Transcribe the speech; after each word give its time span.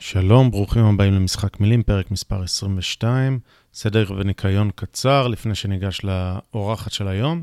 שלום, 0.00 0.50
ברוכים 0.50 0.84
הבאים 0.84 1.14
למשחק 1.14 1.60
מילים, 1.60 1.82
פרק 1.82 2.10
מספר 2.10 2.42
22, 2.42 3.38
סדר 3.74 4.04
וניקיון 4.16 4.70
קצר 4.74 5.28
לפני 5.28 5.54
שניגש 5.54 6.00
לאורחת 6.04 6.92
של 6.92 7.08
היום. 7.08 7.42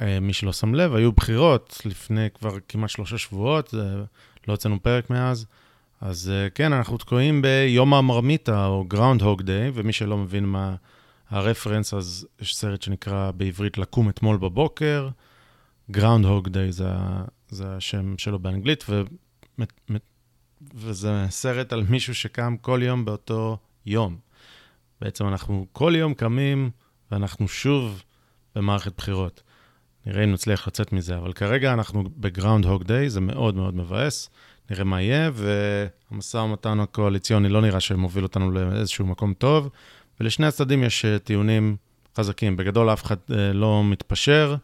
אה, 0.00 0.20
מי 0.20 0.32
שלא 0.32 0.52
שם 0.52 0.74
לב, 0.74 0.94
היו 0.94 1.12
בחירות 1.12 1.82
לפני 1.84 2.28
כבר 2.34 2.56
כמעט 2.68 2.90
שלושה 2.90 3.18
שבועות, 3.18 3.74
לא 4.48 4.52
הוצאנו 4.52 4.82
פרק 4.82 5.10
מאז. 5.10 5.46
אז 6.00 6.30
אה, 6.30 6.50
כן, 6.50 6.72
אנחנו 6.72 6.98
תקועים 6.98 7.42
ביום 7.42 7.94
המרמיתה, 7.94 8.66
או 8.66 8.84
Groundhog 8.94 9.40
Day, 9.40 9.70
ומי 9.74 9.92
שלא 9.92 10.18
מבין 10.18 10.44
מה 10.44 10.74
הרפרנס, 11.28 11.94
אז 11.94 12.26
יש 12.40 12.56
סרט 12.56 12.82
שנקרא 12.82 13.30
בעברית 13.30 13.78
לקום 13.78 14.08
אתמול 14.08 14.36
בבוקר. 14.36 15.08
Groundhog 15.92 16.46
Day 16.46 16.70
זה, 16.70 16.88
זה 17.48 17.76
השם 17.76 18.18
שלו 18.18 18.38
באנגלית, 18.38 18.84
ו... 18.88 19.02
וזה 20.74 21.26
סרט 21.30 21.72
על 21.72 21.82
מישהו 21.88 22.14
שקם 22.14 22.56
כל 22.60 22.80
יום 22.82 23.04
באותו 23.04 23.58
יום. 23.86 24.16
בעצם 25.00 25.28
אנחנו 25.28 25.66
כל 25.72 25.92
יום 25.96 26.14
קמים 26.14 26.70
ואנחנו 27.10 27.48
שוב 27.48 28.02
במערכת 28.54 28.92
בחירות. 28.96 29.42
נראה 30.06 30.24
אם 30.24 30.32
נצליח 30.32 30.66
לצאת 30.66 30.92
מזה, 30.92 31.16
אבל 31.16 31.32
כרגע 31.32 31.72
אנחנו 31.72 32.04
בגראונד 32.16 32.64
הוג 32.64 32.82
דיי, 32.82 33.10
זה 33.10 33.20
מאוד 33.20 33.54
מאוד 33.54 33.74
מבאס. 33.74 34.30
נראה 34.70 34.84
מה 34.84 35.02
יהיה, 35.02 35.30
והמשא 35.34 36.36
ומתן 36.36 36.80
הקואליציוני 36.80 37.48
לא 37.48 37.60
נראה 37.60 37.80
שמוביל 37.80 38.24
אותנו 38.24 38.50
לאיזשהו 38.50 39.06
מקום 39.06 39.34
טוב, 39.34 39.68
ולשני 40.20 40.46
הצדדים 40.46 40.84
יש 40.84 41.04
אה, 41.04 41.18
טיעונים 41.18 41.76
חזקים. 42.16 42.56
בגדול 42.56 42.92
אף 42.92 43.04
אחד 43.04 43.16
אה, 43.30 43.52
לא 43.52 43.84
מתפשר, 43.84 44.56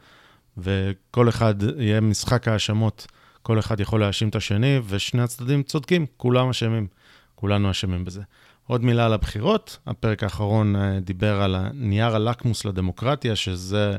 וכל 0.58 1.28
אחד 1.28 1.54
יהיה 1.78 2.00
משחק 2.00 2.48
האשמות 2.48 3.06
כל 3.46 3.58
אחד 3.58 3.80
יכול 3.80 4.00
להאשים 4.00 4.28
את 4.28 4.36
השני, 4.36 4.80
ושני 4.86 5.22
הצדדים 5.22 5.62
צודקים, 5.62 6.06
כולם 6.16 6.48
אשמים, 6.48 6.86
כולנו 7.34 7.70
אשמים 7.70 8.04
בזה. 8.04 8.22
עוד 8.66 8.84
מילה 8.84 9.06
על 9.06 9.12
הבחירות, 9.12 9.78
הפרק 9.86 10.22
האחרון 10.22 10.76
אה, 10.76 11.00
דיבר 11.00 11.42
על 11.42 11.56
נייר 11.74 12.16
הלקמוס 12.16 12.64
לדמוקרטיה, 12.64 13.36
שזה 13.36 13.96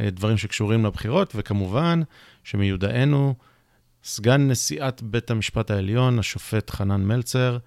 אה, 0.00 0.10
דברים 0.10 0.36
שקשורים 0.36 0.84
לבחירות, 0.84 1.32
וכמובן 1.36 2.02
שמיודענו, 2.44 3.34
סגן 4.04 4.50
נשיאת 4.50 5.02
בית 5.02 5.30
המשפט 5.30 5.70
העליון, 5.70 6.18
השופט 6.18 6.70
חנן 6.70 7.04
מלצר, 7.04 7.58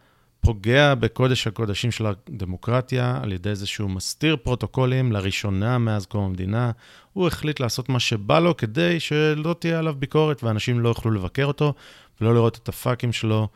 פוגע 0.42 0.96
בקודש 0.96 1.48
הקודשים 1.48 1.92
של 1.92 2.06
הדמוקרטיה 2.06 3.20
על 3.24 3.32
ידי 3.32 3.56
זה 3.56 3.68
שהוא 3.68 3.90
מסתיר 3.90 4.36
פרוטוקולים 4.36 5.12
לראשונה 5.12 5.78
מאז 5.78 6.06
קום 6.06 6.24
המדינה. 6.24 6.72
הוא 7.14 7.28
החליט 7.28 7.60
לעשות 7.60 7.90
מה 7.90 8.00
שבא 8.00 8.40
לו 8.40 8.58
כדי 8.58 9.00
שלא 9.00 9.56
תהיה 9.60 9.80
עליו 9.80 9.96
ביקורת 10.00 10.44
ואנשים 10.44 10.80
לא 10.80 10.90
יוכלו 10.90 11.12
לבקר 11.12 11.46
אותו 11.46 11.74
ולא 12.22 12.34
לראות 12.34 12.58
את 12.64 12.70
הפאקים 12.70 13.14
שלו. 13.14 13.48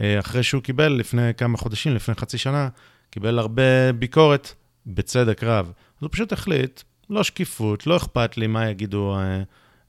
אה, 0.00 0.20
אחרי 0.20 0.42
שהוא 0.42 0.62
קיבל 0.62 0.92
לפני 0.92 1.34
כמה 1.34 1.58
חודשים, 1.58 1.94
לפני 1.94 2.14
חצי 2.14 2.38
שנה, 2.38 2.68
קיבל 3.10 3.38
הרבה 3.38 3.92
ביקורת, 3.92 4.54
בצדק 4.86 5.44
רב. 5.44 5.66
אז 5.66 5.72
הוא 6.02 6.08
פשוט 6.12 6.32
החליט, 6.32 6.82
לא 7.10 7.22
שקיפות, 7.22 7.86
לא 7.86 7.96
אכפת 7.96 8.36
לי 8.36 8.46
מה 8.46 8.70
יגידו 8.70 9.16
אה, 9.16 9.42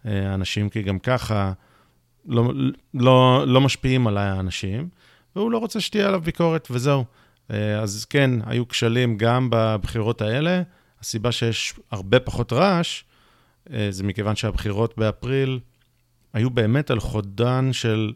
אה, 0.05 0.31
האנשים, 0.31 0.69
כי 0.69 0.81
גם 0.81 0.99
ככה 0.99 1.53
לא, 2.25 2.53
לא, 2.93 3.43
לא 3.47 3.61
משפיעים 3.61 4.07
עליי 4.07 4.27
האנשים. 4.27 4.89
והוא 5.36 5.52
לא 5.52 5.58
רוצה 5.58 5.80
שתהיה 5.80 6.08
עליו 6.08 6.22
ביקורת, 6.22 6.67
וזהו. 6.72 7.05
אה, 7.52 7.80
אז 7.80 8.05
כן, 8.05 8.31
היו 8.45 8.67
כשלים 8.67 9.17
גם 9.17 9.47
בבחירות 9.52 10.22
האלה. 10.22 10.61
הסיבה 11.02 11.31
שיש 11.31 11.73
הרבה 11.91 12.19
פחות 12.19 12.53
רעש, 12.53 13.03
אה, 13.73 13.88
זה 13.89 14.03
מכיוון 14.03 14.36
שהבחירות 14.36 14.97
באפריל 14.97 15.59
היו 16.33 16.50
באמת 16.50 16.91
על 16.91 17.00
חודן 17.00 17.73
של, 17.73 18.13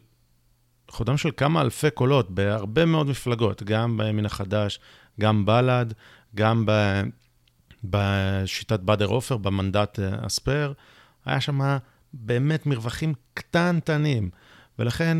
חודם 0.90 1.16
של 1.16 1.30
כמה 1.36 1.60
אלפי 1.60 1.90
קולות 1.90 2.30
בהרבה 2.30 2.84
מאוד 2.84 3.06
מפלגות, 3.06 3.62
גם 3.62 3.96
בימין 3.96 4.26
החדש, 4.26 4.80
גם 5.20 5.46
בל"ד, 5.46 5.86
גם 6.34 6.66
ב, 6.66 6.72
בשיטת 7.84 8.80
באדר 8.80 9.06
עופר, 9.06 9.36
במנדט 9.36 9.98
אה, 9.98 10.08
הספייר. 10.12 10.72
היה 11.24 11.40
שם 11.40 11.76
באמת 12.12 12.66
מרווחים 12.66 13.14
קטנטנים, 13.34 14.30
ולכן 14.78 15.18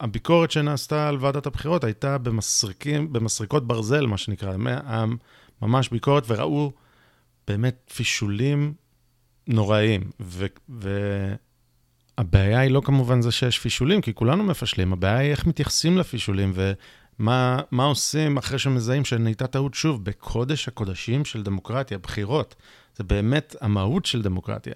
הביקורת 0.00 0.50
שנעשתה 0.50 1.08
על 1.08 1.16
ועדת 1.20 1.46
הבחירות 1.46 1.84
הייתה 1.84 2.18
במסריקים, 2.18 3.12
במסריקות 3.12 3.66
ברזל, 3.66 4.06
מה 4.06 4.18
שנקרא, 4.18 4.56
ממש 5.62 5.88
ביקורת, 5.88 6.24
וראו 6.26 6.72
באמת 7.48 7.90
פישולים 7.94 8.74
נוראיים. 9.46 10.10
והבעיה 12.18 12.60
היא 12.60 12.70
לא 12.70 12.82
כמובן 12.84 13.22
זה 13.22 13.32
שיש 13.32 13.58
פישולים, 13.58 14.00
כי 14.00 14.14
כולנו 14.14 14.44
מפשלים, 14.44 14.92
הבעיה 14.92 15.18
היא 15.18 15.30
איך 15.30 15.46
מתייחסים 15.46 15.98
לפישולים, 15.98 16.52
ומה 16.54 17.84
עושים 17.84 18.36
אחרי 18.36 18.58
שמזהים 18.58 19.04
שנהייתה 19.04 19.46
טעות 19.46 19.74
שוב, 19.74 20.04
בקודש 20.04 20.68
הקודשים 20.68 21.24
של 21.24 21.42
דמוקרטיה, 21.42 21.98
בחירות. 21.98 22.54
זה 22.96 23.04
באמת 23.04 23.56
המהות 23.60 24.06
של 24.06 24.22
דמוקרטיה. 24.22 24.74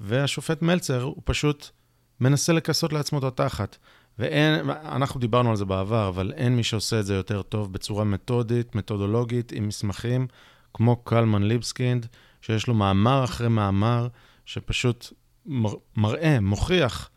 והשופט 0.00 0.62
מלצר, 0.62 1.02
הוא 1.02 1.22
פשוט 1.24 1.68
מנסה 2.20 2.52
לכסות 2.52 2.92
לעצמו 2.92 3.18
את 3.18 3.24
התחת. 3.24 3.76
ואין, 4.18 4.70
אנחנו 4.70 5.20
דיברנו 5.20 5.50
על 5.50 5.56
זה 5.56 5.64
בעבר, 5.64 6.08
אבל 6.08 6.32
אין 6.36 6.56
מי 6.56 6.62
שעושה 6.62 7.00
את 7.00 7.06
זה 7.06 7.14
יותר 7.14 7.42
טוב 7.42 7.72
בצורה 7.72 8.04
מתודית, 8.04 8.74
מתודולוגית, 8.74 9.52
עם 9.52 9.68
מסמכים, 9.68 10.26
כמו 10.74 10.96
קלמן 10.96 11.42
ליבסקינד, 11.42 12.06
שיש 12.42 12.66
לו 12.66 12.74
מאמר 12.74 13.24
אחרי 13.24 13.48
מאמר, 13.48 14.08
שפשוט 14.44 15.12
מר, 15.46 15.74
מראה, 15.96 16.40
מוכיח 16.40 17.10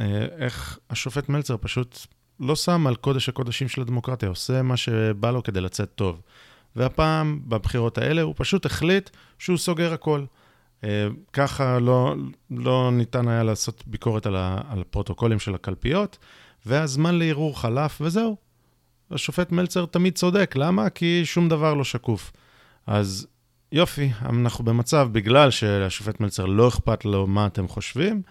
אה, 0.00 0.26
איך 0.38 0.78
השופט 0.90 1.28
מלצר 1.28 1.56
פשוט 1.60 2.06
לא 2.40 2.56
שם 2.56 2.86
על 2.86 2.96
קודש 2.96 3.28
הקודשים 3.28 3.68
של 3.68 3.80
הדמוקרטיה, 3.80 4.28
עושה 4.28 4.62
מה 4.62 4.76
שבא 4.76 5.30
לו 5.30 5.42
כדי 5.42 5.60
לצאת 5.60 5.94
טוב. 5.94 6.20
והפעם, 6.76 7.40
בבחירות 7.46 7.98
האלה, 7.98 8.22
הוא 8.22 8.34
פשוט 8.36 8.66
החליט 8.66 9.10
שהוא 9.38 9.58
סוגר 9.58 9.92
הכל. 9.92 10.24
אה, 10.84 11.06
ככה 11.32 11.78
לא, 11.78 12.14
לא 12.50 12.90
ניתן 12.92 13.28
היה 13.28 13.42
לעשות 13.42 13.84
ביקורת 13.86 14.26
על, 14.26 14.36
ה, 14.36 14.60
על 14.68 14.80
הפרוטוקולים 14.80 15.38
של 15.38 15.54
הקלפיות, 15.54 16.18
והזמן 16.66 17.18
לערעור 17.18 17.60
חלף, 17.60 17.98
וזהו. 18.00 18.36
השופט 19.10 19.52
מלצר 19.52 19.86
תמיד 19.86 20.14
צודק, 20.14 20.54
למה? 20.56 20.90
כי 20.90 21.22
שום 21.24 21.48
דבר 21.48 21.74
לא 21.74 21.84
שקוף. 21.84 22.32
אז 22.86 23.26
יופי, 23.72 24.10
אנחנו 24.22 24.64
במצב, 24.64 25.08
בגלל 25.12 25.50
שהשופט 25.50 26.20
מלצר 26.20 26.46
לא 26.46 26.68
אכפת 26.68 27.04
לו 27.04 27.26
מה 27.26 27.46
אתם 27.46 27.68
חושבים, 27.68 28.22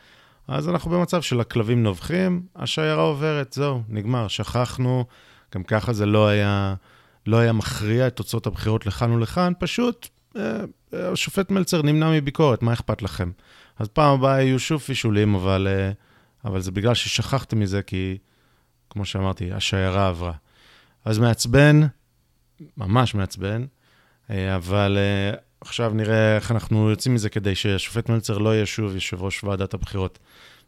אז 0.48 0.70
אנחנו 0.70 0.92
במצב 0.92 1.22
של 1.22 1.40
הכלבים 1.40 1.84
נובחים, 1.84 2.42
השיירה 2.56 3.02
עוברת, 3.02 3.54
זהו, 3.54 3.84
נגמר, 3.90 4.28
שכחנו, 4.28 5.06
גם 5.56 5.64
ככה 5.64 5.94
זה 5.94 6.06
לא 6.06 6.28
היה, 6.28 6.76
לא 7.28 7.38
היה 7.38 7.54
מכריע 7.54 8.08
את 8.08 8.16
תוצאות 8.16 8.48
הבחירות 8.48 8.86
לכאן 8.86 9.12
ולכאן, 9.12 9.54
פשוט 9.60 10.08
השופט 10.94 11.52
מלצר 11.52 11.82
נמנע 11.82 12.12
מביקורת, 12.12 12.62
מה 12.62 12.74
אכפת 12.74 13.02
לכם? 13.02 13.32
אז 13.80 13.88
פעם 13.88 14.14
הבאה 14.14 14.42
יהיו 14.42 14.60
שוב 14.60 14.82
פישולים, 14.82 15.36
אבל, 15.36 15.68
אה, 15.70 15.92
אבל 16.46 16.62
זה 16.62 16.72
בגלל 16.72 16.94
ששכחתם 16.94 17.60
מזה, 17.60 17.82
כי, 17.82 18.18
כמו 18.90 19.06
שאמרתי, 19.06 19.52
השיירה 19.52 20.08
עברה. 20.08 20.34
אז 21.06 21.20
מעצבן, 21.20 21.82
ממש 22.78 23.16
מעצבן, 23.16 23.66
אה, 24.30 24.56
אבל 24.56 24.98
עכשיו 25.62 25.92
נראה 25.94 26.36
איך 26.36 26.52
אנחנו 26.52 26.90
יוצאים 26.90 27.16
מזה 27.16 27.30
כדי 27.30 27.56
שהשופט 27.56 28.10
מלצר 28.10 28.38
לא 28.38 28.56
יהיה 28.56 28.66
שוב 28.66 28.96
יושב 28.96 29.24
ראש 29.24 29.44
ועדת 29.44 29.74
הבחירות. 29.74 30.20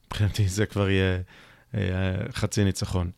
מבחינתי 0.08 0.48
זה 0.48 0.66
כבר 0.66 0.90
יהיה 0.90 1.20
חצי 2.34 2.64
ניצחון. 2.64 3.12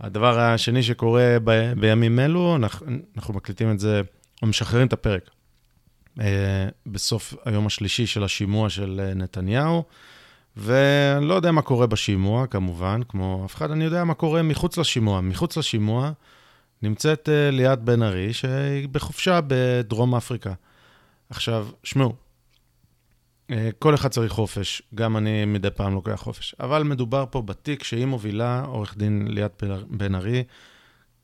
הדבר 0.00 0.38
השני 0.38 0.82
שקורה 0.82 1.36
ב, 1.44 1.72
בימים 1.80 2.20
אלו, 2.20 2.56
אנחנו, 2.56 2.86
אנחנו 3.16 3.34
מקליטים 3.34 3.70
את 3.70 3.80
זה, 3.80 4.00
או 4.42 4.46
משחררים 4.46 4.86
את 4.86 4.92
הפרק 4.92 5.22
אה, 5.24 5.41
בסוף 6.86 7.34
היום 7.44 7.66
השלישי 7.66 8.06
של 8.06 8.24
השימוע 8.24 8.70
של 8.70 9.00
אה, 9.04 9.14
נתניהו, 9.14 9.84
ואני 10.56 11.28
לא 11.28 11.34
יודע 11.34 11.52
מה 11.52 11.62
קורה 11.62 11.86
בשימוע, 11.86 12.46
כמובן, 12.46 13.00
כמו 13.08 13.42
אף 13.44 13.54
אחד, 13.54 13.70
אני 13.70 13.84
יודע 13.84 14.04
מה 14.04 14.14
קורה 14.14 14.42
מחוץ 14.42 14.78
לשימוע. 14.78 15.20
מחוץ 15.20 15.56
לשימוע 15.56 16.12
נמצאת 16.82 17.28
אה, 17.28 17.50
ליאת 17.50 17.82
בן 17.82 18.02
ארי, 18.02 18.32
שהיא 18.32 18.88
בחופשה 18.88 19.40
בדרום 19.46 20.14
אפריקה. 20.14 20.52
עכשיו, 21.30 21.68
שמעו, 21.84 22.14
כל 23.78 23.94
אחד 23.94 24.08
צריך 24.08 24.32
חופש, 24.32 24.82
גם 24.94 25.16
אני 25.16 25.44
מדי 25.44 25.70
פעם 25.70 25.94
לוקח 25.94 26.14
חופש, 26.14 26.54
אבל 26.60 26.82
מדובר 26.82 27.24
פה 27.30 27.42
בתיק 27.42 27.84
שהיא 27.84 28.06
מובילה, 28.06 28.64
עורך 28.66 28.96
דין 28.96 29.26
ליאת 29.30 29.62
בן 29.88 30.14
ארי, 30.14 30.44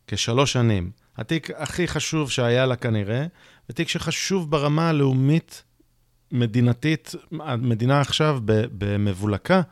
כשלוש 0.07 0.53
שנים. 0.53 0.91
התיק 1.17 1.51
הכי 1.57 1.89
חשוב 1.89 2.31
שהיה 2.31 2.67
לה 2.67 2.77
כנראה, 2.77 3.27
ותיק 3.71 3.89
שחשוב 3.89 4.51
ברמה 4.51 4.89
הלאומית, 4.89 5.63
מדינתית, 6.33 7.15
המדינה 7.41 8.01
עכשיו 8.01 8.41
במבולקה, 8.45 9.63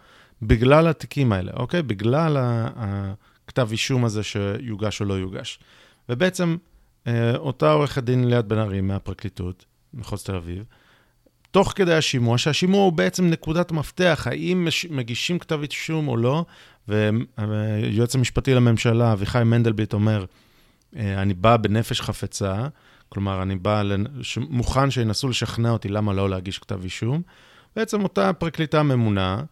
בגלל 0.43 0.89
התיקים 0.89 1.33
האלה, 1.33 1.53
אוקיי? 1.57 1.83
בגלל 1.83 2.37
הכתב 2.77 3.69
אישום 3.71 4.05
הזה 4.05 4.23
שיוגש 4.23 5.01
או 5.01 5.07
לא 5.07 5.15
יוגש. 5.15 5.59
ובעצם, 6.09 6.57
אה, 7.07 7.37
אותה 7.37 7.73
עורכת 7.73 8.05
דין 8.05 8.29
ליאת 8.29 8.45
בן 8.47 8.59
ארי 8.59 8.81
מהפרקליטות, 8.81 9.65
מחוז 9.95 10.23
תל 10.23 10.37
אביב, 10.37 10.65
תוך 11.51 11.73
כדי 11.77 11.95
השימוע, 11.95 12.39
שהשימוע 12.39 12.85
הוא 12.85 12.93
בעצם 12.93 13.31
נקודת 13.31 13.73
מפתח, 13.73 14.27
האם 14.31 14.69
מגישים 14.91 15.39
כתב 15.39 15.61
אישום 15.63 16.09
או 16.09 16.17
לא, 16.17 16.45
והיועץ 16.89 18.15
המשפטי 18.15 18.55
לממשלה, 18.55 19.13
אביחי 19.13 19.43
מנדלבליט, 19.45 19.93
אומר, 19.93 20.25
אה, 20.97 21.23
אני 21.23 21.35
בא 21.35 21.57
בנפש 21.57 22.01
חפצה, 22.01 22.69
כלומר, 23.17 23.43
אני 23.43 23.57
בא, 23.57 23.83
מוכן 24.51 24.91
שינסו 24.91 25.29
לשכנע 25.29 25.71
אותי 25.71 25.89
למה 25.89 26.13
לא 26.13 26.31
להגיש 26.31 26.59
כתב 26.59 26.83
אישום. 26.85 27.23
בעצם 27.77 28.03
אותה 28.03 28.33
פרקליטה 28.33 28.83
ממונה, 28.83 29.43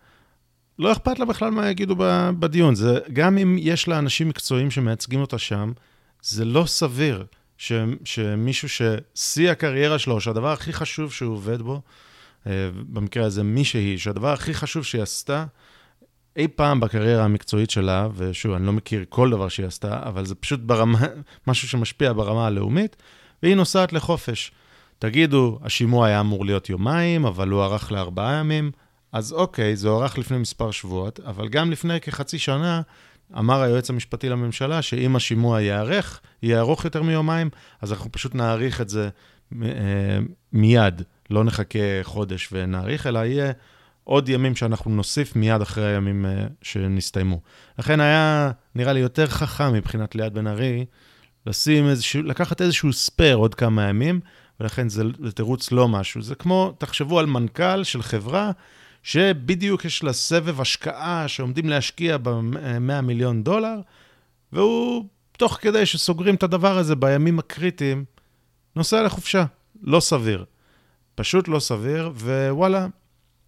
לא 0.78 0.92
אכפת 0.92 1.18
לה 1.18 1.24
בכלל 1.24 1.50
מה 1.50 1.70
יגידו 1.70 1.96
בדיון. 2.38 2.74
זה, 2.74 2.98
גם 3.12 3.38
אם 3.38 3.56
יש 3.60 3.88
לה 3.88 3.98
אנשים 3.98 4.28
מקצועיים 4.28 4.70
שמייצגים 4.70 5.20
אותה 5.20 5.38
שם, 5.38 5.72
זה 6.22 6.44
לא 6.44 6.64
סביר 6.66 7.24
ש, 7.58 7.72
שמישהו 8.04 8.68
ששיא 8.68 9.50
הקריירה 9.50 9.98
שלו, 9.98 10.20
שהדבר 10.20 10.52
הכי 10.52 10.72
חשוב 10.72 11.12
שהוא 11.12 11.34
עובד 11.34 11.62
בו, 11.62 11.80
אה, 12.46 12.70
במקרה 12.74 13.24
הזה 13.24 13.42
מישהי, 13.42 13.98
שהדבר 13.98 14.32
הכי 14.32 14.54
חשוב 14.54 14.84
שהיא 14.84 15.02
עשתה, 15.02 15.44
אי 16.36 16.48
פעם 16.48 16.80
בקריירה 16.80 17.24
המקצועית 17.24 17.70
שלה, 17.70 18.08
ושוב, 18.16 18.52
אני 18.52 18.66
לא 18.66 18.72
מכיר 18.72 19.04
כל 19.08 19.30
דבר 19.30 19.48
שהיא 19.48 19.66
עשתה, 19.66 20.00
אבל 20.02 20.26
זה 20.26 20.34
פשוט 20.34 20.60
ברמה, 20.60 20.98
משהו 21.46 21.68
שמשפיע 21.68 22.12
ברמה 22.12 22.46
הלאומית, 22.46 22.96
והיא 23.42 23.54
נוסעת 23.54 23.92
לחופש. 23.92 24.52
תגידו, 24.98 25.58
השימוע 25.62 26.06
היה 26.06 26.20
אמור 26.20 26.44
להיות 26.44 26.70
יומיים, 26.70 27.26
אבל 27.26 27.48
הוא 27.48 27.62
ארך 27.62 27.92
לארבעה 27.92 28.34
ימים, 28.34 28.70
אז 29.12 29.32
אוקיי, 29.32 29.76
זה 29.76 29.88
הוארך 29.88 30.18
לפני 30.18 30.38
מספר 30.38 30.70
שבועות, 30.70 31.20
אבל 31.20 31.48
גם 31.48 31.70
לפני 31.70 32.00
כחצי 32.00 32.38
שנה 32.38 32.82
אמר 33.38 33.62
היועץ 33.62 33.90
המשפטי 33.90 34.28
לממשלה 34.28 34.82
שאם 34.82 35.16
השימוע 35.16 35.60
ייערך, 35.60 36.20
יהיה 36.42 36.60
ארוך 36.60 36.84
יותר 36.84 37.02
מיומיים, 37.02 37.50
אז 37.80 37.92
אנחנו 37.92 38.12
פשוט 38.12 38.34
נאריך 38.34 38.80
את 38.80 38.88
זה 38.88 39.08
אה, 39.62 39.68
מיד, 40.52 41.02
לא 41.30 41.44
נחכה 41.44 41.78
חודש 42.02 42.48
ונאריך, 42.52 43.06
אלא 43.06 43.18
יהיה 43.18 43.52
עוד 44.04 44.28
ימים 44.28 44.56
שאנחנו 44.56 44.90
נוסיף 44.90 45.36
מיד 45.36 45.60
אחרי 45.60 45.86
הימים 45.86 46.26
אה, 46.26 46.46
שנסתיימו. 46.62 47.40
לכן 47.78 48.00
היה, 48.00 48.50
נראה 48.74 48.92
לי, 48.92 49.00
יותר 49.00 49.26
חכם 49.26 49.72
מבחינת 49.72 50.14
ליאת 50.14 50.32
בן 50.32 50.46
ארי, 50.46 50.84
לשים 51.46 51.88
איזשהו, 51.88 52.22
לקחת 52.22 52.60
איזשהו 52.60 52.92
ספייר 52.92 53.36
עוד 53.36 53.54
כמה 53.54 53.88
ימים, 53.88 54.20
ולכן 54.60 54.88
זה, 54.88 55.02
זה 55.24 55.32
תירוץ 55.32 55.72
לא 55.72 55.88
משהו. 55.88 56.22
זה 56.22 56.34
כמו, 56.34 56.74
תחשבו 56.78 57.18
על 57.18 57.26
מנכ"ל 57.26 57.84
של 57.84 58.02
חברה, 58.02 58.50
שבדיוק 59.02 59.84
יש 59.84 60.02
לה 60.02 60.12
סבב 60.12 60.60
השקעה 60.60 61.28
שעומדים 61.28 61.68
להשקיע 61.68 62.16
ב-100 62.16 63.00
מיליון 63.02 63.42
דולר, 63.42 63.80
והוא, 64.52 65.04
תוך 65.32 65.58
כדי 65.60 65.86
שסוגרים 65.86 66.34
את 66.34 66.42
הדבר 66.42 66.78
הזה 66.78 66.96
בימים 66.96 67.38
הקריטיים, 67.38 68.04
נוסע 68.76 69.02
לחופשה. 69.02 69.44
לא 69.82 70.00
סביר. 70.00 70.44
פשוט 71.14 71.48
לא 71.48 71.58
סביר, 71.58 72.12
ווואלה, 72.14 72.86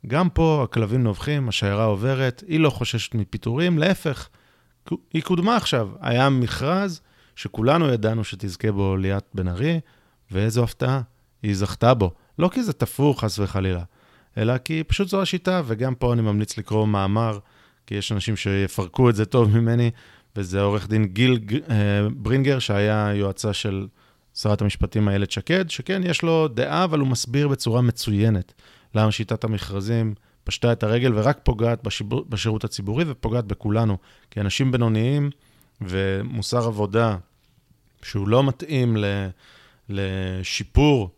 גם 0.06 0.28
פה 0.28 0.60
הכלבים 0.64 1.02
נובחים, 1.02 1.48
השיירה 1.48 1.84
עוברת, 1.84 2.42
היא 2.46 2.60
לא 2.60 2.70
חוששת 2.70 3.14
מפיטורים, 3.14 3.78
להפך, 3.78 4.28
היא 5.12 5.22
קודמה 5.22 5.56
עכשיו. 5.56 5.88
היה 6.00 6.28
מכרז 6.30 7.00
שכולנו 7.36 7.88
ידענו 7.88 8.24
שתזכה 8.24 8.72
בו 8.72 8.96
ליאת 8.96 9.24
בן 9.34 9.48
ארי, 9.48 9.80
ואיזו 10.30 10.64
הפתעה, 10.64 11.00
היא 11.42 11.56
זכתה 11.56 11.94
בו. 11.94 12.10
לא 12.38 12.48
כי 12.52 12.62
זה 12.62 12.72
תפור, 12.72 13.20
חס 13.20 13.38
וחלילה, 13.38 13.82
אלא 14.38 14.58
כי 14.58 14.84
פשוט 14.84 15.08
זו 15.08 15.22
השיטה, 15.22 15.62
וגם 15.66 15.94
פה 15.94 16.12
אני 16.12 16.22
ממליץ 16.22 16.58
לקרוא 16.58 16.86
מאמר, 16.86 17.38
כי 17.86 17.94
יש 17.94 18.12
אנשים 18.12 18.36
שיפרקו 18.36 19.10
את 19.10 19.16
זה 19.16 19.24
טוב 19.24 19.58
ממני, 19.58 19.90
וזה 20.36 20.60
עורך 20.60 20.88
דין 20.88 21.04
גיל 21.04 21.38
אה, 21.70 22.08
ברינגר, 22.16 22.58
שהיה 22.58 23.10
יועצה 23.14 23.52
של 23.52 23.86
שרת 24.34 24.62
המשפטים 24.62 25.08
איילת 25.08 25.30
שקד, 25.30 25.70
שכן, 25.70 26.02
יש 26.04 26.22
לו 26.22 26.48
דעה, 26.48 26.84
אבל 26.84 26.98
הוא 26.98 27.08
מסביר 27.08 27.48
בצורה 27.48 27.82
מצוינת 27.82 28.52
למה 28.94 29.12
שיטת 29.12 29.44
המכרזים 29.44 30.14
פשטה 30.44 30.72
את 30.72 30.82
הרגל 30.82 31.12
ורק 31.14 31.38
פוגעת 31.42 31.82
בשיבור, 31.82 32.24
בשירות 32.28 32.64
הציבורי 32.64 33.04
ופוגעת 33.08 33.44
בכולנו. 33.44 33.98
כי 34.30 34.40
אנשים 34.40 34.72
בינוניים 34.72 35.30
ומוסר 35.80 36.66
עבודה 36.66 37.16
שהוא 38.02 38.28
לא 38.28 38.44
מתאים 38.44 38.96
ל, 38.96 39.04
לשיפור 39.88 41.10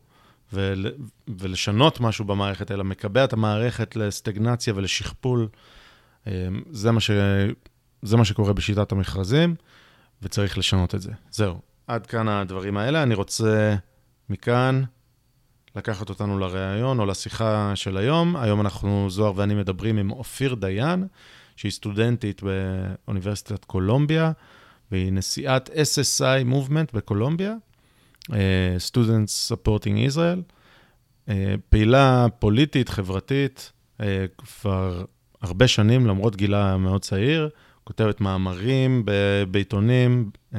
ול, 0.53 0.87
ולשנות 1.29 2.01
משהו 2.01 2.25
במערכת, 2.25 2.71
אלא 2.71 2.85
מקבע 2.85 3.25
את 3.25 3.33
המערכת 3.33 3.97
לסטגנציה 3.97 4.73
ולשכפול, 4.77 5.49
אה, 6.27 6.49
זה 6.71 6.93
מה, 6.93 7.01
ש, 7.01 7.11
זה 8.03 8.17
מה 8.17 8.25
שקורה 8.25 8.53
בשיטת 8.53 8.93
המכרזים, 8.93 9.55
וצריך 10.23 10.59
לשנות 10.59 10.95
את 10.95 11.01
זה. 11.01 11.13
זהו, 11.31 11.61
עד 11.87 12.07
כאן 12.07 12.29
הדברים 12.29 12.77
האלה. 12.77 13.03
אני 13.03 13.15
רוצה 13.15 13.77
מכאן 14.31 14.83
לקחת 15.77 16.09
אותנו 16.09 16.39
לראיון 16.39 17.01
או 17.01 17.07
לשיחה 17.07 17.73
של 17.75 17.97
היום. 17.97 18.37
היום 18.37 18.61
אנחנו, 18.61 19.07
זוהר 19.11 19.33
ואני, 19.37 19.55
מדברים 19.55 19.99
עם 19.99 20.11
אופיר 20.11 20.55
דיין, 20.55 21.07
שהיא 21.59 21.73
סטודנטית 21.73 22.43
באוניברסיטת 22.43 23.65
קולומביה, 23.65 24.33
והיא 24.91 25.13
נשיאת 25.13 25.69
SSI 25.69 26.53
Movement 26.53 26.93
בקולומביה, 26.95 27.55
uh, 28.25 28.33
Students 28.91 29.53
Supporting 29.53 30.13
Israel, 30.13 30.53
uh, 31.27 31.31
פעילה 31.69 32.27
פוליטית, 32.39 32.89
חברתית, 32.89 33.73
uh, 33.99 34.03
כבר 34.39 35.05
הרבה 35.41 35.69
שנים, 35.69 36.07
למרות 36.07 36.37
גילה 36.37 36.77
מאוד 36.77 37.03
צעיר, 37.03 37.49
כותבת 37.85 38.21
מאמרים 38.21 39.05
בעיתונים, 39.51 40.31
uh, 40.55 40.57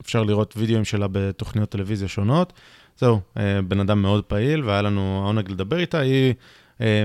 אפשר 0.00 0.22
לראות 0.22 0.54
וידאוים 0.56 0.84
שלה 0.84 1.06
בתוכניות 1.08 1.68
טלוויזיה 1.70 2.08
שונות. 2.08 2.52
זהו, 2.96 3.20
אה, 3.36 3.62
בן 3.62 3.80
אדם 3.80 4.02
מאוד 4.02 4.24
פעיל, 4.24 4.64
והיה 4.64 4.82
לנו 4.82 5.22
העונג 5.24 5.50
לדבר 5.50 5.78
איתה. 5.78 5.98
היא 5.98 6.34
אה, 6.80 7.04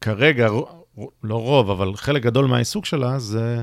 כרגע, 0.00 0.48
לא 1.24 1.36
רוב, 1.36 1.70
אבל 1.70 1.96
חלק 1.96 2.22
גדול 2.22 2.46
מהעיסוק 2.46 2.84
שלה 2.84 3.18
זה 3.18 3.62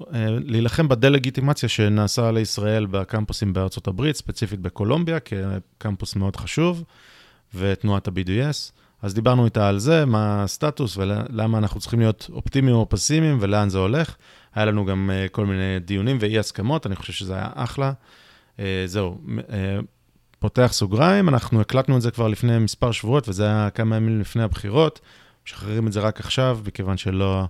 אה, 0.00 0.26
להילחם 0.44 0.88
בדה-לגיטימציה 0.88 1.68
שנעשה 1.68 2.30
לישראל 2.30 2.86
בקמפוסים 2.86 3.52
בארצות 3.52 3.86
הברית, 3.86 4.16
ספציפית 4.16 4.60
בקולומביה, 4.60 5.18
כקמפוס 5.20 6.16
מאוד 6.16 6.36
חשוב, 6.36 6.84
ותנועת 7.54 8.08
ה-BDS. 8.08 8.72
אז 9.02 9.14
דיברנו 9.14 9.44
איתה 9.44 9.68
על 9.68 9.78
זה, 9.78 10.04
מה 10.04 10.42
הסטטוס 10.42 10.96
ולמה 10.96 11.58
אנחנו 11.58 11.80
צריכים 11.80 12.00
להיות 12.00 12.30
אופטימיים 12.32 12.76
או 12.76 12.88
פסימיים 12.88 13.38
ולאן 13.40 13.68
זה 13.68 13.78
הולך. 13.78 14.16
היה 14.54 14.64
לנו 14.64 14.84
גם 14.84 15.10
כל 15.32 15.46
מיני 15.46 15.78
דיונים 15.80 16.18
ואי 16.20 16.38
הסכמות, 16.38 16.86
אני 16.86 16.96
חושב 16.96 17.12
שזה 17.12 17.34
היה 17.34 17.48
אחלה. 17.54 17.92
זהו, 18.86 19.18
פותח 20.38 20.70
סוגריים, 20.72 21.28
אנחנו 21.28 21.60
הקלטנו 21.60 21.96
את 21.96 22.02
זה 22.02 22.10
כבר 22.10 22.28
לפני 22.28 22.58
מספר 22.58 22.92
שבועות, 22.92 23.28
וזה 23.28 23.46
היה 23.46 23.70
כמה 23.70 23.96
ימים 23.96 24.20
לפני 24.20 24.42
הבחירות. 24.42 25.00
משחררים 25.46 25.86
את 25.86 25.92
זה 25.92 26.00
רק 26.00 26.20
עכשיו, 26.20 26.58
מכיוון 26.66 26.96
שלא 26.96 27.44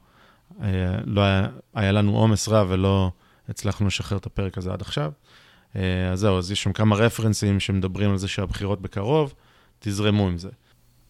אה, 0.62 0.69
לא 1.05 1.20
היה, 1.20 1.49
היה 1.75 1.93
לנו 1.93 2.17
עומס 2.17 2.49
רב 2.49 2.67
ולא 2.70 3.11
הצלחנו 3.48 3.86
לשחרר 3.86 4.19
את 4.19 4.27
הפרק 4.27 4.58
הזה 4.58 4.72
עד 4.72 4.81
עכשיו. 4.81 5.13
אה, 5.77 6.13
אז 6.13 6.20
זהו, 6.20 6.39
אז 6.39 6.51
יש 6.51 6.63
שם 6.63 6.72
כמה 6.72 6.96
רפרנסים 6.96 7.60
שמדברים 7.60 8.10
על 8.10 8.17
זה 8.17 8.29
שהבחירות 8.29 8.82
בקרוב, 8.82 9.34
תזרמו 9.79 10.29
עם 10.29 10.39
זה. 10.39 10.48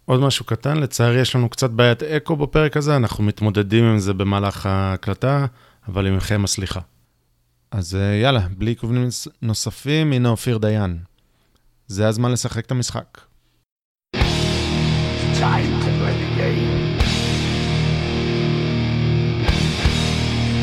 עוד 0.04 0.20
משהו 0.20 0.44
קטן, 0.44 0.76
לצערי 0.76 1.20
יש 1.20 1.36
לנו 1.36 1.48
קצת 1.48 1.70
בעיית 1.70 2.02
אקו 2.02 2.36
בפרק 2.36 2.76
הזה, 2.76 2.96
אנחנו 2.96 3.24
מתמודדים 3.24 3.84
עם 3.84 3.98
זה 3.98 4.14
במהלך 4.14 4.66
ההקלטה, 4.66 5.46
אבל 5.88 6.06
עם 6.06 6.16
מכם 6.16 6.44
הסליחה. 6.44 6.80
אז 7.70 7.94
אה, 7.94 8.14
יאללה, 8.14 8.46
בלי 8.58 8.70
עיכובים 8.70 9.08
נוספים, 9.42 10.12
הנה 10.12 10.28
אופיר 10.28 10.58
דיין. 10.58 10.98
זה 11.86 12.08
הזמן 12.08 12.32
לשחק 12.32 12.66
את 12.66 12.70
המשחק. 12.70 13.20
Time 15.34 15.83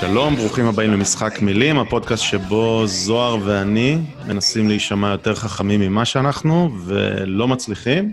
שלום, 0.00 0.36
ברוכים 0.36 0.66
הבאים 0.66 0.90
למשחק 0.90 1.42
מילים, 1.42 1.78
הפודקאסט 1.78 2.22
שבו 2.22 2.86
זוהר 2.86 3.36
ואני 3.44 3.98
מנסים 4.26 4.68
להישמע 4.68 5.10
יותר 5.10 5.34
חכמים 5.34 5.80
ממה 5.80 6.04
שאנחנו, 6.04 6.70
ולא 6.84 7.48
מצליחים. 7.48 8.12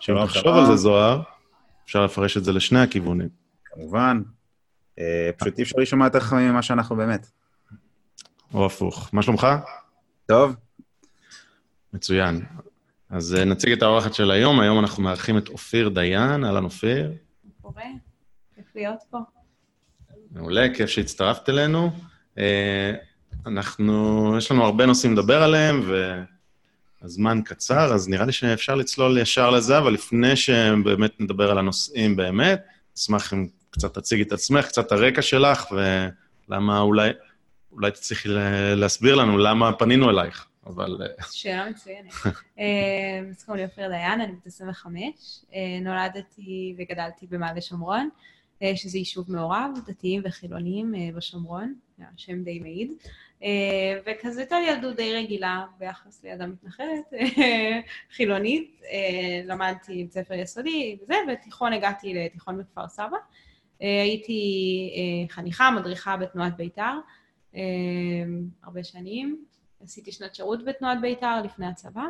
שלום, 0.00 0.24
לחשוב 0.24 0.56
על 0.56 0.66
זה, 0.66 0.76
זוהר, 0.76 1.22
אפשר 1.84 2.04
לפרש 2.04 2.36
את 2.36 2.44
זה 2.44 2.52
לשני 2.52 2.80
הכיוונים. 2.80 3.28
כמובן. 3.64 4.22
אה, 4.98 5.30
פשוט 5.36 5.58
אי 5.58 5.62
אפשר 5.62 5.74
להישמע 5.76 6.04
יותר 6.04 6.20
חכמים 6.20 6.50
ממה 6.50 6.62
שאנחנו 6.62 6.96
באמת. 6.96 7.30
או 8.54 8.66
הפוך. 8.66 9.10
מה 9.12 9.22
שלומך? 9.22 9.46
טוב. 10.26 10.54
מצוין. 11.92 12.40
אז 13.10 13.34
אה, 13.34 13.44
נציג 13.44 13.72
את 13.72 13.82
האורחת 13.82 14.14
של 14.14 14.30
היום, 14.30 14.60
היום 14.60 14.78
אנחנו 14.78 15.02
מארחים 15.02 15.38
את 15.38 15.48
אופיר 15.48 15.88
דיין, 15.88 16.44
אהלן 16.44 16.64
אופיר. 16.64 17.12
קורה, 17.62 17.82
כיף 18.54 18.66
להיות 18.74 18.98
פה. 19.10 19.18
מעולה, 20.34 20.66
כיף 20.74 20.90
שהצטרפת 20.90 21.48
אלינו. 21.48 21.90
אנחנו, 23.46 24.34
יש 24.38 24.50
לנו 24.50 24.64
הרבה 24.64 24.86
נושאים 24.86 25.12
לדבר 25.12 25.42
עליהם, 25.42 25.90
והזמן 27.02 27.40
קצר, 27.44 27.94
אז 27.94 28.08
נראה 28.08 28.26
לי 28.26 28.32
שאפשר 28.32 28.74
לצלול 28.74 29.18
ישר 29.18 29.50
לזה, 29.50 29.78
אבל 29.78 29.92
לפני 29.92 30.36
שבאמת 30.36 31.20
נדבר 31.20 31.50
על 31.50 31.58
הנושאים 31.58 32.16
באמת, 32.16 32.62
אשמח 32.96 33.32
אם 33.32 33.46
קצת 33.70 33.94
תציגי 33.94 34.22
את 34.22 34.32
עצמך, 34.32 34.66
קצת 34.66 34.92
הרקע 34.92 35.22
שלך, 35.22 35.66
ולמה 36.48 36.80
אולי, 36.80 37.10
אולי 37.72 37.90
תצליחי 37.90 38.28
להסביר 38.76 39.14
לנו 39.14 39.38
למה 39.38 39.72
פנינו 39.72 40.10
אלייך, 40.10 40.46
אבל... 40.66 40.98
שאלה 41.30 41.70
מצוינת. 41.70 42.12
אה, 42.58 42.64
אז 43.30 43.44
קוראים 43.44 43.64
לי 43.64 43.70
אופיר 43.70 43.88
דיין, 43.88 44.20
אני 44.20 44.32
בת 44.32 44.46
25, 44.46 45.00
אה, 45.54 45.60
נולדתי 45.82 46.74
וגדלתי 46.78 47.26
במעלה 47.30 47.60
שומרון, 47.60 48.08
אה, 48.08 48.32
שזה 48.74 48.98
יישוב 48.98 49.32
מעורב, 49.32 49.70
דתיים 49.86 50.22
וחילוניים 50.24 50.94
בשומרון, 51.16 51.74
השם 52.14 52.42
די 52.42 52.58
מעיד. 52.60 52.92
וכזה 54.06 54.40
הייתה 54.40 54.60
לי 54.60 54.66
ילדות 54.66 54.96
די 54.96 55.14
רגילה 55.14 55.66
ביחס 55.78 56.24
לידה 56.24 56.46
מתנחלת, 56.46 57.12
חילונית. 58.10 58.80
למדתי 59.44 60.04
בית 60.04 60.12
ספר 60.12 60.34
יסודי 60.34 60.98
וזה, 61.02 61.14
בתיכון 61.32 61.72
הגעתי 61.72 62.14
לתיכון 62.14 62.58
בכפר 62.58 62.88
סבא. 62.88 63.16
הייתי 63.80 64.90
חניכה, 65.28 65.70
מדריכה 65.70 66.16
בתנועת 66.16 66.56
בית"ר 66.56 66.98
הרבה 68.62 68.84
שנים. 68.84 69.44
עשיתי 69.82 70.12
שנת 70.12 70.34
שירות 70.34 70.64
בתנועת 70.64 71.00
בית"ר 71.00 71.42
לפני 71.44 71.66
הצבא, 71.66 72.04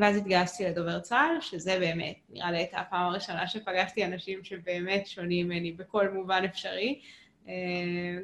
ואז 0.00 0.16
התגייסתי 0.16 0.64
לדובר 0.64 1.00
צה"ל, 1.00 1.40
שזה 1.40 1.78
באמת, 1.78 2.16
נראה 2.28 2.50
לי 2.50 2.58
הייתה 2.58 2.78
הפעם 2.78 3.06
הראשונה 3.10 3.46
שפגשתי 3.46 4.04
אנשים 4.04 4.44
שבאמת 4.44 5.06
שונים 5.06 5.46
ממני 5.46 5.72
בכל 5.72 6.08
מובן 6.08 6.44
אפשרי. 6.44 7.00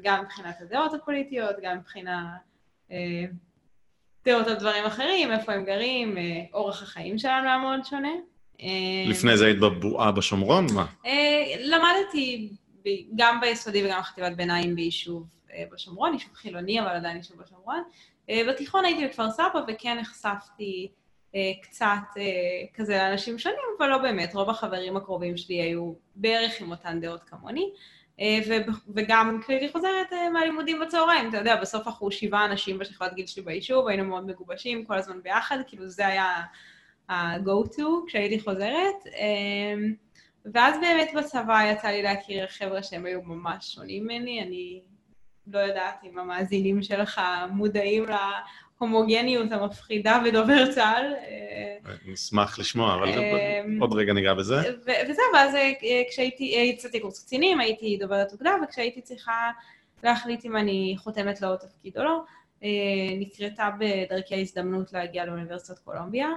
גם 0.03 0.25
מבחינת 0.25 0.61
הדעות 0.61 0.95
הפוליטיות, 0.95 1.57
גם 1.63 1.77
מבחינת 1.77 2.23
אה, 2.91 3.25
דעות 4.25 4.47
על 4.47 4.55
דברים 4.55 4.85
אחרים, 4.85 5.33
איפה 5.33 5.53
הם 5.53 5.65
גרים, 5.65 6.19
אה, 6.19 6.45
אורח 6.53 6.83
החיים 6.83 7.19
שלנו 7.19 7.49
היה 7.49 7.59
מאוד 7.59 7.85
שונה. 7.85 8.13
אה, 8.61 8.67
לפני 9.07 9.37
זה 9.37 9.47
היית 9.47 9.61
בבועה 9.61 10.13
בשומרון? 10.13 10.67
מה? 10.75 10.87
למדתי 11.61 12.51
גם 13.17 13.41
ביסודי 13.41 13.85
וגם 13.85 14.01
בחטיבת 14.01 14.33
ביניים 14.33 14.75
ביישוב 14.75 15.27
בשומרון, 15.73 16.13
יישוב 16.13 16.35
חילוני, 16.35 16.81
אבל 16.81 16.89
עדיין 16.89 17.17
יישוב 17.17 17.43
בשומרון. 17.43 17.83
בתיכון 18.49 18.85
הייתי 18.85 19.07
בכפר 19.07 19.31
סבא 19.31 19.61
וכן 19.69 19.99
נחשפתי 19.99 20.89
קצת 21.63 22.21
כזה 22.75 22.97
לאנשים 22.97 23.39
שונים, 23.39 23.59
אבל 23.79 23.89
לא 23.89 23.99
באמת, 23.99 24.35
רוב 24.35 24.51
החברים 24.51 24.97
הקרובים 24.97 25.37
שלי 25.37 25.55
היו 25.55 25.93
בערך 26.17 26.61
עם 26.61 26.71
אותן 26.71 27.01
דעות 27.01 27.23
כמוני. 27.23 27.71
אה, 28.21 28.39
וגם 28.95 29.41
כשהייתי 29.43 29.73
חוזרת 29.73 30.13
אה, 30.13 30.31
מהלימודים 30.31 30.81
בצהריים, 30.81 31.29
אתה 31.29 31.37
יודע, 31.37 31.57
בסוף 31.57 31.87
אנחנו 31.87 32.11
שבעה 32.11 32.45
אנשים 32.45 32.79
בשכבת 32.79 33.15
גיל 33.15 33.27
שלי 33.27 33.43
ביישוב, 33.43 33.89
היינו 33.89 34.05
מאוד 34.05 34.27
מגובשים 34.27 34.85
כל 34.85 34.95
הזמן 34.95 35.23
ביחד, 35.23 35.59
כאילו 35.67 35.87
זה 35.87 36.07
היה 36.07 36.43
ה-go-to 37.09 37.83
כשהייתי 38.07 38.41
חוזרת. 38.41 39.07
אה, 39.07 39.75
ואז 40.55 40.77
באמת 40.81 41.09
בצבא 41.17 41.61
יצא 41.73 41.89
לי 41.89 42.03
להכיר 42.03 42.47
חבר'ה 42.47 42.83
שהם 42.83 43.07
היו 43.07 43.23
ממש 43.23 43.75
שונים 43.75 44.05
ממני, 44.05 44.43
אני 44.43 44.81
לא 45.47 45.59
יודעת 45.59 46.05
אם 46.05 46.19
המאזינים 46.19 46.83
שלך 46.83 47.21
מודעים 47.51 48.05
ההומוגניות 48.81 49.53
המפחידה 49.53 50.21
בדובר 50.25 50.73
צה"ל. 50.73 51.15
נשמח 52.07 52.59
לשמוע, 52.59 52.95
אבל 52.95 53.09
אמ, 53.09 53.81
עוד 53.81 53.93
רגע 53.93 54.13
ניגע 54.13 54.35
בזה. 54.35 54.57
וזהו, 54.85 55.25
ואז 55.35 55.55
אה, 55.55 55.73
כשהייתי, 56.11 56.57
אה, 56.57 56.63
יצאתי 56.63 57.01
קורס 57.01 57.25
קצינים, 57.25 57.61
הייתי 57.61 57.97
דוברת 58.01 58.33
אוגדה, 58.33 58.51
וכשהייתי 58.65 59.01
צריכה 59.01 59.51
להחליט 60.03 60.45
אם 60.45 60.57
אני 60.57 60.95
חותמת 60.99 61.41
לעוד 61.41 61.59
תפקיד 61.59 61.99
או 61.99 62.05
לא, 62.05 62.23
אה, 62.65 62.69
נקרתה 63.19 63.71
בדרכי 63.79 64.35
ההזדמנות 64.35 64.93
להגיע 64.93 65.25
לאוניברסיטת 65.25 65.79
קולומביה, 65.79 66.29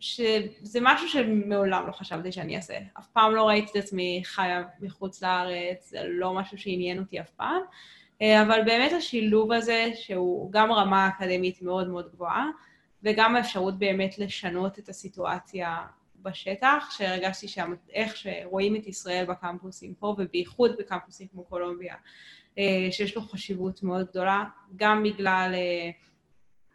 שזה 0.00 0.78
משהו 0.80 1.08
שמעולם 1.08 1.86
לא 1.86 1.92
חשבתי 1.92 2.32
שאני 2.32 2.56
אעשה. 2.56 2.78
אף 2.98 3.06
פעם 3.06 3.34
לא 3.34 3.48
ראיתי 3.48 3.70
את 3.78 3.84
עצמי 3.84 4.22
חיה 4.24 4.62
מחוץ 4.80 5.22
לארץ, 5.22 5.90
זה 5.90 6.00
לא 6.04 6.34
משהו 6.34 6.58
שעניין 6.58 6.98
אותי 6.98 7.20
אף 7.20 7.30
פעם. 7.30 7.62
אה, 8.22 8.42
אבל 8.42 8.60
באמת 8.66 8.92
השילוב 8.92 9.52
הזה, 9.52 9.90
שהוא 9.94 10.52
גם 10.52 10.72
רמה 10.72 11.08
אקדמית 11.08 11.62
מאוד 11.62 11.88
מאוד 11.88 12.10
גבוהה, 12.12 12.46
וגם 13.02 13.36
האפשרות 13.36 13.78
באמת 13.78 14.18
לשנות 14.18 14.78
את 14.78 14.88
הסיטואציה 14.88 15.76
בשטח, 16.22 16.88
שהרגשתי 16.90 17.48
שאיך 17.48 18.16
שרואים 18.16 18.76
את 18.76 18.86
ישראל 18.86 19.24
בקמפוסים 19.24 19.94
פה, 19.94 20.14
ובייחוד 20.18 20.76
בקמפוסים 20.78 21.26
כמו 21.32 21.44
קולומביה, 21.44 21.94
אה, 22.58 22.88
שיש 22.90 23.16
לו 23.16 23.22
חשיבות 23.22 23.82
מאוד 23.82 24.06
גדולה, 24.10 24.44
גם 24.76 25.02
בגלל 25.02 25.54
אה, 25.54 25.90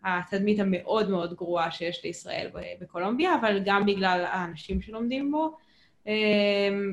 התדמית 0.03 0.59
המאוד 0.59 1.09
מאוד 1.09 1.33
גרועה 1.33 1.71
שיש 1.71 2.03
לישראל 2.03 2.49
בקולומביה, 2.81 3.35
אבל 3.35 3.59
גם 3.65 3.85
בגלל 3.85 4.25
האנשים 4.27 4.81
שלומדים 4.81 5.31
בו. 5.31 5.57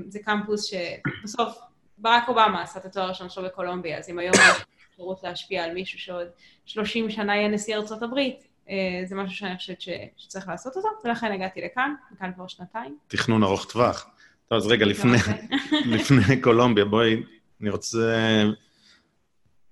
זה 0.08 0.18
קמפוס 0.24 0.64
שבסוף 0.64 1.69
ברק 2.00 2.28
אובמה 2.28 2.62
עשה 2.62 2.80
את 2.80 2.84
התואר 2.84 3.04
הראשון 3.04 3.30
שלו 3.30 3.44
בקולומביה, 3.44 3.98
אז 3.98 4.10
אם 4.10 4.18
היום 4.18 4.34
יש 4.34 4.64
אפשרות 4.90 5.22
להשפיע 5.22 5.64
על 5.64 5.74
מישהו 5.74 5.98
שעוד 5.98 6.26
30 6.66 7.10
שנה 7.10 7.36
יהיה 7.36 7.48
נשיא 7.48 7.76
ארצות 7.76 8.02
הברית, 8.02 8.48
אה, 8.68 8.74
זה 9.04 9.16
משהו 9.16 9.36
שאני 9.36 9.56
חושבת 9.56 9.80
שצריך 10.16 10.48
לעשות 10.48 10.76
אותו, 10.76 10.88
ולכן 11.04 11.32
הגעתי 11.32 11.60
לכאן, 11.60 11.94
כאן 12.18 12.32
כבר 12.34 12.46
שנתיים. 12.46 12.96
תכנון 13.08 13.42
ארוך 13.42 13.72
טווח. 13.72 14.06
טוב, 14.48 14.58
אז 14.58 14.66
רגע, 14.66 14.86
לפני, 14.92 15.16
לפני 15.96 16.40
קולומביה, 16.40 16.84
בואי, 16.84 17.22
אני 17.60 17.70
רוצה 17.70 18.42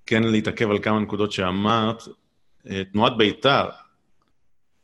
כן 0.07 0.23
להתעכב 0.23 0.71
על 0.71 0.79
כמה 0.83 1.01
נקודות 1.01 1.33
שאמרת. 1.33 2.03
אה, 2.71 2.83
תנועת 2.93 3.17
בית"ר. 3.17 3.69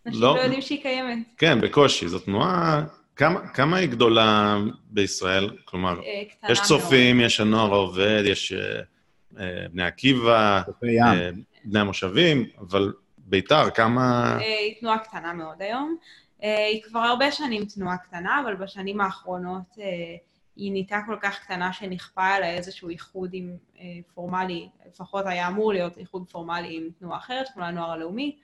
אנשים 0.06 0.22
לא, 0.22 0.36
לא 0.36 0.40
יודעים 0.40 0.62
שהיא 0.62 0.82
קיימת. 0.82 1.18
כן, 1.36 1.60
בקושי. 1.60 2.08
זו 2.08 2.18
תנועה 2.18 2.84
כמה, 3.16 3.49
כמה 3.49 3.76
היא 3.76 3.88
גדולה 3.88 4.59
בישראל? 4.90 5.50
כלומר, 5.64 6.00
אה, 6.02 6.23
יש 6.49 6.61
צופים, 6.62 7.16
מאוד. 7.16 7.26
יש 7.26 7.40
הנוער 7.40 7.73
העובד, 7.73 8.23
יש 8.26 8.52
uh, 8.52 9.37
בני 9.73 9.83
עקיבא, 9.83 10.62
uh, 10.68 10.73
בני 11.64 11.80
המושבים, 11.80 12.47
אבל 12.59 12.92
ביתר, 13.18 13.71
כמה... 13.71 14.37
היא 14.38 14.80
תנועה 14.80 14.99
קטנה 14.99 15.33
מאוד 15.33 15.62
היום. 15.62 15.97
היא 16.40 16.83
כבר 16.83 17.00
הרבה 17.00 17.33
שנים 17.33 17.64
תנועה 17.64 17.97
קטנה, 17.97 18.40
אבל 18.44 18.54
בשנים 18.54 19.00
האחרונות 19.00 19.76
היא 20.56 20.73
נהייתה 20.73 21.00
כל 21.06 21.16
כך 21.23 21.40
קטנה 21.40 21.73
שנכפה 21.73 22.25
עליה 22.25 22.54
איזשהו 22.54 22.88
איחוד 22.88 23.30
עם 23.33 23.56
פורמלי, 24.14 24.68
לפחות 24.88 25.26
היה 25.26 25.49
אמור 25.49 25.73
להיות 25.73 25.99
איחוד 25.99 26.30
פורמלי 26.30 26.76
עם 26.76 26.88
תנועה 26.99 27.18
אחרת, 27.18 27.47
כמו 27.54 27.64
הנוער 27.64 27.90
הלאומי. 27.90 28.37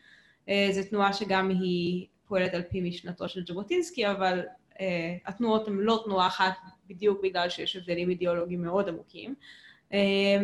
זו 0.47 0.81
תנועה 0.91 1.13
שגם 1.13 1.49
היא 1.49 2.07
פועלת 2.31 2.55
על 2.55 2.63
פי 2.63 2.81
משנתו 2.81 3.29
של 3.29 3.47
ז'בוטינסקי, 3.47 4.11
אבל 4.11 4.39
אה, 4.39 4.45
התנועות 5.27 5.69
הן 5.69 5.77
לא 5.77 6.03
תנועה 6.05 6.27
אחת 6.27 6.53
בדיוק 6.87 7.21
בגלל 7.23 7.49
שיש 7.49 7.77
הבדלים 7.77 8.11
אידיאולוגיים 8.11 8.63
מאוד 8.63 8.89
עמוקים, 8.89 9.35
אה, 9.93 9.99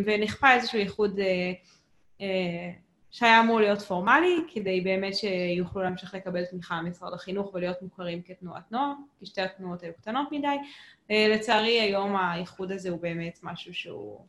ונכפה 0.05 0.55
איזשהו 0.55 0.79
איחוד 0.79 1.21
אה, 2.21 2.73
שהיה 3.11 3.41
אמור 3.41 3.61
להיות 3.61 3.83
פורמלי, 3.83 4.37
כדי 4.49 4.81
באמת 4.81 5.15
שיוכלו 5.15 5.83
להמשיך 5.83 6.15
לקבל 6.15 6.45
תמיכה 6.45 6.83
ממשרד 6.83 7.13
החינוך 7.13 7.55
ולהיות 7.55 7.83
מוכרים 7.83 8.23
כתנועת 8.23 8.73
נוער, 8.73 8.93
כי 9.19 9.27
שתי 9.27 9.41
התנועות 9.41 9.83
היו 9.83 9.93
קטנות 9.95 10.29
מדי. 10.33 10.57
לצערי 11.11 11.81
היום 11.81 12.17
האיחוד 12.17 12.73
הזה 12.73 12.91
הוא 12.91 13.01
באמת 13.01 13.39
משהו 13.43 13.75
שהוא 13.75 14.25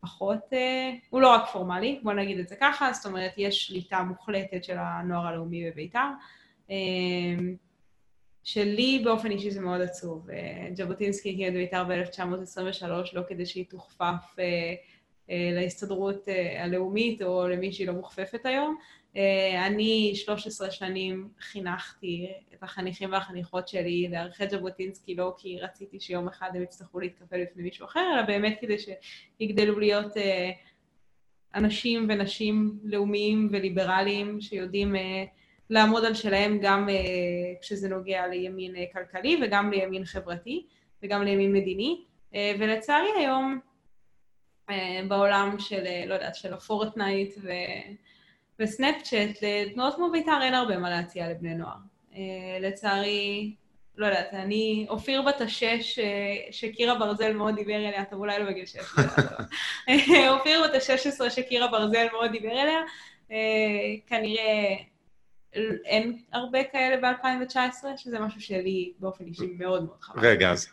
פחות, 0.00 0.38
הוא 1.10 1.20
לא 1.20 1.28
רק 1.28 1.42
פורמלי, 1.52 2.00
בוא 2.02 2.12
נגיד 2.12 2.38
את 2.38 2.48
זה 2.48 2.56
ככה, 2.60 2.92
זאת 2.92 3.06
אומרת 3.06 3.32
יש 3.36 3.66
שליטה 3.66 4.02
מוחלטת 4.02 4.64
של 4.64 4.76
הנוער 4.78 5.26
הלאומי 5.26 5.70
בבית"ר. 5.70 6.08
שלי 8.44 9.00
באופן 9.04 9.30
אישי 9.30 9.50
זה 9.50 9.60
מאוד 9.60 9.80
עצוב. 9.80 10.30
אה, 10.30 10.68
ז'בוטינסקי 10.74 11.28
הגיע 11.28 11.48
את 11.48 11.52
בית"ר 11.52 11.84
ב-1923 11.84 12.86
לא 13.12 13.22
כדי 13.28 13.46
שהיא 13.46 13.64
תוכפף 13.68 14.38
אה, 14.38 14.44
אה, 15.30 15.50
להסתדרות 15.52 16.28
הלאומית 16.58 17.22
או 17.22 17.48
למי 17.48 17.72
שהיא 17.72 17.86
לא 17.86 17.92
מוכפפת 17.92 18.46
היום. 18.46 18.76
אני 19.66 20.12
13 20.14 20.70
שנים 20.70 21.28
חינכתי 21.40 22.32
את 22.54 22.62
החניכים 22.62 23.12
והחניכות 23.12 23.68
שלי 23.68 24.08
לערכי 24.10 24.48
ז'בוטינסקי 24.48 25.14
לא 25.14 25.34
כי 25.38 25.58
רציתי 25.60 26.00
שיום 26.00 26.28
אחד 26.28 26.50
הם 26.54 26.62
יצטרכו 26.62 27.00
להתקפל 27.00 27.44
בפני 27.44 27.62
מישהו 27.62 27.84
אחר, 27.84 28.12
אלא 28.14 28.22
באמת 28.22 28.58
כדי 28.60 28.76
שיגדלו 28.78 29.78
להיות 29.78 30.12
אנשים 31.54 32.06
ונשים 32.08 32.78
לאומיים 32.84 33.48
וליברליים 33.52 34.40
שיודעים 34.40 34.94
לעמוד 35.70 36.04
על 36.04 36.14
שלהם 36.14 36.58
גם 36.62 36.88
uh, 36.88 37.62
כשזה 37.62 37.88
נוגע 37.88 38.26
לימין 38.26 38.74
uh, 38.76 38.78
כלכלי 38.92 39.40
וגם 39.42 39.70
לימין 39.70 40.04
חברתי 40.04 40.66
וגם 41.02 41.22
לימין 41.22 41.52
מדיני. 41.52 42.04
Uh, 42.32 42.36
ולצערי 42.58 43.08
היום 43.18 43.60
uh, 44.70 44.72
בעולם 45.08 45.56
של, 45.58 45.84
uh, 45.84 46.08
לא 46.08 46.14
יודעת, 46.14 46.34
של 46.34 46.54
הפורטנייט 46.54 47.34
ו... 47.42 47.50
וסנאפצ'אט, 48.58 49.30
לתנועות 49.42 49.94
כמו 49.94 50.10
בית"ר 50.10 50.38
אין 50.42 50.54
הרבה 50.54 50.76
מה 50.76 50.90
להציע 50.90 51.30
לבני 51.30 51.54
נוער. 51.54 51.76
Uh, 52.12 52.16
לצערי, 52.60 53.54
לא 53.96 54.06
יודעת, 54.06 54.34
אני, 54.34 54.86
אופיר 54.88 55.22
בת 55.22 55.40
השש, 55.40 55.98
שקירה 56.50 56.98
ברזל 56.98 57.32
מאוד 57.32 57.54
דיבר 57.54 57.76
אליה, 57.76 58.04
טוב, 58.04 58.18
אולי 58.18 58.38
לא 58.38 58.50
בגיל 58.50 58.66
שש, 58.66 58.78
לא. 58.98 60.24
אופיר 60.36 60.64
בת 60.64 60.74
השש 60.74 61.06
עשרה 61.06 61.30
שקירה 61.30 61.68
ברזל 61.68 62.06
מאוד 62.12 62.30
דיבר 62.30 62.52
אליה, 62.52 62.80
אה, 63.30 63.36
כנראה 64.06 64.76
אין 65.84 66.18
הרבה 66.32 66.58
כאלה 66.72 67.12
ב-2019, 67.12 67.86
שזה 67.96 68.20
משהו 68.20 68.40
שלי 68.40 68.92
באופן 68.98 69.24
אישי 69.24 69.56
מאוד 69.58 69.84
מאוד 69.84 69.96
חבל. 70.00 70.26
רגע, 70.26 70.50
אז 70.50 70.68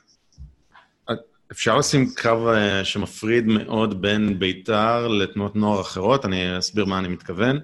אפשר 1.51 1.77
לשים 1.77 2.07
קו 2.21 2.53
אה, 2.53 2.85
שמפריד 2.85 3.47
מאוד 3.47 4.01
בין 4.01 4.39
בית"ר 4.39 5.07
לתנועות 5.07 5.55
נוער 5.55 5.81
אחרות, 5.81 6.25
אני 6.25 6.57
אסביר 6.57 6.85
מה 6.85 6.99
אני 6.99 7.07
מתכוון. 7.07 7.59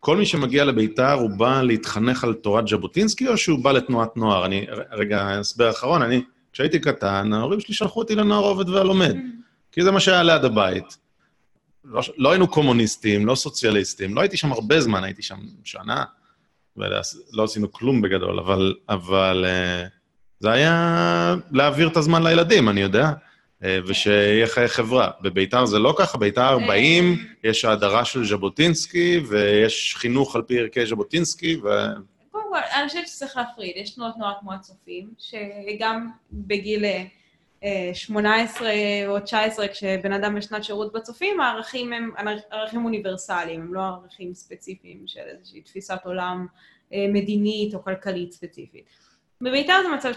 כל 0.00 0.16
מי 0.16 0.26
שמגיע 0.26 0.64
לביתר, 0.64 1.12
הוא 1.12 1.30
בא 1.30 1.62
להתחנך 1.62 2.24
על 2.24 2.34
תורת 2.34 2.68
ז'בוטינסקי, 2.68 3.28
או 3.28 3.36
שהוא 3.36 3.58
בא 3.58 3.72
לתנועת 3.72 4.16
נוער? 4.16 4.46
אני, 4.46 4.66
רגע, 4.90 5.28
הסבר 5.28 5.70
אחרון, 5.70 6.02
אני, 6.02 6.22
כשהייתי 6.52 6.78
קטן, 6.78 7.32
ההורים 7.32 7.60
שלי 7.60 7.74
שלחו 7.74 8.00
אותי 8.00 8.14
לנוער 8.14 8.44
העובד 8.44 8.68
והלומד, 8.68 9.14
mm. 9.14 9.72
כי 9.72 9.82
זה 9.82 9.90
מה 9.90 10.00
שהיה 10.00 10.22
ליד 10.22 10.44
הבית. 10.44 10.98
לא, 11.84 12.00
לא 12.16 12.30
היינו 12.30 12.48
קומוניסטים, 12.48 13.26
לא 13.26 13.34
סוציאליסטים, 13.34 14.14
לא 14.14 14.20
הייתי 14.20 14.36
שם 14.36 14.52
הרבה 14.52 14.80
זמן, 14.80 15.04
הייתי 15.04 15.22
שם 15.22 15.38
שנה, 15.64 16.04
ולא 16.76 17.44
עשינו 17.44 17.72
כלום 17.72 18.02
בגדול, 18.02 18.38
אבל, 18.38 18.74
אבל 18.88 19.44
uh, 19.44 19.88
זה 20.38 20.50
היה 20.50 21.34
להעביר 21.50 21.88
את 21.88 21.96
הזמן 21.96 22.22
לילדים, 22.22 22.68
אני 22.68 22.80
יודע. 22.80 23.12
אה, 23.64 23.78
ושיהיה 23.86 24.46
חיי 24.46 24.68
חברה. 24.68 25.10
בביתר 25.20 25.66
זה 25.66 25.78
לא 25.78 25.94
ככה, 25.98 26.18
ביתר 26.18 26.58
באים, 26.58 27.26
יש 27.44 27.64
האדרה 27.64 28.04
של 28.04 28.24
ז'בוטינסקי, 28.24 29.20
ויש 29.28 29.94
חינוך 29.96 30.36
על 30.36 30.42
פי 30.42 30.58
ערכי 30.58 30.86
ז'בוטינסקי, 30.86 31.56
ו... 31.56 31.68
קודם 32.30 32.44
כל, 32.50 32.58
אני 32.80 32.88
חושבת 32.88 33.08
שצריך 33.08 33.36
להפריד. 33.36 33.72
יש 33.76 33.90
תנועות 33.90 34.16
נוער 34.16 34.32
כמו 34.40 34.52
הצופים, 34.52 35.10
שגם 35.18 36.10
בגיל 36.32 36.84
18 37.94 38.68
אה, 38.68 39.04
או 39.08 39.20
19, 39.20 39.68
כשבן 39.68 40.12
אדם 40.12 40.34
בשנת 40.34 40.64
שירות 40.64 40.92
בצופים, 40.92 41.40
הערכים 41.40 41.92
הם 41.92 42.10
ערכים 42.50 42.84
אוניברסליים, 42.84 43.60
הם 43.60 43.74
לא 43.74 43.80
ערכים 43.80 44.34
ספציפיים 44.34 45.02
של 45.06 45.20
איזושהי 45.20 45.60
תפיסת 45.60 45.98
עולם 46.04 46.46
אה, 46.92 47.06
מדינית 47.12 47.74
או 47.74 47.84
כלכלית 47.84 48.32
ספציפית. 48.32 48.84
בביתר 49.40 49.74
זה 49.82 49.88
מצב 49.88 50.12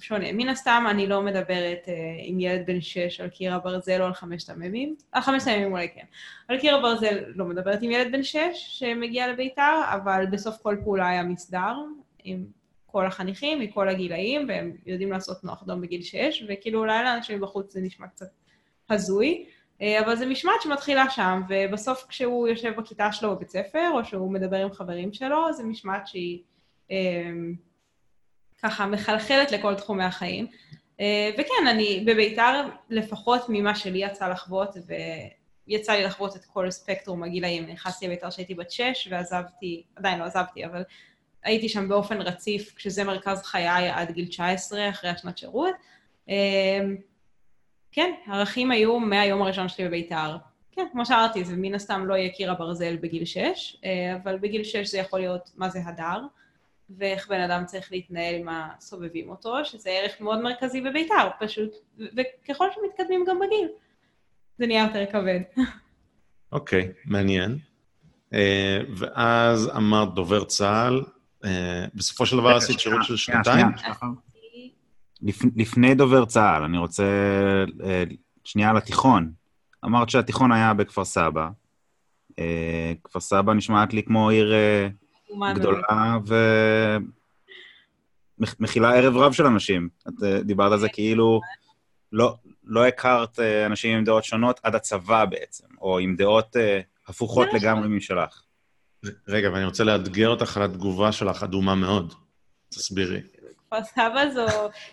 שונה. 0.00 0.32
מן 0.32 0.48
הסתם 0.48 0.84
אני 0.90 1.06
לא 1.06 1.22
מדברת 1.22 1.82
uh, 1.86 1.90
עם 2.18 2.40
ילד 2.40 2.66
בן 2.66 2.80
שש 2.80 3.20
על 3.20 3.28
קיר 3.28 3.54
הברזל 3.54 4.00
או 4.00 4.06
על 4.06 4.14
חמשת 4.14 4.50
המ"מים. 4.50 4.94
על 5.12 5.22
חמשת 5.22 5.46
המ"מים 5.46 5.72
אולי 5.72 5.88
כן. 5.94 6.04
על 6.48 6.58
קיר 6.58 6.76
הברזל 6.76 7.18
לא 7.26 7.44
מדברת 7.44 7.82
עם 7.82 7.90
ילד 7.90 8.12
בן 8.12 8.22
שש 8.22 8.54
שמגיע 8.54 9.28
לביתר, 9.28 9.80
אבל 9.94 10.26
בסוף 10.30 10.56
כל 10.62 10.76
פעולה 10.84 11.08
היה 11.08 11.22
מסדר 11.22 11.74
עם 12.24 12.44
כל 12.92 13.06
החניכים, 13.06 13.60
מכל 13.60 13.88
הגילאים, 13.88 14.48
והם 14.48 14.76
יודעים 14.86 15.12
לעשות 15.12 15.44
נוח 15.44 15.62
אדום 15.62 15.80
בגיל 15.80 16.02
שש, 16.02 16.44
וכאילו 16.48 16.80
אולי 16.80 17.04
לאנשים 17.04 17.40
בחוץ 17.40 17.72
זה 17.72 17.80
נשמע 17.80 18.06
קצת 18.06 18.26
הזוי. 18.90 19.46
uh, 19.78 19.82
אבל 20.04 20.16
זה 20.16 20.26
משמעת 20.26 20.62
שמתחילה 20.62 21.10
שם, 21.10 21.42
ובסוף 21.48 22.06
כשהוא 22.08 22.48
יושב 22.48 22.72
בכיתה 22.76 23.12
שלו 23.12 23.36
בבית 23.36 23.50
ספר, 23.50 23.90
או 23.94 24.04
שהוא 24.04 24.32
מדבר 24.32 24.56
עם 24.56 24.72
חברים 24.72 25.12
שלו, 25.12 25.52
זה 25.52 25.62
משמעת 25.62 26.06
שהיא... 26.06 26.38
Uh, 26.88 26.92
ככה 28.62 28.86
מחלחלת 28.86 29.52
לכל 29.52 29.74
תחומי 29.74 30.04
החיים. 30.04 30.46
אה, 31.00 31.30
וכן, 31.38 31.66
אני 31.70 32.04
בביתר, 32.06 32.68
לפחות 32.90 33.42
ממה 33.48 33.74
שלי 33.74 33.98
יצא 33.98 34.28
לחוות, 34.28 34.76
ויצא 35.66 35.92
לי 35.92 36.04
לחוות 36.04 36.36
את 36.36 36.44
כל 36.44 36.70
ספקטרום 36.70 37.22
הגילאים. 37.22 37.66
נכנסתי 37.66 38.06
לביתר 38.06 38.30
כשהייתי 38.30 38.54
בת 38.54 38.70
שש, 38.70 39.08
ועזבתי, 39.10 39.82
עדיין 39.96 40.18
לא 40.18 40.24
עזבתי, 40.24 40.64
אבל 40.64 40.82
הייתי 41.44 41.68
שם 41.68 41.88
באופן 41.88 42.20
רציף, 42.20 42.74
כשזה 42.76 43.04
מרכז 43.04 43.42
חיי 43.42 43.88
עד 43.90 44.10
גיל 44.10 44.26
19, 44.26 44.88
אחרי 44.88 45.10
השנת 45.10 45.38
שירות. 45.38 45.74
אה, 46.28 46.80
כן, 47.92 48.12
הערכים 48.26 48.70
היו 48.70 49.00
מהיום 49.00 49.42
הראשון 49.42 49.68
שלי 49.68 49.88
בביתר. 49.88 50.36
כן, 50.72 50.86
כמו 50.92 51.06
שאמרתי, 51.06 51.44
זה 51.44 51.56
מן 51.56 51.74
הסתם 51.74 52.06
לא 52.06 52.14
יהיה 52.14 52.28
קיר 52.28 52.50
הברזל 52.50 52.96
בגיל 52.96 53.24
6, 53.24 53.76
אה, 53.84 54.16
אבל 54.22 54.38
בגיל 54.38 54.64
6 54.64 54.90
זה 54.90 54.98
יכול 54.98 55.20
להיות 55.20 55.50
מה 55.56 55.68
זה 55.68 55.78
הדר. 55.84 56.20
ואיך 56.98 57.28
בן 57.28 57.40
אדם 57.40 57.64
צריך 57.66 57.92
להתנהל 57.92 58.34
עם 58.34 58.48
הסובבים 58.48 59.30
אותו, 59.30 59.64
שזה 59.64 59.90
ערך 59.90 60.20
מאוד 60.20 60.40
מרכזי 60.40 60.80
בביתר, 60.80 61.28
פשוט, 61.40 61.74
וככל 61.98 62.66
שמתקדמים 62.74 63.24
גם 63.28 63.38
בגיל, 63.38 63.68
זה 64.58 64.66
נהיה 64.66 64.86
יותר 64.86 65.12
כבד. 65.12 65.40
אוקיי, 66.52 66.82
okay, 66.82 66.92
מעניין. 67.04 67.58
Uh, 68.30 68.34
ואז 68.96 69.70
אמרת 69.76 70.14
דובר 70.14 70.44
צה"ל, 70.44 71.02
בסופו 71.94 72.26
של 72.26 72.36
דבר 72.36 72.56
עשית 72.56 72.80
שירות 72.80 73.04
של 73.04 73.16
שנתיים? 73.16 73.66
לפני 75.56 75.94
דובר 75.94 76.24
צה"ל, 76.24 76.62
אני 76.62 76.78
רוצה 76.78 77.04
uh, 77.66 77.82
שנייה 78.44 78.70
על 78.70 78.76
התיכון. 78.76 79.32
אמרת 79.84 80.10
שהתיכון 80.10 80.52
היה 80.52 80.74
בכפר 80.74 81.04
סבא. 81.04 81.48
Uh, 82.30 82.34
כפר 83.04 83.20
סבא 83.20 83.52
נשמעת 83.52 83.94
לי 83.94 84.02
כמו 84.02 84.30
עיר... 84.30 84.54
גדולה 85.54 86.18
ומכילה 88.38 88.94
ערב 88.94 89.16
רב 89.16 89.32
של 89.32 89.46
אנשים. 89.46 89.88
את 90.08 90.22
אה, 90.22 90.42
דיברת 90.42 90.72
על 90.72 90.78
זה 90.78 90.88
כאילו 90.88 91.40
לא, 92.12 92.34
לא 92.64 92.86
הכרת 92.86 93.40
אה, 93.40 93.66
אנשים 93.66 93.98
עם 93.98 94.04
דעות 94.04 94.24
שונות 94.24 94.60
עד 94.62 94.74
הצבא 94.74 95.24
בעצם, 95.24 95.66
או 95.80 95.98
עם 95.98 96.16
דעות 96.16 96.56
אה, 96.56 96.80
הפוכות 97.08 97.48
לגמרי 97.52 97.88
משלך. 97.88 98.42
רגע, 99.28 99.50
ואני 99.52 99.64
רוצה 99.64 99.84
לאתגר 99.84 100.28
אותך 100.28 100.56
על 100.56 100.62
התגובה 100.62 101.12
שלך, 101.12 101.42
אדומה 101.42 101.74
מאוד. 101.74 102.14
תסבירי. 102.68 103.20
כפר 103.66 103.84
סבא 103.84 104.30
זו 104.34 104.46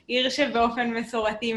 עיר 0.08 0.30
שבאופן 0.30 0.94
מסורתי 0.94 1.54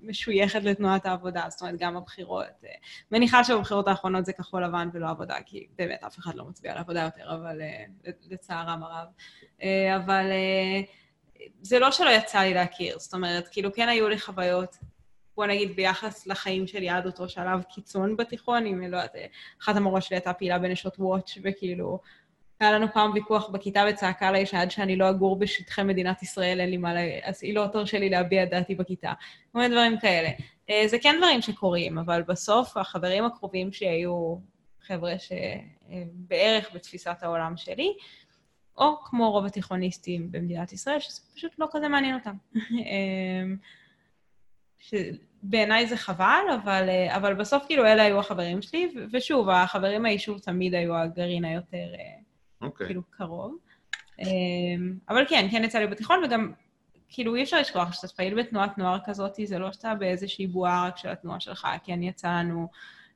משויכת 0.00 0.62
לתנועת 0.62 1.06
העבודה, 1.06 1.44
זאת 1.48 1.60
אומרת, 1.60 1.74
גם 1.78 1.96
הבחירות. 1.96 2.64
אה, 2.64 2.70
מניחה 3.12 3.44
שבבחירות 3.44 3.88
האחרונות 3.88 4.26
זה 4.26 4.32
כחול 4.32 4.64
לבן 4.64 4.88
ולא 4.92 5.08
עבודה, 5.08 5.36
כי 5.46 5.66
באמת 5.78 6.04
אף 6.06 6.18
אחד 6.18 6.34
לא 6.34 6.44
מצביע 6.44 6.74
לעבודה 6.74 7.00
יותר, 7.00 7.34
אבל 7.34 7.60
אה, 7.60 7.84
לצערם 8.30 8.82
הרב. 8.82 9.06
אה, 9.62 9.96
אבל 9.96 10.24
זה 11.62 11.78
לא 11.78 11.90
שלא 11.90 12.10
יצא 12.10 12.38
לי 12.38 12.54
להכיר, 12.54 12.98
זאת 12.98 13.14
אומרת, 13.14 13.48
כאילו 13.48 13.72
כן 13.72 13.88
היו 13.88 14.08
לי 14.08 14.18
חוויות, 14.18 14.76
בוא 15.40 15.46
נגיד 15.46 15.76
ביחס 15.76 16.26
לחיים 16.26 16.66
שלי 16.66 16.88
עד 16.88 17.06
אותו 17.06 17.28
שלב 17.28 17.62
קיצון 17.62 18.16
בתיכון, 18.16 18.66
אם 18.66 18.80
לא 18.80 18.96
יודעת, 18.96 19.14
אחת 19.62 19.76
המורות 19.76 20.02
שלי 20.02 20.16
הייתה 20.16 20.32
פעילה 20.32 20.58
בנשות 20.58 20.98
וואץ', 20.98 21.38
וכאילו, 21.42 22.00
היה 22.60 22.72
לנו 22.72 22.86
פעם 22.92 23.12
ויכוח 23.14 23.48
בכיתה 23.48 23.84
וצעקה 23.90 24.30
לה 24.30 24.46
שעד 24.46 24.70
שאני 24.70 24.96
לא 24.96 25.10
אגור 25.10 25.38
בשטחי 25.38 25.82
מדינת 25.82 26.22
ישראל, 26.22 26.60
אין 26.60 26.70
לי 26.70 26.76
מה 26.76 26.94
ל... 26.94 26.98
אז 27.22 27.40
היא 27.42 27.54
לא 27.54 27.66
תרשה 27.72 27.98
לי 27.98 28.10
להביע 28.10 28.42
את 28.42 28.50
דעתי 28.50 28.74
בכיתה. 28.74 29.12
כל 29.52 29.58
מיני 29.58 29.74
דברים 29.74 29.98
כאלה. 29.98 30.30
אה, 30.70 30.82
זה 30.86 30.98
כן 30.98 31.14
דברים 31.18 31.42
שקורים, 31.42 31.98
אבל 31.98 32.22
בסוף 32.22 32.76
החברים 32.76 33.24
הקרובים 33.24 33.72
שהיו 33.72 34.36
חבר'ה 34.80 35.14
שבערך 35.18 36.74
בתפיסת 36.74 37.16
העולם 37.22 37.56
שלי, 37.56 37.92
או 38.76 39.04
כמו 39.04 39.30
רוב 39.30 39.44
התיכוניסטים 39.44 40.32
במדינת 40.32 40.72
ישראל, 40.72 41.00
שזה 41.00 41.20
פשוט 41.34 41.52
לא 41.58 41.66
כזה 41.72 41.88
מעניין 41.88 42.14
אותם. 42.14 42.34
אה, 42.86 43.42
שבעיניי 45.42 45.86
זה 45.86 45.96
חבל, 45.96 46.44
אבל, 46.62 46.88
אה, 46.88 47.16
אבל 47.16 47.34
בסוף 47.34 47.64
כאילו 47.66 47.86
אלה 47.86 48.02
היו 48.02 48.18
החברים 48.18 48.62
שלי, 48.62 48.92
ושוב, 49.12 49.48
החברים 49.48 50.02
מהיישוב 50.02 50.38
תמיד 50.38 50.74
היו 50.74 50.96
הגרעין 50.96 51.44
היותר... 51.44 51.86
אוקיי. 52.62 52.86
כאילו 52.86 53.02
קרוב. 53.10 53.56
אמ, 54.18 54.94
אבל 55.08 55.24
כן, 55.28 55.48
כן 55.50 55.64
יצא 55.64 55.78
לי 55.78 55.86
בתיכון, 55.86 56.24
וגם, 56.24 56.52
כאילו, 57.08 57.34
אי 57.34 57.42
אפשר 57.42 57.60
לשכוח 57.60 57.92
שאתה 57.92 58.08
פעיל 58.08 58.42
בתנועת 58.42 58.78
נוער 58.78 58.98
כזאת, 59.04 59.38
זה 59.44 59.58
לא 59.58 59.72
שאתה 59.72 59.94
באיזושהי 59.94 60.46
בועה 60.46 60.86
רק 60.86 60.96
של 60.96 61.08
התנועה 61.08 61.40
שלך, 61.40 61.68
כן 61.84 62.02
יצא 62.02 62.28
לנו 62.28 62.68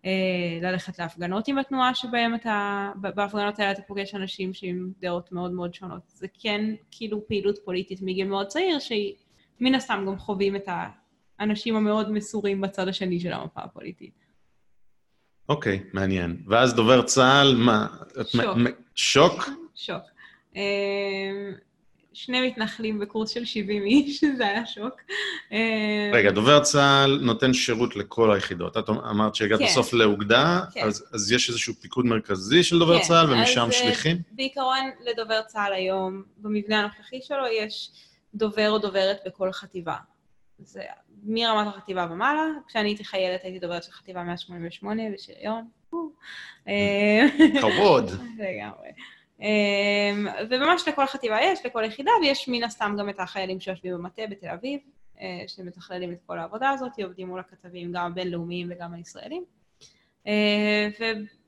אה, 0.05 0.59
ללכת 0.63 0.99
להפגנות 0.99 1.49
עם 1.49 1.59
התנועה 1.59 1.95
שבהם 1.95 2.35
אתה, 2.35 2.91
בהפגנות 3.01 3.59
האלה 3.59 3.71
אתה 3.71 3.83
פוגש 3.83 4.15
אנשים 4.15 4.55
שעם 4.55 4.91
דעות 5.01 5.33
מאוד 5.33 5.53
מאוד 5.53 5.75
שונות. 5.75 6.03
זה 6.07 6.27
כן 6.39 6.61
כאילו 6.91 7.27
פעילות 7.27 7.59
פוליטית 7.65 8.03
מגיל 8.03 8.29
מאוד 8.29 8.47
צעיר, 8.47 8.79
שהיא 8.79 9.15
מן 9.61 9.75
הסתם 9.75 10.05
גם 10.07 10.19
חווים 10.19 10.57
את 10.57 10.69
האנשים 11.45 11.77
המאוד 11.77 12.13
מסורים 12.13 12.61
בצד 12.61 12.89
השני 12.89 13.21
של 13.21 13.33
המפה 13.33 13.61
הפוליטית. 13.61 14.25
אוקיי, 15.49 15.81
okay, 15.83 15.89
מעניין. 15.93 16.37
ואז 16.47 16.75
דובר 16.75 17.03
צה"ל, 17.03 17.55
מה? 17.57 17.87
שוק. 18.25 18.59
שוק? 18.95 19.51
שוק. 19.75 20.03
אמ, 20.57 20.61
שני 22.13 22.49
מתנחלים 22.49 22.99
בקורס 22.99 23.31
של 23.31 23.45
70 23.45 23.85
איש, 23.85 24.25
זה 24.39 24.47
היה 24.47 24.67
שוק. 24.67 25.01
אמ, 25.53 25.59
רגע, 26.13 26.31
דובר 26.31 26.61
צה"ל 26.61 27.19
נותן 27.23 27.53
שירות 27.53 27.97
לכל 27.97 28.33
היחידות. 28.33 28.77
את 28.77 28.89
אמרת 28.89 29.35
שהגעת 29.35 29.59
כן. 29.59 29.67
בסוף 29.67 29.93
לאוגדה, 29.93 30.61
כן. 30.73 30.87
אז, 30.87 31.05
אז 31.13 31.33
יש 31.33 31.49
איזשהו 31.49 31.75
פיקוד 31.75 32.07
מרכזי 32.07 32.63
של 32.63 32.79
דובר 32.79 32.99
כן. 32.99 33.05
צה"ל 33.05 33.33
ומשם 33.33 33.67
אז, 33.69 33.75
שליחים? 33.75 34.17
בעיקרון, 34.33 34.91
לדובר 35.11 35.43
צה"ל 35.47 35.73
היום, 35.73 36.23
במבנה 36.37 36.81
הנוכחי 36.81 37.21
שלו, 37.23 37.47
יש 37.47 37.91
דובר 38.35 38.71
או 38.71 38.79
דוברת 38.79 39.19
בכל 39.27 39.53
חטיבה. 39.53 39.97
זה 40.59 40.83
מרמת 41.23 41.67
החטיבה 41.67 42.07
ומעלה. 42.11 42.47
כשאני 42.67 42.89
הייתי 42.89 43.05
חיילת 43.05 43.43
הייתי 43.43 43.59
דוברת 43.59 43.83
של 43.83 43.93
חטיבה 43.93 44.23
188 44.23 45.03
בשריון. 45.11 45.69
כבוד. 47.61 48.11
לגמרי. 48.39 48.89
וממש 50.51 50.89
לכל 50.89 51.07
חטיבה 51.07 51.41
יש, 51.43 51.67
לכל 51.67 51.85
יחידה, 51.85 52.11
ויש 52.23 52.49
מן 52.49 52.65
הסתם 52.65 52.97
גם 52.99 53.09
את 53.09 53.21
החיילים 53.21 53.61
שיושבים 53.61 53.95
במטה 53.95 54.23
בתל 54.31 54.49
אביב, 54.49 54.81
שמתכללים 55.47 56.13
את 56.13 56.19
כל 56.27 56.39
העבודה 56.39 56.71
הזאת, 56.71 56.93
עובדים 57.05 57.29
מול 57.29 57.41
הכתבים 57.41 57.93
גם 57.93 58.07
הבינלאומיים 58.07 58.69
וגם 58.71 58.95
הישראלים. 58.95 59.45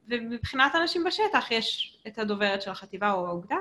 ומבחינת 0.09 0.75
אנשים 0.75 1.05
בשטח 1.05 1.51
יש 1.51 1.99
את 2.07 2.19
הדוברת 2.19 2.63
של 2.63 2.71
החטיבה 2.71 3.13
או 3.13 3.27
האוגדה, 3.27 3.57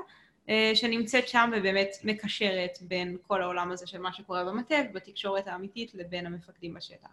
שנמצאת 0.73 1.27
שם 1.27 1.51
ובאמת 1.53 1.89
מקשרת 2.03 2.77
בין 2.81 3.17
כל 3.27 3.41
העולם 3.41 3.71
הזה 3.71 3.88
של 3.88 4.01
מה 4.01 4.13
שקורה 4.13 4.43
במטה 4.43 4.75
ובתקשורת 4.89 5.47
האמיתית 5.47 5.93
לבין 5.93 6.25
המפקדים 6.25 6.73
בשטח. 6.73 7.10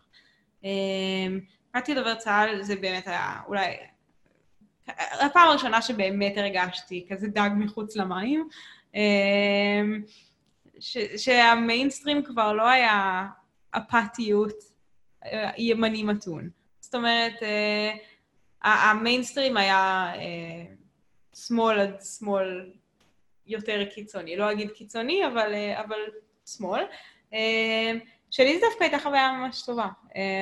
קראתי 1.72 1.94
דובר 1.94 2.14
צה"ל, 2.14 2.62
זה 2.62 2.76
באמת 2.76 3.06
היה 3.06 3.40
אולי 3.46 3.76
הפעם 5.20 5.48
הראשונה 5.48 5.82
שבאמת 5.82 6.36
הרגשתי 6.36 7.06
כזה 7.10 7.28
דג 7.28 7.50
מחוץ 7.56 7.96
למים, 7.96 8.48
ש, 10.80 10.98
שהמיינסטרים 11.16 12.22
כבר 12.24 12.52
לא 12.52 12.68
היה 12.68 13.26
אפתיות 13.70 14.54
ימני 15.56 16.02
מתון. 16.02 16.50
זאת 16.80 16.94
אומרת, 16.94 17.34
המיינסטרים 18.62 19.56
היה 19.56 20.12
שמאל 21.34 21.80
עד 21.80 22.00
שמאל 22.18 22.70
יותר 23.46 23.84
קיצוני. 23.84 24.36
לא 24.36 24.52
אגיד 24.52 24.70
קיצוני, 24.70 25.26
אבל, 25.26 25.54
אבל 25.84 25.98
שמאל. 26.46 26.84
שלי 28.30 28.60
זה 28.60 28.66
דווקא 28.70 28.84
הייתה 28.84 28.98
חוויה 28.98 29.32
ממש 29.32 29.62
טובה. 29.62 29.88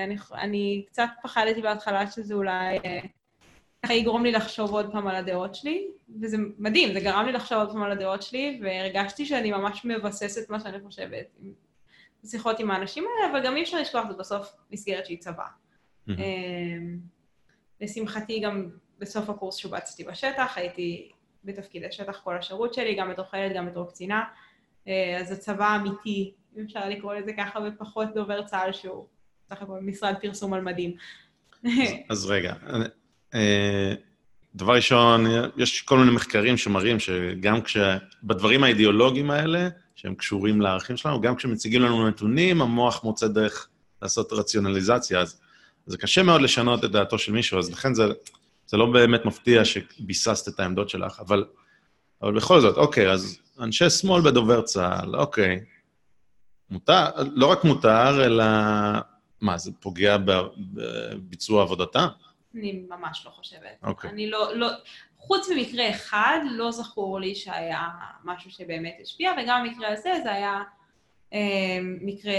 אני, 0.05 0.17
אני 0.33 0.85
קצת 0.87 1.09
פחדתי 1.23 1.63
בהתחלה 1.63 2.11
שזה 2.11 2.35
אולי 2.35 2.79
ככה 3.83 3.95
יגרום 3.95 4.25
לי 4.25 4.33
לחשוב 4.33 4.71
עוד 4.71 4.93
פעם 4.93 5.09
על 5.09 5.17
הדעות 5.17 5.55
שלי, 5.55 5.87
וזה 6.21 6.37
מדהים, 6.59 6.93
זה 6.93 7.01
גרם 7.01 7.27
לי 7.27 7.33
לחשוב 7.33 7.59
עוד 7.59 7.73
פעם 7.73 7.83
על 7.83 7.93
הדעות 7.93 8.23
שלי, 8.23 8.61
והרגשתי 8.63 9.27
שאני 9.27 9.53
ממש 9.53 9.85
מבססת 9.85 10.51
מה 10.51 10.61
שאני 10.61 10.81
חושבת. 10.81 11.27
בשיחות 12.25 12.61
עם 12.61 12.71
האנשים 12.71 13.05
האלה, 13.05 13.33
אבל 13.33 13.47
גם 13.47 13.57
אי 13.57 13.63
אפשר 13.63 13.81
לשכוח, 13.81 14.09
זה 14.09 14.15
בסוף 14.17 14.57
מסגרת 14.71 15.07
שהיא 15.07 15.19
צבא. 15.19 15.47
לשמחתי 17.81 18.41
גם 18.41 18.71
בסוף 18.99 19.31
הקורס 19.31 19.57
שובצתי 19.57 20.05
בשטח, 20.05 20.59
הייתי 20.59 21.11
בתפקידי 21.45 21.87
שטח 21.91 22.21
כל 22.25 22.37
השירות 22.37 22.75
שלי, 22.75 22.95
גם 22.95 23.11
בתור 23.11 23.25
חיילת, 23.31 23.57
גם 23.57 23.67
בתור 23.67 23.89
קצינה. 23.91 24.23
אז 25.21 25.33
הצבא 25.33 25.77
אמיתי, 25.77 26.33
אם 26.57 26.63
אפשר 26.65 26.89
לקרוא 26.89 27.15
לזה 27.15 27.33
ככה, 27.39 27.59
ופחות 27.67 28.09
דובר 28.15 28.43
צה"ל 28.43 28.73
שהוא 28.73 29.07
סך 29.49 29.63
הכל 29.63 29.79
משרד 29.81 30.15
פרסום 30.23 30.55
על 30.55 30.61
מדים. 30.61 30.93
אז 32.11 32.27
רגע, 32.27 32.55
דבר 34.55 34.75
ראשון, 34.75 35.25
יש 35.57 35.83
כל 35.83 35.99
מיני 35.99 36.11
מחקרים 36.11 36.57
שמראים 36.57 37.01
שגם 37.01 37.63
כש... 37.63 37.77
בדברים 38.23 38.65
האידיאולוגיים 38.65 39.31
האלה, 39.31 39.69
שהם 39.95 40.15
קשורים 40.15 40.61
לערכים 40.61 40.97
שלנו, 40.97 41.21
גם 41.21 41.37
כשמציגים 41.37 41.83
לנו 41.83 42.09
נתונים, 42.09 42.63
המוח 42.63 43.05
מוצא 43.05 43.29
דרך 43.29 43.69
לעשות 44.03 44.33
רציונליזציה, 44.33 45.21
אז 45.21 45.41
זה 45.87 45.99
קשה 45.99 46.23
מאוד 46.23 46.41
לשנות 46.41 46.85
את 46.85 46.91
דעתו 46.91 47.19
של 47.19 47.33
מישהו, 47.33 47.59
אז 47.59 47.71
לכן 47.71 47.95
זה, 47.95 48.05
זה 48.71 48.77
לא 48.77 48.87
באמת 48.87 49.25
מפתיע 49.25 49.65
שביססת 49.65 50.55
את 50.55 50.61
העמדות 50.61 50.89
שלך, 50.89 51.21
אבל, 51.21 51.45
אבל 52.23 52.37
בכל 52.37 52.61
זאת, 52.61 52.77
אוקיי, 52.77 53.11
אז 53.11 53.39
אנשי 53.61 53.91
שמאל 53.91 54.23
בדובר 54.23 54.63
צה"ל, 54.63 55.17
אוקיי. 55.17 55.61
מותר, 56.71 57.05
לא 57.33 57.47
רק 57.47 57.65
מותר, 57.65 58.25
אלא 58.27 58.45
מה, 59.41 59.59
זה 59.59 59.73
פוגע 59.81 60.17
בביצוע 60.57 61.63
עבודתה? 61.63 62.07
אני 62.55 62.83
ממש 62.89 63.23
לא 63.27 63.31
חושבת. 63.31 63.79
אוקיי. 63.83 64.11
אני 64.11 64.31
לא, 64.31 64.57
לא, 64.57 64.69
חוץ 65.19 65.49
ממקרה 65.57 65.91
אחד, 65.91 66.39
לא 66.51 66.71
זכור 66.71 67.21
לי 67.21 67.35
שהיה 67.35 67.89
משהו 68.25 68.51
שבאמת 68.51 68.99
השפיע, 69.03 69.33
וגם 69.43 69.65
במקרה 69.65 69.93
הזה 69.93 70.11
זה 70.23 70.33
היה 70.33 70.63
אה, 71.33 71.79
מקרה 71.83 72.35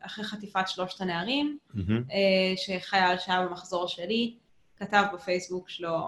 אחרי 0.00 0.24
חטיפת 0.24 0.68
שלושת 0.68 1.00
הנערים, 1.00 1.58
Mm-hmm. 1.74 2.12
אה, 2.12 2.56
שחייל 2.56 3.18
שהיה 3.18 3.46
במחזור 3.46 3.88
שלי, 3.88 4.34
כתב 4.80 5.02
בפייסבוק 5.14 5.68
שלו 5.68 5.98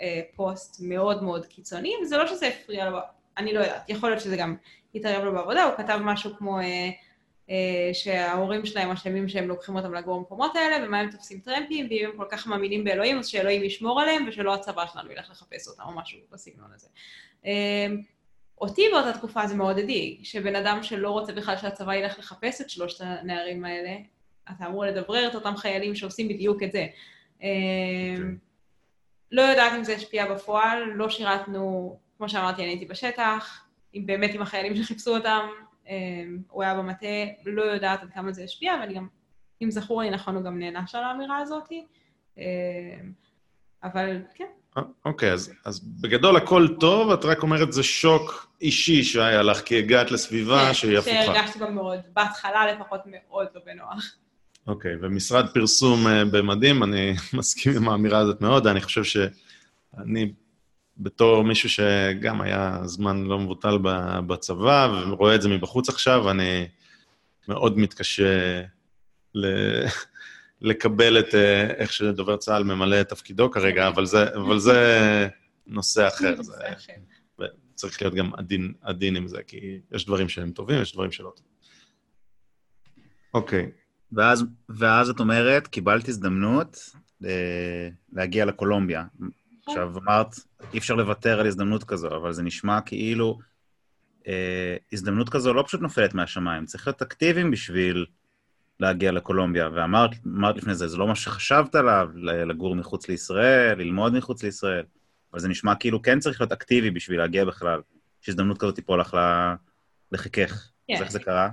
אה, 0.00 0.20
פוסט 0.36 0.76
מאוד 0.80 1.22
מאוד 1.22 1.46
קיצוני, 1.46 1.92
וזה 2.02 2.16
לא 2.16 2.26
שזה 2.26 2.48
הפריע 2.48 2.90
לו, 2.90 2.98
אני 3.36 3.52
לא 3.52 3.60
יודעת, 3.60 3.90
יכול 3.90 4.10
להיות 4.10 4.22
שזה 4.22 4.36
גם 4.36 4.56
התערב 4.94 5.24
לו 5.24 5.32
בעבודה, 5.32 5.64
הוא 5.64 5.76
כתב 5.76 5.98
משהו 6.02 6.36
כמו... 6.36 6.60
אה, 6.60 6.90
אה, 7.50 7.94
שההורים 7.94 8.66
שלהם 8.66 8.90
אשמים 8.90 9.28
שהם 9.28 9.48
לוקחים 9.48 9.76
אותם 9.76 9.94
לגור 9.94 10.18
במקומות 10.18 10.56
האלה, 10.56 10.86
ומה 10.86 11.00
הם 11.00 11.10
תופסים 11.10 11.40
טרמפים, 11.40 11.86
ואם 11.90 12.04
הם 12.04 12.16
כל 12.16 12.24
כך 12.30 12.46
מאמינים 12.46 12.84
באלוהים, 12.84 13.18
אז 13.18 13.26
שאלוהים 13.26 13.64
ישמור 13.64 14.00
עליהם, 14.00 14.24
ושלא 14.28 14.54
הצבא 14.54 14.86
שלנו 14.92 15.12
ילך 15.12 15.30
לחפש 15.30 15.68
אותם, 15.68 15.82
או 15.82 15.92
משהו 15.92 16.18
בסגנון 16.32 16.70
הזה. 16.74 16.88
אה, 17.46 17.86
אותי 18.60 18.82
באותה 18.92 19.12
תקופה 19.12 19.46
זה 19.46 19.54
מאוד 19.54 19.78
הדאיג, 19.78 20.24
שבן 20.24 20.56
אדם 20.56 20.82
שלא 20.82 21.10
רוצה 21.10 21.32
בכלל 21.32 21.56
שהצבא 21.56 21.94
ילך 21.94 22.18
לחפש 22.18 22.60
את 22.60 22.70
שלושת 22.70 23.04
הנערים 23.04 23.64
האלה, 23.64 23.96
אתה 24.50 24.66
אמור 24.66 24.84
לדברר 24.84 25.28
את 25.28 25.34
אותם 25.34 25.56
חיילים 25.56 25.94
שעושים 25.94 26.28
בדיוק 26.28 26.62
את 26.62 26.72
זה. 26.72 26.86
אה, 27.42 28.22
לא 29.32 29.42
יודעת 29.42 29.72
אם 29.76 29.84
זה 29.84 29.94
השפיע 29.94 30.34
בפועל, 30.34 30.82
לא 30.82 31.10
שירתנו, 31.10 31.96
כמו 32.18 32.28
שאמרתי, 32.28 32.62
אני 32.62 32.70
הייתי 32.70 32.86
בשטח, 32.86 33.64
אם 33.94 34.02
באמת 34.06 34.34
עם 34.34 34.42
החיילים 34.42 34.76
שחיפשו 34.76 35.16
אותם, 35.16 35.46
הוא 36.48 36.62
היה 36.62 36.74
במטה, 36.74 37.06
לא 37.46 37.62
יודעת 37.62 38.02
עד 38.02 38.08
כמה 38.14 38.32
זה 38.32 38.44
השפיע, 38.44 38.72
ואני 38.80 38.94
גם, 38.94 39.06
אם 39.62 39.70
זכור 39.70 40.02
לי 40.02 40.10
נכון, 40.10 40.34
הוא 40.34 40.44
גם 40.44 40.58
נענש 40.58 40.94
על 40.94 41.04
האמירה 41.04 41.38
הזאת. 41.38 41.68
אבל 43.82 44.22
כן. 44.34 44.44
אוקיי, 45.04 45.32
אז, 45.32 45.52
אז 45.64 45.80
בגדול 45.80 46.36
הכל 46.36 46.68
טוב, 46.80 47.10
את 47.10 47.24
רק 47.24 47.42
אומרת 47.42 47.72
זה 47.72 47.82
שוק 47.82 48.52
אישי 48.60 49.02
שהיה 49.02 49.42
לך, 49.42 49.60
כי 49.60 49.78
הגעת 49.78 50.10
לסביבה 50.10 50.66
כן, 50.66 50.74
שהיא 50.74 50.98
הפוכה. 50.98 51.24
שהרגשתי 51.24 51.58
גם 51.58 51.74
מאוד, 51.74 52.00
בהתחלה 52.12 52.72
לפחות 52.72 53.00
מאוד 53.06 53.46
לא 53.54 53.60
בנוח. 53.66 54.16
אוקיי, 54.70 54.96
ומשרד 55.00 55.46
פרסום 55.54 56.06
אה, 56.06 56.24
במדים, 56.24 56.82
אני 56.82 57.14
מסכים 57.38 57.76
עם 57.76 57.88
האמירה 57.88 58.18
הזאת 58.18 58.40
מאוד, 58.40 58.66
אני 58.66 58.80
חושב 58.80 59.04
שאני 59.04 60.32
בתור 60.98 61.44
מישהו 61.44 61.68
שגם 61.68 62.40
היה 62.40 62.80
זמן 62.84 63.24
לא 63.24 63.38
מבוטל 63.38 63.78
בצבא, 64.26 65.02
ורואה 65.10 65.34
את 65.34 65.42
זה 65.42 65.48
מבחוץ 65.48 65.88
עכשיו, 65.88 66.30
אני 66.30 66.68
מאוד 67.48 67.78
מתקשה 67.78 68.62
ל... 69.34 69.46
לקבל 70.60 71.18
את 71.18 71.34
אה, 71.34 71.66
איך 71.66 71.92
שדובר 71.92 72.36
צה"ל 72.36 72.64
ממלא 72.64 73.00
את 73.00 73.08
תפקידו 73.08 73.50
כרגע, 73.50 73.88
אבל 73.88 74.06
זה, 74.06 74.34
אבל 74.34 74.58
זה 74.58 75.28
נושא 75.66 76.08
אחר. 76.08 76.42
זה, 76.42 76.54
צריך 77.74 78.02
להיות 78.02 78.14
גם 78.14 78.34
עדין, 78.34 78.72
עדין 78.82 79.16
עם 79.16 79.28
זה, 79.28 79.42
כי 79.46 79.78
יש 79.92 80.06
דברים 80.06 80.28
שהם 80.28 80.52
טובים, 80.52 80.82
יש 80.82 80.92
דברים 80.92 81.12
שלא 81.12 81.32
טובים. 81.36 81.52
אוקיי. 83.34 83.70
ואז, 84.12 84.44
ואז 84.68 85.10
את 85.10 85.20
אומרת, 85.20 85.66
קיבלת 85.66 86.08
הזדמנות 86.08 86.76
אה, 87.24 87.88
להגיע 88.12 88.44
לקולומביה. 88.44 89.04
עכשיו, 89.66 89.98
אמרת, 89.98 90.34
אי 90.72 90.78
אפשר 90.78 90.94
לוותר 90.94 91.40
על 91.40 91.46
הזדמנות 91.46 91.84
כזו, 91.84 92.16
אבל 92.16 92.32
זה 92.32 92.42
נשמע 92.42 92.80
כאילו 92.80 93.38
אה, 94.26 94.76
הזדמנות 94.92 95.28
כזו 95.28 95.54
לא 95.54 95.62
פשוט 95.66 95.80
נופלת 95.80 96.14
מהשמיים, 96.14 96.66
צריך 96.66 96.86
להיות 96.86 97.02
אקטיביים 97.02 97.50
בשביל 97.50 98.06
להגיע 98.80 99.12
לקולומביה. 99.12 99.68
ואמרת 99.74 100.56
לפני 100.56 100.74
זה, 100.74 100.88
זה 100.88 100.96
לא 100.96 101.08
מה 101.08 101.14
שחשבת 101.14 101.74
עליו, 101.74 102.08
לגור 102.22 102.76
מחוץ 102.76 103.08
לישראל, 103.08 103.78
ללמוד 103.78 104.14
מחוץ 104.14 104.42
לישראל, 104.42 104.84
אבל 105.32 105.40
זה 105.40 105.48
נשמע 105.48 105.74
כאילו 105.74 106.02
כן 106.02 106.18
צריך 106.18 106.40
להיות 106.40 106.52
אקטיבי 106.52 106.90
בשביל 106.90 107.18
להגיע 107.18 107.44
בכלל, 107.44 107.80
שהזדמנות 108.20 108.58
כזאת 108.58 108.74
תיפול 108.74 109.00
לך 109.00 109.16
לחיכך. 110.12 110.70
כן. 110.88 110.94
אז 110.94 111.02
איך 111.02 111.10
זה 111.10 111.18
קרה? 111.18 111.48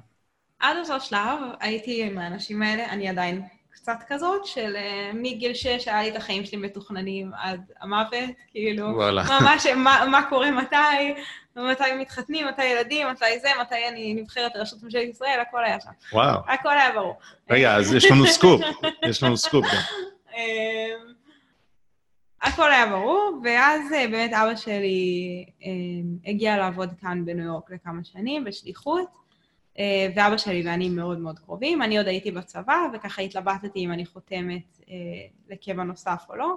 עד 0.60 0.78
אותו 0.78 1.00
שלב 1.02 1.39
הייתי 1.60 2.04
עם 2.04 2.17
האנשים 2.17 2.62
האלה, 2.62 2.86
אני 2.86 3.10
עדיין 3.10 3.41
קצת 3.70 4.04
כזאת, 4.08 4.46
של 4.46 4.76
uh, 4.76 5.15
מגיל 5.15 5.54
שש 5.54 5.88
היה 5.88 6.02
לי 6.02 6.10
את 6.10 6.15
החיים 6.15 6.46
שלי 6.46 6.58
מתוכננים 6.58 7.32
עד 7.38 7.72
המוות, 7.82 8.30
כאילו, 8.52 8.86
וואלה. 8.86 9.24
ממש 9.41 9.65
מה, 9.65 10.06
מה 10.12 10.30
קורה 10.30 10.52
מתי, 10.52 11.13
מתי 11.56 11.84
מתחתנים, 12.00 12.48
מתי 12.48 12.65
ילדים, 12.65 13.08
מתי 13.08 13.39
זה, 13.39 13.48
מתי 13.62 13.88
אני 13.88 14.13
נבחרת 14.13 14.56
לראשות 14.56 14.84
ממשלת 14.84 15.10
ישראל, 15.10 15.39
הכל 15.41 15.65
היה 15.65 15.80
שם. 15.80 15.89
וואו. 16.13 16.39
הכל 16.48 16.78
היה 16.78 16.91
ברור. 16.91 17.15
רגע, 17.50 17.76
אז 17.76 17.93
יש 17.93 18.12
לנו 18.12 18.28
סקופ, 18.28 18.62
יש 19.06 19.24
לנו 19.24 19.38
סקופ 19.38 19.65
גם. 19.65 19.82
אמ, 20.36 21.13
הכל 22.41 22.72
היה 22.72 22.86
ברור, 22.86 23.41
ואז 23.43 23.93
אה, 23.93 24.08
באמת 24.08 24.34
אבא 24.34 24.56
שלי 24.56 25.46
אמ, 25.62 26.17
הגיע 26.26 26.58
לעבוד 26.58 26.89
כאן 27.02 27.26
בניו 27.26 27.46
יורק 27.46 27.72
לכמה 27.72 28.04
שנים, 28.04 28.43
בשליחות. 28.43 29.27
אה, 29.80 30.08
ואבא 30.16 30.38
שלי 30.38 30.63
ואני 30.66 30.90
מאוד 30.90 31.20
מאוד 31.20 31.40
קרובים. 31.40 31.82
אני 31.82 31.98
עוד 31.98 32.08
הייתי 32.08 32.32
בצבא, 32.32 32.78
וככה 32.94 33.22
התלבטתי 33.22 33.80
אם 33.80 33.92
אני 33.92 34.06
חותמת 34.06 34.80
אה, 34.90 34.96
לקבע 35.50 35.84
נוסף 35.84 36.26
או 36.30 36.36
לא. 36.36 36.56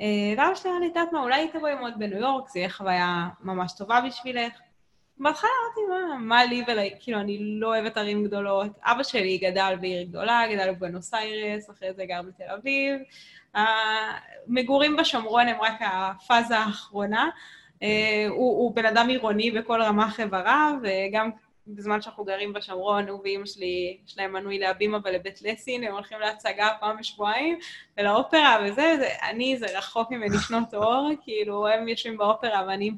אה, 0.00 0.34
ואבא 0.36 0.54
שלי 0.54 0.70
אמר 0.70 0.80
לי, 0.80 0.86
את 0.86 1.12
מה, 1.12 1.22
אולי 1.22 1.48
תבואי 1.48 1.72
ללמוד 1.72 1.92
בניו 1.98 2.18
יורק, 2.18 2.48
זה 2.48 2.58
יהיה 2.58 2.70
חוויה 2.70 3.28
ממש 3.40 3.72
טובה 3.78 4.00
בשבילך. 4.06 4.52
בהתחלה 5.20 5.50
אמרתי, 5.64 5.80
מה, 5.90 6.18
מה 6.18 6.44
לי 6.44 6.64
ולה... 6.68 6.82
כאילו, 7.00 7.20
אני 7.20 7.38
לא 7.40 7.66
אוהבת 7.66 7.96
ערים 7.96 8.24
גדולות. 8.24 8.70
אבא 8.82 9.02
שלי 9.02 9.38
גדל 9.38 9.74
בעיר 9.80 10.02
גדולה, 10.02 10.42
גדל 10.52 10.72
בבואנוס 10.72 11.14
איירס, 11.14 11.70
אחרי 11.70 11.92
זה 11.94 12.04
גר 12.04 12.22
בתל 12.22 12.50
אביב. 12.58 13.00
המגורים 13.54 14.96
בשומרון 14.96 15.48
הם 15.48 15.60
רק 15.60 15.74
הפאזה 15.80 16.58
האחרונה. 16.58 17.28
הוא, 18.28 18.58
הוא 18.58 18.74
בן 18.74 18.86
אדם 18.86 19.08
עירוני 19.08 19.50
בכל 19.50 19.82
רמ"ח 19.82 20.20
איבריו, 20.20 20.72
וגם 20.82 21.30
בזמן 21.68 22.00
שאנחנו 22.00 22.24
גרים 22.24 22.52
בשומרון, 22.52 23.08
הוא 23.08 23.20
ואימא 23.22 23.46
שלי, 23.46 23.98
יש 24.06 24.18
להם 24.18 24.32
מנוי 24.32 24.58
להבימה 24.58 24.98
ולבית 25.04 25.42
לסין, 25.42 25.84
הם 25.84 25.92
הולכים 25.92 26.20
להצגה 26.20 26.68
פעם 26.80 26.96
בשבועיים, 26.96 27.58
ולאופרה 27.98 28.58
וזה, 28.64 28.94
זה, 28.98 29.08
אני, 29.30 29.56
זה 29.58 29.78
רחוק 29.78 30.10
ממני 30.10 30.38
שנות 30.38 30.74
אור, 30.74 31.10
כאילו, 31.24 31.68
הם 31.68 31.88
יושבים 31.88 32.16
באופרה 32.16 32.64
ואני 32.68 32.90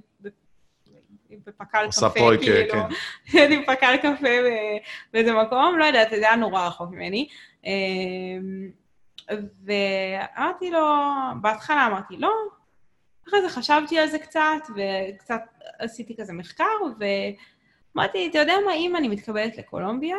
בפקל 1.30 1.86
קפה, 1.90 2.10
פרויקה, 2.10 2.44
כאילו, 2.44 2.72
כן. 2.72 3.38
אני 3.44 3.54
עם 3.56 3.62
פקל 3.66 3.96
קפה 3.96 4.28
באיזה 5.12 5.32
מקום, 5.32 5.78
לא 5.78 5.84
יודעת, 5.84 6.10
זה 6.10 6.16
היה 6.16 6.36
נורא 6.36 6.66
רחוק 6.66 6.90
ממני. 6.90 7.28
אמ, 7.64 8.70
ואמרתי 9.64 10.70
לו, 10.70 10.86
בהתחלה 11.40 11.86
אמרתי 11.86 12.16
לא, 12.16 12.32
אחרי 13.28 13.42
זה 13.42 13.48
חשבתי 13.48 13.98
על 13.98 14.08
זה 14.08 14.18
קצת, 14.18 14.62
וקצת 14.76 15.42
עשיתי 15.78 16.16
כזה 16.16 16.32
מחקר, 16.32 16.64
ואמרתי, 17.94 18.28
אתה 18.30 18.38
יודע 18.38 18.54
מה, 18.66 18.74
אם 18.74 18.96
אני 18.96 19.08
מתקבלת 19.08 19.58
לקולומביה, 19.58 20.16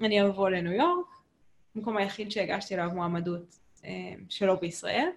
אני 0.00 0.22
אבוא 0.26 0.50
לניו 0.50 0.72
יורק, 0.72 1.06
המקום 1.76 1.96
היחיד 1.96 2.30
שהגשתי 2.30 2.74
אליו 2.74 2.90
מועמדות 2.94 3.58
אמ, 3.84 4.18
שלא 4.28 4.54
בישראל. 4.54 5.08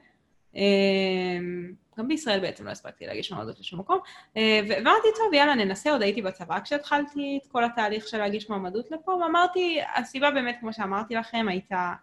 אמ, 0.55 1.71
גם 1.97 2.07
בישראל 2.07 2.39
בעצם 2.39 2.65
לא 2.65 2.71
הספקתי 2.71 3.05
להגיש 3.05 3.31
מועמדות 3.31 3.59
לשום 3.59 3.79
מקום. 3.79 3.99
ו- 4.35 4.39
ואמרתי, 4.69 5.07
טוב, 5.17 5.33
יאללה, 5.33 5.55
ננסה, 5.55 5.91
עוד 5.91 6.01
הייתי 6.01 6.21
בצבא 6.21 6.59
כשהתחלתי 6.59 7.39
את 7.43 7.47
כל 7.51 7.63
התהליך 7.63 8.07
של 8.07 8.17
להגיש 8.17 8.49
מועמדות 8.49 8.91
לפה, 8.91 9.11
ואמרתי, 9.11 9.79
הסיבה 9.95 10.31
באמת, 10.31 10.57
כמו 10.59 10.73
שאמרתי 10.73 11.15
לכם, 11.15 11.45
הייתה, 11.49 11.93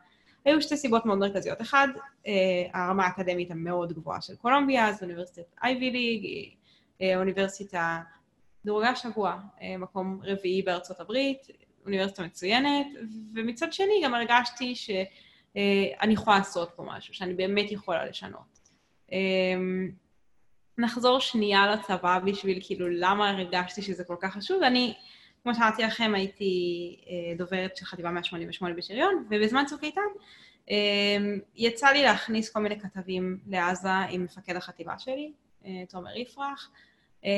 היו 0.44 0.62
שתי 0.62 0.76
סיבות 0.76 1.06
מאוד 1.06 1.18
מרכזיות. 1.18 1.60
אחד, 1.60 1.88
אה, 2.26 2.32
הרמה 2.74 3.06
האקדמית 3.06 3.50
המאוד 3.50 3.92
גבוהה 3.92 4.20
של 4.20 4.36
קולומביה, 4.36 4.88
אז 4.88 5.02
אוניברסיטת 5.02 5.46
אייבי 5.62 5.90
ליג, 5.90 6.50
אה, 7.02 7.16
אוניברסיטה 7.16 8.00
דורגה 8.64 8.96
שבוע, 8.96 9.36
אה, 9.62 9.76
מקום 9.78 10.20
רביעי 10.22 10.62
בארצות 10.62 11.00
הברית, 11.00 11.46
אוניברסיטה 11.84 12.22
מצוינת, 12.22 12.86
ומצד 13.34 13.72
שני 13.72 14.00
גם 14.04 14.14
הרגשתי 14.14 14.74
שאני 14.74 16.12
יכולה 16.12 16.38
לעשות 16.38 16.70
פה 16.76 16.82
משהו, 16.86 17.14
שאני 17.14 17.34
באמת 17.34 17.72
יכולה 17.72 18.04
לשנות. 18.04 18.70
אמ, 19.12 19.90
נחזור 20.78 21.20
שנייה 21.20 21.66
לצבא 21.66 22.18
בשביל 22.24 22.58
כאילו 22.62 22.88
למה 22.88 23.30
הרגשתי 23.30 23.82
שזה 23.82 24.04
כל 24.04 24.16
כך 24.20 24.34
חשוב. 24.34 24.62
אני, 24.62 24.94
כמו 25.42 25.54
שאמרתי 25.54 25.82
לכם, 25.82 26.12
הייתי 26.14 26.96
אה, 27.06 27.36
דוברת 27.38 27.76
של 27.76 27.84
חטיבה 27.84 28.10
188 28.10 28.74
בשריון, 28.74 29.24
ובזמן 29.30 29.64
צוק 29.66 29.84
איתן 29.84 30.00
אה, 30.70 31.16
יצא 31.54 31.88
לי 31.88 32.02
להכניס 32.02 32.52
כל 32.52 32.60
מיני 32.60 32.80
כתבים 32.80 33.38
לעזה 33.46 33.92
עם 33.92 34.24
מפקד 34.24 34.56
החטיבה 34.56 34.98
שלי, 34.98 35.32
אה, 35.66 35.82
תומר 35.88 36.16
יפרח, 36.16 36.70
אה, 37.24 37.30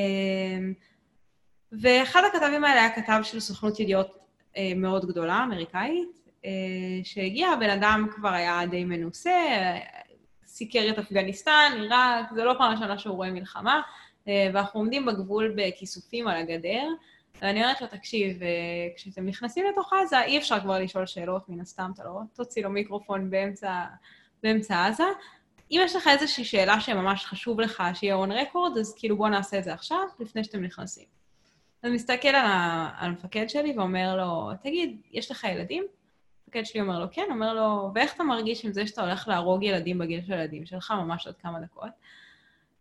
ואחד 1.80 2.22
הכתבים 2.24 2.64
האלה 2.64 2.80
היה 2.80 2.94
כתב 2.94 3.20
של 3.22 3.40
סוכנות 3.40 3.80
ידיעות 3.80 4.18
אה, 4.56 4.72
מאוד 4.76 5.06
גדולה, 5.06 5.44
אמריקאית, 5.44 6.18
אה, 6.44 6.50
שהגיע, 7.04 7.48
הבן 7.48 7.70
אדם 7.70 8.06
כבר 8.14 8.28
היה 8.28 8.66
די 8.70 8.84
מנוסה, 8.84 9.40
סיקר 10.46 10.86
את 10.90 10.98
אפגניסטן, 10.98 11.72
עיראק, 11.74 12.32
זה 12.34 12.44
לא 12.44 12.54
פעם 12.58 12.72
ראשונה 12.72 12.98
שהוא 12.98 13.16
רואה 13.16 13.30
מלחמה, 13.30 13.82
אה, 14.28 14.50
ואנחנו 14.54 14.80
עומדים 14.80 15.06
בגבול 15.06 15.54
בכיסופים 15.56 16.28
על 16.28 16.36
הגדר, 16.36 16.88
ואני 17.42 17.62
אומרת 17.62 17.80
לו, 17.80 17.86
תקשיב, 17.86 18.42
אה, 18.42 18.48
כשאתם 18.96 19.26
נכנסים 19.26 19.66
לתוך 19.66 19.92
עזה, 19.92 20.22
אי 20.22 20.38
אפשר 20.38 20.60
כבר 20.60 20.78
לשאול 20.78 21.06
שאלות, 21.06 21.48
מן 21.48 21.60
הסתם, 21.60 21.90
אתה 21.94 22.04
לא 22.04 22.20
תוציא 22.34 22.62
לו 22.62 22.70
מיקרופון 22.70 23.30
באמצע, 23.30 23.84
באמצע 24.42 24.86
עזה. 24.86 25.04
אם 25.70 25.80
יש 25.84 25.96
לך 25.96 26.08
איזושהי 26.08 26.44
שאלה 26.44 26.80
שממש 26.80 27.24
חשוב 27.24 27.60
לך 27.60 27.82
שיהיה 27.94 28.14
און 28.14 28.32
רקורד, 28.32 28.78
אז 28.78 28.94
כאילו 28.98 29.16
בוא 29.16 29.28
נעשה 29.28 29.58
את 29.58 29.64
זה 29.64 29.72
עכשיו, 29.74 30.02
לפני 30.20 30.44
שאתם 30.44 30.62
נכנסים. 30.64 31.04
אז 31.86 31.92
מסתכל 31.92 32.28
על, 32.28 32.46
על 32.98 33.08
המפקד 33.10 33.48
שלי 33.48 33.74
ואומר 33.76 34.16
לו, 34.16 34.50
תגיד, 34.62 35.00
יש 35.12 35.30
לך 35.30 35.44
ילדים? 35.44 35.84
המפקד 36.44 36.64
שלי 36.64 36.80
אומר 36.80 36.98
לו, 36.98 37.06
כן, 37.12 37.26
אומר 37.30 37.54
לו, 37.54 37.90
ואיך 37.94 38.14
אתה 38.14 38.24
מרגיש 38.24 38.64
עם 38.64 38.72
זה 38.72 38.86
שאתה 38.86 39.02
הולך 39.02 39.28
להרוג 39.28 39.62
ילדים 39.62 39.98
בגיל 39.98 40.20
של 40.26 40.32
הילדים 40.32 40.66
שלך, 40.66 40.90
ממש 40.90 41.26
עוד 41.26 41.36
כמה 41.36 41.60
דקות? 41.60 41.90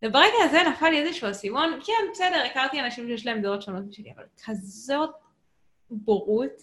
וברגע 0.04 0.36
הזה 0.44 0.58
נפל 0.70 0.90
לי 0.90 1.02
איזשהו 1.02 1.30
אסימון, 1.30 1.80
כן, 1.86 1.94
בסדר, 2.12 2.44
הכרתי 2.46 2.82
אנשים 2.82 3.08
שיש 3.08 3.26
להם 3.26 3.42
דעות 3.42 3.62
שונות 3.62 3.84
משלי, 3.90 4.12
אבל 4.16 4.24
כזאת 4.46 5.10
בורות 5.90 6.62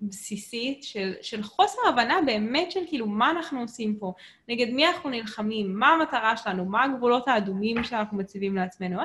בסיסית 0.00 0.82
של, 0.82 1.12
של 1.22 1.42
חוסר 1.42 1.78
הבנה 1.88 2.18
באמת 2.26 2.72
של 2.72 2.80
כאילו 2.86 3.06
מה 3.06 3.30
אנחנו 3.30 3.60
עושים 3.60 3.96
פה, 3.96 4.12
נגד 4.48 4.70
מי 4.72 4.86
אנחנו 4.86 5.10
נלחמים, 5.10 5.78
מה 5.78 5.88
המטרה 5.88 6.36
שלנו, 6.36 6.64
מה 6.64 6.84
הגבולות 6.84 7.28
האדומים 7.28 7.84
שאנחנו 7.84 8.18
מציבים 8.18 8.56
לעצמנו. 8.56 9.00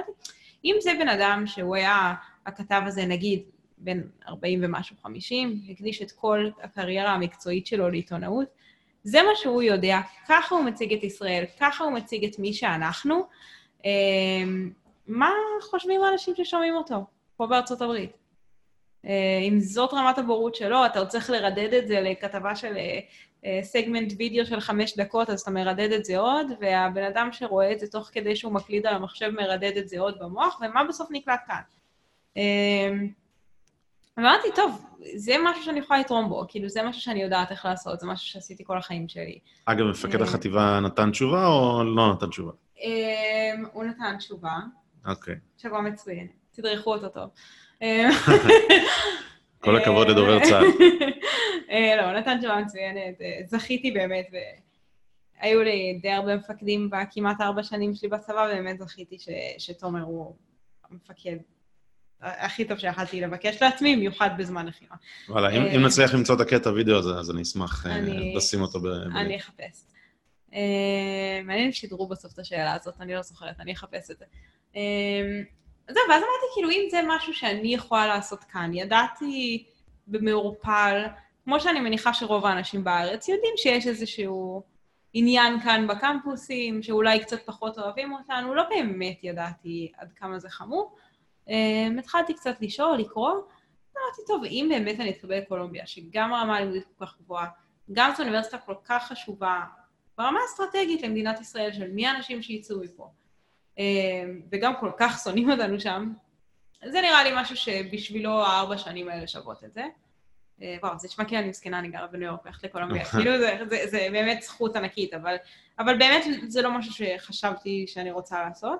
אם 0.66 0.76
זה 0.80 0.92
בן 1.00 1.10
אדם 1.10 1.44
שהוא 1.46 1.76
היה, 1.76 2.14
הכתב 2.48 2.82
הזה, 2.86 3.06
נגיד, 3.06 3.44
בן 3.78 4.02
40 4.28 4.60
ומשהו, 4.64 4.96
50, 5.04 5.62
הקדיש 5.70 6.02
את 6.02 6.12
כל 6.12 6.50
הקריירה 6.64 7.14
המקצועית 7.14 7.68
שלו 7.68 7.90
לעיתונאות, 7.90 8.48
זה 9.04 9.24
מה 9.24 9.36
שהוא 9.36 9.62
יודע, 9.62 10.00
ככה 10.28 10.56
הוא 10.56 10.64
מציג 10.64 10.94
את 10.94 11.04
ישראל, 11.04 11.46
ככה 11.60 11.84
הוא 11.84 11.94
מציג 11.94 12.26
את 12.26 12.40
מי 12.40 12.54
שאנחנו. 12.54 13.26
אמ, 13.86 14.72
מה 15.08 15.32
חושבים 15.62 16.04
האנשים 16.04 16.36
ששומעים 16.36 16.76
אותו 16.76 17.06
פה 17.38 17.48
בארצות 17.48 17.82
הברית? 17.82 18.12
אה, 19.06 19.40
אם 19.48 19.60
זאת 19.60 19.94
רמת 19.94 20.18
הבורות 20.18 20.56
שלו, 20.56 20.86
אתה 20.86 21.00
עוד 21.00 21.08
צריך 21.08 21.30
לרדד 21.30 21.74
את 21.74 21.88
זה 21.88 22.02
לכתבה 22.02 22.56
של 22.56 22.78
אה, 22.78 23.00
אה, 23.46 23.60
סגמנט 23.64 24.14
וידאו 24.18 24.46
של 24.46 24.60
חמש 24.60 24.98
דקות, 24.98 25.30
אז 25.30 25.42
אתה 25.42 25.52
מרדד 25.52 25.92
את 25.92 26.06
זה 26.06 26.18
עוד, 26.18 26.48
והבן 26.60 27.04
אדם 27.04 27.30
שרואה 27.32 27.72
את 27.72 27.80
זה 27.80 27.88
תוך 27.88 28.10
כדי 28.14 28.36
שהוא 28.36 28.54
מקליד 28.54 28.86
על 28.88 28.96
המחשב 28.96 29.30
מרדד 29.30 29.78
את 29.78 29.90
זה 29.90 30.00
עוד 30.00 30.20
במוח, 30.20 30.62
ומה 30.62 30.84
בסוף 30.84 31.08
נקלט 31.12 31.40
כאן? 31.48 31.62
אמ, 32.38 33.08
אמרתי, 34.20 34.48
טוב, 34.56 34.86
זה 35.16 35.36
משהו 35.44 35.64
שאני 35.64 35.80
יכולה 35.80 36.00
לתרום 36.00 36.30
בו, 36.30 36.46
כאילו, 36.48 36.70
זה 36.70 36.84
משהו 36.84 37.02
שאני 37.02 37.22
יודעת 37.22 37.52
איך 37.52 37.66
לעשות, 37.66 38.00
זה 38.00 38.08
משהו 38.08 38.28
שעשיתי 38.28 38.64
כל 38.66 38.78
החיים 38.78 39.08
שלי. 39.08 39.40
אגב, 39.66 39.86
מפקד 39.86 40.22
החטיבה 40.22 40.80
נתן 40.80 41.12
תשובה 41.12 41.48
או 41.48 41.84
לא 41.84 42.14
נתן 42.14 42.30
תשובה? 42.30 42.52
אמ, 42.82 43.66
הוא 43.74 43.84
נתן 43.84 44.18
תשובה, 44.18 44.56
אוקיי. 45.08 45.36
תשובה 45.58 45.82
מצוינת, 45.82 46.30
תדרכו 46.52 46.94
אותו 46.94 47.10
טוב. 47.10 47.30
אמ, 47.82 48.10
כל 49.64 49.78
הכבוד 49.78 50.08
לדובר 50.08 50.40
צה"ל. 50.44 50.66
אה, 51.72 51.96
לא, 51.98 52.20
נתן 52.20 52.38
תשובה 52.40 52.62
מצוינת, 52.62 53.22
אה, 53.22 53.40
זכיתי 53.46 53.92
באמת, 53.92 54.28
והיו 55.42 55.64
לי 55.64 56.00
די 56.02 56.12
הרבה 56.12 56.36
מפקדים 56.36 56.90
בכמעט 56.90 57.42
ארבע 57.42 57.64
שנים 57.64 57.96
שלי 57.96 58.10
בצבא, 58.10 58.48
ובאמת 58.52 58.80
זכיתי 58.80 59.18
שתומר 59.58 60.02
הוא 60.02 60.36
המפקד 60.90 61.38
הכי 62.22 62.66
טוב 62.66 62.78
שיכלתי 62.78 63.22
לבקש 63.22 63.62
לעצמי, 63.62 63.96
במיוחד 63.96 64.30
בזמן 64.38 64.66
לחימה. 64.66 64.96
וואלה, 65.30 65.50
אם- 65.50 65.62
אה, 65.62 65.76
אם 65.76 65.86
נצליח 65.86 66.14
למצוא 66.14 66.36
את 66.36 66.40
הקטע 66.42 66.70
וידאו 66.70 66.98
הזה, 66.98 67.10
אז 67.20 67.32
אני 67.32 67.42
אשמח 67.42 67.86
אה, 67.88 67.96
אני- 67.96 68.34
לשים 68.36 68.62
אותו 68.62 68.80
ב... 68.80 68.86
אני 69.16 69.38
אחפש. 69.38 69.84
אה, 70.54 70.60
מעניין 71.44 71.66
אם 71.66 71.72
שידרו 71.72 72.08
בסוף 72.08 72.34
את 72.34 72.40
השאלה 72.40 72.74
הזאת, 72.74 72.96
אני 73.02 73.14
לא 73.14 73.22
זוכרת, 73.22 73.60
אני 73.60 73.74
אחפש 73.74 74.12
את 74.12 74.18
זה. 74.20 74.26
אה, 74.76 74.82
זהו, 75.88 76.04
ואז 76.10 76.18
אמרתי, 76.24 76.46
כאילו, 76.56 76.70
אם 76.72 76.88
זה 76.92 77.02
משהו 77.08 77.34
שאני 77.34 77.74
יכולה 77.74 78.08
לעשות 78.08 78.44
כאן, 78.44 78.72
ידעתי 78.74 79.66
במעורפל, 80.08 81.04
כמו 81.44 81.60
שאני 81.60 81.80
מניחה 81.80 82.14
שרוב 82.14 82.46
האנשים 82.46 82.84
בארץ 82.84 83.28
יודעים 83.30 83.54
שיש 83.58 83.88
איזשהו 83.88 84.64
עניין 85.14 85.60
כאן 85.60 85.88
בקמפוסים, 85.88 86.84
שאולי 86.84 87.20
קצת 87.20 87.46
פחות 87.46 87.78
אוהבים 87.80 88.14
אותנו, 88.14 88.56
לא 88.56 88.64
באמת 88.70 89.20
ידעתי 89.24 89.92
עד 89.98 90.12
כמה 90.16 90.40
זה 90.40 90.50
חמור. 90.50 90.96
אה, 91.50 92.00
התחלתי 92.00 92.34
קצת 92.34 92.62
לשאול, 92.62 92.98
לקרוא, 92.98 93.32
אמרתי, 93.98 94.22
טוב, 94.28 94.44
אם 94.44 94.68
באמת 94.70 95.00
אני 95.00 95.10
אתקבל 95.10 95.38
לקולומביה, 95.38 95.88
שגם 95.88 96.34
הרמה 96.34 96.58
הלימודית 96.58 96.84
כל 96.98 97.06
כך 97.06 97.18
גבוהה, 97.22 97.48
גם 97.94 98.12
זו 98.18 98.24
אוניברסיטה 98.24 98.58
כל 98.58 98.76
כך 98.86 99.08
חשובה, 99.08 99.64
ברמה 100.18 100.40
האסטרטגית 100.40 101.02
למדינת 101.02 101.42
ישראל, 101.42 101.74
של 101.74 101.92
מי 101.92 102.08
האנשים 102.08 102.42
שיצאו 102.42 102.80
מפה, 102.84 103.12
אה, 103.80 103.84
וגם 104.52 104.74
כל 104.80 104.92
כך 104.98 105.24
שונאים 105.24 105.52
אותנו 105.52 105.80
שם, 105.80 106.14
זה 106.86 107.02
נראה 107.02 107.24
לי 107.24 107.30
משהו 107.36 107.56
שבשבילו 107.56 108.32
הארבע 108.32 108.78
שנים 108.78 109.10
האלה 109.10 109.28
שוות 109.28 109.64
את 109.64 109.74
זה. 109.74 109.86
אה, 110.62 110.78
וואו, 110.82 111.00
זה 111.00 111.08
נשמע 111.08 111.26
כאילו 111.26 111.42
אני 111.42 111.50
מסכנה, 111.50 111.80
אני 111.80 111.88
גרה 111.88 112.08
בניו 112.08 112.28
יורק, 112.28 112.44
הולכת 112.44 112.64
לקולומביה, 112.64 113.06
כאילו 113.06 113.38
זה, 113.38 113.60
זה, 113.70 113.78
זה 113.86 114.08
באמת 114.12 114.42
זכות 114.42 114.76
ענקית, 114.76 115.14
אבל, 115.14 115.36
אבל 115.80 115.98
באמת 115.98 116.24
זה 116.48 116.62
לא 116.62 116.72
משהו 116.72 116.94
שחשבתי 116.94 117.86
שאני 117.88 118.12
רוצה 118.12 118.44
לעשות. 118.44 118.80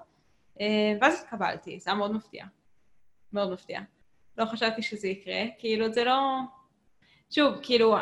ואז 1.02 1.22
התקבלתי, 1.22 1.80
זה 1.80 1.90
היה 1.90 1.98
מאוד 1.98 2.14
מפתיע. 2.14 2.46
מאוד 3.34 3.52
מפתיע. 3.54 3.80
לא 4.38 4.46
חשבתי 4.46 4.82
שזה 4.82 5.08
יקרה, 5.08 5.44
כאילו 5.60 5.94
זה 5.94 6.04
לא... 6.04 6.40
שוב, 7.32 7.54
כאילו, 7.62 7.98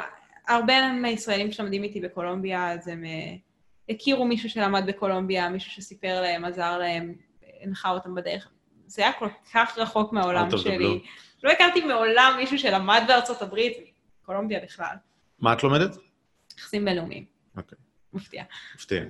הרבה 0.48 0.92
מהישראלים 0.92 1.52
שלומדים 1.52 1.84
איתי 1.84 2.02
בקולומביה, 2.02 2.72
אז 2.72 2.88
הם 2.88 3.06
אה, 3.06 3.36
הכירו 3.90 4.26
מישהו 4.26 4.50
שלמד 4.50 4.84
בקולומביה, 4.88 5.50
מישהו 5.50 5.72
שסיפר 5.72 6.22
להם, 6.22 6.46
עזר 6.46 6.78
להם, 6.78 7.16
הנחה 7.62 7.90
אותם 7.90 8.16
בדרך. 8.16 8.50
זה 8.88 9.02
היה 9.02 9.14
כל 9.14 9.28
כך 9.54 9.78
רחוק 9.78 10.14
מהעולם 10.14 10.58
שלי. 10.58 11.02
לא 11.44 11.52
הכרתי 11.52 11.82
מעולם 11.82 12.34
מישהו 12.38 12.60
שלמד 12.60 13.04
בארצות 13.08 13.42
הברית, 13.42 13.78
קולומביה 14.22 14.60
בכלל. 14.64 14.96
מה 15.40 15.54
את 15.54 15.64
לומדת? 15.64 15.98
יחסים 16.58 16.86
בינלאומיים. 16.86 17.26
אוקיי. 17.58 17.78
מפתיע. 18.16 18.44
מפתיע. 18.76 19.04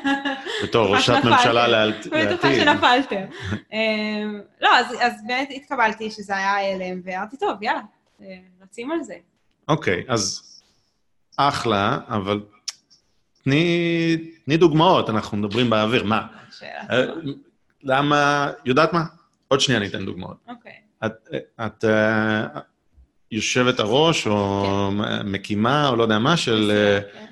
בתור 0.62 0.96
ראשת 0.96 1.14
ממשלה 1.24 1.68
לעתיד. 1.72 2.12
בטוחה 2.14 2.54
שנפלתם. 2.54 3.24
אמ, 3.72 4.40
לא, 4.60 4.70
אז 5.00 5.22
באמת 5.26 5.48
התקבלתי 5.56 6.10
שזה 6.10 6.36
היה 6.36 6.74
הלם, 6.74 7.00
ואמרתי, 7.04 7.36
טוב, 7.36 7.62
יאללה, 7.62 7.80
אה, 8.22 8.26
רצים 8.62 8.90
על 8.90 9.02
זה. 9.02 9.14
אוקיי, 9.68 10.04
אז 10.08 10.42
אחלה, 11.36 11.98
אבל 12.08 12.40
תני 13.44 14.56
דוגמאות, 14.58 15.10
אנחנו 15.10 15.36
מדברים 15.36 15.70
באוויר, 15.70 16.04
מה? 16.04 16.26
שאלה 16.58 16.80
אה, 16.90 17.06
טובה. 17.06 17.32
למה, 17.82 18.50
יודעת 18.64 18.92
מה? 18.92 19.04
עוד 19.48 19.60
שנייה 19.60 19.80
אני 19.80 19.88
אתן 19.88 20.04
דוגמאות. 20.04 20.36
אוקיי. 20.48 20.72
את, 21.06 21.12
את 21.66 21.84
אה, 21.84 22.46
יושבת 23.30 23.80
הראש, 23.80 24.26
או 24.26 24.90
מקימה, 25.24 25.88
או 25.88 25.96
לא 25.96 26.02
יודע 26.02 26.18
מה, 26.18 26.36
של 26.36 26.72
אה, 26.74 27.00
כן. 27.12 27.26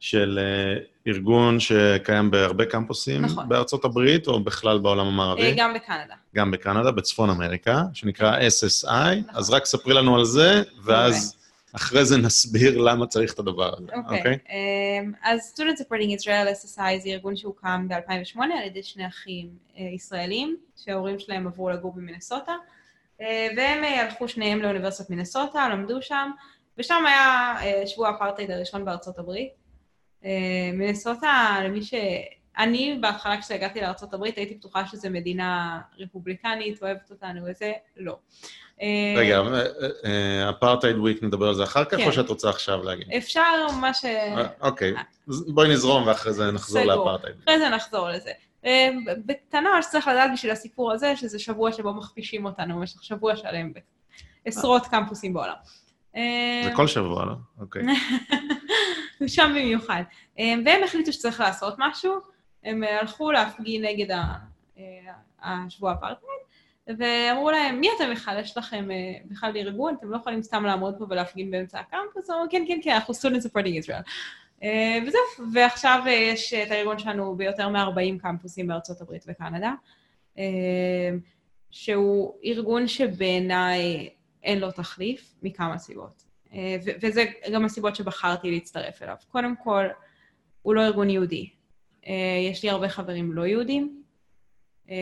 של 0.00 0.38
אה, 0.42 0.80
ארגון 1.06 1.60
שקיים 1.60 2.30
בהרבה 2.30 2.64
קמפוסים 2.66 3.22
נכון. 3.22 3.48
בארצות 3.48 3.84
הברית, 3.84 4.26
או 4.26 4.44
בכלל 4.44 4.78
בעולם 4.78 5.06
אה, 5.06 5.12
המערבי, 5.12 5.54
גם 5.56 5.74
בקנדה. 5.74 6.14
גם 6.34 6.50
בקנדה, 6.50 6.90
בצפון 6.90 7.30
אמריקה, 7.30 7.82
שנקרא 7.94 8.38
SSI, 8.38 8.86
נכון. 8.86 9.22
אז 9.34 9.50
רק 9.50 9.64
ספרי 9.64 9.94
לנו 9.94 10.16
על 10.16 10.24
זה, 10.24 10.62
ואז 10.84 11.36
אחרי 11.76 12.04
זה 12.04 12.16
נסביר 12.16 12.78
למה 12.78 13.06
צריך 13.06 13.32
את 13.34 13.38
הדבר 13.38 13.74
הזה, 13.78 13.92
אוקיי. 13.96 14.18
אוקיי? 14.18 14.38
אמ, 14.50 15.12
אז 15.22 15.54
Student 15.54 15.80
Supporting 15.80 16.20
Israel 16.20 16.64
SSI 16.64 17.02
זה 17.02 17.08
ארגון 17.08 17.36
שהוקם 17.36 17.88
ב-2008 17.88 18.38
על 18.40 18.66
ידי 18.66 18.82
שני 18.82 19.06
אחים 19.06 19.48
אה, 19.78 19.84
ישראלים, 19.94 20.56
שההורים 20.84 21.18
שלהם 21.18 21.46
עברו 21.46 21.70
לגור 21.70 21.92
במינסוטה, 21.96 22.52
אה, 23.20 23.48
והם 23.56 23.84
אה, 23.84 24.02
הלכו 24.02 24.28
שניהם 24.28 24.62
לאוניברסיטת 24.62 25.10
מינסוטה, 25.10 25.68
למדו 25.68 26.02
שם, 26.02 26.30
ושם 26.78 27.04
היה 27.06 27.54
אה, 27.62 27.86
שבוע 27.86 28.08
האפרטהייד 28.08 28.50
הראשון 28.50 28.84
בארצות 28.84 29.18
הברית. 29.18 29.63
אה, 30.24 30.30
מינסוטה, 30.72 31.56
למי 31.64 31.82
ש... 31.82 31.94
אני 32.58 32.98
בהתחלה 33.00 33.40
כשהגעתי 33.40 33.80
לארה"ב 33.80 34.22
הייתי 34.22 34.54
בטוחה 34.54 34.86
שזו 34.86 35.10
מדינה 35.10 35.80
רפובליקנית, 35.98 36.82
אוהבת 36.82 37.10
אותנו 37.10 37.40
וזה, 37.50 37.72
לא. 37.96 38.16
אה, 38.82 39.14
רגע, 39.16 39.42
אפרטהייד 40.50 40.96
וויק, 40.96 41.22
נדבר 41.22 41.48
על 41.48 41.54
זה 41.54 41.64
אחר 41.64 41.84
כך, 41.84 41.96
כן. 41.96 42.06
או 42.06 42.12
שאת 42.12 42.28
רוצה 42.28 42.48
עכשיו 42.48 42.82
להגיד? 42.82 43.12
אפשר 43.12 43.66
מה 43.80 43.94
ש... 43.94 44.04
אה, 44.04 44.46
אוקיי, 44.60 44.94
בואי 45.26 45.68
נזרום 45.68 46.06
ואחרי 46.06 46.32
זה 46.32 46.50
נחזור. 46.50 46.84
לאפרטהייד. 46.84 47.36
אחרי 47.44 47.58
זה 47.58 47.68
נחזור 47.68 48.08
לזה. 48.08 48.30
אה, 48.64 48.88
בקטנה, 49.26 49.70
מה 49.74 49.82
שצריך 49.82 50.08
לדעת 50.08 50.30
בשביל 50.34 50.52
הסיפור 50.52 50.92
הזה, 50.92 51.16
שזה 51.16 51.38
שבוע 51.38 51.72
שבו 51.72 51.94
מכפישים 51.94 52.44
אותנו 52.44 52.76
במשך 52.76 53.04
שבוע 53.04 53.36
שלם 53.36 53.72
בעשרות 54.44 54.86
קמפוסים 54.86 55.32
בעולם. 55.32 55.54
אה, 56.16 56.62
זה 56.64 56.70
כל 56.76 56.86
שבוע, 56.86 57.24
לא? 57.24 57.34
אוקיי. 57.60 57.82
שם 59.28 59.50
במיוחד. 59.50 60.02
אה, 60.38 60.54
והם 60.64 60.84
החליטו 60.84 61.12
שצריך 61.12 61.40
לעשות 61.40 61.74
משהו, 61.78 62.14
הם 62.64 62.84
אה, 62.84 63.00
הלכו 63.00 63.32
להפגין 63.32 63.84
נגד 63.84 64.10
ה- 64.10 64.34
אה, 64.78 64.82
השבוע 65.42 65.90
האפרטהייד, 65.90 66.44
ואמרו 66.98 67.50
להם, 67.50 67.80
מי 67.80 67.88
אתם 67.96 68.10
בכלל? 68.12 68.40
יש 68.40 68.56
לכם 68.56 68.88
בכלל 69.24 69.56
ארגון? 69.56 69.94
אתם 69.98 70.10
לא 70.10 70.16
יכולים 70.16 70.42
סתם 70.42 70.64
לעמוד 70.64 70.94
פה 70.98 71.06
ולהפגין 71.10 71.50
באמצע 71.50 71.80
הקמפוס? 71.80 72.30
אמרו, 72.30 72.44
כן, 72.50 72.64
כן, 72.68 72.78
כן, 72.82 72.90
אנחנו 72.90 73.14
supporting 73.14 73.84
Israel. 73.86 74.02
אה, 74.62 74.98
וזהו, 75.06 75.20
ועכשיו 75.52 76.02
יש 76.06 76.54
את 76.54 76.70
הארגון 76.70 76.98
שלנו 76.98 77.36
ביותר 77.36 77.68
מ-40 77.68 78.20
קמפוסים 78.22 78.66
בארצות 78.66 79.00
הברית 79.00 79.24
וקנדה, 79.28 79.72
שהוא 81.70 82.34
ארגון 82.44 82.88
שבעיניי 82.88 84.10
אין 84.42 84.58
לו 84.58 84.70
תחליף 84.70 85.34
מכמה 85.42 85.78
סיבות. 85.78 86.23
אה, 86.54 86.76
וזה 87.02 87.24
גם 87.52 87.64
הסיבות 87.64 87.96
שבחרתי 87.96 88.50
להצטרף 88.50 89.02
אליו. 89.02 89.16
קודם 89.28 89.54
כל, 89.64 89.84
הוא 90.62 90.74
לא 90.74 90.80
ארגון 90.80 91.10
יהודי. 91.10 91.50
אה, 92.06 92.12
יש 92.50 92.62
לי 92.62 92.70
הרבה 92.70 92.88
חברים 92.88 93.32
לא 93.32 93.46
יהודים, 93.46 94.04
אה, 94.90 94.96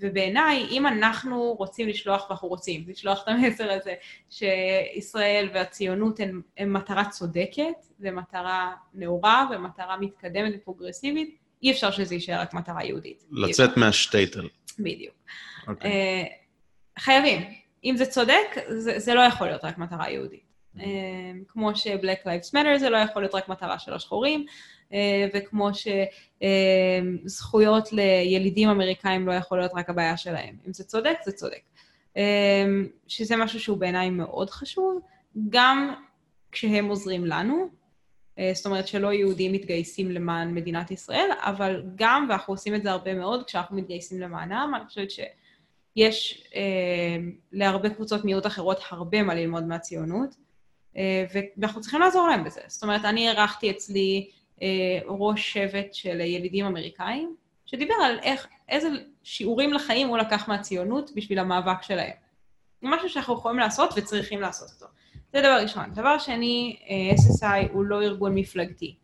ובעיניי, 0.00 0.66
אם 0.70 0.86
אנחנו 0.86 1.54
רוצים 1.58 1.88
לשלוח, 1.88 2.26
ואנחנו 2.28 2.48
רוצים 2.48 2.84
לשלוח 2.88 3.22
את 3.22 3.28
המסר 3.28 3.70
הזה, 3.70 3.94
שישראל 4.30 5.48
והציונות 5.54 6.20
הן, 6.20 6.40
הן 6.58 6.72
מטרה 6.72 7.10
צודקת, 7.10 7.86
ומטרה 8.00 8.72
נאורה, 8.94 9.48
ומטרה 9.54 9.96
מתקדמת 9.96 10.52
ופרוגרסיבית, 10.56 11.36
אי 11.62 11.70
אפשר 11.70 11.90
שזה 11.90 12.14
יישאר 12.14 12.40
רק 12.40 12.54
מטרה 12.54 12.84
יהודית. 12.84 13.24
לצאת 13.30 13.76
מהשטייטל. 13.76 14.48
בדיוק. 14.78 15.14
אוקיי. 15.68 15.90
אה, 15.90 16.24
חייבים. 16.98 17.42
אם 17.84 17.96
זה 17.96 18.06
צודק, 18.06 18.46
זה, 18.68 18.98
זה 18.98 19.14
לא 19.14 19.20
יכול 19.20 19.46
להיות 19.46 19.64
רק 19.64 19.78
מטרה 19.78 20.10
יהודית. 20.10 20.51
אה, 20.80 20.84
כמו 21.48 21.76
ש-Black 21.76 22.26
Lives 22.26 22.54
Matter 22.54 22.78
זה 22.78 22.90
לא 22.90 22.96
יכול 22.96 23.22
להיות 23.22 23.34
רק 23.34 23.48
מטרה 23.48 23.78
של 23.78 23.94
השחורים, 23.94 24.46
אה, 24.92 25.28
וכמו 25.34 25.68
שזכויות 27.24 27.92
לילידים 27.92 28.68
אמריקאים 28.68 29.26
לא 29.26 29.32
יכול 29.32 29.58
להיות 29.58 29.72
רק 29.74 29.90
הבעיה 29.90 30.16
שלהם. 30.16 30.56
אם 30.66 30.72
זה 30.72 30.84
צודק, 30.84 31.16
זה 31.24 31.32
צודק. 31.32 31.60
שזה 33.08 33.36
משהו 33.36 33.60
שהוא 33.60 33.78
בעיניי 33.78 34.10
מאוד 34.10 34.50
חשוב, 34.50 35.00
גם 35.48 35.94
כשהם 36.52 36.88
עוזרים 36.88 37.24
לנו, 37.24 37.68
אה, 38.38 38.50
זאת 38.54 38.66
אומרת 38.66 38.88
שלא 38.88 39.12
יהודים 39.12 39.52
מתגייסים 39.52 40.10
למען 40.10 40.54
מדינת 40.54 40.90
ישראל, 40.90 41.28
אבל 41.38 41.82
גם, 41.94 42.26
ואנחנו 42.28 42.54
עושים 42.54 42.74
את 42.74 42.82
זה 42.82 42.90
הרבה 42.90 43.14
מאוד, 43.14 43.44
כשאנחנו 43.46 43.76
מתגייסים 43.76 44.20
למענם, 44.20 44.72
אני 44.76 44.86
חושבת 44.86 45.08
שיש 45.10 46.48
להרבה 47.52 47.90
קבוצות 47.90 48.24
מיעוט 48.24 48.46
אחרות 48.46 48.78
הרבה 48.90 49.22
מה 49.22 49.34
ללמוד 49.34 49.64
מהציונות, 49.64 50.34
ואנחנו 51.34 51.80
צריכים 51.80 52.00
לעזור 52.00 52.28
להם 52.28 52.44
בזה. 52.44 52.60
זאת 52.66 52.82
אומרת, 52.82 53.04
אני 53.04 53.28
אירחתי 53.28 53.70
אצלי 53.70 54.30
אה, 54.62 54.98
ראש 55.06 55.52
שבט 55.52 55.94
של 55.94 56.20
ילידים 56.20 56.66
אמריקאים, 56.66 57.36
שדיבר 57.66 57.94
על 57.94 58.18
איך, 58.22 58.46
איזה 58.68 58.88
שיעורים 59.22 59.72
לחיים 59.72 60.08
הוא 60.08 60.18
לקח 60.18 60.48
מהציונות 60.48 61.10
בשביל 61.16 61.38
המאבק 61.38 61.82
שלהם. 61.82 62.12
משהו 62.82 63.08
שאנחנו 63.08 63.34
יכולים 63.34 63.58
לעשות 63.58 63.90
וצריכים 63.96 64.40
לעשות 64.40 64.70
אותו. 64.74 64.86
זה 65.32 65.40
דבר 65.40 65.58
ראשון. 65.62 65.94
דבר 65.94 66.18
שני, 66.18 66.76
אה, 66.88 67.16
SSI 67.16 67.72
הוא 67.72 67.84
לא 67.84 68.02
ארגון 68.02 68.34
מפלגתי. 68.34 68.96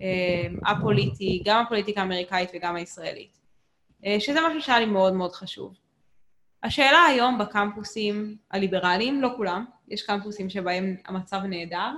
אה, 0.00 0.46
א-פוליטי, 0.64 1.42
גם 1.44 1.64
הפוליטיקה 1.64 2.00
האמריקאית 2.00 2.50
וגם 2.54 2.76
הישראלית. 2.76 3.38
אה, 4.06 4.16
שזה 4.20 4.40
משהו 4.48 4.60
שהיה 4.62 4.78
לי 4.78 4.86
מאוד 4.86 5.12
מאוד 5.12 5.32
חשוב. 5.32 5.74
השאלה 6.62 7.04
היום 7.04 7.38
בקמפוסים 7.38 8.36
הליברליים, 8.50 9.22
לא 9.22 9.28
כולם, 9.36 9.64
יש 9.88 10.02
קמפוסים 10.02 10.50
שבהם 10.50 10.96
המצב 11.06 11.40
נהדר, 11.44 11.92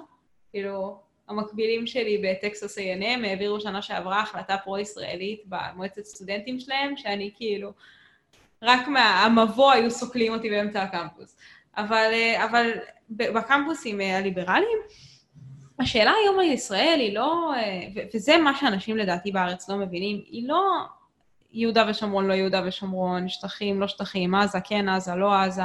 כאילו, 0.51 1.01
המקבילים 1.29 1.87
שלי 1.87 2.23
בטקסס 2.25 2.79
A&M 2.79 3.27
העבירו 3.27 3.61
שנה 3.61 3.83
שעברה 3.83 4.21
החלטה 4.21 4.57
פרו-ישראלית 4.65 5.43
במועצת 5.47 6.05
סטודנטים 6.05 6.61
שלהם, 6.61 6.97
שאני 6.97 7.31
כאילו, 7.37 7.73
רק 8.63 8.89
מהמבוא 8.89 9.73
היו 9.73 9.91
סוקלים 9.91 10.33
אותי 10.33 10.51
באמצע 10.51 10.83
הקמפוס. 10.83 11.37
אבל, 11.77 12.11
אה, 12.13 12.45
אבל 12.45 12.71
בקמפוסים 13.11 14.01
אה, 14.01 14.19
הליברליים, 14.19 14.79
השאלה 15.79 16.13
היום 16.23 16.39
על 16.39 16.45
ישראל 16.45 17.01
היא 17.01 17.15
לא, 17.15 17.53
אה, 17.55 17.81
וזה 18.15 18.37
מה 18.37 18.55
שאנשים 18.55 18.97
לדעתי 18.97 19.33
בארץ 19.33 19.69
לא 19.69 19.77
מבינים, 19.77 20.23
היא 20.27 20.49
לא 20.49 20.63
יהודה 21.59 21.85
ושומרון, 21.89 22.27
לא 22.27 22.33
יהודה 22.33 22.63
ושומרון, 22.67 23.29
שטחים, 23.29 23.81
לא 23.81 23.89
שטחים, 23.89 24.35
עזה, 24.35 24.59
כן 24.65 24.89
עזה, 24.89 25.15
לא 25.15 25.35
עזה. 25.35 25.63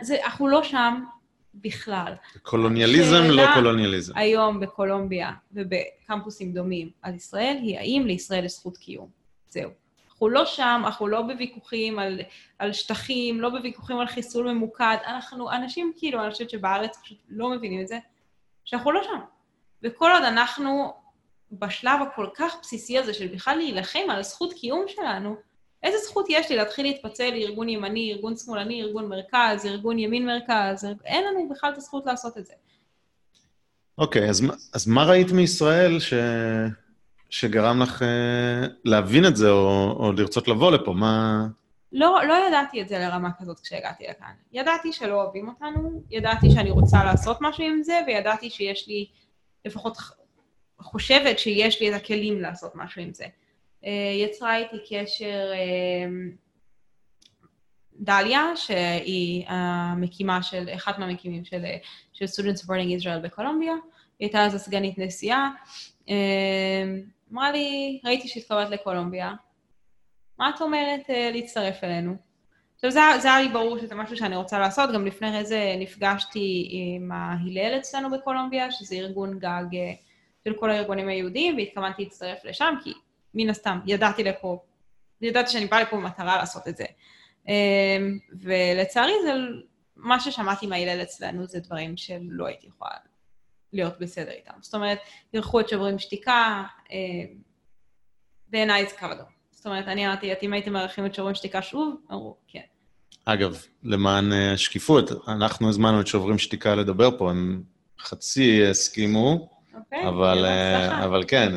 זה, 0.00 0.24
אנחנו 0.24 0.48
לא 0.48 0.62
שם 0.62 1.04
בכלל. 1.54 2.14
קולוניאליזם, 2.42 3.22
לא 3.30 3.42
קולוניאליזם. 3.54 4.12
היום 4.16 4.60
בקולומביה 4.60 5.30
ובקמפוסים 5.52 6.52
דומים 6.52 6.90
על 7.02 7.14
ישראל, 7.14 7.56
היא 7.62 7.78
האם 7.78 8.02
לישראל 8.06 8.44
יש 8.44 8.52
זכות 8.52 8.76
קיום. 8.76 9.08
זהו. 9.48 9.70
אנחנו 10.10 10.28
לא 10.28 10.44
שם, 10.44 10.82
אנחנו 10.84 11.08
לא 11.08 11.22
בוויכוחים 11.22 11.98
על, 11.98 12.20
על 12.58 12.72
שטחים, 12.72 13.40
לא 13.40 13.48
בוויכוחים 13.48 13.98
על 13.98 14.06
חיסול 14.06 14.52
ממוקד. 14.52 14.96
אנחנו, 15.06 15.52
אנשים 15.52 15.92
כאילו, 15.96 16.22
אני 16.22 16.30
חושבת 16.30 16.50
שבארץ 16.50 16.98
פשוט 17.02 17.18
לא 17.28 17.50
מבינים 17.50 17.80
את 17.80 17.88
זה, 17.88 17.98
שאנחנו 18.64 18.92
לא 18.92 19.02
שם. 19.02 19.20
וכל 19.82 20.10
עוד 20.14 20.22
אנחנו 20.22 20.94
בשלב 21.52 22.00
הכל 22.02 22.26
כך 22.34 22.54
בסיסי 22.62 22.98
הזה 22.98 23.14
של 23.14 23.26
בכלל 23.26 23.56
להילחם 23.56 24.10
על 24.10 24.18
הזכות 24.18 24.52
קיום 24.52 24.84
שלנו, 24.88 25.36
איזה 25.82 25.98
זכות 25.98 26.26
יש 26.28 26.50
לי 26.50 26.56
להתחיל 26.56 26.86
להתפצל 26.86 27.30
לארגון 27.30 27.68
ימני, 27.68 28.12
ארגון 28.12 28.36
שמאלני, 28.36 28.82
ארגון 28.82 29.08
מרכז, 29.08 29.66
ארגון 29.66 29.98
ימין-מרכז? 29.98 30.86
אין 31.04 31.24
לנו 31.24 31.48
בכלל 31.48 31.72
את 31.72 31.76
הזכות 31.76 32.06
לעשות 32.06 32.38
את 32.38 32.46
זה. 32.46 32.52
אוקיי, 33.98 34.30
אז, 34.30 34.40
מה- 34.40 34.54
אז 34.74 34.88
מה 34.88 35.04
ראית 35.04 35.32
מישראל 35.32 36.00
ש... 36.00 36.14
שגרם 37.30 37.82
לך 37.82 38.02
אה, 38.02 38.66
להבין 38.84 39.26
את 39.26 39.36
זה, 39.36 39.50
או, 39.50 39.96
או 39.98 40.12
לרצות 40.12 40.48
לבוא 40.48 40.72
לפה? 40.72 40.92
מה... 40.92 41.46
לא, 41.92 42.18
לא 42.28 42.34
ידעתי 42.48 42.82
את 42.82 42.88
זה 42.88 42.98
לרמה 42.98 43.28
כזאת 43.38 43.60
כשהגעתי 43.60 44.04
לכאן. 44.10 44.32
ידעתי 44.52 44.92
שלא 44.92 45.22
אוהבים 45.22 45.48
אותנו, 45.48 46.02
ידעתי 46.10 46.50
שאני 46.50 46.70
רוצה 46.70 47.04
לעשות 47.04 47.38
משהו 47.40 47.64
עם 47.64 47.82
זה, 47.82 48.00
וידעתי 48.06 48.50
שיש 48.50 48.88
לי, 48.88 49.06
לפחות 49.64 49.96
חושבת 50.82 51.38
שיש 51.38 51.80
לי 51.80 51.90
את 51.90 51.94
הכלים 51.94 52.40
לעשות 52.40 52.72
משהו 52.74 53.02
עם 53.02 53.14
זה. 53.14 53.24
אה, 53.84 54.12
יצרה 54.24 54.56
איתי 54.56 54.76
קשר 54.88 55.52
אה, 55.52 56.08
דליה, 57.96 58.56
שהיא 58.56 59.44
המקימה 59.48 60.42
של, 60.42 60.68
אחת 60.74 60.98
מהמקימים 60.98 61.44
של, 61.44 61.64
של 62.12 62.24
Student 62.24 62.58
Supporting 62.58 63.02
Israel 63.02 63.18
בקולומביה. 63.22 63.72
היא 63.72 64.26
הייתה 64.26 64.44
אז 64.44 64.54
הסגנית 64.54 64.98
נשיאה, 64.98 65.48
אה, 66.08 66.84
אמרה 67.32 67.52
לי, 67.52 68.00
ראיתי 68.04 68.28
שהתקבלת 68.28 68.70
לקולומביה, 68.70 69.32
מה 70.38 70.50
את 70.56 70.60
אומרת 70.60 71.10
אה, 71.10 71.30
להצטרף 71.32 71.84
אלינו? 71.84 72.16
עכשיו, 72.74 72.90
זה, 72.90 73.00
זה 73.22 73.34
היה 73.34 73.42
לי 73.42 73.48
ברור 73.48 73.78
שזה 73.78 73.94
משהו 73.94 74.16
שאני 74.16 74.36
רוצה 74.36 74.58
לעשות, 74.58 74.90
גם 74.94 75.06
לפני 75.06 75.44
זה 75.44 75.74
נפגשתי 75.78 76.68
עם 76.70 77.12
ההלל 77.12 77.78
אצלנו 77.78 78.10
בקולומביה, 78.10 78.70
שזה 78.70 78.94
ארגון 78.94 79.38
גג 79.38 79.64
אה, 79.74 79.92
של 80.44 80.54
כל 80.54 80.70
הארגונים 80.70 81.08
היהודיים, 81.08 81.56
והתכוונתי 81.56 82.04
להצטרף 82.04 82.44
לשם, 82.44 82.74
כי 82.84 82.92
מן 83.34 83.50
הסתם 83.50 83.78
ידעתי 83.86 84.24
לפה, 84.24 84.62
ידעתי 85.20 85.50
שאני 85.50 85.66
באה 85.66 85.82
לפה 85.82 85.96
במטרה 85.96 86.36
לעשות 86.36 86.68
את 86.68 86.76
זה. 86.76 86.84
ולצערי 88.32 89.12
זה 89.24 89.32
מה 89.96 90.20
ששמעתי 90.20 90.66
מההלל 90.66 91.02
אצלנו 91.02 91.46
זה 91.46 91.60
דברים 91.60 91.96
שלא 91.96 92.46
הייתי 92.46 92.66
יכולה 92.66 92.90
להיות 93.72 93.98
בסדר 94.00 94.30
איתם. 94.30 94.52
זאת 94.60 94.74
אומרת, 94.74 94.98
אירחו 95.34 95.60
את 95.60 95.68
שוברים 95.68 95.98
שתיקה, 95.98 96.62
אה, 96.92 96.96
בעיניי 98.48 98.86
זה 98.86 98.96
קו 98.98 99.06
אדום. 99.12 99.26
זאת 99.50 99.66
אומרת, 99.66 99.88
אני 99.88 100.06
אמרתי, 100.06 100.32
אם 100.42 100.52
הייתם 100.52 100.72
מארחים 100.72 101.06
את 101.06 101.14
שוברים 101.14 101.34
שתיקה 101.34 101.62
שוב, 101.62 101.96
אמרו, 102.10 102.36
כן. 102.48 102.60
אגב, 103.24 103.62
למען 103.82 104.32
השקיפות, 104.32 105.12
אה, 105.12 105.16
אנחנו 105.26 105.68
הזמנו 105.68 106.00
את 106.00 106.06
שוברים 106.06 106.38
שתיקה 106.38 106.74
לדבר 106.74 107.18
פה, 107.18 107.30
הם 107.30 107.62
חצי 108.00 108.66
הסכימו, 108.66 109.48
אוקיי, 109.74 110.08
אבל, 110.08 110.44
אה, 110.44 111.04
אבל 111.04 111.24
כן, 111.28 111.52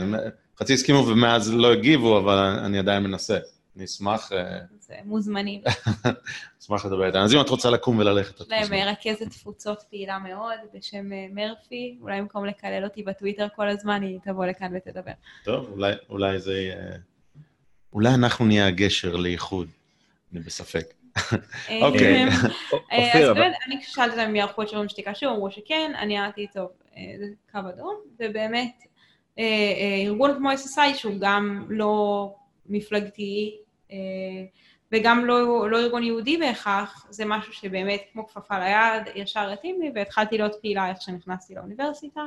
חצי 0.60 0.74
הסכימו 0.74 1.08
ומאז 1.08 1.54
לא 1.54 1.72
הגיבו, 1.72 2.18
אבל 2.18 2.38
אני 2.38 2.80
עדיין 2.80 3.04
מנסה. 3.04 3.38
אני 3.76 3.86
אשמח... 3.86 4.32
אז 4.32 4.92
מוזמנים. 5.06 5.62
אשמח 6.62 6.86
לדבר 6.86 7.08
איתנו. 7.08 7.24
אז 7.24 7.34
אם 7.34 7.42
את 7.42 7.50
רוצה 7.50 7.70
לקום 7.70 7.98
וללכת, 8.00 8.42
את 8.42 8.52
מוזמנת. 8.52 8.70
מרכזת 8.70 9.30
תפוצות 9.30 9.84
פעילה 9.90 10.20
מאוד 10.20 10.56
בשם 10.74 11.14
אה, 11.14 11.28
מרפי, 11.32 11.98
אולי 12.02 12.22
במקום 12.22 12.46
לקלל 12.46 12.84
אותי 12.84 13.04
בטוויטר 13.04 13.48
כל 13.56 13.70
הזמן, 13.70 14.02
היא 14.02 14.20
תבוא 14.24 14.46
לכאן 14.46 14.72
ותדבר. 14.76 15.12
טוב, 15.44 15.70
אולי, 15.72 15.94
אולי 16.10 16.40
זה 16.40 16.54
יהיה... 16.54 16.98
אולי 17.94 18.14
אנחנו 18.14 18.46
נהיה 18.46 18.68
הגשר 18.68 19.16
לאיחוד, 19.16 19.68
אני 20.34 20.40
בספק. 20.40 20.94
אה, 21.70 21.80
אוקיי. 21.82 22.24
אה, 22.92 23.14
אז 23.14 23.30
באמת, 23.36 23.56
אני 23.68 23.82
כששאלתי 23.82 24.12
אותם 24.12 24.30
אם 24.30 24.36
יערכו 24.36 24.62
את 24.62 24.70
שירים 24.70 24.90
שתיקה 24.90 25.16
שוב, 25.16 25.30
אמרו 25.30 25.52
שכן, 25.52 25.92
אני 25.98 26.20
אמרתי, 26.20 26.48
טוב, 26.54 26.68
זה 27.20 27.26
קו 27.52 27.60
אדום, 27.70 27.96
ובאמת, 28.20 28.84
ארגון 30.06 30.36
כמו 30.38 30.52
SSI, 30.52 30.96
שהוא 30.96 31.14
גם 31.20 31.66
לא 31.70 32.34
מפלגתי, 32.66 33.58
וגם 34.92 35.26
לא, 35.26 35.70
לא 35.70 35.80
ארגון 35.80 36.04
יהודי 36.04 36.38
בהכרח, 36.38 37.08
זה 37.10 37.26
משהו 37.26 37.54
שבאמת 37.54 38.02
כמו 38.14 38.28
כפפה 38.28 38.60
ליד, 38.60 39.04
ישר 39.16 39.52
התאים 39.52 39.82
לי, 39.82 39.92
והתחלתי 39.96 40.38
להיות 40.38 40.56
פעילה 40.62 40.90
איך 40.90 41.02
שנכנסתי 41.02 41.56
לאוניברסיטה. 41.56 42.22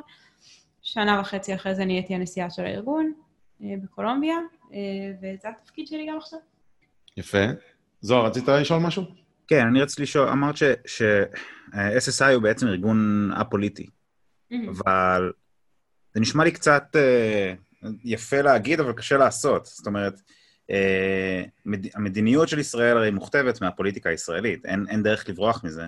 שנה 0.83 1.21
וחצי 1.21 1.55
אחרי 1.55 1.75
זה 1.75 1.85
נהייתי 1.85 2.15
הנשיאה 2.15 2.51
של 2.51 2.65
הארגון 2.65 3.13
אה, 3.63 3.75
בקולומביה, 3.83 4.37
אה, 4.73 4.79
וזה 5.19 5.49
התפקיד 5.49 5.87
שלי 5.87 6.07
גם 6.07 6.17
עכשיו. 6.17 6.39
יפה. 7.17 7.39
זוהר, 8.01 8.27
רצית 8.27 8.49
לשאול 8.49 8.83
משהו? 8.83 9.05
כן, 9.49 9.67
אני 9.67 9.83
רציתי 9.83 10.03
לשאול, 10.03 10.29
אמרת 10.29 10.57
ש-SSI 10.57 12.33
הוא 12.35 12.43
בעצם 12.43 12.67
ארגון 12.67 13.31
א-פוליטי, 13.35 13.87
אבל 14.69 15.33
זה 16.15 16.21
נשמע 16.21 16.45
לי 16.45 16.51
קצת 16.51 16.85
אה, 16.97 17.55
יפה 18.05 18.41
להגיד, 18.41 18.81
אבל 18.81 18.93
קשה 18.93 19.17
לעשות. 19.17 19.67
זאת 19.67 19.87
אומרת, 19.87 20.21
אה, 20.71 21.43
המדיניות 21.95 22.49
של 22.49 22.59
ישראל 22.59 22.97
הרי 22.97 23.11
מוכתבת 23.11 23.61
מהפוליטיקה 23.61 24.11
הישראלית, 24.11 24.67
אין, 24.67 24.87
אין 24.89 25.03
דרך 25.03 25.29
לברוח 25.29 25.65
מזה. 25.65 25.87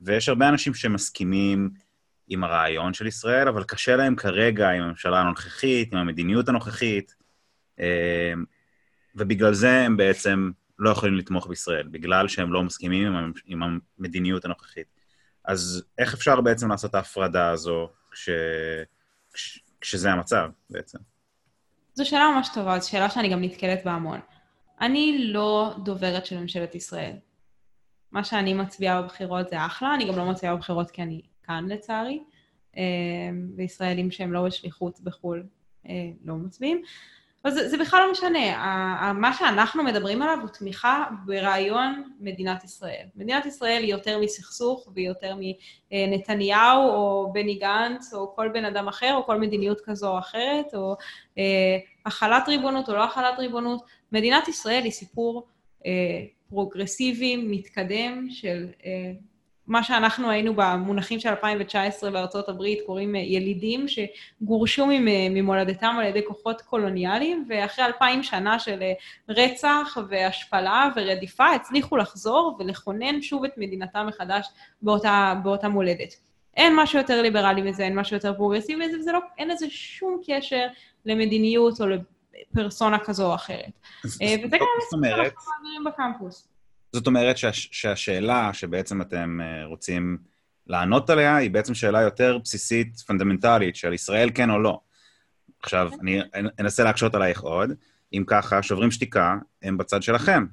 ויש 0.00 0.28
הרבה 0.28 0.48
אנשים 0.48 0.74
שמסכימים 0.74 1.70
עם 2.28 2.44
הרעיון 2.44 2.94
של 2.94 3.06
ישראל, 3.06 3.48
אבל 3.48 3.64
קשה 3.64 3.96
להם 3.96 4.16
כרגע 4.16 4.70
עם 4.70 4.82
הממשלה 4.82 5.20
הנוכחית, 5.20 5.92
עם 5.92 5.98
המדיניות 5.98 6.48
הנוכחית, 6.48 7.14
אה, 7.80 8.32
ובגלל 9.14 9.54
זה 9.54 9.70
הם 9.70 9.96
בעצם 9.96 10.50
לא 10.78 10.90
יכולים 10.90 11.14
לתמוך 11.14 11.46
בישראל, 11.46 11.88
בגלל 11.88 12.28
שהם 12.28 12.52
לא 12.52 12.62
מסכימים 12.62 13.12
עם, 13.46 13.62
המדיניות 13.98 14.44
הנוכחית. 14.44 14.86
אז 15.44 15.84
איך 15.98 16.14
אפשר 16.14 16.40
בעצם 16.40 16.70
לעשות 16.70 16.90
את 16.90 16.94
ההפרדה 16.94 17.50
הזו 17.50 17.88
כש, 18.10 18.28
כש, 19.32 19.60
כשזה 19.80 20.12
המצב 20.12 20.50
בעצם? 20.70 20.98
זו 21.94 22.08
שאלה 22.08 22.32
ממש 22.36 22.48
טובה, 22.54 22.78
זו 22.78 22.90
שאלה 22.90 23.10
שאני 23.10 23.28
גם 23.28 23.42
נתקלת 23.42 23.84
בה 23.84 23.92
המון. 23.92 24.20
אני 24.80 25.18
לא 25.32 25.74
דוברת 25.84 26.26
של 26.26 26.38
ממשלת 26.38 26.74
ישראל. 26.74 27.16
מה 28.12 28.24
שאני 28.24 28.54
מצביעה 28.54 29.02
בבחירות 29.02 29.48
זה 29.48 29.66
אחלה, 29.66 29.94
אני 29.94 30.08
גם 30.08 30.16
לא 30.16 30.30
מצביעה 30.30 30.56
בבחירות 30.56 30.90
כי 30.90 31.02
אני 31.02 31.20
כאן 31.42 31.68
לצערי, 31.68 32.22
אה, 32.76 32.82
וישראלים 33.56 34.10
שהם 34.10 34.32
לא 34.32 34.44
בשליחות 34.46 35.00
בחו"ל 35.00 35.46
אה, 35.88 36.10
לא 36.24 36.34
מצביעים. 36.34 36.82
אבל 37.44 37.52
זה, 37.52 37.68
זה 37.68 37.78
בכלל 37.78 38.00
לא 38.06 38.12
משנה, 38.12 39.12
מה 39.12 39.32
שאנחנו 39.32 39.84
מדברים 39.84 40.22
עליו 40.22 40.38
הוא 40.40 40.48
תמיכה 40.48 41.04
ברעיון 41.24 42.02
מדינת 42.20 42.64
ישראל. 42.64 43.06
מדינת 43.16 43.46
ישראל 43.46 43.82
היא 43.82 43.90
יותר 43.90 44.18
מסכסוך 44.18 44.88
והיא 44.94 45.08
יותר 45.08 45.34
מנתניהו 45.92 46.88
או 46.88 47.30
בני 47.32 47.54
גנץ 47.54 48.14
או 48.14 48.34
כל 48.36 48.48
בן 48.48 48.64
אדם 48.64 48.88
אחר 48.88 49.14
או 49.14 49.26
כל 49.26 49.40
מדיניות 49.40 49.80
כזו 49.80 50.08
או 50.12 50.18
אחרת 50.18 50.74
או 50.74 50.96
אה, 51.38 51.78
החלת 52.06 52.48
ריבונות 52.48 52.88
או 52.88 52.94
לא 52.94 53.04
החלת 53.04 53.38
ריבונות. 53.38 53.82
מדינת 54.12 54.48
ישראל 54.48 54.84
היא 54.84 54.92
סיפור 54.92 55.46
אה, 55.86 55.90
פרוגרסיבי, 56.48 57.36
מתקדם 57.36 58.26
של 58.30 58.66
אה, 58.84 59.12
מה 59.68 59.82
שאנחנו 59.82 60.30
היינו 60.30 60.54
במונחים 60.56 61.20
של 61.20 61.28
2019 61.28 62.10
בארצות 62.10 62.48
הברית, 62.48 62.78
קוראים 62.86 63.16
אה, 63.16 63.20
ילידים 63.20 63.86
שגורשו 63.88 64.90
אה, 64.90 64.98
ממולדתם 65.30 65.96
על 65.98 66.06
ידי 66.06 66.20
כוחות 66.26 66.62
קולוניאליים, 66.62 67.46
ואחרי 67.48 67.84
אלפיים 67.84 68.22
שנה 68.22 68.58
של 68.58 68.82
אה, 68.82 68.92
רצח 69.28 69.96
והשפלה 70.08 70.88
ורדיפה, 70.96 71.46
הצליחו 71.46 71.96
לחזור 71.96 72.56
ולכונן 72.58 73.22
שוב 73.22 73.44
את 73.44 73.52
מדינתם 73.56 74.06
מחדש 74.06 74.48
באותה, 74.82 75.34
באותה 75.42 75.68
מולדת. 75.68 76.14
אין 76.56 76.72
משהו 76.76 76.98
יותר 76.98 77.22
ליברלי 77.22 77.62
מזה, 77.62 77.82
אין 77.82 77.98
משהו 77.98 78.16
יותר 78.16 78.34
פרוגרסיבי 78.34 78.86
מזה, 78.86 78.98
וזה 78.98 79.12
לא, 79.12 79.18
אין 79.38 79.48
לזה 79.48 79.66
שום 79.70 80.20
קשר 80.26 80.66
למדיניות 81.04 81.80
או 81.80 81.86
לפרסונה 81.86 82.98
כזו 82.98 83.26
או 83.26 83.34
אחרת. 83.34 83.72
וזה 84.04 84.56
גם 84.58 84.66
המסר 84.78 85.12
שאנחנו 85.18 85.52
מעבירים 85.52 85.84
בקמפוס. 85.86 86.48
זאת 86.92 87.06
אומרת 87.06 87.38
שה, 87.38 87.52
שהשאלה 87.52 88.52
שבעצם 88.52 89.00
אתם 89.02 89.38
אה, 89.40 89.64
רוצים 89.64 90.18
לענות 90.66 91.10
עליה 91.10 91.36
היא 91.36 91.50
בעצם 91.50 91.74
שאלה 91.74 92.02
יותר 92.02 92.38
בסיסית, 92.38 92.96
פונדמנטלית, 92.96 93.76
של 93.76 93.92
ישראל 93.92 94.30
כן 94.34 94.50
או 94.50 94.58
לא. 94.58 94.80
עכשיו, 95.62 95.90
אני 96.00 96.20
אנסה 96.58 96.84
להקשות 96.84 97.14
עלייך 97.14 97.40
עוד. 97.40 97.70
אם 98.12 98.24
ככה, 98.26 98.62
שוברים 98.62 98.90
שתיקה 98.90 99.36
הם 99.62 99.78
בצד 99.78 100.02
שלכם. 100.02 100.46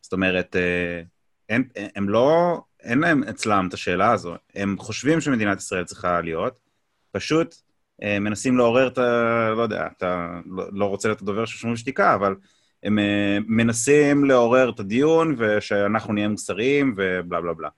זאת 0.00 0.12
אומרת, 0.12 0.56
אה, 0.56 1.02
הם, 1.48 1.68
הם 1.96 2.08
לא, 2.08 2.60
אין 2.82 2.98
להם 2.98 3.22
אצלם 3.22 3.66
את 3.68 3.74
השאלה 3.74 4.12
הזו. 4.12 4.34
הם 4.54 4.76
חושבים 4.78 5.20
שמדינת 5.20 5.58
ישראל 5.58 5.84
צריכה 5.84 6.20
להיות, 6.20 6.58
פשוט 7.12 7.54
אה, 8.02 8.18
מנסים 8.18 8.56
לעורר 8.56 8.88
את 8.88 8.98
ה... 8.98 9.50
לא 9.56 9.62
יודע, 9.62 9.86
אתה 9.96 10.40
לא, 10.46 10.64
לא 10.72 10.84
רוצה 10.84 11.08
להיות 11.08 11.22
הדובר 11.22 11.44
של 11.44 11.58
שוברים 11.58 11.76
שתיקה, 11.76 12.14
אבל 12.14 12.34
הם 12.82 12.98
uh, 12.98 13.44
מנסים 13.48 14.24
לעורר 14.24 14.70
את 14.70 14.80
הדיון 14.80 15.34
ושאנחנו 15.38 16.12
נהיה 16.12 16.28
מוסריים 16.28 16.94
ובלה 16.96 17.40
בלה 17.40 17.54
בלה. 17.54 17.68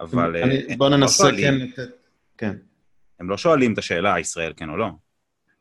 אבל... 0.00 0.36
אני, 0.36 0.58
uh, 0.68 0.76
בוא 0.76 0.88
ננסה 0.88 1.30
לא 1.30 1.36
כן 1.36 1.54
לתת... 1.54 1.88
כן. 2.38 2.56
הם 3.20 3.30
לא 3.30 3.36
שואלים 3.36 3.72
את 3.72 3.78
השאלה, 3.78 4.20
ישראל 4.20 4.52
כן 4.56 4.68
או 4.68 4.76
לא. 4.76 4.86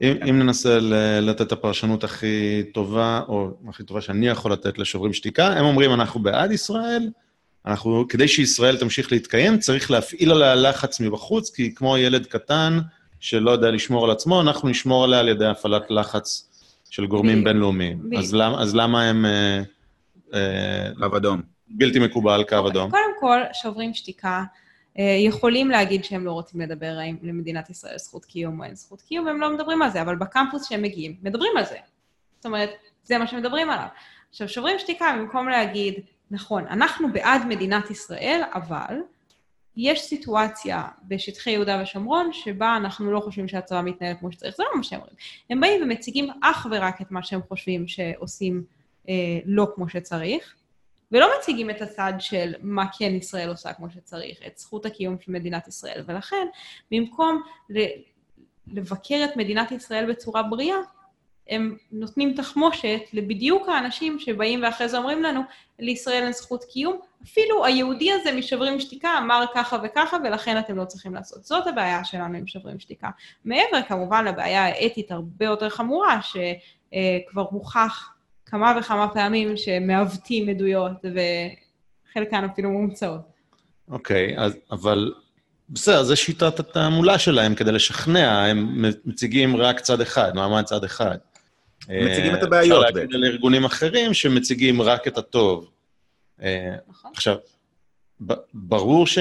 אם, 0.01 0.13
כן. 0.19 0.27
אם 0.27 0.39
ננסה 0.39 0.79
לתת 1.21 1.41
את 1.41 1.51
הפרשנות 1.51 2.03
הכי 2.03 2.63
טובה, 2.73 3.21
או 3.27 3.51
הכי 3.69 3.83
טובה 3.83 4.01
שאני 4.01 4.27
יכול 4.27 4.51
לתת 4.51 4.79
לשוברים 4.79 5.13
שתיקה, 5.13 5.47
הם 5.47 5.65
אומרים, 5.65 5.93
אנחנו 5.93 6.19
בעד 6.19 6.51
ישראל, 6.51 7.09
אנחנו, 7.65 8.05
כדי 8.09 8.27
שישראל 8.27 8.77
תמשיך 8.77 9.11
להתקיים, 9.11 9.59
צריך 9.59 9.91
להפעיל 9.91 10.31
עליה 10.31 10.55
לחץ 10.55 10.99
מבחוץ, 10.99 11.55
כי 11.55 11.75
כמו 11.75 11.97
ילד 11.97 12.25
קטן 12.25 12.79
שלא 13.19 13.51
יודע 13.51 13.71
לשמור 13.71 14.05
על 14.05 14.11
עצמו, 14.11 14.41
אנחנו 14.41 14.69
נשמור 14.69 15.03
עליה 15.03 15.19
על 15.19 15.29
ידי 15.29 15.45
הפעלת 15.45 15.83
לחץ 15.89 16.49
של 16.95 17.05
גורמים 17.05 17.43
בינלאומיים. 17.43 18.09
אז 18.17 18.33
למה, 18.33 18.61
אז 18.61 18.75
למה 18.75 19.03
הם... 19.03 19.25
אה, 19.25 19.61
אה, 20.33 21.09
קו 21.09 21.17
אדום. 21.17 21.41
בלתי 21.67 21.99
מקובל, 21.99 22.43
קו 22.49 22.55
אוקיי, 22.55 22.71
אדום. 22.71 22.91
קודם 22.91 23.19
כל, 23.19 23.39
שוברים 23.53 23.93
שתיקה. 23.93 24.43
אה, 24.99 25.17
יכולים 25.19 25.69
להגיד 25.69 26.03
שהם 26.03 26.25
לא 26.25 26.31
רוצים 26.31 26.61
לדבר 26.61 26.97
האם 26.99 27.17
למדינת 27.21 27.69
ישראל 27.69 27.97
זכות 27.97 28.25
קיום 28.25 28.59
או 28.59 28.65
אין 28.65 28.75
זכות 28.75 29.01
קיום, 29.01 29.25
והם 29.25 29.41
לא 29.41 29.53
מדברים 29.53 29.81
על 29.81 29.89
זה, 29.89 30.01
אבל 30.01 30.15
בקמפוס 30.15 30.69
שהם 30.69 30.81
מגיעים, 30.81 31.15
מדברים 31.23 31.51
על 31.57 31.65
זה. 31.65 31.77
זאת 32.37 32.45
אומרת, 32.45 32.69
זה 33.03 33.17
מה 33.17 33.27
שמדברים 33.27 33.69
עליו. 33.69 33.87
עכשיו, 34.29 34.49
שוברים 34.49 34.79
שתיקה, 34.79 35.15
במקום 35.19 35.49
להגיד, 35.49 35.93
נכון, 36.31 36.67
אנחנו 36.67 37.13
בעד 37.13 37.45
מדינת 37.45 37.91
ישראל, 37.91 38.41
אבל 38.53 38.95
יש 39.77 40.01
סיטואציה 40.01 40.83
בשטחי 41.07 41.51
יהודה 41.51 41.79
ושומרון 41.83 42.33
שבה 42.33 42.75
אנחנו 42.77 43.11
לא 43.11 43.19
חושבים 43.19 43.47
שהצבא 43.47 43.81
מתנהל 43.81 44.15
כמו 44.19 44.31
שצריך, 44.31 44.55
זה 44.57 44.63
לא 44.63 44.77
מה 44.77 44.83
שהם 44.83 44.99
אומרים. 44.99 45.15
הם 45.49 45.61
באים 45.61 45.83
ומציגים 45.83 46.29
אך 46.43 46.67
ורק 46.71 47.01
את 47.01 47.11
מה 47.11 47.23
שהם 47.23 47.41
חושבים 47.47 47.87
שעושים 47.87 48.63
אה, 49.09 49.13
לא 49.45 49.67
כמו 49.75 49.89
שצריך, 49.89 50.55
ולא 51.11 51.27
מציגים 51.39 51.69
את 51.69 51.81
הצד 51.81 52.13
של 52.19 52.53
מה 52.61 52.85
כן 52.97 53.15
ישראל 53.15 53.49
עושה 53.49 53.73
כמו 53.73 53.89
שצריך, 53.89 54.39
את 54.47 54.57
זכות 54.57 54.85
הקיום 54.85 55.17
של 55.19 55.31
מדינת 55.31 55.67
ישראל, 55.67 56.03
ולכן 56.05 56.47
במקום 56.91 57.41
ל- 57.69 58.01
לבקר 58.67 59.25
את 59.25 59.37
מדינת 59.37 59.71
ישראל 59.71 60.11
בצורה 60.11 60.43
בריאה, 60.43 60.77
הם 61.49 61.77
נותנים 61.91 62.33
תחמושת 62.33 63.01
לבדיוק 63.13 63.69
האנשים 63.69 64.19
שבאים 64.19 64.63
ואחרי 64.63 64.89
זה 64.89 64.97
אומרים 64.97 65.23
לנו, 65.23 65.41
לישראל 65.79 66.23
אין 66.23 66.31
זכות 66.31 66.63
קיום, 66.63 66.99
אפילו 67.23 67.65
היהודי 67.65 68.11
הזה 68.11 68.31
משוברים 68.31 68.79
שתיקה 68.79 69.09
אמר 69.17 69.45
ככה 69.55 69.77
וככה 69.83 70.17
ולכן 70.23 70.59
אתם 70.59 70.77
לא 70.77 70.85
צריכים 70.85 71.13
לעשות. 71.13 71.43
זאת 71.43 71.67
הבעיה 71.67 72.03
שלנו 72.03 72.37
עם 72.37 72.47
שוברים 72.47 72.79
שתיקה. 72.79 73.09
מעבר 73.45 73.81
כמובן 73.87 74.25
לבעיה 74.25 74.65
האתית 74.65 75.11
הרבה 75.11 75.45
יותר 75.45 75.69
חמורה, 75.69 76.19
שכבר 76.21 77.45
הוכח 77.49 78.13
כמה 78.45 78.75
וכמה 78.79 79.07
פעמים 79.07 79.57
שמעוותים 79.57 80.49
עדויות 80.49 80.91
וחלקן 82.11 82.43
אפילו 82.43 82.69
מומצאות. 82.69 83.21
אוקיי, 83.89 84.37
okay, 84.37 84.41
אבל 84.71 85.13
בסדר, 85.69 86.03
זו 86.03 86.17
שיטת 86.17 86.59
התעמולה 86.59 87.19
שלהם 87.19 87.55
כדי 87.55 87.71
לשכנע, 87.71 88.45
הם 88.45 88.85
מציגים 89.05 89.55
רק 89.55 89.79
צד 89.79 90.01
אחד, 90.01 90.35
מעמד 90.35 90.63
צד 90.63 90.83
אחד. 90.83 91.17
מציגים 91.89 92.35
את 92.35 92.43
הבעיות. 92.43 92.83
אפשר 92.85 92.99
להגיד 92.99 93.15
על 93.15 93.23
ארגונים 93.23 93.65
אחרים 93.65 94.13
שמציגים 94.13 94.81
רק 94.81 95.07
את 95.07 95.17
הטוב. 95.17 95.71
אה, 96.41 96.75
נכון. 96.87 97.11
עכשיו, 97.13 97.35
ברור 98.53 99.07
ש... 99.07 99.17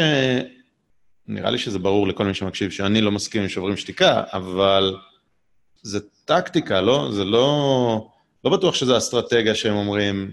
נראה 1.29 1.51
לי 1.51 1.59
שזה 1.59 1.79
ברור 1.79 2.09
לכל 2.09 2.25
מי 2.25 2.35
שמקשיב 2.35 2.71
שאני 2.71 3.01
לא 3.01 3.13
מסכים 3.13 3.43
עם 3.43 3.49
שוברים 3.49 3.77
שתיקה, 3.77 4.23
אבל 4.33 4.97
זה 5.83 6.01
טקטיקה, 6.25 6.81
לא? 6.81 7.09
זה 7.13 7.25
לא... 7.25 8.09
לא 8.45 8.51
בטוח 8.51 8.75
שזו 8.75 8.97
אסטרטגיה 8.97 9.55
שהם 9.55 9.75
אומרים, 9.75 10.33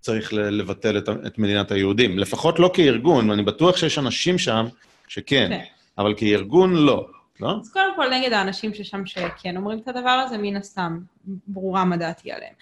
צריך 0.00 0.32
לבטל 0.32 0.98
את, 0.98 1.08
את 1.26 1.38
מדינת 1.38 1.70
היהודים. 1.70 2.18
לפחות 2.18 2.58
לא 2.58 2.70
כארגון, 2.74 3.30
ואני 3.30 3.42
בטוח 3.42 3.76
שיש 3.76 3.98
אנשים 3.98 4.38
שם 4.38 4.66
שכן, 5.08 5.48
כן. 5.48 5.64
אבל 5.98 6.14
כארגון 6.16 6.74
לא. 6.74 7.06
לא? 7.40 7.56
אז 7.60 7.72
קודם 7.72 7.96
כל 7.96 8.10
נגד 8.10 8.32
האנשים 8.32 8.74
ששם 8.74 9.06
שכן 9.06 9.56
אומרים 9.56 9.78
את 9.78 9.88
הדבר 9.88 10.10
הזה, 10.10 10.38
מן 10.38 10.56
הסתם 10.56 10.98
ברורה 11.24 11.84
מה 11.84 11.96
דעתי 11.96 12.32
עליהם. 12.32 12.54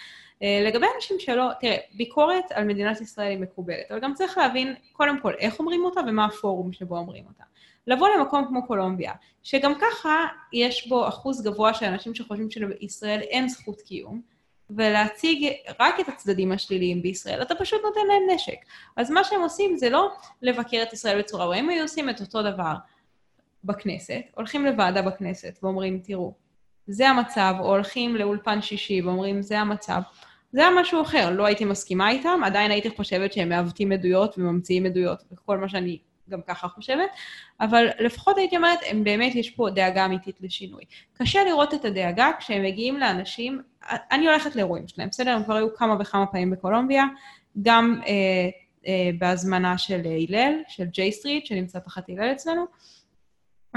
אה, 0.42 0.62
לגבי 0.66 0.86
אנשים 0.96 1.16
שלא, 1.18 1.50
תראה, 1.60 1.76
ביקורת 1.94 2.52
על 2.52 2.64
מדינת 2.64 3.00
ישראל 3.00 3.30
היא 3.30 3.38
מקובלת, 3.38 3.90
אבל 3.90 4.00
גם 4.00 4.14
צריך 4.14 4.38
להבין 4.38 4.74
קודם 4.92 5.20
כל 5.20 5.32
איך 5.38 5.58
אומרים 5.58 5.84
אותה 5.84 6.00
ומה 6.06 6.24
הפורום 6.24 6.72
שבו 6.72 6.96
אומרים 6.96 7.24
אותה. 7.26 7.44
לבוא 7.86 8.08
למקום 8.08 8.46
כמו 8.48 8.66
קולומביה, 8.66 9.12
שגם 9.42 9.72
ככה 9.80 10.26
יש 10.52 10.88
בו 10.88 11.08
אחוז 11.08 11.42
גבוה 11.42 11.74
של 11.74 11.86
אנשים 11.86 12.14
שחושבים 12.14 12.50
שלישראל 12.50 13.20
אין 13.20 13.48
זכות 13.48 13.80
קיום, 13.80 14.20
ולהציג 14.70 15.52
רק 15.80 16.00
את 16.00 16.08
הצדדים 16.08 16.52
השליליים 16.52 17.02
בישראל, 17.02 17.42
אתה 17.42 17.54
פשוט 17.54 17.82
נותן 17.84 18.00
להם 18.08 18.22
נשק. 18.34 18.56
אז 18.96 19.10
מה 19.10 19.24
שהם 19.24 19.40
עושים 19.40 19.76
זה 19.76 19.90
לא 19.90 20.12
לבקר 20.42 20.82
את 20.82 20.92
ישראל 20.92 21.18
בצורה, 21.18 21.44
או 21.44 21.52
הם 21.52 21.68
היו 21.68 21.82
עושים 21.82 22.10
את 22.10 22.20
אותו 22.20 22.42
דבר 22.42 22.74
בכנסת, 23.64 24.20
הולכים 24.34 24.64
לוועדה 24.64 25.02
בכנסת 25.02 25.58
ואומרים, 25.62 26.00
תראו, 26.04 26.34
זה 26.86 27.08
המצב, 27.08 27.54
או 27.58 27.66
הולכים 27.66 28.16
לאולפן 28.16 28.62
שישי 28.62 29.02
ואומרים, 29.02 29.42
זה 29.42 29.60
המצב. 29.60 30.00
זה 30.52 30.60
היה 30.60 30.70
משהו 30.80 31.02
אחר, 31.02 31.30
לא 31.30 31.46
הייתי 31.46 31.64
מסכימה 31.64 32.10
איתם, 32.10 32.40
עדיין 32.44 32.70
הייתי 32.70 32.90
חושבת 32.90 33.32
שהם 33.32 33.48
מעוותים 33.48 33.92
עדויות 33.92 34.38
וממציאים 34.38 34.86
עדויות 34.86 35.24
וכל 35.32 35.58
מה 35.58 35.68
שאני 35.68 35.98
גם 36.30 36.40
ככה 36.46 36.68
חושבת, 36.68 37.10
אבל 37.60 37.86
לפחות 37.98 38.38
הייתי 38.38 38.56
אומרת, 38.56 38.78
הם 38.86 39.04
באמת, 39.04 39.34
יש 39.34 39.50
פה 39.50 39.70
דאגה 39.70 40.04
אמיתית 40.04 40.36
לשינוי. 40.40 40.82
קשה 41.12 41.44
לראות 41.44 41.74
את 41.74 41.84
הדאגה 41.84 42.30
כשהם 42.38 42.62
מגיעים 42.62 42.96
לאנשים, 42.96 43.62
אני 44.12 44.26
הולכת 44.26 44.56
לאירועים 44.56 44.88
שלהם, 44.88 45.08
בסדר? 45.08 45.30
הם 45.30 45.44
כבר 45.44 45.54
היו 45.54 45.74
כמה 45.74 45.96
וכמה 46.00 46.26
פעמים 46.26 46.50
בקולומביה, 46.50 47.04
גם 47.62 48.00
אה, 48.06 48.12
אה, 48.86 49.10
בהזמנה 49.18 49.78
של 49.78 50.00
הלל, 50.04 50.52
של 50.68 50.84
ג'יי 50.84 51.12
סטריט, 51.12 51.46
שנמצא 51.46 51.78
תחת 51.78 52.08
הלל 52.08 52.32
אצלנו, 52.32 52.64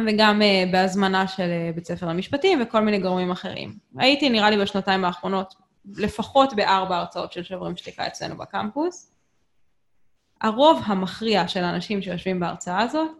וגם 0.07 0.41
uh, 0.41 0.71
בהזמנה 0.71 1.27
של 1.27 1.43
uh, 1.43 1.75
בית 1.75 1.85
ספר 1.87 2.07
למשפטים 2.07 2.61
וכל 2.61 2.81
מיני 2.81 2.99
גורמים 2.99 3.31
אחרים. 3.31 3.77
הייתי, 3.97 4.29
נראה 4.29 4.49
לי, 4.49 4.57
בשנתיים 4.57 5.05
האחרונות, 5.05 5.53
לפחות 5.95 6.53
בארבע 6.53 6.97
הרצאות 6.97 7.33
של 7.33 7.43
שוברים 7.43 7.77
שתיקה 7.77 8.07
אצלנו 8.07 8.37
בקמפוס. 8.37 9.11
הרוב 10.41 10.81
המכריע 10.85 11.47
של 11.47 11.63
האנשים 11.63 12.01
שיושבים 12.01 12.39
בהרצאה 12.39 12.81
הזאת 12.81 13.11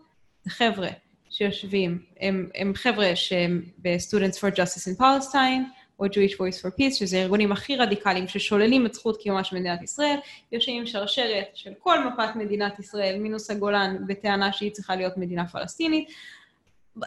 זה 0.43 0.51
חבר'ה 0.51 0.89
שיושבים, 1.29 2.01
הם, 2.19 2.49
הם 2.55 2.73
חבר'ה 2.75 3.15
שהם 3.15 3.61
ב-Students 3.77 4.37
for 4.37 4.55
Justice 4.55 4.95
in 4.95 4.99
Palestine, 4.99 5.63
או 5.99 6.05
Jewish 6.05 6.33
Voice 6.33 6.61
for 6.61 6.79
Peace, 6.79 6.93
שזה 6.93 7.17
הארגונים 7.17 7.51
הכי 7.51 7.75
רדיקליים 7.75 8.27
ששוללים 8.27 8.85
את 8.85 8.93
זכות 8.93 9.21
קיומה 9.21 9.43
של 9.43 9.55
מדינת 9.55 9.81
ישראל, 9.81 10.17
יושבים 10.51 10.79
עם 10.79 10.85
שרשרת 10.85 11.47
של 11.53 11.71
כל 11.79 12.07
מפת 12.07 12.35
מדינת 12.35 12.79
ישראל, 12.79 13.19
מינוס 13.19 13.51
הגולן, 13.51 13.97
בטענה 14.07 14.53
שהיא 14.53 14.71
צריכה 14.71 14.95
להיות 14.95 15.17
מדינה 15.17 15.47
פלסטינית. 15.47 16.09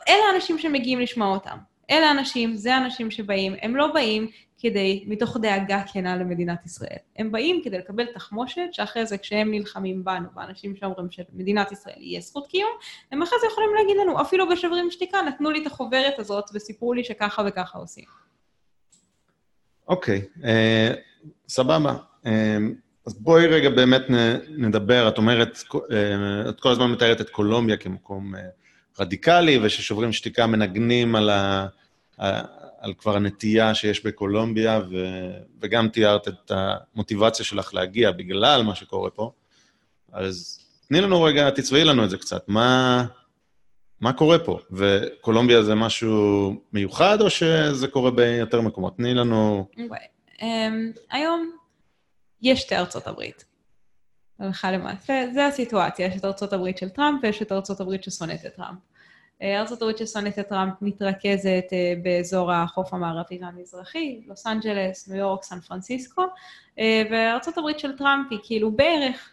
אלה 0.08 0.22
האנשים 0.32 0.58
שמגיעים 0.58 1.00
לשמוע 1.00 1.28
אותם. 1.28 1.56
אלה 1.90 2.08
האנשים, 2.08 2.56
זה 2.56 2.74
האנשים 2.74 3.10
שבאים, 3.10 3.54
הם 3.62 3.76
לא 3.76 3.92
באים 3.92 4.30
כדי, 4.58 5.04
מתוך 5.06 5.36
דאגה 5.36 5.82
כנה 5.92 6.16
למדינת 6.16 6.66
ישראל. 6.66 6.96
הם 7.16 7.32
באים 7.32 7.60
כדי 7.64 7.78
לקבל 7.78 8.06
תחמושת, 8.06 8.68
שאחרי 8.72 9.06
זה 9.06 9.18
כשהם 9.18 9.50
נלחמים 9.50 10.04
בנו, 10.04 10.28
באנשים 10.34 10.76
שאומרים 10.76 11.10
שמדינת 11.10 11.72
ישראל 11.72 11.96
יהיה 11.98 12.20
זכות 12.20 12.46
קיום, 12.46 12.70
הם 13.12 13.22
אחרי 13.22 13.38
זה 13.40 13.46
יכולים 13.46 13.70
להגיד 13.78 13.96
לנו, 13.96 14.20
אפילו 14.20 14.48
בשוברים 14.48 14.90
שתיקה, 14.90 15.22
נתנו 15.22 15.50
לי 15.50 15.62
את 15.62 15.66
החוברת 15.66 16.18
הזאת 16.18 16.44
וסיפרו 16.54 16.92
לי 16.92 17.04
שככה 17.04 17.42
וככה 17.46 17.78
עושים. 17.78 18.04
אוקיי, 19.88 20.22
okay, 20.36 20.40
uh, 20.40 20.46
סבבה. 21.48 21.96
Uh, 22.24 22.28
אז 23.06 23.18
בואי 23.18 23.46
רגע 23.46 23.70
באמת 23.70 24.02
נדבר, 24.48 25.08
את 25.08 25.18
אומרת, 25.18 25.56
uh, 25.56 25.76
את 26.48 26.60
כל 26.60 26.70
הזמן 26.70 26.90
מתארת 26.92 27.20
את 27.20 27.30
קולומביה 27.30 27.76
כמקום... 27.76 28.34
Uh, 28.34 28.38
רדיקלי, 28.98 29.58
וששוברים 29.62 30.12
שתיקה 30.12 30.46
מנגנים 30.46 31.14
על, 31.14 31.30
ה, 31.30 31.66
על 32.78 32.94
כבר 32.98 33.16
הנטייה 33.16 33.74
שיש 33.74 34.04
בקולומביה, 34.04 34.80
ו, 34.90 34.96
וגם 35.60 35.88
תיארת 35.88 36.28
את 36.28 36.52
המוטיבציה 36.54 37.44
שלך 37.44 37.74
להגיע 37.74 38.10
בגלל 38.10 38.62
מה 38.62 38.74
שקורה 38.74 39.10
פה. 39.10 39.32
אז 40.12 40.60
תני 40.88 41.00
לנו 41.00 41.22
רגע, 41.22 41.50
תצבעי 41.50 41.84
לנו 41.84 42.04
את 42.04 42.10
זה 42.10 42.18
קצת. 42.18 42.48
מה, 42.48 43.04
מה 44.00 44.12
קורה 44.12 44.38
פה? 44.38 44.58
וקולומביה 44.70 45.62
זה 45.62 45.74
משהו 45.74 46.54
מיוחד, 46.72 47.20
או 47.20 47.30
שזה 47.30 47.88
קורה 47.88 48.10
ביותר 48.10 48.60
מקומות? 48.60 48.96
תני 48.96 49.14
לנו... 49.14 49.68
Um, 50.38 50.42
היום 51.10 51.50
יש 52.42 52.60
שתי 52.60 52.76
ארצות 52.76 53.06
הברית. 53.06 53.44
הלכה 54.40 54.72
למעשה, 54.72 55.24
זה 55.34 55.46
הסיטואציה, 55.46 56.06
יש 56.06 56.16
את 56.16 56.24
ארצות 56.24 56.52
הברית 56.52 56.78
של 56.78 56.88
טראמפ 56.88 57.20
ויש 57.22 57.42
את 57.42 57.52
ארצות 57.52 57.80
הברית 57.80 58.04
ששונאת 58.04 58.46
את 58.46 58.54
טראמפ. 58.54 58.78
אה, 59.42 59.60
ארצות 59.60 59.82
הברית 59.82 59.98
ששונאת 59.98 60.38
את 60.38 60.48
טראמפ 60.48 60.74
מתרכזת 60.82 61.64
אה, 61.72 61.94
באזור 62.02 62.52
החוף 62.52 62.94
המערבי 62.94 63.38
והמזרחי, 63.42 64.20
לוס 64.26 64.46
אנג'לס, 64.46 65.08
ניו 65.08 65.18
יורק, 65.18 65.42
סן 65.42 65.60
פרנסיסקו, 65.60 66.22
אה, 66.78 67.02
וארצות 67.10 67.58
הברית 67.58 67.78
של 67.78 67.96
טראמפ 67.96 68.26
היא 68.30 68.38
כאילו 68.42 68.72
בערך 68.72 69.30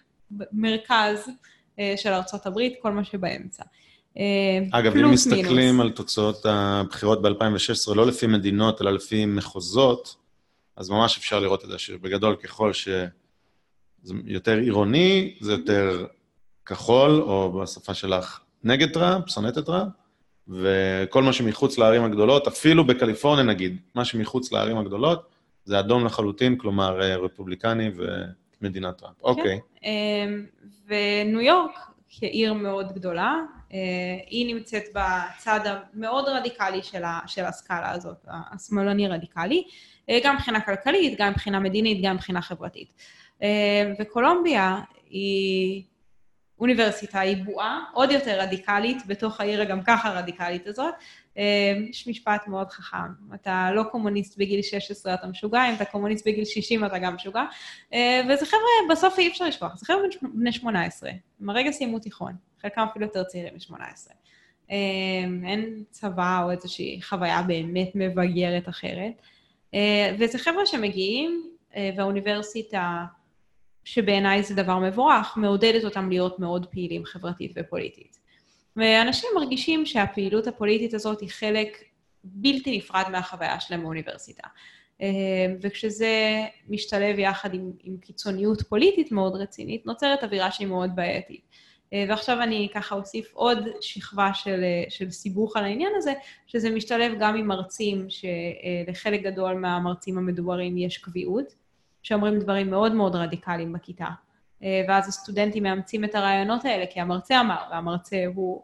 מרכז 0.52 1.30
של 1.96 2.10
ארצות 2.10 2.46
הברית, 2.46 2.74
כל 2.82 2.92
מה 2.92 3.04
שבאמצע. 3.04 3.64
אגב, 4.72 4.96
אם 4.96 5.12
מסתכלים 5.12 5.78
מינוס. 5.78 5.82
על 5.82 5.92
תוצאות 5.92 6.46
הבחירות 6.46 7.22
ב-2016, 7.22 7.96
לא 7.96 8.08
לפי 8.08 8.28
מדינות, 8.28 8.82
אלא 8.82 8.92
לפי 8.92 9.26
מחוזות, 9.26 10.16
אז 10.76 10.90
ממש 10.90 11.18
אפשר 11.18 11.40
לראות 11.40 11.64
את 11.64 11.70
זה, 11.70 11.78
שבגדול 11.78 12.36
ככל 12.36 12.74
שזה 14.04 14.14
יותר 14.26 14.58
עירוני, 14.58 15.36
זה 15.40 15.52
יותר 15.52 16.06
כחול, 16.66 17.22
או 17.22 17.62
בשפה 17.62 17.94
שלך, 17.94 18.40
נגד 18.64 18.94
טראמפ, 18.94 19.30
שונאת 19.30 19.58
את 19.58 19.66
טראמפ, 19.66 19.92
וכל 20.48 21.24
מה 21.24 21.34
שמחוץ 21.34 21.78
לערים 21.78 22.04
הגדולות, 22.04 22.48
אפילו 22.48 22.88
בקליפורניה 22.88 23.44
נגיד, 23.44 23.78
מה 23.96 24.06
שמחוץ 24.06 24.52
לערים 24.52 24.78
הגדולות, 24.78 25.30
זה 25.66 25.80
אדום 25.80 26.06
לחלוטין, 26.06 26.58
כלומר 26.58 27.02
אה, 27.02 27.16
רפובליקני 27.16 27.92
ומדינת 28.62 28.98
טראמפ. 28.98 29.16
כן. 29.18 29.24
אוקיי. 29.24 29.60
אמ, 29.84 30.46
וניו 30.88 31.42
יורק, 31.42 31.80
כעיר 32.10 32.54
מאוד 32.54 32.92
גדולה, 32.94 33.36
אה, 33.74 33.78
היא 34.28 34.56
נמצאת 34.56 34.84
בצד 34.94 35.60
המאוד 35.66 36.26
רדיקלי 36.28 36.84
של, 36.84 37.04
ה, 37.04 37.20
של 37.28 37.46
הסקאלה 37.46 37.92
הזאת, 37.92 38.26
השמאלני 38.28 39.08
רדיקלי, 39.08 39.64
אה, 40.10 40.20
גם 40.24 40.36
מבחינה 40.36 40.62
כלכלית, 40.62 41.20
גם 41.20 41.32
מבחינה 41.32 41.60
מדינית, 41.60 42.04
גם 42.04 42.16
מבחינה 42.16 42.42
חברתית. 42.42 42.90
וקולומביה 44.00 44.80
היא 45.10 45.84
אוניברסיטה 46.60 47.20
היא 47.20 47.44
בועה 47.46 47.84
עוד 47.94 48.12
יותר 48.12 48.40
רדיקלית 48.42 48.98
בתוך 49.08 49.42
העיר 49.42 49.62
הגם 49.62 49.84
ככה 49.84 50.10
רדיקלית 50.10 50.68
הזאת. 50.68 50.94
אה, 51.38 51.74
יש 51.90 52.08
משפט 52.08 52.48
מאוד 52.48 52.70
חכם, 52.70 53.36
אתה 53.36 53.70
לא 53.74 53.84
קומוניסט 53.84 54.38
בגיל 54.38 54.62
16 54.62 55.14
אתה 55.14 55.28
משוגע, 55.28 55.70
אם 55.70 55.76
אתה 55.76 55.86
קומוניסט 55.86 56.28
בגיל 56.28 56.46
60 56.46 56.86
אתה 56.86 56.98
גם 56.98 57.16
משוגע. 57.16 57.44
אה, 57.94 58.22
וזה 58.30 58.46
חבר'ה, 58.46 58.92
בסוף 58.92 59.20
אי 59.20 59.28
אפשר 59.28 59.46
לשכוח, 59.46 59.76
זה 59.76 59.86
חבר'ה 59.86 60.02
בני 60.22 60.52
18, 60.52 61.10
הם 61.42 61.50
הרגע 61.50 61.72
סיימו 61.72 62.00
תיכון, 62.00 62.34
חלקם 62.62 62.82
אפילו 62.92 63.06
יותר 63.06 63.24
צעירים 63.24 63.54
מ-18. 63.54 64.12
אה, 64.72 64.76
אין 65.44 65.84
צבא 65.92 66.44
או 66.44 66.52
איזושהי 66.52 67.02
חוויה 67.02 67.42
באמת 67.42 67.92
מבגרת 67.96 68.70
אחרת. 68.70 69.22
וזה 70.20 70.38
חבר'ה 70.38 70.66
שמגיעים, 70.66 71.52
והאוניברסיטה 71.98 73.06
שבעיניי 73.88 74.44
זה 74.44 74.56
דבר 74.56 74.80
מבורך, 74.80 75.38
מעודדת 75.38 75.84
אותם 75.84 76.10
להיות 76.10 76.40
מאוד 76.40 76.66
פעילים 76.66 77.06
חברתית 77.06 77.52
ופוליטית. 77.56 78.18
ואנשים 78.76 79.30
מרגישים 79.36 79.86
שהפעילות 79.86 80.48
הפוליטית 80.48 80.94
הזאת 80.94 81.22
היא 81.22 81.30
חלק 81.30 81.84
בלתי 82.24 82.78
נפרד 82.78 83.06
מהחוויה 83.12 83.60
שלהם 83.60 83.84
באוניברסיטה. 83.84 84.48
וכשזה 85.62 86.46
משתלב 86.70 87.20
יחד 87.20 87.54
עם, 87.54 87.72
עם 87.84 87.98
קיצוניות 87.98 88.62
פוליטית 88.62 89.12
מאוד 89.12 89.36
רצינית, 89.36 89.86
נוצרת 89.86 90.24
אווירה 90.24 90.52
שהיא 90.52 90.68
מאוד 90.68 90.96
בעייתית. 90.96 91.42
ועכשיו 91.92 92.44
אני 92.44 92.70
ככה 92.74 92.96
אוסיף 92.96 93.34
עוד 93.34 93.68
שכבה 93.82 94.34
של, 94.34 94.64
של 94.90 95.12
סיבוך 95.12 95.58
על 95.58 95.64
העניין 95.64 95.92
הזה, 95.96 96.14
שזה 96.48 96.70
משתלב 96.70 97.12
גם 97.20 97.36
עם 97.36 97.48
מרצים, 97.48 98.08
שלחלק 98.10 99.22
גדול 99.22 99.54
מהמרצים 99.54 100.18
המדוברים 100.18 100.78
יש 100.78 100.98
קביעות, 100.98 101.67
שאומרים 102.08 102.40
דברים 102.40 102.70
מאוד 102.70 102.92
מאוד 102.92 103.16
רדיקליים 103.16 103.74
בכיתה. 103.74 104.08
ואז 104.62 105.08
הסטודנטים 105.08 105.64
מאמצים 105.64 106.04
את 106.04 106.16
הרעיונות 106.16 106.66
האלה, 106.66 106.86
כי 106.86 107.00
המרצה 107.00 107.40
אמר, 107.40 107.58
והמרצה 107.72 108.24
הוא 108.36 108.64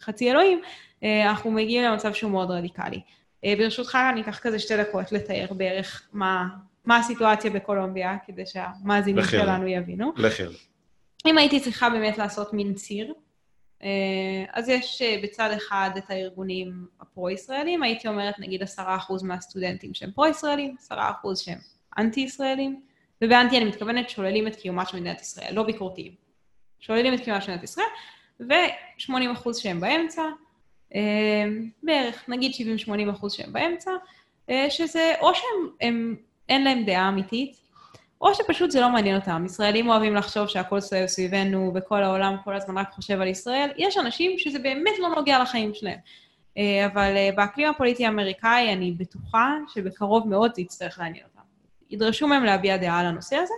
חצי 0.00 0.30
אלוהים, 0.30 0.60
אנחנו 1.02 1.50
מגיעים 1.50 1.84
למצב 1.84 2.12
שהוא 2.14 2.30
מאוד 2.30 2.50
רדיקלי. 2.50 3.00
ברשותך, 3.42 3.98
אני 4.12 4.20
אקח 4.20 4.38
כזה 4.38 4.58
שתי 4.58 4.76
דקות 4.76 5.12
לתאר 5.12 5.46
בערך 5.56 6.08
מה, 6.12 6.48
מה 6.84 6.96
הסיטואציה 6.96 7.50
בקולומביה, 7.50 8.16
כדי 8.26 8.46
שהמאזינים 8.46 9.24
שלנו 9.24 9.66
יבינו. 9.66 10.12
על 10.16 10.24
אם 11.26 11.38
הייתי 11.38 11.60
צריכה 11.60 11.90
באמת 11.90 12.18
לעשות 12.18 12.52
מין 12.52 12.74
ציר, 12.74 13.14
אז 14.52 14.68
יש 14.68 15.02
בצד 15.22 15.50
אחד 15.56 15.90
את 15.96 16.10
הארגונים 16.10 16.86
הפרו-ישראלים, 17.00 17.82
הייתי 17.82 18.08
אומרת 18.08 18.34
נגיד 18.38 18.62
עשרה 18.62 18.96
אחוז 18.96 19.22
מהסטודנטים 19.22 19.94
שהם 19.94 20.10
פרו-ישראלים, 20.10 20.74
עשרה 20.78 21.10
אחוז 21.10 21.38
שהם 21.38 21.58
אנטי-ישראלים, 21.98 22.80
ובאנטי 23.22 23.56
אני 23.56 23.64
מתכוונת 23.64 24.10
שוללים 24.10 24.46
את 24.46 24.56
קיומה 24.56 24.86
של 24.86 25.00
מדינת 25.00 25.20
ישראל, 25.20 25.54
לא 25.54 25.62
ביקורתיים. 25.62 26.12
שוללים 26.80 27.14
את 27.14 27.20
קיומה 27.20 27.40
של 27.40 27.50
מדינת 27.50 27.64
ישראל, 27.64 27.86
ו-80 28.40 29.32
אחוז 29.32 29.58
שהם 29.58 29.80
באמצע, 29.80 30.22
בערך, 31.82 32.24
נגיד 32.28 32.52
70-80 32.88 33.10
אחוז 33.10 33.32
שהם 33.32 33.52
באמצע, 33.52 33.90
שזה 34.68 35.14
או 35.20 35.30
שהם, 35.34 36.16
אין 36.48 36.64
להם 36.64 36.84
דעה 36.84 37.08
אמיתית, 37.08 37.56
או 38.20 38.34
שפשוט 38.34 38.70
זה 38.70 38.80
לא 38.80 38.90
מעניין 38.90 39.16
אותם. 39.16 39.42
ישראלים 39.46 39.88
אוהבים 39.88 40.14
לחשוב 40.14 40.46
שהכל 40.46 40.80
סביבנו 41.06 41.72
וכל 41.74 42.02
העולם 42.02 42.36
כל 42.44 42.56
הזמן 42.56 42.78
רק 42.78 42.90
חושב 42.90 43.20
על 43.20 43.28
ישראל. 43.28 43.70
יש 43.76 43.98
אנשים 43.98 44.38
שזה 44.38 44.58
באמת 44.58 44.92
לא 44.98 45.08
נוגע 45.08 45.42
לחיים 45.42 45.74
שלהם. 45.74 45.98
אבל 46.86 47.14
באקלים 47.36 47.68
הפוליטי 47.68 48.06
האמריקאי 48.06 48.72
אני 48.72 48.92
בטוחה 48.92 49.54
שבקרוב 49.74 50.28
מאוד 50.28 50.54
זה 50.54 50.62
יצטרך 50.62 50.98
לעניין 50.98 51.24
אותם. 51.24 51.35
ידרשו 51.90 52.28
מהם 52.28 52.44
להביע 52.44 52.76
דעה 52.76 53.00
על 53.00 53.06
הנושא 53.06 53.36
הזה, 53.36 53.54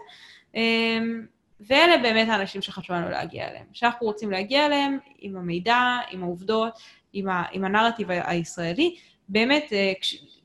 ואלה 1.61 1.99
באמת 2.03 2.29
האנשים 2.29 2.63
שחשוב 2.63 2.97
לנו 2.97 3.11
להגיע 3.11 3.49
אליהם. 3.49 3.67
שאנחנו 3.73 4.07
רוצים 4.07 4.31
להגיע 4.31 4.67
אליהם 4.67 4.99
עם 5.19 5.37
המידע, 5.37 5.99
עם 6.11 6.23
העובדות, 6.23 6.79
עם, 7.13 7.29
ה, 7.29 7.45
עם 7.53 7.65
הנרטיב 7.65 8.11
הישראלי, 8.11 8.97
באמת 9.29 9.73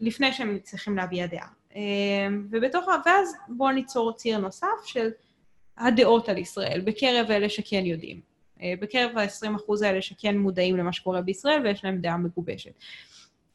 לפני 0.02 0.34
שהם 0.34 0.60
צריכים 0.64 0.98
להביע 0.98 1.26
דעה. 1.26 1.48
ובתוך, 2.50 2.86
ואז 3.06 3.36
בואו 3.48 3.72
ניצור 3.72 4.14
ציר 4.14 4.38
נוסף 4.38 4.86
של 4.86 5.10
הדעות 5.78 6.30
על 6.30 6.38
ישראל, 6.38 6.82
בקרב 6.84 7.32
אלה 7.32 7.50
שכן 7.50 7.86
יודעים. 7.86 8.22
בקרב 8.80 9.18
ה-20% 9.18 9.86
האלה 9.86 10.02
שכן 10.02 10.38
מודעים 10.38 10.78
למה 10.78 10.94
שקורה 10.94 11.22
בישראל 11.22 11.62
ויש 11.64 11.86
להם 11.86 11.98
דעה 11.98 12.18
מגובשת. 12.18 12.72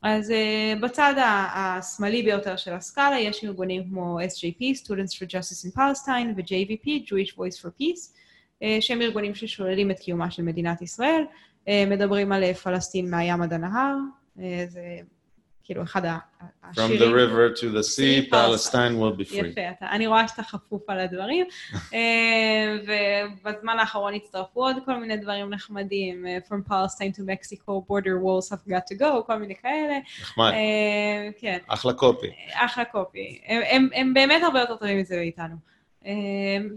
אז 0.02 0.30
uh, 0.30 0.80
בצד 0.82 1.14
השמאלי 1.54 2.22
ביותר 2.22 2.56
של 2.56 2.72
הסקאלה 2.72 3.18
יש 3.18 3.44
ארגונים 3.44 3.84
כמו 3.88 4.18
SJP, 4.20 4.84
Students 4.84 5.14
for 5.14 5.26
Justice 5.26 5.66
in 5.66 5.76
Palestine, 5.76 6.34
ו-JVP, 6.36 6.86
Jewish 7.06 7.34
Voice 7.34 7.62
for 7.62 7.68
Peace, 7.80 8.12
uh, 8.62 8.66
שהם 8.80 9.02
ארגונים 9.02 9.34
ששוללים 9.34 9.90
את 9.90 9.98
קיומה 9.98 10.30
של 10.30 10.42
מדינת 10.42 10.82
ישראל, 10.82 11.24
uh, 11.64 11.70
מדברים 11.86 12.32
על 12.32 12.52
פלסטין 12.52 13.10
מהים 13.10 13.42
עד 13.42 13.52
הנהר, 13.52 13.96
uh, 14.36 14.40
זה 14.68 14.82
כאילו 15.68 15.82
אחד 15.82 16.02
השירים. 16.04 16.98
From 16.98 17.02
the 17.02 17.12
river 17.12 17.60
to 17.60 17.64
the 17.64 17.82
sea, 17.82 18.30
Palestine 18.30 18.98
will 18.98 19.20
be 19.20 19.30
free. 19.30 19.46
יפה, 19.46 19.70
אתה, 19.70 19.86
אני 19.90 20.06
רואה 20.06 20.28
שאתה 20.28 20.42
חפוף 20.42 20.90
על 20.90 21.00
הדברים, 21.00 21.46
ובזמן 22.84 23.78
האחרון 23.78 24.14
הצטרפו 24.14 24.64
עוד 24.64 24.76
כל 24.84 24.96
מיני 24.96 25.16
דברים 25.16 25.50
נחמדים, 25.50 26.24
From 26.48 26.70
Palestine 26.70 27.16
to 27.16 27.20
Mexico, 27.20 27.70
border 27.88 28.18
walls 28.22 28.50
have 28.50 28.70
got 28.70 28.94
to 28.94 29.00
go, 29.00 29.22
כל 29.26 29.36
מיני 29.36 29.54
כאלה. 29.54 29.98
נחמד. 30.20 30.52
כן. 31.38 31.58
אחלה 31.66 31.92
קופי. 31.92 32.30
אחלה 32.52 32.84
קופי. 32.84 33.40
הם, 33.46 33.62
הם, 33.70 33.88
הם 33.94 34.14
באמת 34.14 34.42
הרבה 34.42 34.60
יותר 34.60 34.76
טובים 34.76 34.98
מזה 34.98 35.16
מאיתנו. 35.16 35.54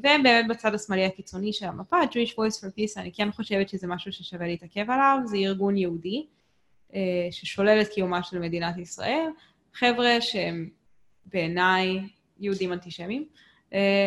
והם 0.01 0.23
באמת 0.23 0.45
בצד 0.49 0.75
השמאלי 0.75 1.05
הקיצוני 1.05 1.53
של 1.53 1.65
המפה, 1.65 1.97
Jewish 2.03 2.31
Voice 2.31 2.59
for 2.61 2.79
Peace, 2.79 2.97
אני 2.97 3.11
כן 3.11 3.31
חושבת 3.31 3.69
שזה 3.69 3.87
משהו 3.87 4.13
ששווה 4.13 4.47
להתעכב 4.47 4.91
עליו, 4.91 5.17
זה 5.25 5.37
ארגון 5.37 5.77
יהודי. 5.77 6.25
ששולל 7.31 7.81
את 7.81 7.87
קיומה 7.87 8.23
של 8.23 8.39
מדינת 8.39 8.77
ישראל, 8.77 9.27
חבר'ה 9.73 10.21
שהם 10.21 10.69
בעיניי 11.25 11.99
יהודים 12.39 12.73
אנטישמיים. 12.73 13.25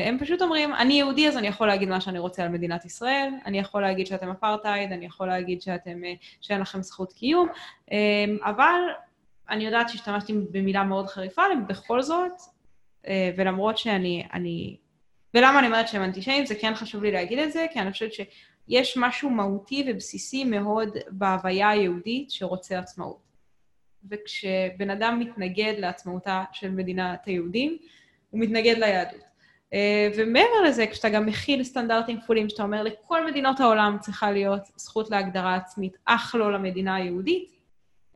הם 0.07 0.19
פשוט 0.19 0.43
אומרים, 0.43 0.75
אני 0.75 0.95
יהודי 0.95 1.29
אז 1.29 1.37
אני 1.37 1.47
יכול 1.47 1.67
להגיד 1.67 1.89
מה 1.89 2.01
שאני 2.01 2.19
רוצה 2.19 2.43
על 2.43 2.49
מדינת 2.49 2.85
ישראל, 2.85 3.29
אני 3.47 3.59
יכול 3.59 3.83
להגיד 3.83 4.07
שאתם 4.07 4.31
אפרטהייד, 4.31 4.93
אני 4.93 5.07
יכול 5.07 5.27
להגיד 5.27 5.63
שאתם, 5.63 6.01
שאין 6.41 6.61
לכם 6.61 6.83
זכות 6.83 7.13
קיום, 7.13 7.49
אבל 8.43 8.81
אני 9.51 9.65
יודעת 9.65 9.89
שהשתמשתי 9.89 10.33
במילה 10.51 10.85
מאוד 10.85 11.07
חריפה, 11.07 11.43
בכל 11.69 12.03
זאת, 12.03 12.33
ולמרות 13.37 13.79
שאני, 13.79 14.27
אני... 14.33 14.77
ולמה 15.35 15.59
אני 15.59 15.67
אומרת 15.67 15.89
שהם 15.89 16.03
אנטישמים? 16.03 16.47
זה 16.47 16.55
כן 16.55 16.75
חשוב 16.75 17.03
לי 17.03 17.13
להגיד 17.13 17.39
את 17.39 17.53
זה, 17.53 17.67
כי 17.73 17.81
אני 17.81 17.93
חושבת 17.93 18.13
ש... 18.13 18.21
יש 18.69 18.97
משהו 18.97 19.31
מהותי 19.31 19.85
ובסיסי 19.89 20.45
מאוד 20.45 20.89
בהוויה 21.11 21.71
היהודית 21.71 22.31
שרוצה 22.31 22.79
עצמאות. 22.79 23.25
וכשבן 24.11 24.91
אדם 24.91 25.19
מתנגד 25.19 25.75
לעצמאותה 25.79 26.45
של 26.53 26.71
מדינת 26.71 27.27
היהודים, 27.27 27.79
הוא 28.31 28.41
מתנגד 28.41 28.79
ליהדות. 28.79 29.21
ומעבר 30.17 30.63
לזה, 30.67 30.87
כשאתה 30.87 31.09
גם 31.09 31.27
מכיל 31.27 31.65
סטנדרטים 31.65 32.21
כפולים, 32.21 32.49
שאתה 32.49 32.63
אומר 32.63 32.83
לכל 32.83 33.27
מדינות 33.27 33.61
העולם 33.61 33.97
צריכה 34.01 34.31
להיות 34.31 34.61
זכות 34.77 35.11
להגדרה 35.11 35.55
עצמית, 35.55 35.97
אך 36.05 36.35
לא 36.35 36.53
למדינה 36.53 36.95
היהודית, 36.95 37.55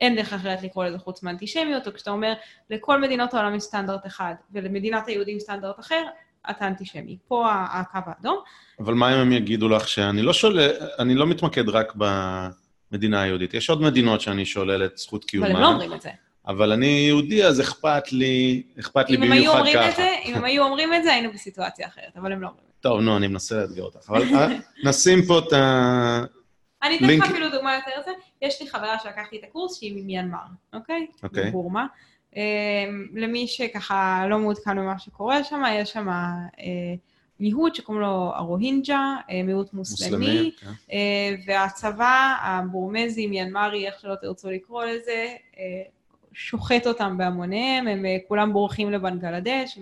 אין 0.00 0.16
דרך 0.16 0.32
אחרת 0.32 0.62
לקרוא 0.62 0.84
לזה 0.84 0.98
חוץ 0.98 1.22
מאנטישמיות, 1.22 1.86
או 1.86 1.92
כשאתה 1.92 2.10
אומר 2.10 2.34
לכל 2.70 3.00
מדינות 3.00 3.34
העולם 3.34 3.54
יש 3.54 3.62
סטנדרט 3.62 4.06
אחד, 4.06 4.34
ולמדינת 4.52 5.06
היהודים 5.06 5.40
סטנדרט 5.40 5.80
אחר, 5.80 6.04
אתה 6.50 6.66
אנטישמי. 6.66 7.16
פה 7.28 7.46
הקו 7.52 7.98
האדום. 8.06 8.38
אבל 8.80 8.94
מה 8.94 9.14
אם 9.14 9.18
הם 9.18 9.32
יגידו 9.32 9.68
לך 9.68 9.88
שאני 9.88 10.22
לא 10.22 10.32
שולל, 10.32 10.70
אני 10.98 11.14
לא 11.14 11.26
מתמקד 11.26 11.68
רק 11.68 11.92
במדינה 11.96 13.22
היהודית, 13.22 13.54
יש 13.54 13.70
עוד 13.70 13.82
מדינות 13.82 14.20
שאני 14.20 14.46
שולל 14.46 14.84
את 14.84 14.98
זכות 14.98 15.24
קיומה. 15.24 15.46
אבל 15.46 15.56
הם 15.56 15.62
לא 15.62 15.68
אומרים 15.68 15.94
את 15.94 16.02
זה. 16.02 16.10
אבל 16.46 16.72
אני 16.72 16.86
יהודי, 16.86 17.44
אז 17.44 17.60
אכפת 17.60 18.12
לי, 18.12 18.62
אכפת 18.80 19.10
לי 19.10 19.16
במיוחד 19.16 19.62
ככה. 19.74 19.90
זה, 19.96 20.14
אם 20.24 20.34
הם 20.34 20.44
היו 20.44 20.64
אומרים 20.64 20.94
את 20.94 21.02
זה, 21.02 21.12
היינו 21.12 21.32
בסיטואציה 21.32 21.86
אחרת, 21.86 22.16
אבל 22.16 22.32
הם 22.32 22.42
לא 22.42 22.46
אומרים 22.46 22.64
את 22.68 22.74
זה. 22.74 22.80
טוב, 22.80 23.00
נו, 23.00 23.16
אני 23.16 23.26
מנסה 23.26 23.54
לאתגר 23.54 23.82
אותך. 23.82 24.10
אבל 24.10 24.22
אה, 24.34 24.48
נשים 24.84 25.22
פה 25.26 25.38
את 25.38 25.52
ה... 25.52 26.24
אני 26.82 26.96
אתן 26.96 27.06
לך 27.06 27.30
אפילו 27.30 27.50
דוגמה 27.50 27.74
יותר 27.74 28.00
זה. 28.04 28.10
יש 28.42 28.62
לי 28.62 28.70
חברה 28.70 28.98
שלקחתי 29.02 29.38
את 29.38 29.44
הקורס 29.48 29.78
שהיא 29.78 30.02
ממיינמר, 30.02 30.38
אוקיי? 30.72 31.06
אוקיי. 31.22 31.48
מבורמה. 31.48 31.86
למי 33.14 33.46
שככה 33.46 34.24
לא 34.28 34.38
מעודכן 34.38 34.76
במה 34.76 34.98
שקורה 34.98 35.44
שם, 35.44 35.62
יש 35.72 35.92
שם 35.92 36.08
מיעוט 37.40 37.74
שקוראים 37.74 38.02
לו 38.02 38.32
הרוהינג'ה, 38.34 39.16
מיעוט 39.44 39.72
מוסלמי, 39.72 40.16
מוסלמי 40.16 40.50
כן. 40.60 40.94
והצבא 41.46 42.34
הבורמזי, 42.42 43.26
מיינמרי, 43.26 43.86
איך 43.86 44.00
שלא 44.00 44.14
תרצו 44.14 44.50
לקרוא 44.50 44.84
לזה, 44.84 45.34
שוחט 46.32 46.86
אותם 46.86 47.18
בהמוניהם, 47.18 47.88
הם 47.88 48.04
כולם 48.28 48.52
בורחים 48.52 48.90
לבנגלדש 48.90 49.78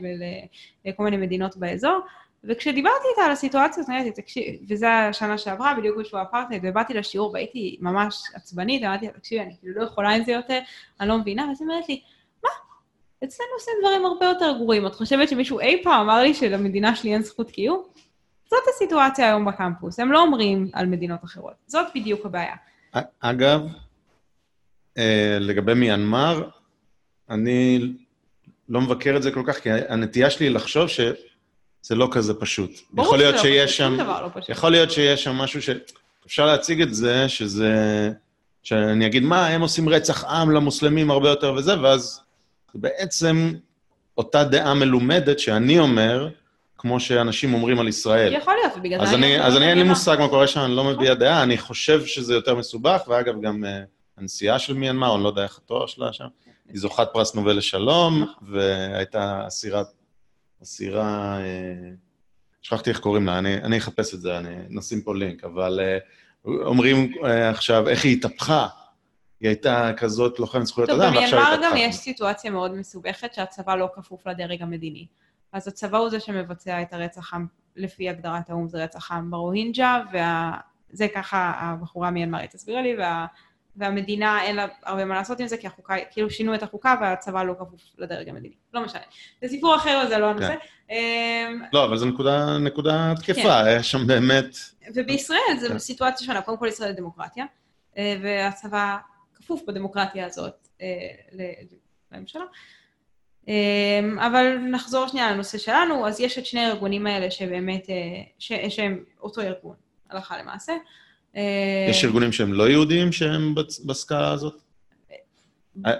ולכל 0.84 1.04
מיני 1.04 1.16
מדינות 1.16 1.56
באזור. 1.56 2.00
וכשדיברתי 2.44 3.04
איתה 3.10 3.22
על 3.22 3.30
הסיטואציה, 3.30 3.82
אז 3.82 3.90
אמרתי, 3.90 4.10
תקשיב, 4.10 4.44
וזה 4.68 4.92
השנה 4.92 5.38
שעברה, 5.38 5.74
בדיוק 5.74 5.98
בשבוע 5.98 6.22
אפרטהייד, 6.22 6.62
ובאתי 6.64 6.94
לשיעור 6.94 7.32
והייתי 7.32 7.76
ממש 7.80 8.22
עצבנית, 8.34 8.82
אמרתי 8.82 9.06
לה, 9.06 9.12
תקשיבי, 9.12 9.40
אני 9.40 9.54
כאילו 9.60 9.80
לא 9.80 9.84
יכולה 9.84 10.10
עם 10.10 10.24
זה 10.24 10.32
יותר, 10.32 10.58
אני 11.00 11.08
לא 11.08 11.18
מבינה, 11.18 11.46
ואז 11.48 11.60
היא 11.60 11.68
אומרת 11.68 11.88
לי, 11.88 12.00
אצלנו 13.24 13.50
עושים 13.54 13.74
דברים 13.80 14.06
הרבה 14.06 14.26
יותר 14.26 14.52
גרועים. 14.58 14.86
את 14.86 14.94
חושבת 14.94 15.28
שמישהו 15.28 15.60
אי 15.60 15.80
פעם 15.82 16.00
אמר 16.00 16.22
לי 16.22 16.34
שלמדינה 16.34 16.96
שלי 16.96 17.12
אין 17.12 17.22
זכות 17.22 17.50
קיום? 17.50 17.82
זאת 18.50 18.58
הסיטואציה 18.74 19.28
היום 19.28 19.44
בקמפוס, 19.44 20.00
הם 20.00 20.12
לא 20.12 20.20
אומרים 20.20 20.70
על 20.72 20.86
מדינות 20.86 21.24
אחרות. 21.24 21.54
זאת 21.66 21.86
בדיוק 21.94 22.26
הבעיה. 22.26 22.54
אגב, 23.20 23.60
לגבי 25.40 25.74
מיינמר, 25.74 26.48
אני 27.30 27.92
לא 28.68 28.80
מבקר 28.80 29.16
את 29.16 29.22
זה 29.22 29.30
כל 29.30 29.42
כך, 29.46 29.58
כי 29.58 29.70
הנטייה 29.88 30.30
שלי 30.30 30.50
לחשוב 30.50 30.88
שזה 30.88 31.14
לא 31.94 32.08
כזה 32.12 32.34
פשוט. 32.34 32.70
ברור 32.90 33.06
יכול 33.06 33.18
להיות 33.18 33.34
לא 33.34 33.42
שיש 33.42 33.76
שם, 33.76 33.96
דבר 33.98 34.22
לא 34.22 34.28
פשוט. 34.34 34.48
יכול 34.48 34.70
להיות 34.70 34.90
שיש 34.90 35.24
שם 35.24 35.34
משהו 35.34 35.62
ש... 35.62 35.70
אפשר 36.26 36.46
להציג 36.46 36.82
את 36.82 36.94
זה, 36.94 37.28
שזה... 37.28 38.10
שאני 38.62 39.06
אגיד, 39.06 39.22
מה, 39.22 39.46
הם 39.46 39.60
עושים 39.60 39.88
רצח 39.88 40.24
עם 40.24 40.50
למוסלמים 40.50 41.10
הרבה 41.10 41.28
יותר 41.28 41.54
וזה, 41.54 41.82
ואז 41.82 42.20
זה 42.72 42.80
בעצם 42.80 43.52
אותה 44.18 44.44
דעה 44.44 44.74
מלומדת 44.74 45.38
שאני 45.38 45.78
אומר, 45.78 46.28
כמו 46.78 47.00
שאנשים 47.00 47.54
אומרים 47.54 47.80
על 47.80 47.88
ישראל. 47.88 48.32
יכול 48.32 48.54
להיות, 48.62 48.72
ובגלל 48.76 49.00
אז 49.00 49.08
זה 49.08 49.14
אני, 49.14 49.40
אז 49.40 49.56
אני 49.56 49.70
אין 49.70 49.78
לי 49.78 49.84
מושג 49.84 50.16
מה 50.20 50.28
קורה 50.28 50.46
שם, 50.46 50.60
אני 50.60 50.76
לא 50.76 50.84
מביע 50.84 51.14
דעה, 51.14 51.42
אני 51.42 51.58
חושב 51.58 52.06
שזה 52.06 52.34
יותר 52.34 52.54
מסובך, 52.54 53.02
ואגב, 53.08 53.40
גם 53.42 53.64
uh, 53.64 53.66
הנשיאה 54.16 54.58
של 54.58 54.74
מיינמר, 54.74 55.14
אני 55.14 55.22
לא 55.22 55.28
יודע 55.28 55.42
איך 55.42 55.58
התואר 55.58 55.86
שלה 55.86 56.12
שם, 56.12 56.26
היא 56.68 56.80
זוכת 56.80 57.08
פרס 57.12 57.34
נובל 57.34 57.56
לשלום, 57.56 58.26
והייתה 58.42 59.46
אסירת, 59.46 59.86
אסירה, 60.62 61.38
אה, 61.40 61.90
שכחתי 62.62 62.90
איך 62.90 63.00
קוראים 63.00 63.26
לה, 63.26 63.38
אני, 63.38 63.54
אני 63.54 63.78
אחפש 63.78 64.14
את 64.14 64.20
זה, 64.20 64.38
אני 64.38 64.54
נשים 64.68 65.00
פה 65.00 65.14
לינק, 65.14 65.44
אבל 65.44 65.80
אה, 65.82 65.98
אומרים 66.46 67.12
אה, 67.24 67.50
עכשיו 67.50 67.88
איך 67.88 68.04
היא 68.04 68.16
התהפכה. 68.16 68.66
היא 69.40 69.48
הייתה 69.48 69.90
כזאת 69.96 70.38
לוחמת 70.38 70.66
זכויות 70.66 70.90
אדם, 70.90 70.98
ועכשיו 71.00 71.20
היא. 71.20 71.30
טוב, 71.30 71.38
במיינמר 71.40 71.70
גם 71.70 71.76
יש 71.76 71.96
סיטואציה 71.96 72.50
מאוד 72.50 72.74
מסובכת 72.74 73.34
שהצבא 73.34 73.74
לא 73.74 73.88
כפוף 73.94 74.26
לדרג 74.26 74.62
המדיני. 74.62 75.06
אז 75.52 75.68
הצבא 75.68 75.98
הוא 75.98 76.10
זה 76.10 76.20
שמבצע 76.20 76.82
את 76.82 76.92
הרצח 76.92 77.34
עם, 77.34 77.46
לפי 77.76 78.08
הגדרת 78.08 78.50
האו"ם, 78.50 78.68
זה 78.68 78.84
רצח 78.84 79.12
עם 79.12 79.30
ברוהינג'ה, 79.30 80.00
וזה 80.12 81.08
ככה 81.14 81.52
הבחורה 81.56 82.10
מיינמרית 82.10 82.54
הסבירה 82.54 82.82
לי, 82.82 82.96
וה... 82.96 83.26
והמדינה 83.76 84.42
אין 84.42 84.56
לה 84.56 84.66
הרבה 84.84 85.04
מה 85.04 85.14
לעשות 85.14 85.40
עם 85.40 85.46
זה, 85.46 85.56
כי 85.56 85.66
החוקה, 85.66 85.94
כאילו 86.10 86.30
שינו 86.30 86.54
את 86.54 86.62
החוקה 86.62 86.94
והצבא 87.00 87.42
לא 87.42 87.54
כפוף 87.58 87.80
לדרג 87.98 88.28
המדיני. 88.28 88.54
לא 88.74 88.84
משנה. 88.84 89.00
זה 89.42 89.48
סיפור 89.48 89.76
אחר, 89.76 90.06
זה 90.08 90.18
לא 90.18 90.26
הנושא. 90.26 90.54
כן. 90.88 90.94
אמ, 90.94 91.62
לא, 91.72 91.84
אבל 91.84 91.96
זו 91.96 92.06
נקודה, 92.06 92.58
נקודה 92.58 93.12
תקפה, 93.16 93.64
כן. 93.64 93.76
יש 93.78 93.90
שם 93.90 94.06
באמת... 94.06 94.56
ובישראל 94.94 95.56
זו 95.60 95.68
כן. 95.68 95.78
סיטואציה 95.78 96.26
שונה. 96.26 96.42
קודם 96.42 96.58
כל 96.58 96.66
ישראל 96.66 96.92
דמוקרטיה, 96.92 97.44
אה, 97.98 98.16
והצבא 98.22 98.96
כפוף 99.46 99.62
בדמוקרטיה 99.66 100.26
הזאת 100.26 100.68
אה, 100.82 100.86
לממשלה. 102.12 102.44
אמ, 103.48 104.18
אבל 104.18 104.58
נחזור 104.58 105.06
שנייה 105.08 105.32
לנושא 105.32 105.58
שלנו, 105.58 106.06
אז 106.08 106.20
יש 106.20 106.38
את 106.38 106.46
שני 106.46 106.60
הארגונים 106.60 107.06
האלה 107.06 107.30
שבאמת, 107.30 107.90
אה, 107.90 107.94
שהם 108.68 109.04
אותו 109.20 109.40
ארגון, 109.40 109.74
הלכה 110.10 110.38
למעשה. 110.38 110.72
אה, 111.36 111.86
יש 111.90 112.04
ארגונים 112.04 112.32
שהם 112.32 112.52
לא 112.52 112.68
יהודים 112.68 113.12
שהם 113.12 113.54
בסקאלה 113.86 114.32
הזאת? 114.32 114.62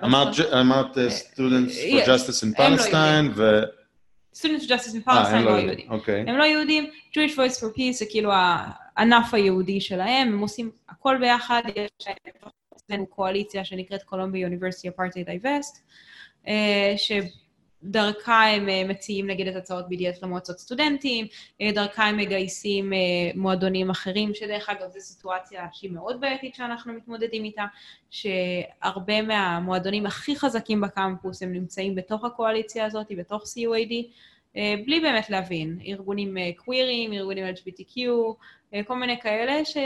אמרת 0.05 0.99
אה, 0.99 1.09
Students 1.09 1.73
for 1.73 2.07
Justice 2.07 2.43
in 2.43 2.59
לא 2.59 2.77
Palestine 2.77 3.31
ו... 3.35 3.63
Students 4.35 4.63
for 4.63 4.69
Justice 4.69 4.95
in 4.95 5.09
Palestine 5.09 5.35
לא, 5.35 5.53
לא 5.53 5.59
יהודים. 5.59 5.91
אוקיי. 5.91 6.21
הם 6.21 6.37
לא 6.37 6.45
יהודים. 6.45 6.91
Jewish 7.13 7.37
Voice 7.37 7.61
for 7.61 7.79
Peace 7.79 7.93
זה 7.93 8.05
כאילו 8.11 8.31
הענף 8.33 9.35
היהודי 9.35 9.81
שלהם, 9.81 10.29
הם 10.29 10.39
עושים 10.39 10.71
הכל 10.89 11.17
ביחד, 11.21 11.63
יש 11.77 12.07
להם 12.07 12.17
קואליציה 13.09 13.65
שנקראת 13.65 14.03
Columbia 14.03 14.51
University 14.51 14.91
Apartheid 14.91 15.29
Divest, 15.29 15.81
דרכה 17.83 18.45
הם 18.45 18.69
אה, 18.69 18.83
מציעים 18.89 19.27
נגיד 19.27 19.49
את 19.49 19.57
הצעות 19.57 19.85
BDS 19.87 20.19
למועצות 20.23 20.59
סטודנטים, 20.59 21.27
אה, 21.61 21.71
דרכה 21.73 22.05
הם 22.05 22.17
מגייסים 22.17 22.93
אה, 22.93 22.99
מועדונים 23.35 23.91
אחרים, 23.91 24.35
שדרך 24.35 24.69
אגב 24.69 24.91
זו 24.91 25.01
סיטואציה 25.01 25.67
שהיא 25.73 25.91
מאוד 25.91 26.21
בעייתית 26.21 26.55
שאנחנו 26.55 26.93
מתמודדים 26.93 27.45
איתה, 27.45 27.65
שהרבה 28.11 29.23
מהמועדונים 29.23 30.07
הכי 30.07 30.37
חזקים 30.37 30.81
בקמפוס 30.81 31.43
הם 31.43 31.53
נמצאים 31.53 31.95
בתוך 31.95 32.25
הקואליציה 32.25 32.85
הזאת, 32.85 33.07
בתוך 33.19 33.43
CUAD, 33.43 33.93
בלי 34.85 35.01
באמת 35.01 35.31
להבין, 35.31 35.79
ארגונים 35.87 36.37
קווירים, 36.57 37.13
ארגונים 37.13 37.45
LGBTQ, 37.55 37.99
כל 38.87 38.97
מיני 38.97 39.21
כאלה 39.21 39.65
ש... 39.65 39.77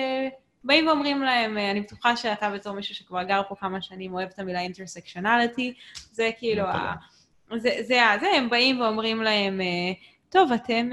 באים 0.65 0.87
ואומרים 0.87 1.23
להם, 1.23 1.59
אני 1.59 1.81
בטוחה 1.81 2.17
שאתה 2.17 2.51
בתור 2.51 2.73
מישהו 2.73 2.95
שכבר 2.95 3.23
גר 3.23 3.43
פה 3.49 3.55
כמה 3.55 3.83
שנים 3.83 4.15
אוהב 4.15 4.29
את 4.35 4.39
המילה 4.39 4.61
אינטרסקשונליטי, 4.61 5.75
זה 6.13 6.31
כאילו 6.39 6.63
ה... 6.63 6.95
זה, 7.57 7.71
זה, 7.81 8.01
זה, 8.21 8.27
הם 8.37 8.51
באים 8.51 8.81
ואומרים 8.81 9.23
להם, 9.23 9.61
אה, 9.61 9.93
טוב, 10.29 10.53
אתם 10.53 10.91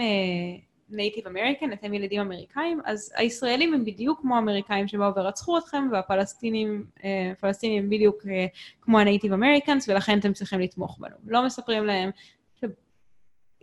Native 0.90 1.26
uh, 1.26 1.30
American, 1.30 1.74
אתם 1.74 1.94
ילדים 1.94 2.22
אמריקאים, 2.22 2.82
אז 2.86 3.14
הישראלים 3.16 3.74
הם 3.74 3.86
בדיוק 3.86 4.22
כמו 4.22 4.36
האמריקאים 4.36 4.88
שבאו 4.88 5.16
ורצחו 5.16 5.58
אתכם, 5.58 5.90
והפלסטינים 5.92 6.86
הם 7.64 7.90
בדיוק 7.90 8.26
כמו 8.82 9.00
הנייטיב 9.00 9.34
אמריקאנס, 9.34 9.90
ולכן 9.90 10.20
אתם 10.20 10.34
צריכים 10.34 10.60
לתמוך 10.60 10.98
בנו. 11.00 11.16
לא 11.28 11.46
מספרים 11.46 11.86
להם, 11.86 12.10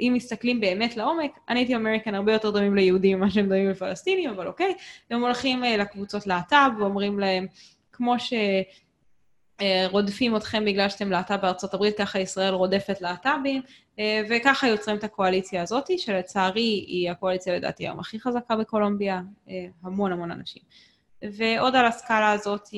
אם 0.01 0.13
מסתכלים 0.17 0.61
באמת 0.61 0.97
לעומק, 0.97 1.31
ה-Native 1.49 1.77
American 1.77 2.15
הרבה 2.15 2.33
יותר 2.33 2.51
דומים 2.51 2.75
ליהודים 2.75 3.19
ממה 3.19 3.31
שהם 3.31 3.49
דומים 3.49 3.71
לפלסטינים, 3.71 4.31
אבל 4.31 4.47
אוקיי, 4.47 4.75
הם 5.11 5.21
הולכים 5.21 5.65
uh, 5.65 5.67
לקבוצות 5.67 6.27
להט"ב 6.27 6.71
ואומרים 6.79 7.19
להם, 7.19 7.47
כמו 7.93 8.19
ש... 8.19 8.33
אה, 9.61 9.87
רודפים 9.91 10.37
אתכם 10.37 10.65
בגלל 10.65 10.89
שאתם 10.89 11.11
להט"ב 11.11 11.37
בארצות 11.43 11.75
הברית, 11.75 11.99
ככה 11.99 12.19
ישראל 12.19 12.55
רודפת 12.55 13.01
להט"בים, 13.01 13.63
אה, 13.99 14.23
וככה 14.31 14.69
יוצרים 14.69 14.97
את 14.97 15.05
הקואליציה 15.05 15.63
הזאת, 15.63 15.99
שלצערי 15.99 16.85
היא 16.87 17.11
הקואליציה 17.11 17.57
לדעתי 17.57 17.87
היום 17.87 18.01
הכי 18.01 18.21
חזקה 18.21 18.57
בקולומביה, 18.57 19.23
אה, 19.49 19.67
המון 19.83 20.13
המון 20.13 20.31
אנשים. 20.31 20.63
ועוד 21.23 21.77
על 21.77 21.87
הסקאלה 21.87 22.33
הזאת. 22.33 22.69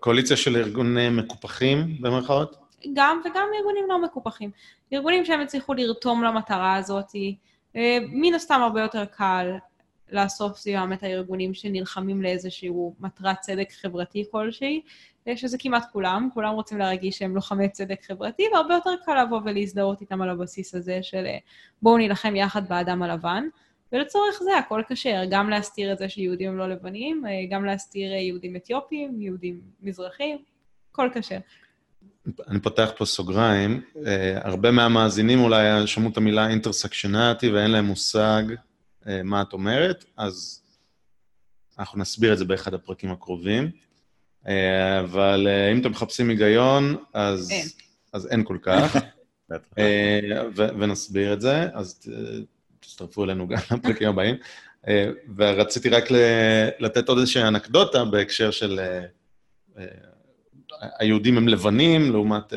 קואליציה 0.00 0.36
של 0.36 0.56
ארגונים 0.56 1.16
מקופחים, 1.16 1.96
במרכאות? 2.00 2.67
גם, 2.92 3.20
וגם 3.24 3.48
ארגונים 3.58 3.84
לא 3.88 4.02
מקופחים. 4.02 4.50
ארגונים 4.92 5.24
שהם 5.24 5.40
הצליחו 5.40 5.74
לרתום 5.74 6.22
למטרה 6.22 6.74
הזאת, 6.74 7.12
מן 8.12 8.34
הסתם 8.34 8.60
הרבה 8.62 8.80
יותר 8.82 9.04
קל 9.04 9.56
לאסוף 10.12 10.56
סביבם 10.56 10.92
את 10.92 11.02
הארגונים 11.02 11.54
שנלחמים 11.54 12.22
לאיזשהו 12.22 12.94
מטרת 13.00 13.40
צדק 13.40 13.72
חברתי 13.72 14.24
כלשהי, 14.30 14.82
שזה 15.36 15.58
כמעט 15.58 15.84
כולם, 15.92 16.28
כולם 16.34 16.54
רוצים 16.54 16.78
להרגיש 16.78 17.18
שהם 17.18 17.34
לוחמי 17.34 17.68
צדק 17.68 18.02
חברתי, 18.02 18.42
והרבה 18.52 18.74
יותר 18.74 18.90
קל 19.04 19.22
לבוא 19.22 19.40
ולהזדהות 19.44 20.00
איתם 20.00 20.22
על 20.22 20.30
הבסיס 20.30 20.74
הזה 20.74 21.02
של 21.02 21.26
אה, 21.26 21.38
בואו 21.82 21.96
נילחם 21.96 22.36
יחד 22.36 22.68
באדם 22.68 23.02
הלבן. 23.02 23.48
ולצורך 23.92 24.42
זה 24.42 24.58
הכל 24.58 24.82
כשר, 24.88 25.22
גם 25.30 25.50
להסתיר 25.50 25.92
את 25.92 25.98
זה 25.98 26.08
שיהודים 26.08 26.48
הם 26.48 26.58
לא 26.58 26.68
לבנים, 26.68 27.26
אה, 27.26 27.32
גם 27.50 27.64
להסתיר 27.64 28.12
אה, 28.12 28.16
יהודים 28.16 28.56
אתיופים, 28.56 29.20
יהודים 29.20 29.60
מזרחים, 29.80 30.38
הכל 30.92 31.08
כשר. 31.14 31.38
אני 32.48 32.60
פותח 32.60 32.90
פה 32.96 33.04
סוגריים, 33.04 33.80
הרבה 34.34 34.70
מהמאזינים 34.70 35.40
אולי 35.40 35.86
שמעו 35.86 36.10
את 36.10 36.16
המילה 36.16 36.48
אינטרסקשנטי 36.48 37.50
ואין 37.50 37.70
להם 37.70 37.84
מושג 37.84 38.42
מה 39.24 39.42
את 39.42 39.52
אומרת, 39.52 40.04
אז 40.16 40.62
אנחנו 41.78 41.98
נסביר 41.98 42.32
את 42.32 42.38
זה 42.38 42.44
באחד 42.44 42.74
הפרקים 42.74 43.10
הקרובים. 43.10 43.70
אה, 44.48 45.00
אבל 45.00 45.46
אה, 45.50 45.72
אם 45.72 45.80
אתם 45.80 45.90
מחפשים 45.90 46.28
היגיון, 46.28 46.96
אז 47.14 47.50
אין, 47.50 47.66
אז 48.12 48.26
אין 48.26 48.44
כל 48.44 48.58
כך. 48.62 48.96
אה, 49.78 50.20
ונסביר 50.56 51.32
את 51.32 51.40
זה, 51.40 51.68
אז 51.74 52.00
תצטרפו 52.80 53.24
אלינו 53.24 53.48
גם 53.48 53.58
לפרקים 53.70 54.08
הבאים. 54.08 54.36
ורציתי 55.36 55.88
רק 55.88 56.04
לתת 56.78 57.08
עוד 57.08 57.18
איזושהי 57.18 57.42
אנקדוטה 57.42 58.04
בהקשר 58.04 58.50
של 58.50 58.80
היהודים 60.98 61.36
הם 61.36 61.48
לבנים, 61.48 62.12
לעומת 62.12 62.52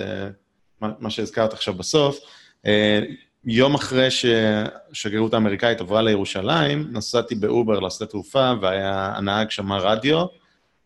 מה 0.81 1.09
שהזכרת 1.09 1.53
עכשיו 1.53 1.73
בסוף. 1.73 2.19
יום 3.45 3.75
אחרי 3.75 4.11
שהשגרירות 4.11 5.33
האמריקאית 5.33 5.81
עברה 5.81 6.01
לירושלים, 6.01 6.87
נסעתי 6.91 7.35
באובר 7.35 7.79
לשדה 7.79 8.05
תעופה, 8.05 8.53
והיה, 8.61 9.13
הנהג 9.15 9.49
שמע 9.49 9.77
רדיו, 9.77 10.25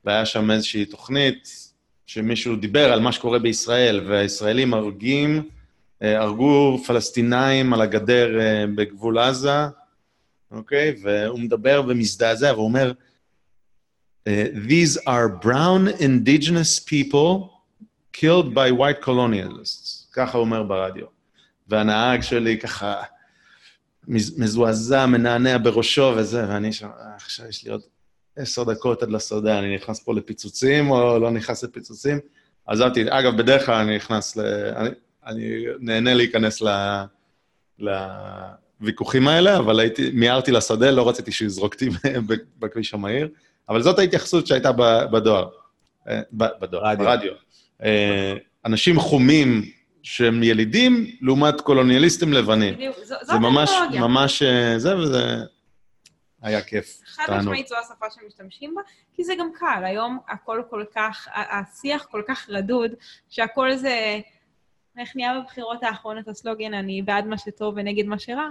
והיה 0.05 0.25
שם 0.25 0.51
איזושהי 0.51 0.85
תוכנית 0.85 1.65
שמישהו 2.05 2.55
דיבר 2.55 2.93
על 2.93 2.99
מה 2.99 3.11
שקורה 3.11 3.39
בישראל, 3.39 4.01
והישראלים 4.07 4.73
הרגים, 4.73 5.49
אה, 6.01 6.21
הרגו 6.21 6.77
פלסטינאים 6.87 7.73
על 7.73 7.81
הגדר 7.81 8.39
אה, 8.39 8.65
בגבול 8.75 9.19
עזה, 9.19 9.65
אוקיי? 10.51 10.95
והוא 11.01 11.39
מדבר 11.39 11.83
ומזדעזע, 11.87 12.53
והוא 12.53 12.65
אומר, 12.65 12.91
אה, 14.27 14.45
These 14.67 14.97
are 15.07 15.45
brown 15.45 15.87
indigenous 15.99 16.79
people 16.79 17.49
killed 18.13 18.53
by 18.53 18.71
white 18.71 19.05
colonialists. 19.05 20.13
ככה 20.13 20.37
אומר 20.37 20.63
ברדיו. 20.63 21.05
והנהג 21.67 22.21
שלי 22.21 22.57
ככה 22.59 23.01
מזועזע, 24.07 25.05
מנענע 25.05 25.57
בראשו 25.57 26.13
וזה, 26.17 26.45
ואני 26.49 26.73
שם, 26.73 26.89
עכשיו 27.15 27.47
יש 27.47 27.63
לי 27.63 27.71
עוד 27.71 27.81
עשר 28.35 28.63
דקות 28.63 29.03
עד 29.03 29.09
לשדה, 29.09 29.59
אני 29.59 29.75
נכנס 29.75 29.99
פה 29.99 30.13
לפיצוצים 30.13 30.91
או 30.91 31.19
לא 31.19 31.31
נכנס 31.31 31.63
לפיצוצים. 31.63 32.19
עזבתי, 32.65 33.03
אגב, 33.09 33.37
בדרך 33.37 33.65
כלל 33.65 33.75
אני 33.75 33.95
נכנס 33.95 34.37
ל... 34.37 34.41
אני, 34.75 34.89
אני 35.25 35.65
נהנה 35.79 36.13
להיכנס 36.13 36.61
ל... 36.61 36.67
לוויכוחים 37.79 39.27
האלה, 39.27 39.57
אבל 39.57 39.79
הייתי, 39.79 40.11
מיהרתי 40.13 40.51
לשדה, 40.51 40.91
לא 40.91 41.09
רציתי 41.09 41.31
שיזרוק 41.31 41.73
אותי 41.73 41.89
בכביש 42.59 42.93
המהיר, 42.93 43.29
אבל 43.69 43.81
זאת 43.81 43.99
ההתייחסות 43.99 44.47
שהייתה 44.47 44.71
בדואר, 45.11 45.49
אה, 46.07 46.21
בדואר, 46.33 46.85
רדיו. 46.85 47.05
ברדיו. 47.05 47.33
אה, 47.83 48.33
אנשים 48.65 48.99
חומים 48.99 49.61
שהם 50.03 50.43
ילידים, 50.43 51.07
לעומת 51.21 51.61
קולוניאליסטים 51.61 52.33
לבנים. 52.33 52.73
בדיוק, 52.73 52.95
זאת 53.03 53.17
זה 53.21 53.39
ממש, 53.39 53.71
ממש 53.99 54.41
אה, 54.41 54.79
זה, 54.79 54.97
וזה 54.97 55.23
היה 56.41 56.61
כיף. 56.61 57.01
חד 57.05 57.37
משמעית 57.37 57.67
זו 57.67 57.75
השפה 57.75 58.05
שמשתמשים 58.09 58.75
בה, 58.75 58.81
כי 59.13 59.23
זה 59.23 59.33
גם 59.39 59.49
קל. 59.53 59.83
היום 59.85 60.19
הכל 60.27 60.61
כל 60.69 60.83
כך, 60.95 61.27
השיח 61.33 62.05
כל 62.11 62.21
כך 62.27 62.49
רדוד, 62.49 62.91
שהכל 63.29 63.75
זה... 63.75 64.19
איך 64.97 65.15
נהיה 65.15 65.39
בבחירות 65.39 65.83
האחרונות 65.83 66.27
הסלוגן, 66.27 66.73
אני 66.73 67.01
בעד 67.01 67.25
מה 67.25 67.37
שטוב 67.37 67.73
ונגד 67.77 68.05
מה 68.05 68.19
שרע? 68.19 68.49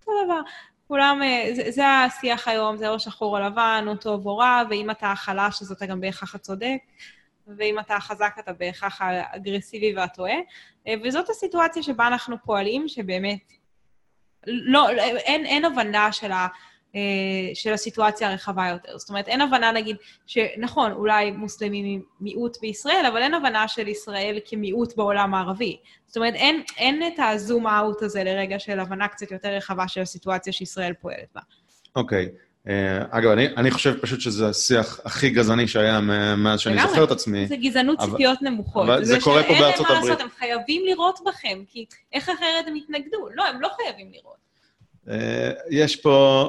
אותו 0.00 0.12
דבר. 0.24 0.40
כולם, 0.88 1.22
אה, 1.22 1.50
זה, 1.54 1.70
זה 1.70 1.88
השיח 1.88 2.48
היום, 2.48 2.76
זה 2.76 2.88
או 2.88 3.00
שחור 3.00 3.38
או 3.38 3.44
לבן, 3.44 3.84
או 3.88 3.96
טוב 3.96 4.26
או 4.26 4.36
רע, 4.36 4.62
ואם 4.70 4.90
אתה 4.90 5.12
חלש 5.16 5.62
אז 5.62 5.72
אתה 5.72 5.86
גם 5.86 6.00
בהכרח 6.00 6.34
הצודק. 6.34 6.78
ואם 7.46 7.78
אתה 7.78 8.00
חזק 8.00 8.36
אתה 8.38 8.52
בהכרח 8.52 9.00
האגרסיבי 9.02 9.94
והטועה, 9.96 10.36
אה, 10.86 10.94
וזאת 11.04 11.30
הסיטואציה 11.30 11.82
שבה 11.82 12.06
אנחנו 12.06 12.36
פועלים, 12.44 12.88
שבאמת 12.88 13.52
לא, 14.46 14.90
אין, 15.00 15.46
אין 15.46 15.64
הבנה 15.64 16.12
של, 16.12 16.32
ה, 16.32 16.46
של 17.54 17.72
הסיטואציה 17.72 18.30
הרחבה 18.30 18.68
יותר. 18.68 18.98
זאת 18.98 19.08
אומרת, 19.08 19.28
אין 19.28 19.40
הבנה, 19.40 19.72
נגיד, 19.72 19.96
שנכון, 20.26 20.92
אולי 20.92 21.30
מוסלמים 21.30 21.84
הם 21.84 22.02
מיעוט 22.20 22.56
בישראל, 22.60 23.06
אבל 23.12 23.22
אין 23.22 23.34
הבנה 23.34 23.68
של 23.68 23.88
ישראל 23.88 24.38
כמיעוט 24.44 24.96
בעולם 24.96 25.34
הערבי. 25.34 25.76
זאת 26.06 26.16
אומרת, 26.16 26.34
אין, 26.34 26.62
אין 26.76 27.02
את 27.06 27.18
הזום 27.18 27.66
אאוט 27.66 28.02
הזה 28.02 28.24
לרגע 28.24 28.58
של 28.58 28.80
הבנה 28.80 29.08
קצת 29.08 29.30
יותר 29.30 29.48
רחבה 29.48 29.88
של 29.88 30.00
הסיטואציה 30.00 30.52
שישראל 30.52 30.92
פועלת 30.92 31.28
בה. 31.34 31.40
אוקיי. 31.96 32.28
Okay. 32.32 32.44
אה, 32.68 33.02
אגב, 33.10 33.30
אני, 33.30 33.46
אני 33.56 33.70
חושב 33.70 33.94
פשוט 34.00 34.20
שזה 34.20 34.48
השיח 34.48 35.00
הכי 35.04 35.30
גזעני 35.30 35.68
שהיה 35.68 36.00
מאז 36.36 36.60
שאני 36.60 36.82
זוכר 36.82 37.04
את 37.04 37.10
עצמי. 37.10 37.46
זה 37.46 37.56
גזענות 37.56 37.98
ציפיות 38.00 38.42
נמוכות. 38.42 38.88
אבל 38.88 39.04
זה, 39.04 39.14
זה 39.14 39.20
קורה 39.20 39.42
פה 39.42 39.48
בארצות 39.48 39.86
הברית. 39.86 39.90
אין 39.90 40.02
מה 40.02 40.08
לעשות, 40.08 40.20
הם 40.20 40.28
חייבים 40.38 40.82
לראות 40.86 41.18
בכם, 41.26 41.62
כי 41.68 41.86
איך 42.12 42.28
אחרת 42.28 42.66
הם 42.66 42.76
יתנגדו? 42.76 43.28
לא, 43.34 43.46
הם 43.46 43.60
לא 43.60 43.68
חייבים 43.76 44.12
לראות. 44.12 44.36
אה, 45.08 45.50
יש 45.70 45.96
פה... 45.96 46.48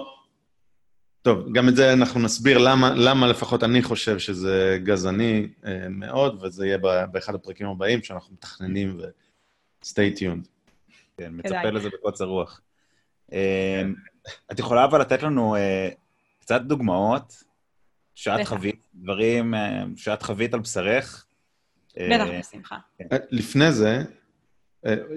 טוב, 1.26 1.54
גם 1.54 1.70
את 1.70 1.76
זה 1.76 1.94
אנחנו 1.94 2.20
נסביר 2.20 2.58
למה, 2.58 2.94
למה 2.96 3.28
לפחות 3.28 3.64
אני 3.64 3.82
חושב 3.82 4.20
שזה 4.20 4.80
גזעני 4.84 5.48
אה, 5.66 5.90
מאוד, 5.90 6.44
וזה 6.44 6.66
יהיה 6.66 6.78
באחד 7.12 7.36
הפרקים 7.36 7.68
הבאים 7.68 8.04
שאנחנו 8.04 8.34
מתכננים 8.34 8.98
ו- 9.00 9.10
stay 9.84 10.18
tuned. 10.20 10.48
כן, 11.18 11.30
מצפה 11.32 11.70
לזה 11.70 11.90
בקוצר 11.90 12.26
רוח. 12.26 12.62
את 14.52 14.60
יכולה 14.60 14.86
אבל 14.86 15.02
לתת 15.02 15.24
לנו 15.24 15.56
קצת 16.40 16.62
דוגמאות 16.62 17.44
שאת 18.16 18.48
חווית, 18.48 18.88
דברים 18.96 19.54
שאת 19.96 20.24
חווית 20.24 20.54
על 20.54 20.60
בשרך. 20.60 21.26
בטח, 21.98 22.26
בשמחה. 22.40 22.78
כן. 22.98 23.06
לפני 23.32 23.72
זה, 23.72 24.04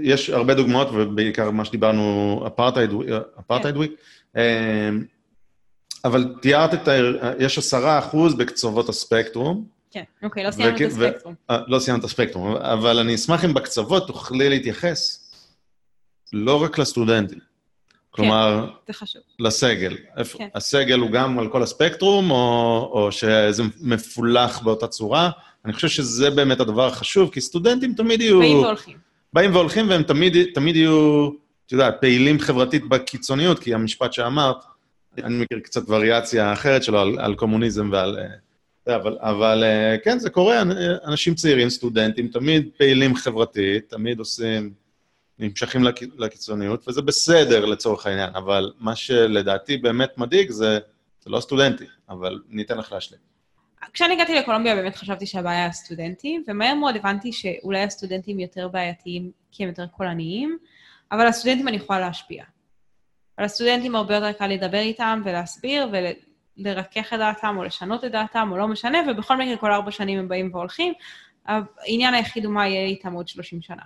יש 0.00 0.30
הרבה 0.30 0.54
דוגמאות, 0.54 0.88
ובעיקר 0.94 1.50
מה 1.50 1.64
שדיברנו, 1.64 2.44
אפרטהייד 2.46 3.76
וויק, 3.76 3.92
כן. 4.34 4.94
אבל 6.04 6.34
תיארת 6.42 6.74
את 6.74 6.88
ה... 6.88 6.92
יש 7.38 7.58
עשרה 7.58 7.98
אחוז 7.98 8.34
בקצוות 8.34 8.88
הספקטרום. 8.88 9.64
כן, 9.90 10.02
אוקיי, 10.22 10.44
לא 10.44 10.50
סיימנו 10.50 10.76
את 10.76 10.80
הספקטרום. 10.80 11.34
לא 11.66 11.78
סיימנו 11.78 12.00
את 12.00 12.04
הספקטרום, 12.04 12.56
אבל 12.56 12.98
אני 12.98 13.14
אשמח 13.14 13.44
אם 13.44 13.54
בקצוות 13.54 14.06
תוכלי 14.06 14.48
להתייחס 14.48 15.24
לא 16.32 16.62
רק 16.62 16.78
לסטודנטים, 16.78 17.38
כלומר, 18.10 18.70
כן. 18.86 18.92
לסגל. 19.40 19.96
כן. 20.36 20.48
הסגל 20.54 20.98
הוא 20.98 21.10
גם 21.10 21.38
על 21.38 21.48
כל 21.48 21.62
הספקטרום, 21.62 22.30
או, 22.30 22.90
או 22.92 23.12
שזה 23.12 23.62
מפולח 23.80 24.60
באותה 24.60 24.86
צורה? 24.86 25.30
אני 25.64 25.72
חושב 25.72 25.88
שזה 25.88 26.30
באמת 26.30 26.60
הדבר 26.60 26.86
החשוב, 26.86 27.30
כי 27.32 27.40
סטודנטים 27.40 27.94
תמיד 27.94 28.20
יהיו... 28.20 28.38
באים 28.38 28.58
והולכים. 28.58 28.96
באים 29.32 29.54
והולכים, 29.54 29.88
והם 29.88 30.02
תמיד, 30.02 30.36
תמיד 30.54 30.76
יהיו, 30.76 31.30
את 31.66 31.72
יודעת, 31.72 31.94
פעילים 32.00 32.38
חברתית 32.38 32.88
בקיצוניות, 32.88 33.58
כי 33.58 33.74
המשפט 33.74 34.12
שאמרת, 34.12 34.56
אני 35.24 35.42
מכיר 35.42 35.58
קצת 35.60 35.82
וריאציה 35.88 36.52
אחרת 36.52 36.82
שלו 36.82 37.00
על, 37.00 37.18
על 37.18 37.34
קומוניזם 37.34 37.88
ועל... 37.92 38.18
אה, 38.18 38.96
אבל, 38.96 39.18
אבל 39.20 39.64
אה, 39.64 39.96
כן, 40.04 40.18
זה 40.18 40.30
קורה, 40.30 40.62
אנשים 41.04 41.34
צעירים, 41.34 41.70
סטודנטים, 41.70 42.28
תמיד 42.28 42.68
פעילים 42.78 43.14
חברתית, 43.14 43.88
תמיד 43.90 44.18
עושים... 44.18 44.72
נמשכים 45.38 45.84
לקיצוניות, 46.18 46.88
וזה 46.88 47.02
בסדר 47.02 47.64
לצורך 47.64 48.06
העניין, 48.06 48.34
אבל 48.34 48.72
מה 48.78 48.96
שלדעתי 48.96 49.76
באמת 49.76 50.18
מדאיג 50.18 50.50
זה, 50.50 50.78
זה 51.20 51.30
לא 51.30 51.40
סטודנטי, 51.40 51.84
אבל 52.08 52.40
ניתן 52.48 52.78
לך 52.78 52.92
להשלים. 52.92 53.20
כשאני 53.92 54.12
הגעתי 54.12 54.34
לקולומביה 54.34 54.74
באמת 54.74 54.96
חשבתי 54.96 55.26
שהבעיה 55.26 55.62
היא 55.62 55.68
הסטודנטים, 55.68 56.44
ומהר 56.48 56.74
מאוד 56.74 56.96
הבנתי 56.96 57.32
שאולי 57.32 57.82
הסטודנטים 57.82 58.40
יותר 58.40 58.68
בעייתיים 58.68 59.30
כי 59.52 59.62
הם 59.62 59.68
יותר 59.68 59.86
קולניים, 59.86 60.58
אבל 61.12 61.26
הסטודנטים 61.26 61.68
אני 61.68 61.76
יכולה 61.76 62.00
להשפיע. 62.00 62.44
על 63.38 63.44
הסטודנטים 63.44 63.96
הרבה 63.96 64.14
יותר 64.14 64.32
קל 64.32 64.46
לדבר 64.46 64.78
איתם 64.78 65.22
ולהסביר 65.24 65.88
ולרכך 66.58 67.12
את 67.12 67.18
דעתם 67.18 67.56
או 67.58 67.64
לשנות 67.64 68.04
את 68.04 68.12
דעתם 68.12 68.48
או 68.52 68.56
לא 68.56 68.68
משנה, 68.68 68.98
ובכל 69.08 69.36
מקרה 69.36 69.56
כל 69.56 69.72
ארבע 69.72 69.90
שנים 69.90 70.18
הם 70.18 70.28
באים 70.28 70.54
והולכים. 70.54 70.92
העניין 71.46 72.14
היחיד 72.14 72.44
הוא 72.44 72.54
מה 72.54 72.68
יהיה 72.68 72.86
איתם 72.86 73.12
עוד 73.12 73.28
30 73.28 73.62
שנה. 73.62 73.82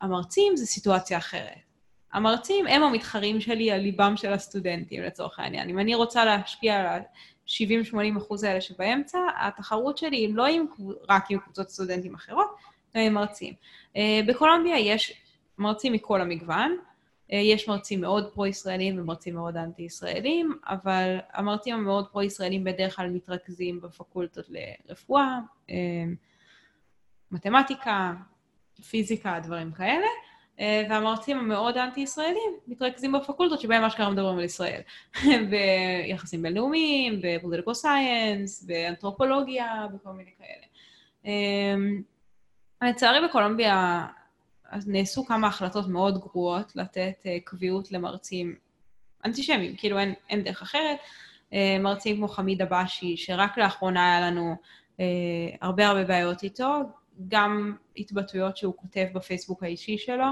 המרצים 0.00 0.56
זה 0.56 0.66
סיטואציה 0.66 1.18
אחרת. 1.18 1.58
המרצים 2.12 2.66
הם 2.66 2.82
המתחרים 2.82 3.40
שלי 3.40 3.70
על 3.70 3.80
ליבם 3.80 4.16
של 4.16 4.32
הסטודנטים, 4.32 5.02
לצורך 5.02 5.38
העניין. 5.38 5.68
אם 5.68 5.78
אני 5.78 5.94
רוצה 5.94 6.24
להשפיע 6.24 6.80
על 6.80 6.86
ה-70-80 6.86 8.18
אחוז 8.18 8.44
האלה 8.44 8.60
שבאמצע, 8.60 9.18
התחרות 9.40 9.98
שלי 9.98 10.16
היא 10.16 10.34
לא 10.34 10.46
עם, 10.46 10.66
רק 11.08 11.30
עם 11.30 11.38
קבוצות 11.38 11.70
סטודנטים 11.70 12.14
אחרות, 12.14 12.56
אלא 12.96 13.02
עם 13.02 13.14
מרצים. 13.14 13.54
אה, 13.96 14.20
בקולומביה 14.26 14.78
יש 14.78 15.12
מרצים 15.58 15.92
מכל 15.92 16.20
המגוון, 16.20 16.76
יש 17.28 17.68
מרצים 17.68 18.00
מאוד 18.00 18.32
פרו-ישראלים 18.34 18.98
ומרצים 18.98 19.34
מאוד 19.34 19.56
אנטי-ישראלים, 19.56 20.58
אבל 20.66 21.18
המרצים 21.32 21.74
המאוד 21.74 22.08
פרו-ישראלים 22.08 22.64
בדרך 22.64 22.96
כלל 22.96 23.10
מתרכזים 23.10 23.80
בפקולטות 23.80 24.46
לרפואה, 24.48 25.38
אה, 25.70 26.04
מתמטיקה, 27.30 28.12
פיזיקה, 28.88 29.40
דברים 29.42 29.72
כאלה, 29.72 30.06
אה, 30.60 30.86
והמרצים 30.90 31.38
המאוד 31.38 31.76
אנטי-ישראלים 31.76 32.52
מתרכזים 32.66 33.12
בפקולטות 33.12 33.60
שבהם 33.60 33.84
אשכרה 33.84 34.10
מדברים 34.10 34.38
על 34.38 34.44
ישראל. 34.44 34.80
ביחסים 35.50 36.42
בינלאומיים, 36.42 37.20
בפוליטיקל 37.22 37.74
סייאנס, 37.74 38.64
באנתרופולוגיה, 38.64 39.86
בכל 39.94 40.10
מיני 40.10 40.30
כאלה. 40.38 40.66
אה, 41.26 42.88
לצערי 42.88 43.28
בקולומביה 43.28 44.06
נעשו 44.86 45.26
כמה 45.26 45.46
החלטות 45.46 45.88
מאוד 45.88 46.18
גרועות 46.18 46.76
לתת 46.76 47.14
אה, 47.26 47.36
קביעות 47.44 47.92
למרצים 47.92 48.56
אנטישמיים, 49.24 49.76
כאילו 49.76 49.98
אין, 49.98 50.14
אין 50.30 50.42
דרך 50.42 50.62
אחרת. 50.62 50.98
מרצים 51.80 52.16
כמו 52.16 52.28
חמיד 52.28 52.62
עבאשי, 52.62 53.16
שרק 53.16 53.58
לאחרונה 53.58 54.16
היה 54.16 54.30
לנו 54.30 54.56
הרבה 55.60 55.86
הרבה 55.86 56.04
בעיות 56.04 56.42
איתו, 56.42 56.82
גם 57.28 57.76
התבטאויות 57.96 58.56
שהוא 58.56 58.74
כותב 58.76 59.06
בפייסבוק 59.14 59.62
האישי 59.62 59.98
שלו, 59.98 60.24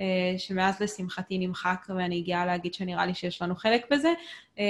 אה, 0.00 0.38
שמאז 0.38 0.80
לשמחתי 0.80 1.38
נמחק 1.38 1.86
ואני 1.88 2.22
גאה 2.22 2.46
להגיד 2.46 2.74
שנראה 2.74 3.06
לי 3.06 3.14
שיש 3.14 3.42
לנו 3.42 3.56
חלק 3.56 3.92
בזה, 3.92 4.12
אה, 4.58 4.64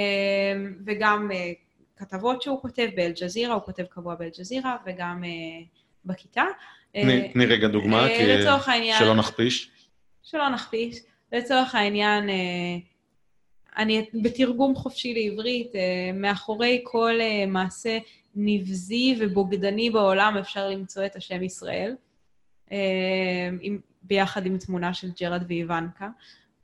וגם 0.85 1.31
אה, 1.31 1.51
כתבות 1.95 2.41
שהוא 2.41 2.61
כותב 2.61 2.87
באל-ג'זירה, 2.95 3.53
הוא 3.53 3.63
כותב 3.63 3.83
קבוע 3.83 4.15
באל-ג'זירה, 4.15 4.77
וגם 4.85 5.23
בכיתה. 6.05 6.43
תני 7.33 7.45
רגע 7.45 7.67
דוגמה, 7.67 8.07
כי 8.07 8.23
העניין, 8.69 8.99
שלא 8.99 9.15
נכפיש. 9.15 9.69
שלא 10.23 10.49
נכפיש. 10.49 10.99
לצורך 11.31 11.75
העניין, 11.75 12.29
אני 13.77 14.05
בתרגום 14.23 14.75
חופשי 14.75 15.13
לעברית, 15.13 15.71
מאחורי 16.13 16.81
כל 16.83 17.13
מעשה 17.47 17.97
נבזי 18.35 19.15
ובוגדני 19.19 19.89
בעולם 19.89 20.37
אפשר 20.39 20.69
למצוא 20.69 21.05
את 21.05 21.15
השם 21.15 21.43
ישראל, 21.43 21.95
אה, 22.71 23.49
עם, 23.61 23.79
ביחד 24.01 24.45
עם 24.45 24.57
תמונה 24.57 24.93
של 24.93 25.09
ג'רד 25.21 25.43
ואיוונקה, 25.47 26.09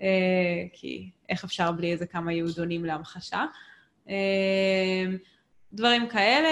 אה, 0.01 0.07
כי 0.74 1.09
איך 1.30 1.43
אפשר 1.43 1.71
בלי 1.71 1.91
איזה 1.91 2.05
כמה 2.05 2.34
יהודונים 2.34 2.86
להמחשה. 2.86 3.45
אה, 4.09 5.05
דברים 5.74 6.07
כאלה. 6.07 6.49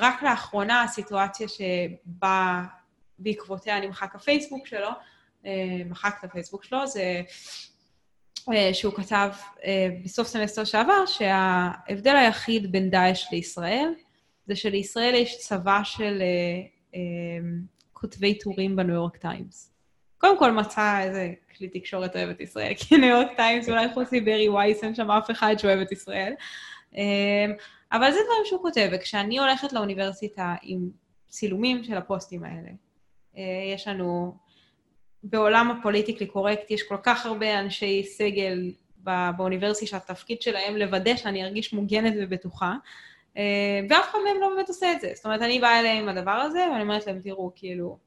רק 0.00 0.22
לאחרונה 0.22 0.82
הסיטואציה 0.82 1.46
שבה 1.48 2.64
בעקבותיה 3.18 3.80
נמחק 3.80 4.14
הפייסבוק 4.14 4.66
שלו, 4.66 4.88
מחק 5.86 6.16
את 6.18 6.24
הפייסבוק 6.24 6.64
שלו, 6.64 6.86
זה 6.86 7.22
שהוא 8.72 8.94
כתב 8.94 9.30
בסוף 10.04 10.28
סמסטר 10.28 10.64
שעבר 10.64 11.06
שההבדל 11.06 12.16
היחיד 12.16 12.72
בין 12.72 12.90
דאעש 12.90 13.32
לישראל 13.32 13.92
זה 14.46 14.56
שלישראל 14.56 15.14
יש 15.14 15.38
צבא 15.38 15.80
של 15.84 16.22
אה, 16.22 16.26
אה, 16.94 17.00
כותבי 17.92 18.38
טורים 18.38 18.76
בניו 18.76 18.94
יורק 18.94 19.16
טיימס. 19.16 19.72
קודם 20.18 20.38
כל 20.38 20.52
מצא 20.52 21.00
איזה 21.00 21.32
כלי 21.56 21.68
תקשורת 21.68 22.16
אוהב 22.16 22.28
את 22.28 22.40
ישראל, 22.40 22.72
כי 22.76 22.96
ניו 22.96 23.08
יורק 23.08 23.36
טיימס, 23.36 23.68
אולי 23.68 23.94
חוץ 23.94 24.08
מברי 24.12 24.48
וייס, 24.48 24.84
אין 24.84 24.94
שם 24.94 25.10
אף 25.10 25.30
אחד 25.30 25.54
שאוהב 25.58 25.80
את 25.80 25.92
ישראל. 25.92 26.32
אה, 26.96 27.46
אבל 27.92 28.12
זה 28.12 28.18
דברים 28.24 28.42
שהוא 28.44 28.62
כותב, 28.62 28.88
וכשאני 28.92 29.38
הולכת 29.38 29.72
לאוניברסיטה 29.72 30.54
עם 30.62 30.90
צילומים 31.28 31.84
של 31.84 31.96
הפוסטים 31.96 32.44
האלה, 32.44 32.68
אה, 32.68 32.72
יש 33.74 33.88
לנו, 33.88 34.36
בעולם 35.22 35.70
הפוליטיקלי 35.70 36.26
קורקט, 36.26 36.70
יש 36.70 36.82
כל 36.82 36.96
כך 37.02 37.26
הרבה 37.26 37.60
אנשי 37.60 38.04
סגל 38.04 38.72
באוניברסיטה 39.36 39.90
שהתפקיד 39.90 40.42
שלהם 40.42 40.76
לוודא 40.76 41.16
שאני 41.16 41.44
ארגיש 41.44 41.72
מוגנת 41.72 42.14
ובטוחה, 42.18 42.74
אה, 43.36 43.80
ואף 43.90 44.10
אחד 44.10 44.18
מהם 44.24 44.40
לא 44.40 44.48
באמת 44.54 44.68
עושה 44.68 44.92
את 44.92 45.00
זה. 45.00 45.12
זאת 45.14 45.24
אומרת, 45.24 45.42
אני 45.42 45.60
באה 45.60 45.80
אליהם 45.80 46.08
עם 46.08 46.16
הדבר 46.16 46.30
הזה, 46.30 46.66
ואני 46.72 46.82
אומרת 46.82 47.06
להם, 47.06 47.20
תראו, 47.20 47.52
כאילו, 47.54 47.98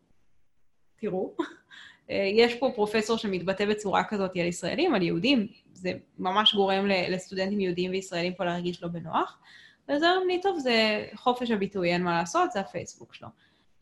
תראו, 1.00 1.36
אה, 2.10 2.30
יש 2.34 2.56
פה 2.56 2.72
פרופסור 2.76 3.18
שמתבטא 3.18 3.66
בצורה 3.66 4.04
כזאת 4.04 4.32
על 4.36 4.46
ישראלים, 4.46 4.96
על 4.96 5.02
יהודים, 5.02 5.48
זה 5.74 5.94
ממש 6.20 6.56
גורם 6.56 6.86
לסטודנטים 6.88 7.60
יהודים 7.60 7.92
וישראלים 7.92 8.34
פה 8.34 8.46
להרגיש 8.46 8.84
לא 8.84 8.88
בנוח. 8.88 9.40
ואז 9.88 10.04
אומרים 10.04 10.28
לי, 10.28 10.42
טוב, 10.42 10.60
זה 10.60 11.06
חופש 11.16 11.52
הביטוי, 11.52 11.94
אין 11.94 12.04
מה 12.04 12.20
לעשות, 12.20 12.52
זה 12.52 12.60
הפייסבוק 12.60 13.14
שלו. 13.14 13.28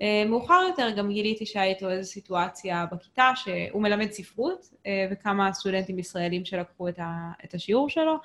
אה, 0.02 0.24
מאוחר 0.28 0.64
יותר 0.68 0.90
גם 0.90 1.10
גיליתי 1.10 1.46
שהיה 1.46 1.66
איתו 1.66 1.90
איזו 1.90 2.12
סיטואציה 2.12 2.86
בכיתה, 2.92 3.32
שהוא 3.36 3.82
מלמד 3.82 4.12
ספרות, 4.12 4.70
אה, 4.86 5.08
וכמה 5.12 5.54
סטודנטים 5.54 6.00
ישראלים 6.00 6.46
שלקחו 6.46 6.90
את, 6.90 7.00
את 7.46 7.54
השיעור 7.54 7.90
שלו, 7.90 8.16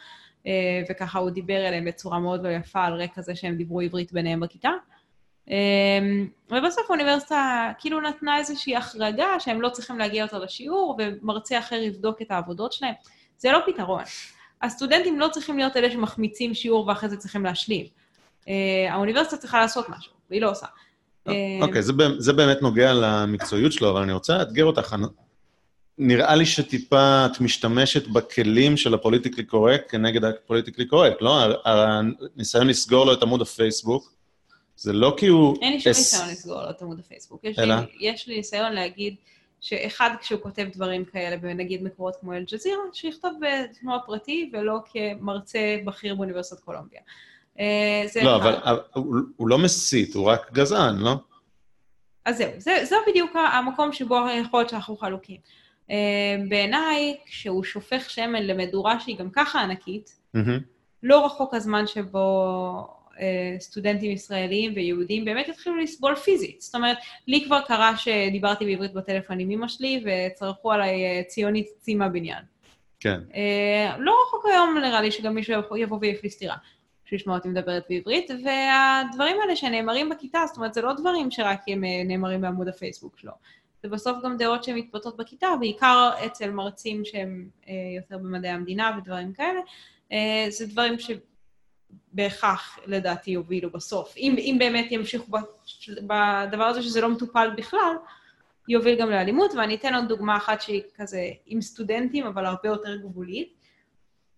אה, 0.46 0.82
וככה 0.90 1.18
הוא 1.18 1.30
דיבר 1.30 1.68
אליהם 1.68 1.84
בצורה 1.84 2.18
מאוד 2.18 2.46
לא 2.46 2.48
יפה 2.48 2.84
על 2.84 3.02
רקע 3.02 3.22
זה 3.22 3.36
שהם 3.36 3.56
דיברו 3.56 3.80
עברית 3.80 4.12
ביניהם 4.12 4.40
בכיתה. 4.40 4.70
ובסוף 6.50 6.90
האוניברסיטה 6.90 7.72
כאילו 7.78 8.00
נתנה 8.00 8.38
איזושהי 8.38 8.76
החרגה 8.76 9.40
שהם 9.40 9.62
לא 9.62 9.68
צריכים 9.68 9.98
להגיע 9.98 10.22
יותר 10.22 10.38
לשיעור, 10.38 10.98
ומרצה 10.98 11.58
אחר 11.58 11.76
יבדוק 11.76 12.22
את 12.22 12.30
העבודות 12.30 12.72
שלהם. 12.72 12.94
זה 13.36 13.52
לא 13.52 13.58
פתרון. 13.66 14.02
הסטודנטים 14.62 15.20
לא 15.20 15.28
צריכים 15.28 15.58
להיות 15.58 15.76
אלה 15.76 15.90
שמחמיצים 15.90 16.54
שיעור 16.54 16.86
ואחרי 16.86 17.08
זה 17.08 17.16
צריכים 17.16 17.44
להשלים. 17.44 17.86
האוניברסיטה 18.90 19.36
צריכה 19.36 19.60
לעשות 19.60 19.88
משהו, 19.88 20.12
והיא 20.30 20.42
לא 20.42 20.50
עושה. 20.50 20.66
אוקיי, 21.26 21.80
okay, 21.80 21.82
זה, 22.18 22.32
באמת 22.32 22.62
נוגע 22.62 22.92
למקצועיות 22.92 23.72
שלו, 23.72 23.90
אבל 23.90 24.02
אני 24.02 24.12
רוצה 24.12 24.38
לאתגר 24.38 24.64
אותך. 24.64 24.96
נראה 25.98 26.34
לי 26.34 26.46
שטיפה 26.46 27.26
את 27.26 27.40
משתמשת 27.40 28.08
בכלים 28.08 28.76
של 28.76 28.94
ה-politically 28.94 29.44
correct 29.44 29.84
כנגד 29.88 30.24
ה-politically 30.24 30.86
correct, 30.86 31.22
לא? 31.22 31.40
הניסיון 31.64 32.66
לסגור 32.66 33.06
לו 33.06 33.12
את 33.12 33.22
עמוד 33.22 33.40
הפייסבוק, 33.40 34.12
זה 34.76 34.92
לא 34.92 35.14
כי 35.16 35.26
הוא... 35.26 35.56
אין 35.62 35.72
לי 35.72 35.80
שום 35.80 35.92
ניסיון 35.92 36.28
לסגור 36.28 36.62
לו 36.62 36.70
את 36.70 36.82
עמוד 36.82 36.98
הפייסבוק. 36.98 37.44
יש, 37.44 37.58
אלא? 37.58 37.74
לי, 37.74 37.82
יש 38.00 38.28
לי 38.28 38.36
ניסיון 38.36 38.72
להגיד 38.72 39.14
שאחד, 39.60 40.10
כשהוא 40.20 40.40
כותב 40.40 40.66
דברים 40.72 41.04
כאלה, 41.04 41.36
ונגיד 41.42 41.82
מקורות 41.82 42.16
כמו 42.20 42.32
אל-ג'זירה, 42.32 42.82
שיכתוב 42.92 43.32
בשמו 43.40 43.96
הפרטי 43.96 44.50
ולא 44.52 44.78
כמרצה 44.92 45.76
בכיר 45.84 46.14
באוניברסיטת 46.14 46.60
קולומביה. 46.60 47.00
אה, 47.58 48.04
לא, 48.22 48.36
אבל 48.36 48.54
הוא, 48.94 49.16
הוא 49.36 49.48
לא 49.48 49.58
מסית, 49.58 50.14
הוא 50.14 50.26
רק 50.26 50.52
גזען, 50.52 50.98
לא? 50.98 51.14
אז 52.24 52.36
זהו, 52.36 52.50
זה, 52.58 52.84
זה 52.84 52.96
בדיוק 53.08 53.36
המקום 53.36 53.92
שבו 53.92 54.16
יכול 54.40 54.60
להיות 54.60 54.70
שאנחנו 54.70 54.96
חלוקים. 54.96 55.36
Uh, 55.88 55.92
בעיניי, 56.48 57.16
כשהוא 57.26 57.64
שופך 57.64 58.10
שמן 58.10 58.42
למדורה 58.42 59.00
שהיא 59.00 59.18
גם 59.18 59.30
ככה 59.30 59.60
ענקית, 59.60 60.18
mm-hmm. 60.36 60.60
לא 61.02 61.26
רחוק 61.26 61.54
הזמן 61.54 61.86
שבו 61.86 62.86
uh, 63.10 63.16
סטודנטים 63.60 64.10
ישראלים 64.10 64.72
ויהודים 64.74 65.24
באמת 65.24 65.48
יתחילו 65.48 65.76
לסבול 65.76 66.14
פיזית. 66.14 66.60
זאת 66.60 66.74
אומרת, 66.74 66.96
לי 67.28 67.44
כבר 67.44 67.60
קרה 67.60 67.96
שדיברתי 67.96 68.64
בעברית 68.64 68.92
בטלפון 68.92 69.40
עם 69.40 69.50
אמא 69.50 69.68
שלי 69.68 70.04
וצרחו 70.04 70.72
עליי 70.72 71.24
ציונית 71.28 71.66
צי 71.78 71.94
מהבניין. 71.94 72.42
כן. 73.00 73.20
לא 73.98 74.14
רחוק 74.26 74.46
היום 74.46 74.78
נראה 74.78 75.00
לי 75.00 75.10
שגם 75.10 75.34
מישהו 75.34 75.76
יבוא 75.76 75.98
ויפלי 76.00 76.30
סטירה. 76.30 76.56
שישמע 77.12 77.34
אותי 77.34 77.48
מדברת 77.48 77.84
בעברית, 77.88 78.30
והדברים 78.30 79.36
האלה 79.40 79.56
שנאמרים 79.56 80.08
בכיתה, 80.08 80.44
זאת 80.46 80.56
אומרת, 80.56 80.74
זה 80.74 80.82
לא 80.82 80.92
דברים 80.92 81.30
שרק 81.30 81.60
הם 81.68 81.84
אה, 81.84 82.02
נאמרים 82.04 82.40
בעמוד 82.40 82.68
הפייסבוק 82.68 83.18
שלו. 83.18 83.32
זה 83.82 83.88
בסוף 83.88 84.16
גם 84.24 84.36
דעות 84.36 84.64
שמתבטאות 84.64 85.16
בכיתה, 85.16 85.46
בעיקר 85.60 86.10
אצל 86.26 86.50
מרצים 86.50 87.04
שהם 87.04 87.48
אה, 87.68 87.74
יותר 87.96 88.18
במדעי 88.18 88.50
המדינה 88.50 88.98
ודברים 88.98 89.32
כאלה. 89.32 89.60
אה, 90.12 90.46
זה 90.48 90.66
דברים 90.66 90.94
שבהכרח, 92.12 92.78
לדעתי, 92.86 93.30
יובילו 93.30 93.70
בסוף. 93.70 94.16
אם, 94.16 94.34
אם 94.38 94.56
באמת 94.58 94.92
ימשיכו 94.92 95.32
בדבר 95.88 96.64
הזה 96.64 96.82
שזה 96.82 97.00
לא 97.00 97.08
מטופל 97.08 97.50
בכלל, 97.56 97.94
יוביל 98.68 99.00
גם 99.00 99.10
לאלימות, 99.10 99.52
ואני 99.54 99.74
אתן 99.74 99.94
עוד 99.94 100.08
דוגמה 100.08 100.36
אחת 100.36 100.60
שהיא 100.60 100.82
כזה 100.96 101.30
עם 101.46 101.60
סטודנטים, 101.60 102.26
אבל 102.26 102.46
הרבה 102.46 102.68
יותר 102.68 102.96
גבולית. 102.96 103.61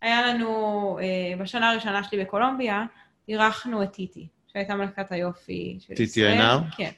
היה 0.04 0.26
לנו, 0.26 0.98
אה, 0.98 1.36
בשנה 1.38 1.70
הראשונה 1.70 2.04
שלי 2.04 2.24
בקולומביה, 2.24 2.84
אירחנו 3.28 3.82
את 3.82 3.92
טיטי, 3.92 4.28
שהייתה 4.52 4.74
מלכת 4.74 5.12
היופי 5.12 5.76
של 5.80 5.88
טיטי 5.88 6.02
ישראל. 6.02 6.32
טיטי 6.32 6.42
עינב? 6.42 6.70
כן. 6.76 6.90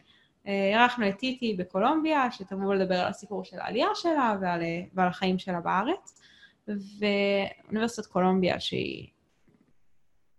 אה, 0.47 0.71
אירחנו 0.73 1.09
את 1.09 1.19
טיטי 1.19 1.55
בקולומביה, 1.59 2.31
שתבואו 2.31 2.73
לדבר 2.73 2.95
על 2.95 3.09
הסיפור 3.09 3.45
של 3.45 3.57
העלייה 3.61 3.89
שלה 3.95 4.37
ועל, 4.41 4.63
אה, 4.63 4.83
ועל 4.95 5.09
החיים 5.09 5.39
שלה 5.39 5.61
בארץ. 5.61 6.21
ואוניברסיטת 6.69 8.07
קולומביה, 8.07 8.61
שהיא 8.61 9.07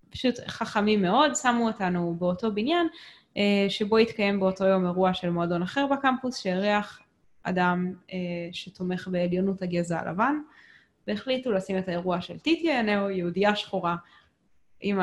פשוט 0.09 0.35
חכמים 0.47 1.01
מאוד, 1.01 1.35
שמו 1.35 1.67
אותנו 1.67 2.15
באותו 2.19 2.51
בניין, 2.51 2.87
שבו 3.69 3.97
התקיים 3.97 4.39
באותו 4.39 4.65
יום 4.65 4.85
אירוע 4.85 5.13
של 5.13 5.29
מועדון 5.29 5.61
אחר 5.61 5.87
בקמפוס, 5.87 6.37
שאירח 6.37 6.99
אדם 7.43 7.93
שתומך 8.51 9.07
בעליונות 9.11 9.61
הגזע 9.61 9.99
הלבן. 9.99 10.35
והחליטו 11.07 11.51
לשים 11.51 11.77
את 11.77 11.87
האירוע 11.87 12.21
של 12.21 12.39
טיטי 12.39 12.71
ענהו, 12.71 13.09
יהודייה 13.09 13.55
שחורה, 13.55 13.95
עם 14.81 14.99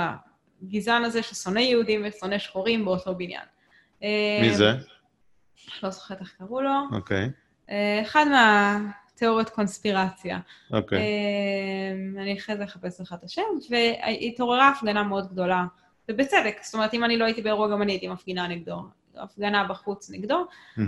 הגזען 0.63 1.05
הזה 1.05 1.23
ששונא 1.23 1.59
יהודים 1.59 2.03
ושונא 2.05 2.39
שחורים 2.39 2.85
באותו 2.85 3.15
בניין. 3.15 3.45
מי 4.41 4.55
זה? 4.55 4.73
לא 5.83 5.91
זוכרת 5.91 6.21
איך 6.21 6.35
קראו 6.39 6.63
לו. 6.63 6.71
אוקיי. 6.93 7.31
אה, 7.71 8.03
אחד 8.03 8.25
מהתיאוריות 8.31 9.51
קונספירציה. 9.51 10.39
אוקיי. 10.73 10.99
אה, 10.99 12.23
אני 12.23 12.39
אחרי 12.39 12.57
זה 12.57 12.65
אחפש 12.65 13.01
לך 13.01 13.15
את 13.19 13.25
השם, 13.25 13.43
והתעוררה 13.71 14.69
הפגנה 14.69 15.03
מאוד 15.03 15.33
גדולה, 15.33 15.65
ובצדק, 16.09 16.57
זאת 16.63 16.75
אומרת, 16.75 16.95
אם 16.95 17.05
אני 17.05 17.17
לא 17.17 17.25
הייתי 17.25 17.43
באירוע, 17.43 17.69
גם 17.69 17.83
אני 17.83 17.93
הייתי 17.93 18.09
מפגינה 18.09 18.49
נגדו. 18.49 18.83
הפגנה 19.17 19.65
בחוץ 19.65 20.11
נגדו, 20.11 20.45
mm-hmm. 20.45 20.81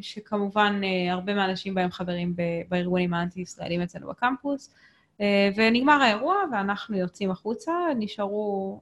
שכמובן 0.00 0.80
אה, 0.84 1.12
הרבה 1.12 1.34
מהאנשים 1.34 1.74
בהם 1.74 1.90
חברים 1.90 2.34
בארגונים 2.68 3.14
האנטי-ישראלים 3.14 3.82
אצלנו 3.82 4.08
בקמפוס. 4.08 4.74
אה, 5.20 5.50
ונגמר 5.56 6.02
האירוע, 6.02 6.36
ואנחנו 6.52 6.96
יוצאים 6.96 7.30
החוצה, 7.30 7.72
נשארו 7.98 8.80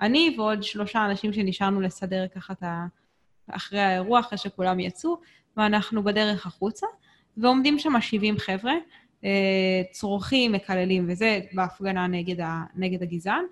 אני 0.00 0.34
ועוד 0.38 0.62
שלושה 0.62 1.06
אנשים 1.06 1.32
שנשארנו 1.32 1.80
לסדר 1.80 2.26
ככה 2.34 2.52
את 2.52 2.62
ה... 2.62 2.86
אחרי 3.50 3.80
האירוע, 3.80 4.20
אחרי 4.20 4.38
שכולם 4.38 4.80
יצאו, 4.80 5.20
ואנחנו 5.56 6.04
בדרך 6.04 6.46
החוצה, 6.46 6.86
ועומדים 7.36 7.78
שם 7.78 8.00
70 8.00 8.38
חבר'ה, 8.38 8.74
צורכים, 9.92 10.52
מקללים 10.52 11.06
וזה, 11.08 11.40
בהפגנה 11.52 12.06
נגד, 12.06 12.40
ה... 12.40 12.62
נגד 12.74 13.02
הגזען. 13.02 13.44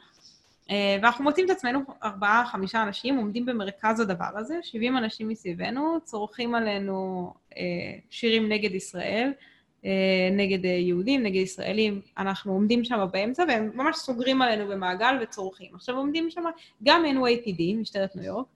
אה, 0.70 0.98
ואנחנו 1.02 1.24
מוצאים 1.24 1.46
את 1.46 1.50
עצמנו, 1.50 1.80
ארבעה, 2.02 2.46
חמישה 2.46 2.82
אנשים 2.82 3.16
עומדים 3.16 3.46
במרכז 3.46 4.00
הדבר 4.00 4.30
הזה, 4.36 4.58
70 4.62 4.96
אנשים 4.96 5.28
מסביבנו, 5.28 5.98
צורכים 6.04 6.54
עלינו 6.54 7.30
אה, 7.56 7.62
שירים 8.10 8.48
נגד 8.48 8.74
ישראל, 8.74 9.32
אה, 9.84 10.28
נגד 10.32 10.64
יהודים, 10.64 11.22
נגד 11.22 11.40
ישראלים, 11.40 12.00
אנחנו 12.18 12.52
עומדים 12.52 12.84
שם 12.84 13.06
באמצע, 13.12 13.44
והם 13.48 13.70
ממש 13.74 13.96
סוגרים 13.96 14.42
עלינו 14.42 14.68
במעגל 14.68 15.18
וצורכים. 15.22 15.74
עכשיו 15.74 15.96
עומדים 15.96 16.30
שם 16.30 16.44
גם 16.82 17.04
NYPD, 17.04 17.76
משטרת 17.80 18.16
ניו 18.16 18.24
יורק, 18.24 18.46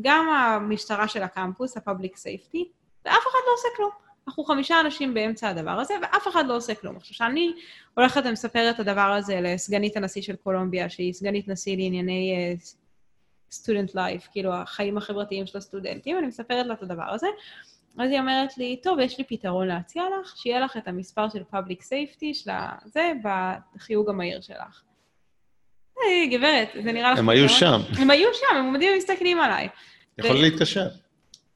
גם 0.00 0.28
המשטרה 0.28 1.08
של 1.08 1.22
הקמפוס, 1.22 1.76
ה-Public 1.76 2.12
Safety, 2.12 2.64
ואף 3.04 3.22
אחד 3.22 3.38
לא 3.46 3.52
עושה 3.54 3.68
כלום. 3.76 3.90
אנחנו 4.28 4.44
חמישה 4.44 4.80
אנשים 4.80 5.14
באמצע 5.14 5.48
הדבר 5.48 5.70
הזה, 5.70 5.94
ואף 6.02 6.28
אחד 6.28 6.46
לא 6.46 6.56
עושה 6.56 6.74
כלום. 6.74 6.96
עכשיו, 6.96 7.14
כשאני 7.14 7.52
הולכת 7.94 8.22
ומספרת 8.24 8.74
את 8.74 8.80
הדבר 8.80 9.00
הזה 9.00 9.40
לסגנית 9.42 9.96
הנשיא 9.96 10.22
של 10.22 10.36
קולומביה, 10.36 10.88
שהיא 10.88 11.12
סגנית 11.12 11.48
נשיא 11.48 11.76
לענייני 11.76 12.56
student 13.50 13.90
uh, 13.90 13.92
life, 13.94 14.28
כאילו 14.32 14.54
החיים 14.54 14.96
החברתיים 14.96 15.46
של 15.46 15.58
הסטודנטים, 15.58 16.18
אני 16.18 16.26
מספרת 16.26 16.66
לה 16.66 16.74
את 16.74 16.82
הדבר 16.82 17.14
הזה, 17.14 17.26
אז 17.98 18.10
היא 18.10 18.20
אומרת 18.20 18.58
לי, 18.58 18.76
טוב, 18.82 18.98
יש 18.98 19.18
לי 19.18 19.24
פתרון 19.24 19.68
להציע 19.68 20.02
לך, 20.20 20.36
שיהיה 20.36 20.60
לך 20.60 20.76
את 20.76 20.88
המספר 20.88 21.28
של 21.28 21.42
Public 21.50 21.82
Safety 21.82 22.34
של 22.34 22.50
זה 22.84 23.12
בחיוג 23.74 24.08
המהיר 24.08 24.40
שלך. 24.40 24.82
היי, 26.04 26.26
גברת, 26.26 26.68
זה 26.84 26.92
נראה 26.92 27.12
לך... 27.12 27.18
הם 27.18 27.28
היו 27.28 27.48
שם. 27.48 27.80
הם 27.98 28.10
היו 28.10 28.28
שם, 28.34 28.56
הם 28.56 28.64
עומדים 28.64 28.94
ומסתכלים 28.94 29.40
עליי. 29.40 29.68
יכול 30.18 30.36
להתקשר. 30.36 30.88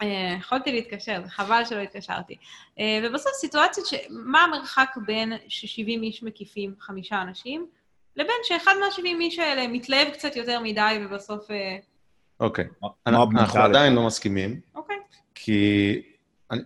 אה, 0.03 0.37
יכולתי 0.39 0.73
להתקשר, 0.73 1.23
חבל 1.29 1.63
שלא 1.69 1.81
התקשרתי. 1.81 2.37
אה, 2.79 3.01
ובסוף 3.05 3.33
סיטואציות 3.33 3.87
ש... 3.87 3.95
מה 4.11 4.45
המרחק 4.45 4.91
בין 5.07 5.33
ש-70 5.49 6.03
איש 6.03 6.23
מקיפים 6.23 6.75
חמישה 6.81 7.23
אנשים, 7.23 7.67
לבין 8.17 8.37
שאחד 8.45 8.73
מה-70 8.81 9.21
איש 9.21 9.39
האלה 9.39 9.69
מתלהב 9.69 10.09
קצת 10.09 10.37
יותר 10.37 10.61
מדי 10.61 10.99
ובסוף... 11.05 11.51
אה, 11.51 11.77
אוקיי, 12.41 12.65
אנחנו 13.07 13.61
עדיין 13.61 13.95
לא 13.95 14.07
מסכימים. 14.07 14.61
אוקיי. 14.75 14.97
כי 15.35 16.03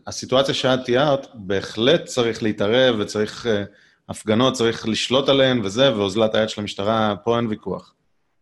הסיטואציה 0.07 0.55
שאת 0.55 0.85
תיארת, 0.85 1.27
בהחלט 1.35 2.05
צריך 2.05 2.43
להתערב 2.43 2.97
וצריך 2.99 3.47
הפגנות, 4.09 4.55
צריך 4.55 4.89
לשלוט 4.89 5.29
עליהן 5.29 5.61
וזה, 5.65 5.97
ואוזלת 5.97 6.35
היד 6.35 6.49
של 6.49 6.61
המשטרה, 6.61 7.15
פה 7.25 7.37
אין 7.37 7.47
ויכוח. 7.47 7.95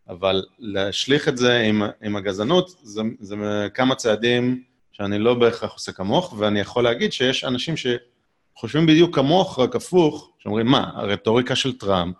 אבל 0.09 0.43
להשליך 0.59 1.27
את 1.27 1.37
זה 1.37 1.57
עם, 1.57 1.81
עם 2.01 2.15
הגזענות, 2.15 2.69
זה, 2.81 3.01
זה 3.19 3.35
כמה 3.73 3.95
צעדים 3.95 4.63
שאני 4.99 5.19
לא 5.19 5.33
בהכרח 5.33 5.73
עושה 5.73 5.91
כמוך, 5.91 6.35
ואני 6.37 6.59
יכול 6.59 6.83
להגיד 6.83 7.13
שיש 7.13 7.43
אנשים 7.43 7.75
שחושבים 7.77 8.85
בדיוק 8.85 9.15
כמוך, 9.15 9.59
רק 9.59 9.75
הפוך, 9.75 10.31
שאומרים, 10.39 10.67
מה, 10.67 10.91
הרטוריקה 10.93 11.55
של 11.55 11.77
טראמפ, 11.77 12.15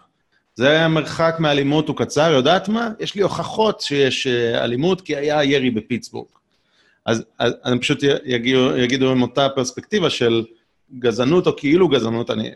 זה 0.55 0.81
המרחק 0.81 1.35
מאלימות 1.39 1.87
הוא 1.87 1.95
קצר, 1.95 2.31
יודעת 2.31 2.69
מה? 2.69 2.89
יש 2.99 3.15
לי 3.15 3.21
הוכחות 3.21 3.81
שיש 3.81 4.27
אה, 4.27 4.63
אלימות, 4.63 5.01
כי 5.01 5.15
היה 5.15 5.43
ירי 5.43 5.69
בפיטסבורג. 5.69 6.27
אז, 7.05 7.23
אז 7.39 7.53
אני 7.65 7.79
פשוט 7.79 8.03
יגידו, 8.25 8.77
יגידו 8.77 9.11
עם 9.11 9.21
אותה 9.21 9.49
פרספקטיבה 9.49 10.09
של 10.09 10.43
גזענות 10.99 11.47
או 11.47 11.55
כאילו 11.57 11.87
גזענות, 11.87 12.31
אני, 12.31 12.49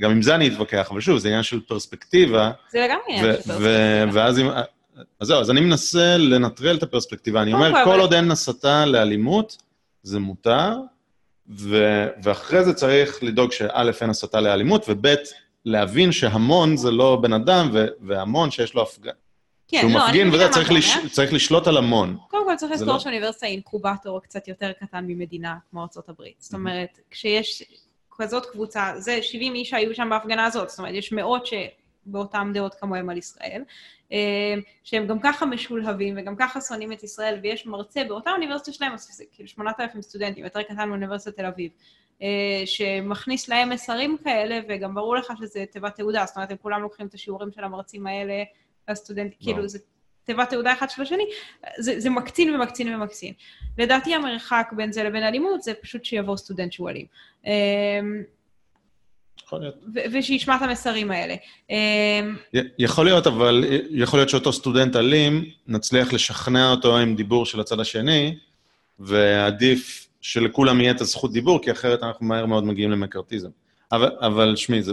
גם 0.00 0.10
עם 0.10 0.22
זה 0.22 0.34
אני 0.34 0.48
אתווכח, 0.48 0.88
אבל 0.90 1.00
שוב, 1.00 1.18
זה 1.18 1.28
עניין 1.28 1.42
של 1.42 1.60
פרספקטיבה. 1.60 2.50
זה 2.70 2.78
לגמרי 2.78 3.02
עניין 3.08 3.24
של 3.24 3.42
פרספקטיבה. 3.42 4.04
ואז 4.12 4.38
אם, 4.38 4.46
אז 5.20 5.26
זהו, 5.26 5.40
אז 5.40 5.50
אני 5.50 5.60
מנסה 5.60 6.16
לנטרל 6.16 6.76
את 6.76 6.82
הפרספקטיבה. 6.82 7.42
אני 7.42 7.52
אומר, 7.52 7.72
כל, 7.84 8.00
עוד 8.00 8.12
אין 8.12 8.30
הסתה 8.30 8.86
לאלימות, 8.86 9.56
זה 10.02 10.18
מותר, 10.18 10.72
ו- 11.48 12.06
ואחרי 12.22 12.64
זה 12.64 12.74
צריך 12.74 13.22
לדאוג 13.22 13.52
שא', 13.52 13.90
אין 14.00 14.10
הסתה 14.10 14.40
לאלימות, 14.40 14.84
וב', 14.88 15.14
להבין 15.64 16.12
שהמון 16.12 16.76
זה 16.76 16.90
לא 16.90 17.18
בן 17.22 17.32
אדם, 17.32 17.70
ו- 17.72 17.86
והמון 18.00 18.50
שיש 18.50 18.74
לו 18.74 18.82
הפגן. 18.82 19.10
כן, 19.68 19.80
שהוא 19.80 19.92
לא, 19.92 20.06
מפגין, 20.06 20.28
וזה, 20.28 20.48
צריך, 20.48 20.72
לש... 20.72 20.96
צריך 21.12 21.32
לשלוט 21.32 21.66
על 21.66 21.76
המון. 21.76 22.16
קודם 22.28 22.46
כל 22.46 22.56
צריך 22.56 22.72
לזכור 22.72 22.92
לא- 22.92 22.98
שאוניברסיטה 22.98 23.46
היא 23.46 23.52
אינקובטור 23.52 24.20
קצת 24.22 24.48
יותר 24.48 24.72
קטן 24.80 25.04
ממדינה 25.06 25.56
כמו 25.70 25.80
ארה"ב. 25.80 26.22
זאת 26.38 26.54
אומרת, 26.54 26.98
כשיש 27.10 27.62
כזאת 28.18 28.46
קבוצה, 28.46 28.92
זה 28.96 29.18
70 29.22 29.54
איש 29.54 29.70
שהיו 29.70 29.94
שם 29.94 30.08
בהפגנה 30.10 30.44
הזאת, 30.44 30.68
זאת 30.68 30.78
אומרת, 30.78 30.94
יש 30.94 31.12
מאות 31.12 31.46
שבאותן 32.06 32.50
דעות 32.54 32.74
כמוהם 32.74 33.10
על 33.10 33.18
ישראל, 33.18 33.62
אה, 34.12 34.54
שהם 34.84 35.06
גם 35.06 35.18
ככה 35.20 35.46
משולהבים 35.46 36.14
וגם 36.18 36.36
ככה 36.36 36.60
שונאים 36.60 36.92
את 36.92 37.02
ישראל, 37.02 37.38
ויש 37.42 37.66
מרצה 37.66 38.04
באותה 38.08 38.30
אוניברסיטה 38.30 38.72
שלהם, 38.72 38.92
כאילו 39.32 39.48
8,000 39.48 40.02
סטודנטים, 40.02 40.44
יותר 40.44 40.62
קטן 40.62 40.88
מאוניברסיטת 40.88 41.36
תל 41.36 41.46
אביב, 41.46 41.70
אה, 42.22 42.62
שמכניס 42.64 43.48
להם 43.48 43.70
מסרים 43.70 44.16
כאלה, 44.24 44.60
וגם 44.68 44.94
ברור 44.94 45.16
לך 45.16 45.32
שזה 45.38 45.64
תיבת 45.70 45.96
תעודה, 45.96 46.24
זאת 46.26 46.36
אומרת, 46.36 46.50
הם 46.50 46.56
כולם 46.62 46.82
לוקחים 46.82 47.06
את 47.06 47.14
השיעורים 47.14 47.52
של 47.52 47.64
המרצים 47.64 48.06
האלה, 48.06 48.42
הסטודנטים, 48.88 49.38
וואו. 49.42 49.54
כאילו, 49.54 49.68
זה 49.68 49.78
תיבת 50.24 50.50
תעודה 50.50 50.72
אחד 50.72 50.90
של 50.90 51.02
השני, 51.02 51.24
זה, 51.78 52.00
זה 52.00 52.10
מקצין 52.10 52.54
ומקצין 52.54 52.94
ומקצין. 52.94 53.32
לדעתי 53.78 54.14
המרחק 54.14 54.72
בין 54.76 54.92
זה 54.92 55.02
לבין 55.02 55.22
אלימות 55.22 55.62
זה 55.62 55.74
פשוט 55.74 56.04
שיבוא 56.04 56.36
סטודנט 56.36 56.72
שהוא 56.72 56.90
אלים. 56.90 57.06
יכול 59.44 59.60
להיות. 59.60 59.74
ושישמע 60.12 60.56
את 60.56 60.62
המסרים 60.62 61.10
האלה. 61.10 61.34
אמ, 61.70 62.36
י- 62.54 62.58
יכול 62.78 63.04
להיות, 63.04 63.26
אבל 63.26 63.64
יכול 63.90 64.18
להיות 64.18 64.28
שאותו 64.28 64.52
סטודנט 64.52 64.96
אלים, 64.96 65.44
נצליח 65.66 66.12
לשכנע 66.12 66.70
אותו 66.70 66.98
עם 66.98 67.16
דיבור 67.16 67.46
של 67.46 67.60
הצד 67.60 67.80
השני, 67.80 68.36
ועדיף 68.98 70.08
שלכולם 70.20 70.80
יהיה 70.80 70.90
את 70.90 71.00
הזכות 71.00 71.32
דיבור, 71.32 71.62
כי 71.62 71.72
אחרת 71.72 72.02
אנחנו 72.02 72.26
מהר 72.26 72.46
מאוד 72.46 72.64
מגיעים 72.64 72.90
למקארתיזם. 72.90 73.48
אבל, 73.92 74.10
אבל 74.20 74.56
שמי, 74.56 74.82
זה, 74.82 74.92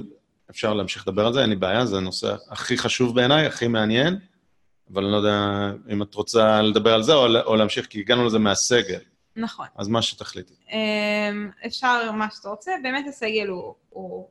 אפשר 0.49 0.73
להמשיך 0.73 1.07
לדבר 1.07 1.25
על 1.27 1.33
זה, 1.33 1.41
אין 1.41 1.49
לי 1.49 1.55
בעיה, 1.55 1.85
זה 1.85 1.97
הנושא 1.97 2.35
הכי 2.49 2.77
חשוב 2.77 3.15
בעיניי, 3.15 3.45
הכי 3.45 3.67
מעניין, 3.67 4.17
אבל 4.93 5.03
אני 5.03 5.11
לא 5.11 5.17
יודע 5.17 5.71
אם 5.91 6.01
את 6.01 6.15
רוצה 6.15 6.61
לדבר 6.61 6.93
על 6.93 7.03
זה 7.03 7.13
או, 7.13 7.25
או 7.45 7.55
להמשיך, 7.55 7.85
כי 7.85 7.99
הגענו 7.99 8.25
לזה 8.25 8.39
מהסגל, 8.39 8.99
נכון. 9.35 9.65
אז 9.77 9.87
מה 9.87 10.01
שתחליטי. 10.01 10.53
אמ, 10.71 11.49
אפשר 11.65 12.11
מה 12.11 12.27
שאתה 12.35 12.49
רוצה, 12.49 12.71
באמת 12.83 13.05
הסגל 13.09 13.47
הוא, 13.47 13.73
הוא 13.89 14.27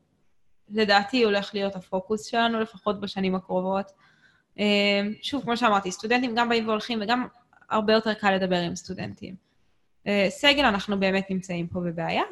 לדעתי 0.72 1.24
הולך 1.24 1.54
להיות 1.54 1.76
הפוקוס 1.76 2.26
שלנו, 2.26 2.60
לפחות 2.60 3.00
בשנים 3.00 3.34
הקרובות. 3.34 3.92
אמ, 4.58 5.12
שוב, 5.22 5.42
כמו 5.42 5.56
שאמרתי, 5.56 5.92
סטודנטים 5.92 6.34
גם 6.34 6.48
באים 6.48 6.68
והולכים 6.68 6.98
וגם 7.02 7.26
הרבה 7.70 7.92
יותר 7.92 8.14
קל 8.14 8.34
לדבר 8.34 8.56
עם 8.56 8.76
סטודנטים. 8.76 9.34
אה, 10.06 10.26
סגל, 10.30 10.64
אנחנו 10.64 11.00
באמת 11.00 11.30
נמצאים 11.30 11.66
פה 11.66 11.80
בבעיה. 11.80 12.22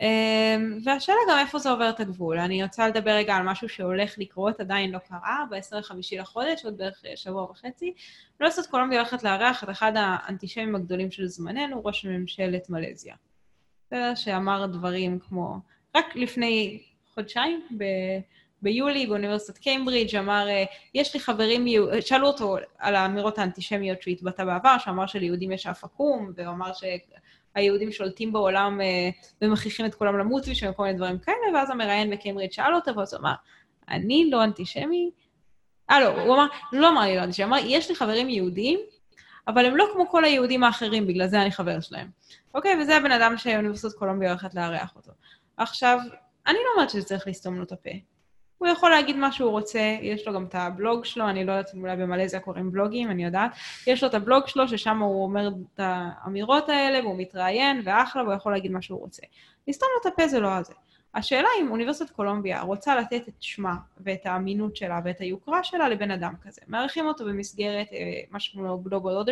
אמ, 0.00 0.78
והשאלה 0.84 1.18
גם 1.30 1.38
איפה 1.38 1.58
זה 1.58 1.70
עובר 1.70 1.90
את 1.90 2.00
הגבול. 2.00 2.38
אני 2.38 2.62
רוצה 2.62 2.88
לדבר 2.88 3.10
רגע 3.10 3.34
על 3.34 3.42
משהו 3.42 3.68
שהולך 3.68 4.14
לקרות, 4.18 4.60
עדיין 4.60 4.90
לא 4.90 4.98
קרה, 4.98 5.44
ב-25 5.50 5.94
לחודש, 6.20 6.64
עוד 6.64 6.78
בערך 6.78 7.02
אה, 7.06 7.16
שבוע 7.16 7.50
וחצי. 7.50 7.94
אוניברסיטת 8.40 8.70
קולומביה 8.70 9.00
הולכת 9.00 9.22
לארח 9.22 9.64
את 9.64 9.70
אחד 9.70 9.92
האנטישמים 9.96 10.74
הגדולים 10.74 11.10
של 11.10 11.26
זמננו, 11.26 11.84
ראש 11.84 12.04
ממשלת 12.04 12.70
מלזיה. 12.70 13.14
בסדר? 13.86 14.14
שאמר 14.14 14.66
דברים 14.66 15.18
כמו, 15.18 15.58
רק 15.96 16.16
לפני 16.16 16.82
חודשיים, 17.14 17.62
ב... 17.78 17.84
ביולי 18.62 19.06
באוניברסיטת 19.06 19.58
קיימברידג' 19.58 20.16
אמר, 20.16 20.48
אה, 20.48 20.64
יש 20.94 21.14
לי 21.14 21.20
חברים, 21.20 21.66
יהו- 21.66 22.02
שאלו 22.02 22.26
אותו 22.26 22.56
על 22.78 22.94
האמירות 22.94 23.38
האנטישמיות 23.38 24.02
שהוא 24.02 24.12
התבטא 24.12 24.44
בעבר, 24.44 24.78
שאמר 24.78 25.06
שליהודים 25.06 25.52
יש 25.52 25.66
אף 25.66 25.84
עקום, 25.84 26.32
והוא 26.36 26.48
אמר 26.48 26.72
שהיהודים 26.72 27.92
שולטים 27.92 28.32
בעולם 28.32 28.80
אה, 28.80 29.10
ומכריחים 29.42 29.86
את 29.86 29.94
כולם 29.94 30.18
למות 30.18 30.42
ושם 30.48 30.72
כל 30.72 30.82
מיני 30.82 30.96
דברים 30.96 31.18
כאלה, 31.18 31.36
ואז 31.54 31.70
המראיין 31.70 32.10
בקיימברידג' 32.10 32.52
שאל 32.52 32.74
אותו, 32.74 32.96
ואז 32.96 33.14
הוא 33.14 33.20
אמר, 33.20 33.34
אני 33.88 34.30
לא 34.30 34.44
אנטישמי, 34.44 35.10
אה 35.90 36.00
לא, 36.00 36.06
הוא 36.06 36.34
אמר, 36.34 36.46
לא 36.72 36.88
אמר 36.88 37.00
לי 37.00 37.16
לא 37.16 37.22
אנטישמי, 37.22 37.44
אמר, 37.44 37.58
יש 37.64 37.88
לי 37.88 37.94
חברים 37.94 38.28
יהודים, 38.28 38.80
אבל 39.48 39.66
הם 39.66 39.76
לא 39.76 39.86
כמו 39.92 40.08
כל 40.08 40.24
היהודים 40.24 40.64
האחרים, 40.64 41.06
בגלל 41.06 41.26
זה 41.26 41.42
אני 41.42 41.52
חבר 41.52 41.80
שלהם. 41.80 42.10
אוקיי, 42.54 42.82
וזה 42.82 42.96
הבן 42.96 43.12
אדם 43.12 43.36
שאוניברסיטת 43.36 43.94
קולומביה 43.94 44.30
הולכת 44.30 44.54
לארח 44.54 44.96
אותו. 44.96 45.12
עכשיו, 45.56 45.98
אני 46.46 46.58
לא 46.64 46.70
אומרת 46.74 46.90
שזה 46.90 47.04
צריך 47.04 47.26
לסתום 47.26 47.56
לו 47.56 47.62
את 47.62 47.72
הפה. 47.72 47.90
הוא 48.58 48.68
יכול 48.68 48.90
להגיד 48.90 49.16
מה 49.16 49.32
שהוא 49.32 49.50
רוצה, 49.50 49.96
יש 50.02 50.26
לו 50.26 50.34
גם 50.34 50.44
את 50.44 50.54
הבלוג 50.54 51.04
שלו, 51.04 51.28
אני 51.28 51.44
לא 51.44 51.52
יודעת 51.52 51.74
אם 51.74 51.80
אולי 51.80 51.96
במלזיה 51.96 52.40
קוראים 52.40 52.72
בלוגים, 52.72 53.10
אני 53.10 53.24
יודעת. 53.24 53.50
יש 53.86 54.02
לו 54.02 54.08
את 54.08 54.14
הבלוג 54.14 54.46
שלו, 54.46 54.68
ששם 54.68 54.98
הוא 54.98 55.24
אומר 55.24 55.48
את 55.48 55.80
האמירות 55.82 56.68
האלה, 56.68 57.00
והוא 57.00 57.18
מתראיין, 57.18 57.82
ואחלה, 57.84 58.22
והוא 58.22 58.34
יכול 58.34 58.52
להגיד 58.52 58.70
מה 58.70 58.82
שהוא 58.82 59.00
רוצה. 59.00 59.22
לסתום 59.68 59.88
לו 59.94 60.00
את 60.00 60.14
הפה 60.14 60.28
זה 60.28 60.40
לא 60.40 60.48
הזה. 60.48 60.72
השאלה 61.14 61.48
אם 61.60 61.70
אוניברסיטת 61.70 62.10
קולומביה 62.10 62.62
רוצה 62.62 62.96
לתת 62.96 63.28
את 63.28 63.34
שמה 63.40 63.74
ואת 64.00 64.26
האמינות 64.26 64.76
שלה 64.76 65.00
ואת 65.04 65.20
היוקרה 65.20 65.64
שלה 65.64 65.88
לבן 65.88 66.10
אדם 66.10 66.34
כזה. 66.42 66.60
מארחים 66.68 67.06
אותו 67.06 67.24
במסגרת 67.24 67.86
אה, 67.92 68.20
משהו 68.30 68.52
כמו 68.52 68.82
Global, 68.86 69.28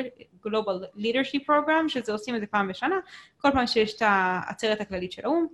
Global 0.46 0.98
Leadership 0.98 1.44
Program, 1.48 1.88
שזה 1.88 2.12
עושים 2.12 2.36
את 2.36 2.40
זה 2.40 2.46
פעם 2.46 2.68
בשנה, 2.68 2.96
כל 3.38 3.50
פעם 3.52 3.66
שיש 3.66 3.94
את 3.94 4.02
העצרת 4.04 4.80
הכללית 4.80 5.12
של 5.12 5.22
האו"ם, 5.24 5.46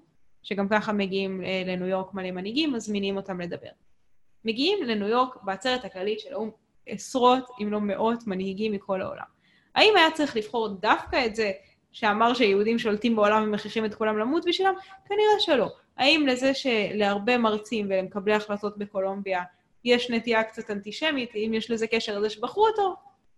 שגם 0.46 0.68
ככה 0.68 0.92
מגיעים 0.92 1.44
אה, 1.44 1.62
לניו 1.66 1.86
יורק 1.86 2.14
מלא 2.14 2.30
מנהיגים, 2.30 2.72
מזמינים 2.72 3.16
אותם 3.16 3.40
לדבר. 3.40 3.68
מגיעים 4.44 4.84
לניו 4.84 5.08
יורק 5.08 5.42
בעצרת 5.42 5.84
הכללית 5.84 6.20
של 6.20 6.32
האו"ם 6.32 6.50
עשרות, 6.86 7.50
אם 7.62 7.72
לא 7.72 7.80
מאות, 7.80 8.26
מנהיגים 8.26 8.72
מכל 8.72 9.02
העולם. 9.02 9.24
האם 9.74 9.92
היה 9.96 10.10
צריך 10.10 10.36
לבחור 10.36 10.68
דווקא 10.68 11.26
את 11.26 11.36
זה 11.36 11.52
שאמר 11.92 12.34
שיהודים 12.34 12.78
שולטים 12.78 13.16
בעולם 13.16 13.42
ומכריחים 13.42 13.84
את 13.84 13.94
כולם 13.94 14.18
למות 14.18 14.44
בשבילם? 14.46 14.74
כנראה 15.08 15.40
שלא. 15.40 15.72
האם 15.96 16.26
לזה 16.26 16.54
שלהרבה 16.54 17.38
מרצים 17.38 17.86
ולמקבלי 17.90 18.34
החלטות 18.34 18.78
בקולומביה 18.78 19.42
יש 19.84 20.10
נטייה 20.10 20.44
קצת 20.44 20.70
אנטישמית, 20.70 21.36
אם 21.36 21.50
יש 21.54 21.70
לזה 21.70 21.86
קשר 21.86 22.18
לזה 22.18 22.30
שבחרו 22.30 22.66
אותו? 22.66 22.94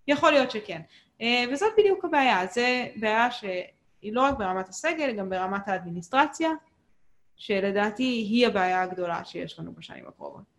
יכול 0.08 0.30
להיות 0.32 0.50
שכן. 0.50 0.80
אה, 1.20 1.44
וזאת 1.52 1.72
בדיוק 1.78 2.04
הבעיה. 2.04 2.46
זו 2.46 2.60
בעיה 2.96 3.30
שהיא 3.30 4.12
לא 4.12 4.22
רק 4.22 4.38
ברמת 4.38 4.68
הסגל, 4.68 5.12
גם 5.12 5.30
ברמת 5.30 5.68
האדמיניסטרציה, 5.68 6.50
שלדעתי 7.38 8.02
היא 8.02 8.46
הבעיה 8.46 8.82
הגדולה 8.82 9.24
שיש 9.24 9.58
לנו 9.58 9.72
בשנים 9.72 10.04
הקרובות. 10.08 10.58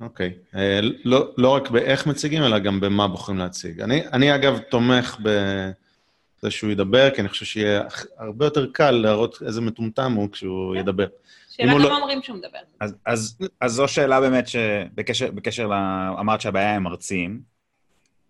אוקיי. 0.00 0.32
אה, 0.54 0.80
לא, 1.04 1.30
לא 1.36 1.48
רק 1.48 1.70
באיך 1.70 2.06
מציגים, 2.06 2.42
אלא 2.42 2.58
גם 2.58 2.80
במה 2.80 3.08
בוחרים 3.08 3.38
להציג. 3.38 3.80
אני, 3.80 4.08
אני 4.08 4.34
אגב 4.34 4.58
תומך 4.58 5.16
בזה 5.22 6.50
שהוא 6.50 6.70
ידבר, 6.70 7.10
כי 7.14 7.20
אני 7.20 7.28
חושב 7.28 7.44
שיהיה 7.44 7.82
הרבה 8.18 8.46
יותר 8.46 8.66
קל 8.72 8.90
להראות 8.90 9.42
איזה 9.46 9.60
מטומטם 9.60 10.12
הוא 10.12 10.28
כשהוא 10.32 10.74
כן. 10.74 10.80
ידבר. 10.80 11.06
שאלה 11.50 11.72
גם 11.72 11.78
לא- 11.78 11.96
אומרים 11.96 12.22
שהוא 12.22 12.36
מדבר. 12.36 12.58
אז, 12.80 12.94
אז, 13.06 13.38
אז 13.60 13.72
זו 13.72 13.88
שאלה 13.88 14.20
באמת 14.20 14.48
שבקשר 14.48 15.30
בקשר 15.30 15.66
ל... 15.66 15.72
אמרת 16.20 16.40
שהבעיה 16.40 16.74
הם 16.74 16.82
מרצים, 16.82 17.40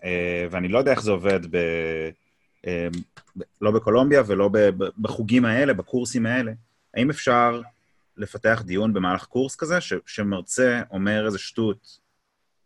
אה, 0.05 0.47
ואני 0.51 0.69
לא 0.69 0.79
יודע 0.79 0.91
איך 0.91 1.03
זה 1.03 1.11
עובד 1.11 1.41
ב... 1.51 1.57
אה, 2.67 2.89
לא 3.61 3.71
בקולומביה 3.71 4.23
ולא 4.27 4.51
בחוגים 4.99 5.45
האלה, 5.45 5.75
בקורסים 5.75 6.27
האלה. 6.27 6.53
האם 6.95 7.11
אפשר 7.11 7.61
לפתח 8.19 8.63
דיון 8.67 8.93
במהלך 8.93 9.25
קורס 9.25 9.57
כזה, 9.57 9.81
ש, 9.81 9.93
שמרצה 10.07 10.83
אומר 10.91 11.27
איזה 11.27 11.39
שטות, 11.39 11.99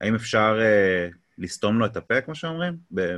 האם 0.01 0.15
אפשר 0.15 0.59
אה, 0.61 1.09
לסתום 1.39 1.79
לו 1.79 1.87
את 1.87 1.97
הפה, 1.97 2.21
כמו 2.21 2.35
שאומרים? 2.35 2.77
ב, 2.95 3.17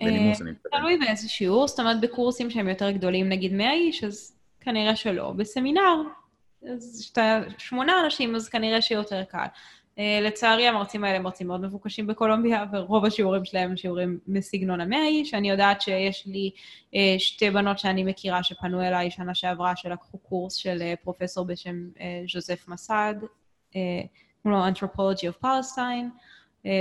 בנימוס, 0.00 0.40
אני 0.40 0.50
מתכוון. 0.50 0.80
תלוי 0.80 0.98
באיזה 0.98 1.28
שיעור, 1.28 1.68
זאת 1.68 1.80
אומרת 1.80 2.00
בקורסים 2.00 2.50
שהם 2.50 2.68
יותר 2.68 2.90
גדולים, 2.90 3.28
נגיד 3.28 3.52
100 3.52 3.72
איש, 3.72 4.04
אז 4.04 4.36
כנראה 4.60 4.96
שלא. 4.96 5.32
בסמינר, 5.32 6.02
אז 6.72 7.00
כשאתה 7.02 7.40
שמונה 7.58 7.92
אנשים, 8.04 8.34
אז 8.34 8.48
כנראה 8.48 8.82
שיותר 8.82 9.24
קל. 9.24 9.46
Uh, 9.96 10.00
לצערי, 10.22 10.68
המרצים 10.68 11.04
האלה 11.04 11.16
הם 11.16 11.22
מרצים 11.22 11.46
מאוד 11.46 11.60
מבוקשים 11.60 12.06
בקולומביה, 12.06 12.64
ורוב 12.72 13.04
השיעורים 13.04 13.44
שלהם 13.44 13.70
הם 13.70 13.76
שיעורים 13.76 14.18
מסגנון 14.26 14.80
המאה 14.80 15.06
איש. 15.06 15.34
אני 15.34 15.50
יודעת 15.50 15.80
שיש 15.80 16.26
לי 16.26 16.50
uh, 16.90 16.96
שתי 17.18 17.50
בנות 17.50 17.78
שאני 17.78 18.04
מכירה 18.04 18.42
שפנו 18.42 18.82
אליי 18.82 19.10
שנה 19.10 19.34
שעברה, 19.34 19.76
שלקחו 19.76 20.18
קורס 20.18 20.54
של 20.54 20.82
uh, 20.82 21.04
פרופסור 21.04 21.46
בשם 21.46 21.88
ז'וזף 22.32 22.68
מסד, 22.68 23.14
קוראים 24.42 24.60
לו 24.60 24.68
Anthropology 24.68 25.32
of 25.32 25.44
Palestine, 25.44 26.08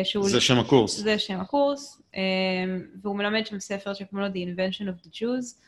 שהוא... 0.03 0.29
זה 0.29 0.41
שם 0.41 0.59
הקורס. 0.59 0.97
זה 0.97 1.19
שם 1.19 1.39
הקורס, 1.39 2.01
והוא 3.01 3.15
מלמד 3.15 3.45
שם 3.45 3.59
ספר 3.59 3.93
שקוראים 3.93 4.27
לו 4.27 4.33
The 4.33 4.47
Invention 4.47 4.83
of 4.83 5.07
the 5.07 5.09
Jews, 5.11 5.61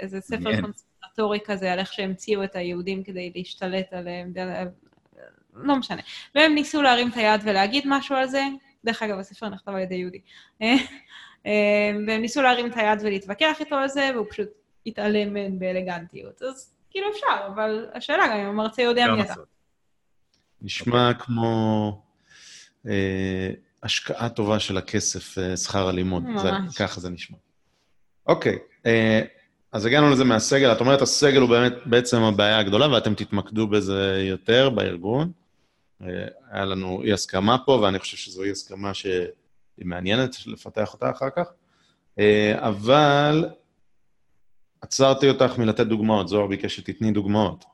איזה 0.00 0.20
ספר. 0.20 0.60
קונספטורי 0.60 1.38
כזה 1.44 1.72
על 1.72 1.78
איך 1.78 1.92
שהמציאו 1.92 2.44
את 2.44 2.56
היהודים 2.56 3.02
כדי 3.02 3.32
להשתלט 3.34 3.92
עליהם, 3.92 4.32
לא 5.62 5.76
משנה. 5.76 6.02
והם 6.34 6.54
ניסו 6.54 6.82
להרים 6.82 7.08
את 7.08 7.16
היד 7.16 7.40
ולהגיד 7.44 7.84
משהו 7.86 8.16
על 8.16 8.28
זה, 8.28 8.42
דרך 8.84 9.02
אגב, 9.02 9.18
הספר 9.18 9.48
נכתב 9.48 9.72
על 9.72 9.80
ידי 9.80 9.94
יהודי. 9.94 10.20
אה, 10.62 10.74
אה, 11.46 11.92
והם 12.06 12.20
ניסו 12.20 12.42
להרים 12.42 12.66
את 12.66 12.76
היד 12.76 12.98
ולהתווכח 13.02 13.56
איתו 13.60 13.76
על 13.76 13.88
זה, 13.88 14.10
והוא 14.14 14.26
פשוט 14.30 14.48
התעלם 14.86 15.34
מהם 15.34 15.58
באלגנטיות. 15.58 16.42
אז 16.42 16.74
כאילו 16.90 17.06
אפשר, 17.10 17.46
אבל 17.46 17.86
השאלה 17.94 18.26
גם 18.26 18.36
אם 18.36 18.46
המרצה 18.46 18.82
יודע 18.82 19.06
מי 19.06 19.22
אתה. 19.22 19.34
נשמע 20.62 21.14
כמו... 21.14 22.02
אה, 22.88 23.50
השקעה 23.82 24.28
טובה 24.28 24.58
של 24.58 24.76
הכסף, 24.76 25.38
אה, 25.38 25.56
שכר 25.56 25.88
הלימוד. 25.88 26.24
זה, 26.36 26.52
ממש. 26.52 26.76
ככה 26.76 27.00
זה 27.00 27.10
נשמע. 27.10 27.36
אוקיי, 28.26 28.58
אה, 28.86 29.20
אז 29.72 29.86
הגענו 29.86 30.10
לזה 30.10 30.24
מהסגל. 30.24 30.72
את 30.72 30.80
אומרת, 30.80 31.02
הסגל 31.02 31.40
הוא 31.40 31.48
באמת 31.48 31.72
בעצם 31.86 32.22
הבעיה 32.22 32.58
הגדולה, 32.58 32.92
ואתם 32.92 33.14
תתמקדו 33.14 33.66
בזה 33.66 34.24
יותר 34.28 34.70
בארגון. 34.70 35.32
אה, 36.02 36.08
היה 36.50 36.64
לנו 36.64 37.02
אי-הסכמה 37.02 37.56
פה, 37.66 37.72
ואני 37.72 37.98
חושב 37.98 38.16
שזו 38.16 38.42
אי-הסכמה 38.42 38.94
שהיא 38.94 39.26
מעניינת 39.78 40.36
לפתח 40.46 40.92
אותה 40.94 41.10
אחר 41.10 41.30
כך. 41.36 41.46
אה, 42.18 42.54
אבל 42.68 43.48
עצרתי 44.80 45.28
אותך 45.28 45.58
מלתת 45.58 45.86
דוגמאות, 45.86 46.28
זוהר 46.28 46.46
ביקש 46.46 46.76
שתתני 46.76 47.10
דוגמאות. 47.12 47.64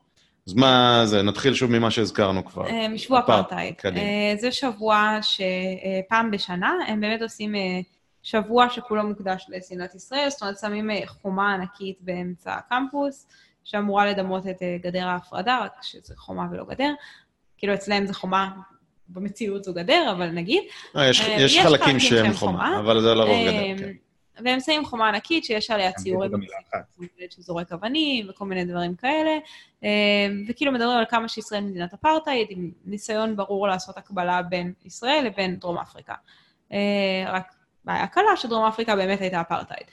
אז 0.47 0.53
מה 0.53 1.01
זה, 1.05 1.21
נתחיל 1.21 1.53
שוב 1.53 1.71
ממה 1.71 1.91
שהזכרנו 1.91 2.45
כבר. 2.45 2.67
אה, 2.67 2.87
משבוע 2.87 3.19
אפרט- 3.19 3.29
אפרטהייד. 3.39 3.75
זה 4.39 4.51
שבוע 4.51 5.19
שפעם 5.21 6.31
בשנה 6.31 6.73
הם 6.87 7.01
באמת 7.01 7.21
עושים 7.21 7.55
שבוע 8.23 8.69
שכולו 8.69 9.03
מוקדש 9.07 9.45
לשנאת 9.49 9.95
ישראל, 9.95 10.29
זאת 10.29 10.41
אומרת 10.41 10.57
שמים 10.59 10.89
חומה 11.07 11.53
ענקית 11.53 11.97
באמצע 12.01 12.53
הקמפוס, 12.53 13.27
שאמורה 13.63 14.05
לדמות 14.05 14.47
את 14.47 14.57
גדר 14.81 15.07
ההפרדה, 15.07 15.59
רק 15.63 15.71
שזה 15.81 16.13
חומה 16.17 16.47
ולא 16.51 16.65
גדר. 16.65 16.93
כאילו 17.63 17.73
אצלם 17.73 18.05
זה 18.05 18.13
חומה, 18.13 18.51
במציאות 19.07 19.63
זו 19.63 19.73
גדר, 19.73 20.11
אבל 20.11 20.29
נגיד. 20.29 20.63
אה, 20.95 21.09
יש, 21.09 21.21
אה, 21.21 21.27
יש 21.27 21.55
יש 21.55 21.59
חלקים 21.59 21.85
חלקים 21.85 21.99
שהם 21.99 22.25
שהם 22.25 22.33
חומה, 22.33 22.51
חומה. 22.51 22.79
אבל 22.79 23.01
זה 23.01 23.13
לרוב 23.13 23.29
אה, 23.29 23.73
גדר, 23.73 23.83
כן. 23.85 23.93
והם 24.45 24.59
שמים 24.59 24.85
חומה 24.85 25.09
ענקית 25.09 25.45
שיש 25.45 25.71
עליה 25.71 25.91
ציורים. 25.91 26.31
שזורק 27.29 27.71
אבנים 27.71 28.29
וכל 28.29 28.45
מיני 28.45 28.65
דברים 28.65 28.95
כאלה, 28.95 29.31
אה, 29.83 29.89
וכאילו 30.47 30.71
מדברים 30.71 30.97
על 30.97 31.05
כמה 31.09 31.27
שישראל 31.27 31.61
מדינת 31.61 31.93
אפרטהייד, 31.93 32.47
עם 32.49 32.71
ניסיון 32.85 33.35
ברור 33.35 33.67
לעשות 33.67 33.97
הקבלה 33.97 34.41
בין 34.41 34.73
ישראל 34.85 35.23
לבין 35.25 35.55
דרום 35.55 35.77
אפריקה. 35.77 36.15
רק 37.27 37.53
בעיה 37.85 38.07
קלה 38.07 38.37
שדרום 38.37 38.65
אפריקה 38.65 38.95
באמת 38.95 39.21
הייתה 39.21 39.41
אפרטהייד, 39.41 39.87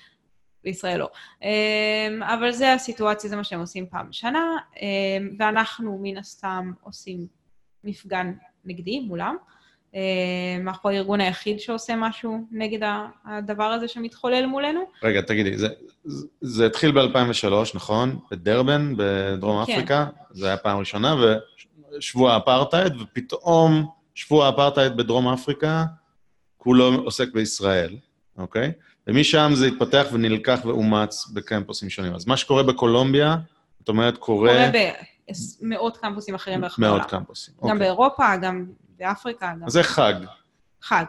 וישראל 0.65 0.99
לא. 0.99 1.09
אבל 2.35 2.53
זה 2.53 2.73
הסיטואציה, 2.73 3.31
זה 3.31 3.37
מה 3.37 3.45
שהם 3.45 3.61
עושים 3.61 3.87
פעם 3.87 4.09
בשנה, 4.09 4.57
ואנחנו 5.39 5.99
מן 6.03 6.19
הסתם 6.19 6.73
עושים 6.81 7.40
מפגן 7.85 8.33
נגדי 8.65 9.01
מולם. 9.01 9.37
אה, 9.95 10.01
אנחנו 10.61 10.91
הארגון 10.91 11.21
היחיד 11.21 11.61
שעושה 11.61 11.97
משהו 11.97 12.47
נגד 12.51 12.89
הדבר 13.25 13.65
הזה 13.65 13.89
שמתחולל 13.89 14.47
מולנו. 14.47 14.81
רגע, 15.03 15.21
תגידי, 15.21 15.59
זה, 15.59 15.69
זה, 16.05 16.27
זה 16.41 16.67
התחיל 16.67 16.91
ב-2003, 16.91 17.53
נכון? 17.75 18.19
בדרבן, 18.31 18.95
בדרום 18.97 19.65
כן. 19.65 19.73
אפריקה, 19.73 20.07
זה 20.31 20.47
היה 20.47 20.57
פעם 20.57 20.79
ראשונה, 20.79 21.17
ושבוע 21.97 22.33
האפרטהייד, 22.33 22.93
ופתאום 23.01 23.87
שבוע 24.15 24.47
האפרטהייד 24.47 24.97
בדרום 24.97 25.29
אפריקה, 25.29 25.85
כולו 26.57 26.95
עוסק 26.95 27.33
בישראל, 27.33 27.97
אוקיי? 28.39 28.73
ומשם 29.07 29.51
זה 29.55 29.67
התפתח 29.67 30.07
ונלקח 30.13 30.61
ואומץ 30.65 31.31
בקמפוסים 31.35 31.91
שונים. 31.91 32.15
אז 32.15 32.27
מה 32.27 32.37
שקורה 32.37 32.63
בקולומביה, 32.63 33.37
את 33.83 33.89
אומרת, 33.89 34.17
קורה... 34.19 34.71
קורה 34.71 34.91
במאות 35.61 35.97
קמפוסים 35.97 36.35
אחרים 36.35 36.61
ברחבי 36.61 36.87
העולם. 36.87 37.01
מאות 37.01 37.11
קמפוסים. 37.11 37.55
גם 37.55 37.63
אוקיי. 37.63 37.79
באירופה, 37.79 38.37
גם 38.37 38.67
באפריקה, 38.99 39.53
גם 39.63 39.69
זה 39.69 39.83
חג. 39.83 40.15
חג. 40.83 41.05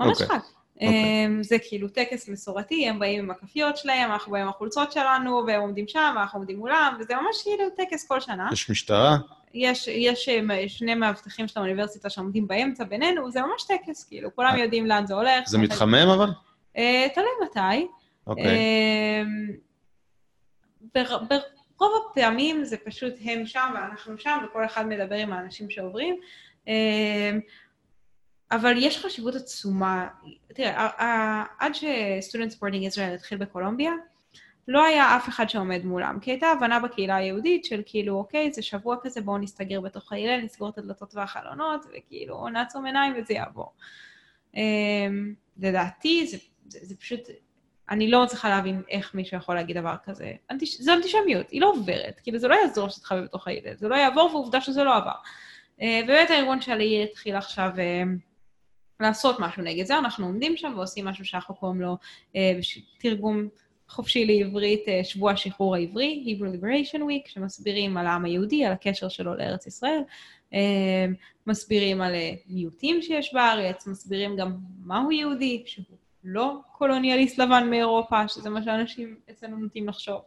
ממש 0.00 0.22
אוקיי. 0.22 0.26
חג. 0.26 0.38
אוקיי. 0.74 1.24
אמ, 1.26 1.42
זה 1.42 1.56
כאילו 1.68 1.88
טקס 1.88 2.28
מסורתי, 2.28 2.88
הם 2.88 2.98
באים 2.98 3.24
עם 3.24 3.30
הכפיות 3.30 3.76
שלהם, 3.76 4.12
אנחנו 4.12 4.32
באים 4.32 4.44
עם 4.44 4.50
החולצות 4.50 4.92
שלנו, 4.92 5.42
והם 5.46 5.60
עומדים 5.60 5.88
שם, 5.88 6.14
ואנחנו 6.16 6.38
עומדים 6.38 6.58
מולם, 6.58 6.96
וזה 7.00 7.14
ממש 7.14 7.42
כאילו 7.42 7.64
טקס 7.76 8.06
כל 8.08 8.20
שנה. 8.20 8.48
יש 8.52 8.70
משטרה, 8.70 9.16
יש, 9.54 9.88
יש 9.88 10.28
אה, 10.28 10.68
שני 10.68 10.94
מאבטחים 10.94 11.48
של 11.48 11.60
האוניברסיטה 11.60 12.10
שעומדים 12.10 12.46
באמצע 12.46 12.84
בינינו, 12.84 13.30
זה 13.30 13.40
ממש 13.40 13.64
טקס, 13.64 14.04
כאילו, 14.04 14.34
כולם 14.34 14.56
יודעים 14.56 14.86
לאן 14.86 15.06
זה 15.06 15.14
הולך. 15.14 15.48
זה 15.48 15.58
מתחמם 15.58 16.08
אבל? 16.08 16.30
אה, 16.76 17.06
תלוי 17.14 17.28
מתי. 17.44 17.86
אוקיי. 18.26 19.24
ברוב 21.78 22.08
הפעמים 22.10 22.64
זה 22.64 22.76
פשוט 22.76 23.14
הם 23.24 23.46
שם 23.46 23.70
ואנחנו 23.74 24.18
שם, 24.18 24.38
וכל 24.44 24.64
אחד 24.64 24.86
מדבר 24.86 25.14
עם 25.14 25.32
האנשים 25.32 25.70
שעוברים. 25.70 26.20
אמ, 26.66 27.40
אבל 28.50 28.74
יש 28.78 28.98
חשיבות 28.98 29.34
עצומה. 29.34 30.08
תראה, 30.48 30.88
עד 31.58 31.74
ש-Student 31.74 32.52
Supporting 32.52 32.92
Israel 32.94 33.14
התחיל 33.14 33.38
בקולומביה, 33.38 33.92
לא 34.68 34.84
היה 34.84 35.16
אף 35.16 35.28
אחד 35.28 35.48
שעומד 35.48 35.84
מולם, 35.84 36.18
כי 36.20 36.30
הייתה 36.30 36.46
הבנה 36.46 36.80
בקהילה 36.80 37.16
היהודית 37.16 37.64
של 37.64 37.82
כאילו, 37.86 38.14
אוקיי, 38.14 38.52
זה 38.52 38.62
שבוע 38.62 38.96
כזה, 39.02 39.20
בואו 39.20 39.38
נסתגר 39.38 39.80
בתוך 39.80 40.12
ההלל, 40.12 40.40
נסגור 40.40 40.68
את 40.68 40.78
הדלתות 40.78 41.14
והחלונות, 41.14 41.86
וכאילו, 41.98 42.48
נעצום 42.48 42.86
עיניים 42.86 43.14
וזה 43.16 43.34
יעבור. 43.34 43.72
אמ, 44.56 45.34
לדעתי, 45.58 46.26
זה, 46.26 46.36
זה, 46.68 46.78
זה 46.82 46.96
פשוט, 46.96 47.20
אני 47.90 48.10
לא 48.10 48.24
מצליחה 48.24 48.48
להבין 48.48 48.82
איך 48.88 49.14
מישהו 49.14 49.36
יכול 49.36 49.54
להגיד 49.54 49.78
דבר 49.78 49.94
כזה. 50.04 50.32
אנטיש, 50.50 50.80
זה 50.80 50.94
אנטישמיות, 50.94 51.50
היא 51.50 51.60
לא 51.60 51.70
עוברת, 51.70 52.20
כאילו 52.22 52.38
זה 52.38 52.48
לא 52.48 52.54
יעזור 52.54 52.88
שתתחבא 52.88 53.20
בתוך 53.20 53.48
הילד, 53.48 53.78
זה 53.78 53.88
לא 53.88 53.94
יעבור 53.94 54.30
ועובדה 54.32 54.60
שזה 54.60 54.84
לא 54.84 54.96
עבר. 54.96 55.14
אה, 55.82 56.00
באמת 56.06 56.30
הארגון 56.30 56.60
שלי 56.60 57.04
התחיל 57.04 57.36
עכשיו 57.36 57.70
אה, 57.78 58.02
לעשות 59.00 59.40
משהו 59.40 59.62
נגד 59.62 59.84
זה, 59.84 59.98
אנחנו 59.98 60.26
עומדים 60.26 60.56
שם 60.56 60.72
ועושים 60.76 61.04
משהו 61.04 61.24
שאנחנו 61.24 61.54
קוראים 61.54 61.80
לו 61.80 61.96
אה, 62.36 62.58
תרגום 62.98 63.48
חופשי 63.88 64.24
לעברית, 64.24 64.84
שבוע 65.02 65.32
השחרור 65.32 65.74
העברי, 65.74 66.24
Hebrew 66.26 66.56
Liberation 66.56 67.00
Week, 67.00 67.30
שמסבירים 67.30 67.96
על 67.96 68.06
העם 68.06 68.24
היהודי, 68.24 68.64
על 68.64 68.72
הקשר 68.72 69.08
שלו 69.08 69.34
לארץ 69.34 69.66
ישראל. 69.66 70.00
מסבירים 71.46 72.02
על 72.02 72.12
מיעוטים 72.46 73.02
שיש 73.02 73.34
בארץ, 73.34 73.86
מסבירים 73.86 74.36
גם 74.36 74.56
מהו 74.84 75.12
יהודי, 75.12 75.62
שהוא 75.66 75.84
לא 76.24 76.60
קולוניאליסט 76.72 77.38
לבן 77.38 77.70
מאירופה, 77.70 78.28
שזה 78.28 78.50
מה 78.50 78.62
שאנשים 78.62 79.16
אצלנו 79.30 79.56
נוטים 79.56 79.88
לחשוב. 79.88 80.20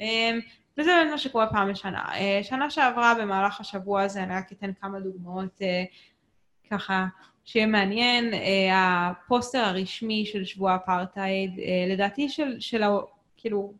אה, 0.00 0.38
וזה 0.78 0.90
באמת 0.90 1.10
מה 1.10 1.18
שקורה 1.18 1.50
פעם 1.50 1.72
בשנה. 1.72 2.04
אה, 2.14 2.40
שנה 2.42 2.70
שעברה 2.70 3.14
במהלך 3.14 3.60
השבוע 3.60 4.02
הזה, 4.02 4.22
אני 4.22 4.34
רק 4.34 4.52
אתן 4.52 4.72
כמה 4.80 5.00
דוגמאות 5.00 5.62
אה, 5.62 5.84
ככה, 6.70 7.06
שיהיה 7.44 7.66
מעניין. 7.66 8.34
אה, 8.34 9.10
הפוסטר 9.10 9.58
הרשמי 9.58 10.26
של 10.26 10.44
שבוע 10.44 10.72
האפרטהייד, 10.72 11.50
לדעתי 11.88 12.28
של, 12.28 12.60
של 12.60 12.82
ה... 12.82 12.90
כאילו, 13.36 13.72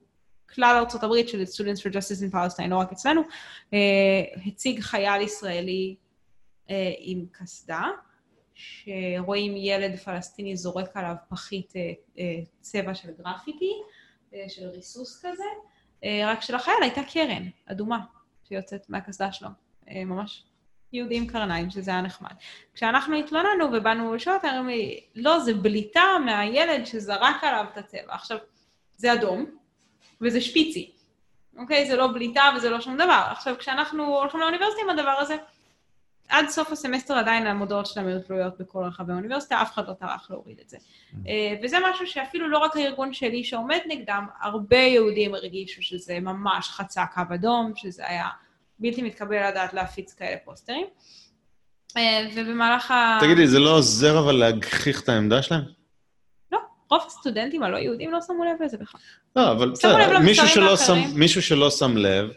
כלל 0.55 0.85
הברית 1.03 1.29
של 1.29 1.43
Students 1.43 1.81
for 1.81 1.93
Justice 1.93 2.31
in 2.31 2.35
Palestine, 2.35 2.69
לא 2.69 2.77
רק 2.77 2.93
אצלנו, 2.93 3.23
הציג 4.47 4.81
חייל 4.81 5.23
ישראלי 5.23 5.95
עם 6.99 7.25
קסדה, 7.33 7.89
שרואים 8.55 9.57
ילד 9.57 9.97
פלסטיני 9.97 10.57
זורק 10.57 10.97
עליו 10.97 11.15
פחית 11.29 11.73
אה, 11.77 11.93
אה, 12.19 12.41
צבע 12.61 12.95
של 12.95 13.09
גרפיטי, 13.19 13.73
אה, 14.35 14.45
של 14.49 14.69
ריסוס 14.69 15.27
כזה, 15.27 15.45
רק 16.27 16.41
שלחייל 16.41 16.77
הייתה 16.83 17.01
קרן 17.13 17.49
אדומה 17.67 17.99
שיוצאת 18.49 18.91
מהקסדה 18.91 19.33
שלו, 19.33 19.49
ממש 19.87 20.45
יהודי 20.93 21.17
עם 21.17 21.27
קרניים, 21.27 21.71
שזה 21.71 21.91
היה 21.91 22.01
נחמד. 22.01 22.31
כשאנחנו 22.75 23.17
התלוננו 23.17 23.65
ובאנו 23.73 24.15
לשאול 24.15 24.37
אותם, 24.37 24.49
אמרו 24.49 24.69
לי, 24.69 25.01
לא, 25.15 25.39
זה 25.39 25.55
בליטה 25.55 26.03
מהילד 26.25 26.87
שזרק 26.87 27.45
עליו 27.45 27.65
את 27.73 27.79
הצבע. 27.79 28.15
עכשיו, 28.15 28.39
זה 28.97 29.13
אדום, 29.13 29.47
וזה 30.21 30.41
שפיצי. 30.41 30.93
אוקיי? 31.59 31.87
זה 31.87 31.97
לא 31.97 32.09
בליטה 32.15 32.43
וזה 32.57 32.71
לא 32.71 32.81
שום 32.81 32.95
דבר. 32.95 33.27
עכשיו, 33.31 33.55
כשאנחנו 33.59 34.05
הולכים 34.05 34.41
לאוניברסיטה 34.41 34.83
עם 34.83 34.91
הדבר 34.91 35.17
הזה, 35.21 35.37
עד 36.29 36.49
סוף 36.49 36.73
הסמסטר 36.73 37.15
עדיין 37.15 37.47
המודעות 37.47 37.87
שלהם 37.87 38.07
היו 38.07 38.21
תלויות 38.21 38.59
בכל 38.59 38.85
רחבי 38.85 39.13
האוניברסיטה, 39.13 39.63
אף 39.63 39.73
אחד 39.73 39.89
לא 39.89 39.93
טרח 39.93 40.27
להוריד 40.31 40.59
את 40.65 40.69
זה. 40.69 40.77
אה, 41.29 41.55
וזה 41.63 41.77
משהו 41.91 42.07
שאפילו 42.07 42.49
לא 42.49 42.59
רק 42.59 42.77
הארגון 42.77 43.13
שלי 43.13 43.45
שעומד 43.45 43.79
נגדם, 43.89 44.27
הרבה 44.41 44.77
יהודים 44.77 45.35
הרגישו 45.35 45.83
שזה 45.83 46.21
ממש 46.21 46.69
חצה 46.69 47.05
קו 47.15 47.23
אדום, 47.35 47.73
שזה 47.77 48.03
היה 48.09 48.29
בלתי 48.79 49.03
מתקבל 49.03 49.49
לדעת 49.49 49.75
להפיץ 49.75 50.15
כאלה 50.15 50.37
פוסטרים. 50.45 50.87
אה, 51.97 52.29
ובמהלך 52.35 52.91
ה... 52.91 53.19
תגידי, 53.21 53.47
זה 53.47 53.59
לא 53.59 53.77
עוזר 53.77 54.19
אבל 54.19 54.35
להגחיך 54.35 55.03
את 55.03 55.09
העמדה 55.09 55.43
שלהם? 55.43 55.65
לא, 56.53 56.59
רוב 56.91 57.03
הסטודנטים 57.07 57.63
הלא 57.63 57.77
יהודים 57.77 58.13
לא 58.13 58.19
שמו 58.27 58.45
לב 58.45 58.63
לזה 58.65 58.77
בכלל. 58.77 59.01
לא, 59.37 59.53
אבל 59.53 59.71
בסדר. 59.71 60.19
מישהו 61.15 61.43
שלא 61.43 61.71
שם 61.71 61.97
לב, 61.97 62.31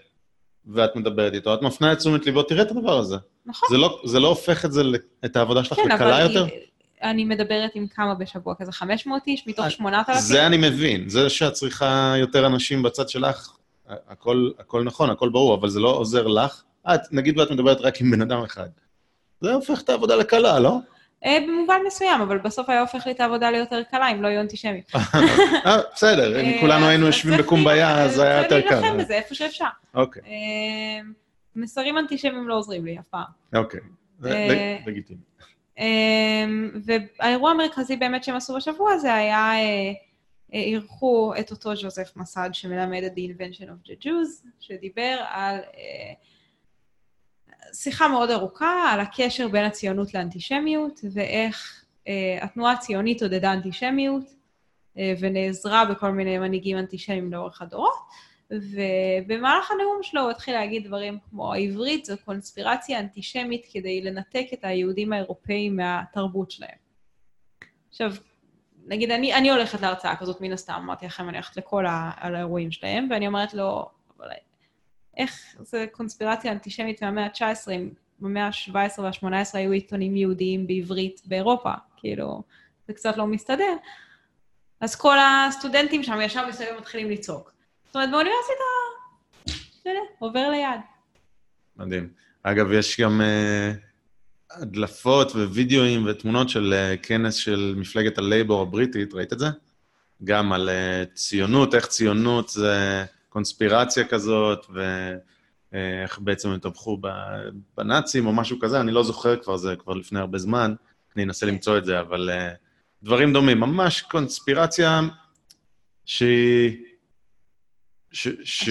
ואת 0.74 0.96
מדברת 0.96 1.34
איתו, 1.34 1.54
את 1.54 1.62
מפנה 1.62 1.92
את 1.94 1.98
תשומת 1.98 2.26
ליבו, 2.26 2.44
תראה 2.44 2.62
את 2.62 2.72
הדבר 2.72 2.98
הזה. 2.98 3.16
נכון. 3.46 3.70
זה 3.72 3.78
לא- 3.78 4.02
זה 4.06 4.20
לא 4.20 4.28
הופך 4.28 4.66
את 4.66 4.72
זה, 4.74 4.84
את 5.26 5.36
העבודה 5.36 5.64
שלך 5.64 5.78
כן, 5.78 5.90
לקלה 5.96 6.26
אבל 6.26 6.34
יותר? 6.34 6.46
היא- 6.46 6.62
אני 7.04 7.26
מדברת 7.26 7.72
עם 7.76 7.88
כמה 7.88 8.16
בשבוע 8.16 8.54
כזה, 8.60 8.72
500 8.72 9.22
איש 9.28 9.48
מתוך 9.48 9.66
אה, 9.66 9.70
8,000? 9.70 10.16
זה 10.20 10.48
אני 10.48 10.58
מבין. 10.58 11.10
זה 11.10 11.30
שאת 11.30 11.54
צריכה 11.54 12.14
יותר 12.18 12.48
אנשים 12.48 12.84
בצד 12.84 13.10
שלך, 13.10 13.52
הכל, 14.10 14.50
הכל 14.60 14.84
נכון, 14.84 15.10
הכל 15.10 15.30
ברור, 15.30 15.56
אבל 15.56 15.70
זה 15.70 15.80
לא 15.80 15.90
עוזר 15.90 16.28
לך. 16.28 16.62
את, 16.94 17.00
נגיד 17.12 17.40
ואת 17.40 17.52
מדברת 17.52 17.82
רק 17.82 18.02
עם 18.02 18.12
בן 18.12 18.22
אדם 18.22 18.44
אחד. 18.44 18.68
זה 19.42 19.54
הופך 19.54 19.82
את 19.82 19.90
העבודה 19.90 20.16
לקלה, 20.16 20.60
לא? 20.60 20.78
אה, 21.26 21.38
במובן 21.48 21.80
מסוים, 21.88 22.22
אבל 22.22 22.38
בסוף 22.38 22.70
היה 22.70 22.82
הופך 22.82 23.06
לי 23.06 23.12
את 23.12 23.20
העבודה 23.20 23.52
ליותר 23.52 23.84
קלה 23.84 24.12
אם 24.12 24.22
לא 24.22 24.28
היו 24.28 24.42
אנטישמים. 24.42 24.82
אה, 24.96 25.78
בסדר, 25.94 26.42
אם 26.42 26.46
אה, 26.46 26.58
כולנו 26.62 26.86
היינו 26.86 27.06
יושבים 27.06 27.38
בקומביה, 27.38 28.04
אז 28.04 28.20
היה 28.20 28.38
יותר 28.38 28.50
צריך 28.50 28.72
להילחם 28.72 28.98
קל. 28.98 29.04
בזה 29.04 29.14
איפה 29.14 29.36
שאפשר. 29.36 29.66
אוקיי, 29.94 30.22
מסרים 31.56 31.98
אנטישמיים 31.98 32.48
לא 32.48 32.56
עוזרים 32.56 32.86
לי 32.86 33.00
אף 33.00 33.08
פעם. 33.08 33.24
אוקיי. 33.56 33.80
זה 34.20 34.48
לגיטימי. 34.86 35.20
והאירוע 36.84 37.52
המרכזי 37.52 37.96
באמת 37.96 38.24
שהם 38.24 38.36
עשו 38.36 38.56
בשבוע 38.56 38.94
הזה 38.94 39.14
היה, 39.14 39.52
אירחו 40.54 41.34
את 41.40 41.52
אותו 41.52 41.70
ג'וזף 41.82 42.14
מסד 42.16 42.50
שמלמד 42.54 43.04
את 43.04 43.12
The 43.12 43.32
Invention 43.32 43.64
of 43.64 43.90
the 43.90 44.06
Jews, 44.06 44.48
שדיבר 44.60 45.24
על 45.30 45.60
שיחה 47.74 48.08
מאוד 48.08 48.30
ארוכה 48.30 48.92
על 48.92 49.00
הקשר 49.00 49.48
בין 49.48 49.66
הציונות 49.66 50.14
לאנטישמיות 50.14 51.00
ואיך 51.14 51.86
התנועה 52.42 52.74
הציונית 52.74 53.22
עודדה 53.22 53.54
אנטישמיות 53.54 54.24
ונעזרה 55.20 55.86
בכל 55.86 56.12
מיני 56.12 56.38
מנהיגים 56.38 56.78
אנטישמיים 56.78 57.32
לאורך 57.32 57.62
הדורות. 57.62 57.94
ובמהלך 58.52 59.72
הנאום 59.72 60.00
שלו 60.02 60.22
הוא 60.22 60.32
התחיל 60.32 60.54
להגיד 60.54 60.88
דברים 60.88 61.20
כמו 61.30 61.54
העברית 61.54 62.06
זו 62.06 62.16
קונספירציה 62.26 63.00
אנטישמית 63.00 63.66
כדי 63.72 64.02
לנתק 64.02 64.46
את 64.54 64.60
היהודים 64.64 65.14
האירופאים 65.14 65.76
מהתרבות 65.76 66.52
שלהם. 66.52 66.78
עכשיו, 67.90 68.12
נגיד, 68.86 69.12
אני, 69.12 69.34
אני 69.34 69.50
הולכת 69.50 69.82
להרצאה 69.82 70.16
כזאת 70.16 70.42
מן 70.42 70.52
הסתם, 70.54 70.74
אמרתי 70.74 71.06
לכם, 71.06 71.30
אני 71.30 71.38
הולכת 71.38 71.58
לכל 71.58 71.86
האירועים 71.88 72.72
שלהם, 72.72 73.08
ואני 73.12 73.28
אומרת 73.28 73.54
לו, 73.54 73.90
אבל 74.18 74.28
איך 75.18 75.56
זה 75.60 75.86
קונספירציה 75.92 76.52
אנטישמית 76.52 77.04
מהמאה 77.04 77.26
ה-19, 77.26 77.72
אם 77.72 77.90
במאה 78.20 78.48
ה-17 78.48 79.02
וה-18 79.02 79.26
היו 79.54 79.72
עיתונים 79.72 80.16
יהודיים 80.16 80.68
בעברית 80.68 81.22
באירופה, 81.26 81.72
כאילו, 81.98 82.44
זה 82.88 82.94
קצת 82.94 83.18
לא 83.18 83.28
מסתדר. 83.28 83.76
אז 84.80 84.96
כל 84.96 85.18
הסטודנטים 85.20 86.04
שם 86.04 86.20
ישר 86.22 86.48
מסביב 86.48 86.70
מתחילים 86.78 87.10
לצעוק. 87.10 87.54
זאת 87.86 87.96
אומרת, 87.96 88.12
באוניברסיטה, 88.12 88.64
אתה 89.44 89.90
יודע, 89.90 90.00
עובר 90.20 90.50
ליד. 90.50 90.80
מדהים. 91.78 92.10
אגב, 92.44 92.72
יש 92.72 93.00
גם 93.00 93.22
uh, 93.22 94.58
הדלפות 94.62 95.32
ווידאוים 95.32 96.06
ותמונות 96.08 96.50
של 96.50 96.74
uh, 96.74 97.06
כנס 97.06 97.36
של 97.36 97.76
מפלגת 97.78 98.18
הלייבור 98.18 98.62
הבריטית, 98.62 99.14
ראית 99.14 99.34
את 99.34 99.40
זה? 99.40 99.48
גם 100.24 100.54
על 100.54 100.70
uh, 100.70 101.16
ציונות, 101.16 101.76
איך 101.76 101.86
ציונות 101.86 102.50
זה 102.50 103.06
קונספירציה 103.38 104.06
כזאת, 104.06 104.66
ואיך 104.70 106.20
בעצם 106.20 106.50
הם 106.50 106.60
טבחו 106.60 107.02
בנאצים 107.78 108.26
או 108.26 108.34
משהו 108.34 108.60
כזה, 108.60 108.82
אני 108.82 108.92
לא 108.92 109.04
זוכר 109.04 109.38
כבר, 109.38 109.58
זה 109.58 109.76
כבר 109.76 109.94
לפני 109.94 110.20
הרבה 110.20 110.38
זמן, 110.38 110.74
אני 111.16 111.24
אנסה 111.24 111.46
כן. 111.46 111.52
למצוא 111.52 111.78
את 111.78 111.86
זה, 111.86 112.00
אבל 112.00 112.30
uh, 112.30 112.56
דברים 113.04 113.34
דומים, 113.34 113.60
ממש 113.60 114.02
קונספירציה 114.02 115.02
שהיא... 116.06 116.78
ש... 118.12 118.28
ש... 118.44 118.70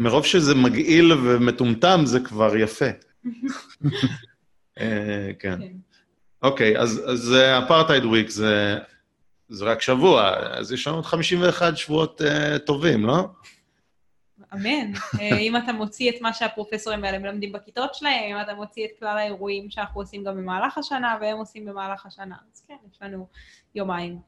מרוב 0.00 0.26
שזה 0.26 0.54
מגעיל 0.54 1.12
ומטומטם, 1.12 2.00
זה 2.04 2.20
כבר 2.20 2.56
יפה. 2.56 2.90
אה, 4.80 5.30
כן. 5.38 5.58
כן. 5.60 5.72
אוקיי, 6.42 6.78
אז 6.78 7.34
אפרטהייד 7.64 8.04
וויק 8.04 8.30
זה 8.30 8.78
רק 9.60 9.82
שבוע, 9.82 10.36
אז 10.36 10.72
יש 10.72 10.86
לנו 10.86 10.96
עוד 10.96 11.04
51 11.04 11.76
שבועות 11.76 12.22
אה, 12.22 12.58
טובים, 12.58 13.06
לא? 13.06 13.24
אמן. 14.54 14.92
אה, 15.20 15.38
אם 15.38 15.56
אתה 15.56 15.72
מוציא 15.72 16.10
את 16.10 16.20
מה 16.20 16.32
שהפרופסורים 16.32 17.04
האלה 17.04 17.18
מלמדים 17.18 17.52
בכיתות 17.52 17.94
שלהם, 17.94 18.36
אם 18.36 18.42
אתה 18.42 18.54
מוציא 18.54 18.84
את 18.84 18.90
כלל 18.98 19.18
האירועים 19.18 19.70
שאנחנו 19.70 20.00
עושים 20.00 20.24
גם 20.24 20.36
במהלך 20.36 20.78
השנה, 20.78 21.16
והם 21.20 21.36
עושים 21.36 21.64
במהלך 21.64 22.06
השנה, 22.06 22.34
אז 22.52 22.64
כן, 22.68 22.74
יש 22.92 22.98
לנו 23.02 23.26
יומיים, 23.74 24.18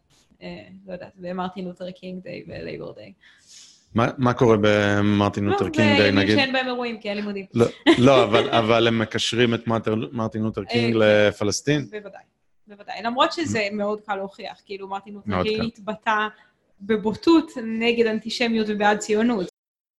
לא 0.87 0.93
יודעת, 0.93 1.13
במרטין 1.17 1.65
לותר 1.65 1.91
קינג 1.91 2.23
Day 2.23 2.45
ו-Labor 2.49 2.95
Day. 2.95 3.13
מה 3.95 4.33
קורה 4.33 4.57
במרטין 4.61 5.45
לותר 5.45 5.69
קינג 5.69 5.97
Day, 5.97 6.13
נגיד? 6.13 6.29
לא, 6.29 6.35
זה 6.35 6.41
שאין 6.41 6.53
בהם 6.53 6.67
אירועים, 6.67 7.01
כי 7.01 7.09
אין 7.09 7.17
לימודים. 7.17 7.47
לא, 7.55 7.67
לא 7.99 8.25
אבל 8.59 8.89
הם 8.89 8.99
מקשרים 8.99 9.55
את 9.55 9.67
מרטין 10.13 10.43
לותר 10.43 10.65
קינג 10.65 10.97
אה, 10.97 11.01
כן. 11.01 11.29
לפלסטין? 11.29 11.85
בוודאי, 11.91 12.23
בוודאי. 12.69 13.03
למרות 13.03 13.33
שזה 13.33 13.69
מאוד 13.73 14.01
קל 14.01 14.17
להוכיח, 14.17 14.61
כאילו 14.65 14.89
מרטין 14.89 15.15
לותר 15.15 15.43
קינג 15.43 15.65
התבטא 15.65 16.29
בבוטות 16.81 17.51
נגד 17.65 18.07
אנטישמיות 18.07 18.67
ובעד 18.71 18.99
ציונות. 18.99 19.49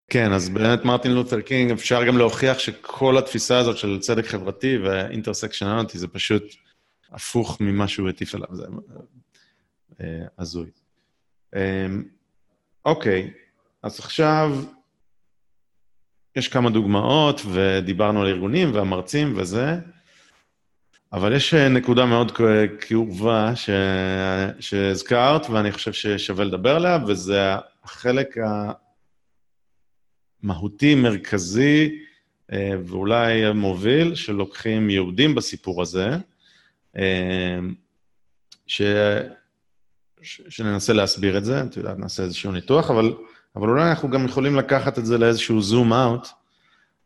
כן, 0.09 0.33
אז 0.33 0.49
באמת 0.49 0.85
מרטין 0.85 1.11
לותר 1.11 1.41
קינג, 1.41 1.71
אפשר 1.71 2.05
גם 2.05 2.17
להוכיח 2.17 2.59
שכל 2.59 3.17
התפיסה 3.17 3.57
הזאת 3.57 3.77
של 3.77 3.99
צדק 3.99 4.25
חברתי 4.25 4.77
ו-intersectionality 4.77 5.97
זה 5.97 6.07
פשוט 6.07 6.43
הפוך 7.11 7.57
ממה 7.61 7.87
שהוא 7.87 8.09
הטיף 8.09 8.35
עליו, 8.35 8.47
זה 8.51 8.63
אה, 10.01 10.25
הזוי. 10.39 10.69
אמ, 11.55 12.03
אוקיי, 12.85 13.33
אז 13.83 13.99
עכשיו 13.99 14.51
יש 16.35 16.47
כמה 16.47 16.69
דוגמאות, 16.69 17.41
ודיברנו 17.53 18.21
על 18.21 18.27
ארגונים 18.27 18.73
והמרצים 18.73 19.33
וזה, 19.37 19.75
אבל 21.13 21.35
יש 21.35 21.53
נקודה 21.53 22.05
מאוד 22.05 22.31
כאובה 22.81 23.55
ש... 23.55 23.69
שהזכרת, 24.59 25.49
ואני 25.49 25.71
חושב 25.71 25.93
ששווה 25.93 26.45
לדבר 26.45 26.75
עליה, 26.75 26.97
וזה 27.07 27.39
החלק 27.83 28.35
המהותי, 30.43 30.95
מרכזי, 30.95 31.99
אה, 32.51 32.73
ואולי 32.85 33.45
המוביל, 33.45 34.15
שלוקחים 34.15 34.89
יהודים 34.89 35.35
בסיפור 35.35 35.81
הזה, 35.81 36.09
אה, 36.97 37.59
ש... 38.67 38.81
ש... 40.21 40.41
שננסה 40.49 40.93
להסביר 40.93 41.37
את 41.37 41.45
זה, 41.45 41.63
את 41.63 41.77
יודעת, 41.77 41.97
נעשה 41.97 42.23
איזשהו 42.23 42.51
ניתוח, 42.51 42.91
אבל 42.91 43.13
אבל 43.55 43.69
אולי 43.69 43.89
אנחנו 43.89 44.09
גם 44.09 44.25
יכולים 44.25 44.55
לקחת 44.55 44.99
את 44.99 45.05
זה 45.05 45.17
לאיזשהו 45.17 45.61
זום 45.61 45.93
אאוט, 45.93 46.27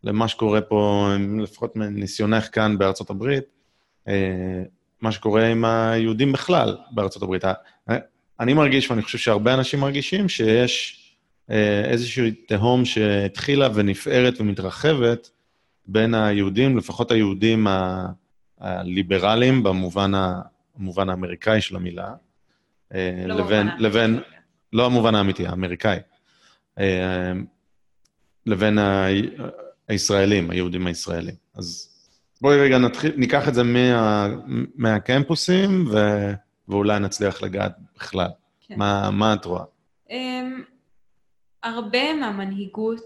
למה 0.03 0.27
שקורה 0.27 0.61
פה, 0.61 1.09
לפחות 1.39 1.75
מניסיונך 1.75 2.49
כאן 2.51 2.77
בארצות 2.77 3.09
הברית, 3.09 3.43
אה, 3.43 3.62
מה 5.01 5.11
שקורה 5.11 5.47
עם 5.47 5.65
היהודים 5.65 6.31
בכלל 6.31 6.77
בארצות 6.91 7.23
הברית. 7.23 7.43
אני 8.39 8.53
מרגיש, 8.53 8.91
ואני 8.91 9.01
חושב 9.01 9.17
שהרבה 9.17 9.53
אנשים 9.53 9.79
מרגישים, 9.79 10.29
שיש 10.29 11.03
אה, 11.49 11.85
איזושהי 11.85 12.31
תהום 12.31 12.85
שהתחילה 12.85 13.69
ונפערת 13.73 14.33
ומתרחבת 14.39 15.29
בין 15.85 16.13
היהודים, 16.13 16.77
לפחות 16.77 17.11
היהודים 17.11 17.67
הליברליים, 18.59 19.63
במובן, 19.63 20.11
במובן 20.75 21.09
האמריקאי 21.09 21.61
של 21.61 21.75
המילה, 21.75 22.13
אה, 22.93 23.23
לא 23.25 23.35
לבין, 23.35 23.67
לבין, 23.77 24.19
לא 24.73 24.85
המובן 24.85 25.15
האמיתי, 25.15 25.47
האמריקאי. 25.47 25.97
אה, 26.79 27.33
לבין 28.45 28.77
הישראלים, 29.87 30.49
היהודים 30.49 30.87
הישראלים. 30.87 31.35
אז 31.55 31.92
בואי 32.43 32.59
רגע 32.59 32.77
נתחיל, 32.77 33.13
ניקח 33.17 33.47
את 33.47 33.53
זה 33.53 33.63
מה, 33.63 34.27
מהקמפוסים, 34.75 35.85
ו, 35.91 35.97
ואולי 36.67 36.99
נצליח 36.99 37.41
לגעת 37.41 37.71
בכלל. 37.95 38.29
כן. 38.59 38.75
מה, 38.77 39.09
מה 39.11 39.33
את 39.33 39.45
רואה? 39.45 39.63
Um, 40.09 40.13
הרבה 41.63 42.13
מהמנהיגות 42.13 43.03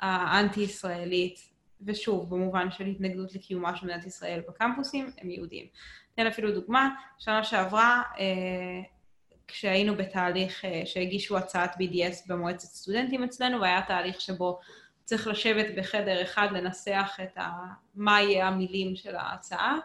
האנטי-ישראלית, 0.00 1.40
ושוב, 1.86 2.30
במובן 2.30 2.70
של 2.70 2.86
התנגדות 2.86 3.34
לקיומה 3.34 3.76
של 3.76 3.86
מדינת 3.86 4.06
ישראל 4.06 4.40
בקמפוסים, 4.48 5.10
הם 5.20 5.30
יהודים. 5.30 5.66
אתן 6.14 6.26
אפילו 6.26 6.52
דוגמה, 6.52 6.88
שנה 7.18 7.44
שעברה, 7.44 8.02
uh, 8.14 8.18
כשהיינו 9.48 9.96
בתהליך 9.96 10.64
אה, 10.64 10.82
שהגישו 10.84 11.36
הצעת 11.38 11.74
BDS 11.74 12.28
במועצת 12.28 12.68
סטודנטים 12.68 13.24
אצלנו, 13.24 13.60
והיה 13.60 13.82
תהליך 13.86 14.20
שבו 14.20 14.58
צריך 15.08 15.26
לשבת 15.26 15.66
בחדר 15.76 16.22
אחד 16.22 16.48
לנסח 16.52 17.18
את 17.22 17.38
ה... 17.38 17.50
מה 17.94 18.22
יהיה 18.22 18.48
המילים 18.48 18.96
של 18.96 19.16
ההצעה, 19.16 19.78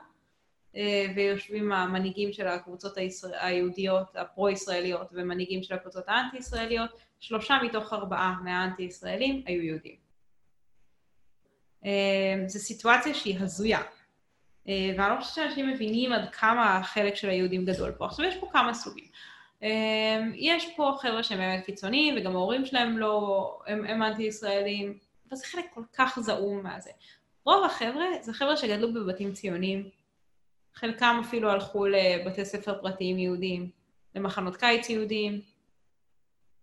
אה, 0.75 1.05
ויושבים 1.15 1.71
המנהיגים 1.71 2.33
של 2.33 2.47
הקבוצות 2.47 2.97
הישראל... 2.97 3.33
היהודיות, 3.39 4.15
הפרו-ישראליות, 4.15 5.07
ומנהיגים 5.11 5.63
של 5.63 5.73
הקבוצות 5.73 6.03
האנטי-ישראליות, 6.07 6.89
שלושה 7.19 7.57
מתוך 7.63 7.93
ארבעה 7.93 8.35
מהאנטי-ישראלים 8.43 9.43
היו 9.45 9.61
יהודים. 9.61 9.95
אה, 11.85 12.43
זו 12.47 12.59
סיטואציה 12.59 13.13
שהיא 13.13 13.39
הזויה. 13.39 13.81
ואני 14.65 15.15
לא 15.15 15.21
חושבת 15.21 15.35
שאנשים 15.35 15.69
מבינים 15.69 16.13
עד 16.13 16.29
כמה 16.29 16.77
החלק 16.77 17.15
של 17.15 17.29
היהודים 17.29 17.65
גדול 17.65 17.91
פה. 17.91 18.05
עכשיו, 18.05 18.25
יש 18.25 18.35
פה 18.37 18.49
כמה 18.53 18.73
סוגים. 18.73 19.05
יש 20.35 20.75
פה 20.75 20.95
חבר'ה 21.01 21.23
שהם 21.23 21.37
באמת 21.37 21.65
קיצוניים, 21.65 22.15
וגם 22.17 22.35
ההורים 22.35 22.65
שלהם 22.65 22.97
לא, 22.97 23.59
הם, 23.67 23.85
הם 23.85 24.03
אנטי-ישראלים, 24.03 24.97
אבל 25.34 25.39
זה 25.39 25.45
חלק 25.45 25.65
כל 25.73 25.84
כך 25.93 26.19
זעום 26.22 26.64
מהזה. 26.64 26.91
רוב 27.45 27.65
החבר'ה 27.65 28.05
זה 28.22 28.34
חבר'ה 28.34 28.57
שגדלו 28.57 28.93
בבתים 28.93 29.34
ציוניים, 29.34 29.89
חלקם 30.73 31.22
אפילו 31.27 31.49
הלכו 31.49 31.85
לבתי 31.85 32.45
ספר 32.45 32.81
פרטיים 32.81 33.19
יהודיים, 33.19 33.69
למחנות 34.15 34.57
קיץ 34.57 34.89
יהודיים. 34.89 35.41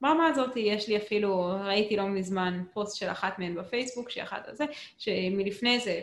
ברמה 0.00 0.26
הזאת 0.26 0.56
יש 0.56 0.88
לי 0.88 0.96
אפילו, 0.96 1.58
ראיתי 1.64 1.96
לא 1.96 2.06
מזמן 2.06 2.62
פוסט 2.72 2.96
של 2.96 3.08
אחת 3.08 3.38
מהן 3.38 3.54
בפייסבוק, 3.54 4.10
שהיא 4.10 4.24
אחת 4.24 4.48
הזה, 4.48 4.64
שמלפני 4.98 5.80
זה 5.80 6.00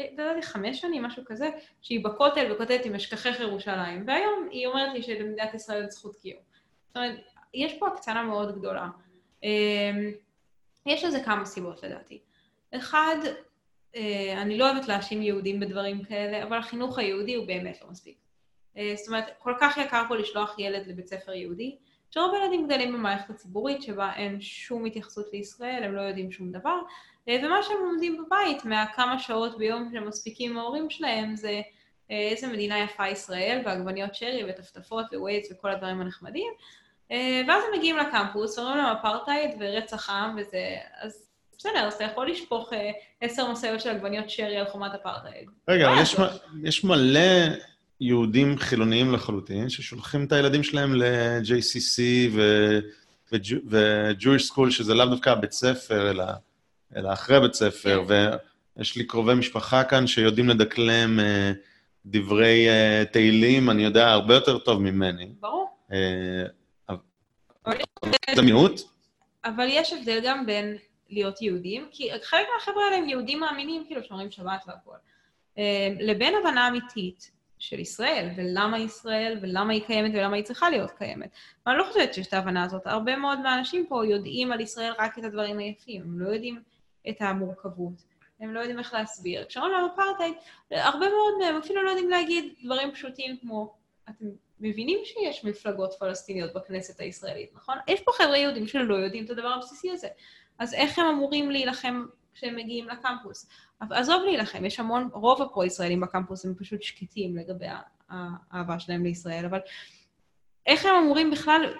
לא 0.00 0.22
יודעת, 0.22 0.44
חמש 0.44 0.80
שנים, 0.80 1.02
משהו 1.02 1.22
כזה, 1.26 1.50
שהיא 1.82 2.04
בכותל 2.04 2.52
וכותבת 2.52 2.84
עם 2.84 2.94
אשכחך 2.94 3.40
ירושלים, 3.40 4.04
והיום 4.06 4.48
היא 4.50 4.66
אומרת 4.66 4.94
לי 4.94 5.02
שלמדינת 5.02 5.54
ישראל 5.54 5.90
זכות 5.90 6.16
קיום. 6.16 6.40
זאת 6.88 6.96
אומרת, 6.96 7.20
יש 7.54 7.78
פה 7.78 7.88
הקצנה 7.88 8.22
מאוד 8.22 8.58
גדולה. 8.58 8.88
יש 10.86 11.04
לזה 11.04 11.20
כמה 11.24 11.44
סיבות 11.44 11.82
לדעתי. 11.82 12.20
אחד, 12.74 13.16
אה, 13.96 14.42
אני 14.42 14.58
לא 14.58 14.70
אוהבת 14.70 14.88
להאשים 14.88 15.22
יהודים 15.22 15.60
בדברים 15.60 16.04
כאלה, 16.04 16.42
אבל 16.42 16.58
החינוך 16.58 16.98
היהודי 16.98 17.34
הוא 17.34 17.46
באמת 17.46 17.78
לא 17.82 17.90
מספיק. 17.90 18.18
אה, 18.76 18.92
זאת 18.96 19.08
אומרת, 19.08 19.24
כל 19.38 19.54
כך 19.60 19.76
יקר 19.76 20.02
פה 20.08 20.16
לשלוח 20.16 20.58
ילד 20.58 20.86
לבית 20.86 21.06
ספר 21.06 21.32
יהודי, 21.32 21.76
שרוב 22.10 22.34
הילדים 22.34 22.66
גדלים 22.66 22.92
במערכת 22.92 23.30
הציבורית 23.30 23.82
שבה 23.82 24.12
אין 24.16 24.40
שום 24.40 24.84
התייחסות 24.84 25.26
לישראל, 25.32 25.82
הם 25.84 25.94
לא 25.94 26.00
יודעים 26.00 26.32
שום 26.32 26.52
דבר, 26.52 26.78
אה, 27.28 27.36
ומה 27.42 27.62
שהם 27.62 27.76
לומדים 27.80 28.24
בבית 28.24 28.64
מהכמה 28.64 29.18
שעות 29.18 29.58
ביום 29.58 29.88
שהם 29.92 30.08
מספיקים 30.08 30.50
עם 30.50 30.58
ההורים 30.58 30.90
שלהם 30.90 31.36
זה 31.36 31.60
איזה 32.10 32.46
מדינה 32.46 32.78
יפה 32.78 33.08
ישראל, 33.08 33.62
ועגבניות 33.64 34.14
שרי 34.14 34.44
וטפטפות 34.48 35.06
ווייטס 35.14 35.52
וכל 35.52 35.70
הדברים 35.70 36.00
הנחמדים, 36.00 36.52
ואז 37.48 37.62
הם 37.64 37.78
מגיעים 37.78 37.96
לקמפוס, 37.96 38.58
אומרים 38.58 38.76
להם 38.76 38.96
אפרטהייד 38.96 39.50
ורצח 39.60 40.10
עם 40.10 40.36
וזה, 40.38 40.76
אז 41.00 41.30
בסדר, 41.60 41.86
אז 41.86 41.92
אתה 41.92 42.04
יכול 42.04 42.30
לשפוך 42.30 42.72
אה, 42.72 42.90
עשר 43.20 43.52
משאיות 43.52 43.80
של 43.80 43.90
עגבניות 43.90 44.30
שרי 44.30 44.56
על 44.56 44.66
חומת 44.66 44.92
אפרטהייד. 44.94 45.48
רגע, 45.68 45.92
אבל 45.92 46.02
יש, 46.02 46.16
יש 46.62 46.84
מלא 46.84 47.20
יהודים 48.00 48.58
חילוניים 48.58 49.12
לחלוטין, 49.12 49.68
ששולחים 49.68 50.24
את 50.24 50.32
הילדים 50.32 50.62
שלהם 50.62 50.94
ל-JCC 50.94 52.00
ו-Jewish 53.32 54.52
School, 54.52 54.70
שזה 54.70 54.94
לאו 54.94 55.06
דווקא 55.06 55.34
בית 55.34 55.52
ספר, 55.52 56.10
אלא, 56.10 56.24
אלא 56.96 57.12
אחרי 57.12 57.40
בית 57.40 57.54
ספר, 57.54 58.04
כן. 58.08 58.30
ויש 58.76 58.96
לי 58.96 59.04
קרובי 59.04 59.34
משפחה 59.34 59.84
כאן 59.84 60.06
שיודעים 60.06 60.48
לדקלם 60.48 61.20
אה, 61.20 61.52
דברי 62.06 62.68
אה, 62.68 63.04
תהילים, 63.12 63.70
אני 63.70 63.84
יודע 63.84 64.10
הרבה 64.10 64.34
יותר 64.34 64.58
טוב 64.58 64.82
ממני. 64.82 65.32
ברור. 65.40 65.70
זה 68.34 68.42
מיעוט? 68.42 68.80
אבל 69.44 69.66
יש 69.68 69.92
הבדל 69.92 70.20
גם 70.24 70.46
בין 70.46 70.76
להיות 71.10 71.42
יהודים, 71.42 71.88
כי 71.90 72.10
חלק 72.22 72.46
מהחבר'ה 72.54 72.84
האלה 72.84 72.96
הם 72.96 73.08
יהודים 73.08 73.40
מאמינים, 73.40 73.84
כאילו, 73.86 74.04
שומרים 74.04 74.30
שבת 74.30 74.62
והכול. 74.66 74.96
אה, 75.58 75.88
לבין 76.00 76.34
הבנה 76.34 76.68
אמיתית 76.68 77.30
של 77.58 77.78
ישראל, 77.78 78.28
ולמה 78.36 78.78
ישראל, 78.78 79.38
ולמה 79.42 79.72
היא 79.72 79.82
קיימת, 79.86 80.10
ולמה 80.14 80.36
היא 80.36 80.44
צריכה 80.44 80.70
להיות 80.70 80.90
קיימת. 80.90 81.30
ואני 81.66 81.78
לא 81.78 81.84
חושבת 81.84 82.14
שיש 82.14 82.26
את 82.26 82.32
ההבנה 82.32 82.64
הזאת. 82.64 82.86
הרבה 82.86 83.16
מאוד 83.16 83.40
מהאנשים 83.40 83.86
פה 83.86 84.06
יודעים 84.06 84.52
על 84.52 84.60
ישראל 84.60 84.92
רק 84.98 85.18
את 85.18 85.24
הדברים 85.24 85.58
היפים, 85.58 86.02
הם 86.02 86.20
לא 86.20 86.28
יודעים 86.28 86.62
את 87.08 87.16
המורכבות, 87.20 88.02
הם 88.40 88.54
לא 88.54 88.60
יודעים 88.60 88.78
איך 88.78 88.94
להסביר. 88.94 89.44
כשאומרים 89.44 89.72
להם 89.72 89.84
אפרטהייד, 89.84 90.34
הרבה 90.70 91.06
מאוד 91.08 91.34
מהם 91.40 91.56
אפילו 91.56 91.82
לא 91.82 91.90
יודעים 91.90 92.10
להגיד 92.10 92.54
דברים 92.64 92.92
פשוטים 92.92 93.36
כמו, 93.36 93.74
אתם 94.08 94.24
מבינים 94.60 94.98
שיש 95.04 95.44
מפלגות 95.44 95.94
פלסטיניות 95.98 96.52
בכנסת 96.54 97.00
הישראלית, 97.00 97.50
נכון? 97.54 97.76
יש 97.88 98.00
פה 98.00 98.12
חבר'ה 98.12 98.36
יהודים 98.36 98.66
שלא 98.66 98.94
יודעים 98.94 99.24
את 99.24 99.30
הדבר 99.30 99.48
הבסיסי 99.48 99.90
הזה. 99.90 100.08
אז 100.58 100.74
איך 100.74 100.98
הם 100.98 101.06
אמורים 101.06 101.50
להילחם 101.50 102.04
כשהם 102.34 102.56
מגיעים 102.56 102.88
לקמפוס? 102.88 103.48
עזוב 103.80 104.22
להילחם, 104.24 104.64
יש 104.64 104.80
המון, 104.80 105.08
רוב 105.12 105.42
הפרו-ישראלים 105.42 106.00
בקמפוס 106.00 106.44
הם 106.44 106.54
פשוט 106.54 106.82
שקטים 106.82 107.36
לגבי 107.36 107.66
האהבה 108.08 108.78
שלהם 108.78 109.04
לישראל, 109.04 109.44
אבל 109.44 109.58
איך 110.66 110.86
הם 110.86 110.94
אמורים 110.94 111.30
בכלל 111.30 111.74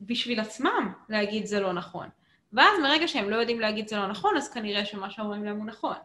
בשביל 0.00 0.40
עצמם 0.40 0.92
להגיד 1.08 1.46
זה 1.46 1.60
לא 1.60 1.72
נכון? 1.72 2.08
ואז 2.52 2.80
מרגע 2.82 3.08
שהם 3.08 3.30
לא 3.30 3.36
יודעים 3.36 3.60
להגיד 3.60 3.88
זה 3.88 3.96
לא 3.96 4.06
נכון, 4.06 4.36
אז 4.36 4.52
כנראה 4.52 4.84
שמה 4.84 5.10
שאומרים 5.10 5.44
להם 5.44 5.56
הוא 5.56 5.66
נכון. 5.66 5.96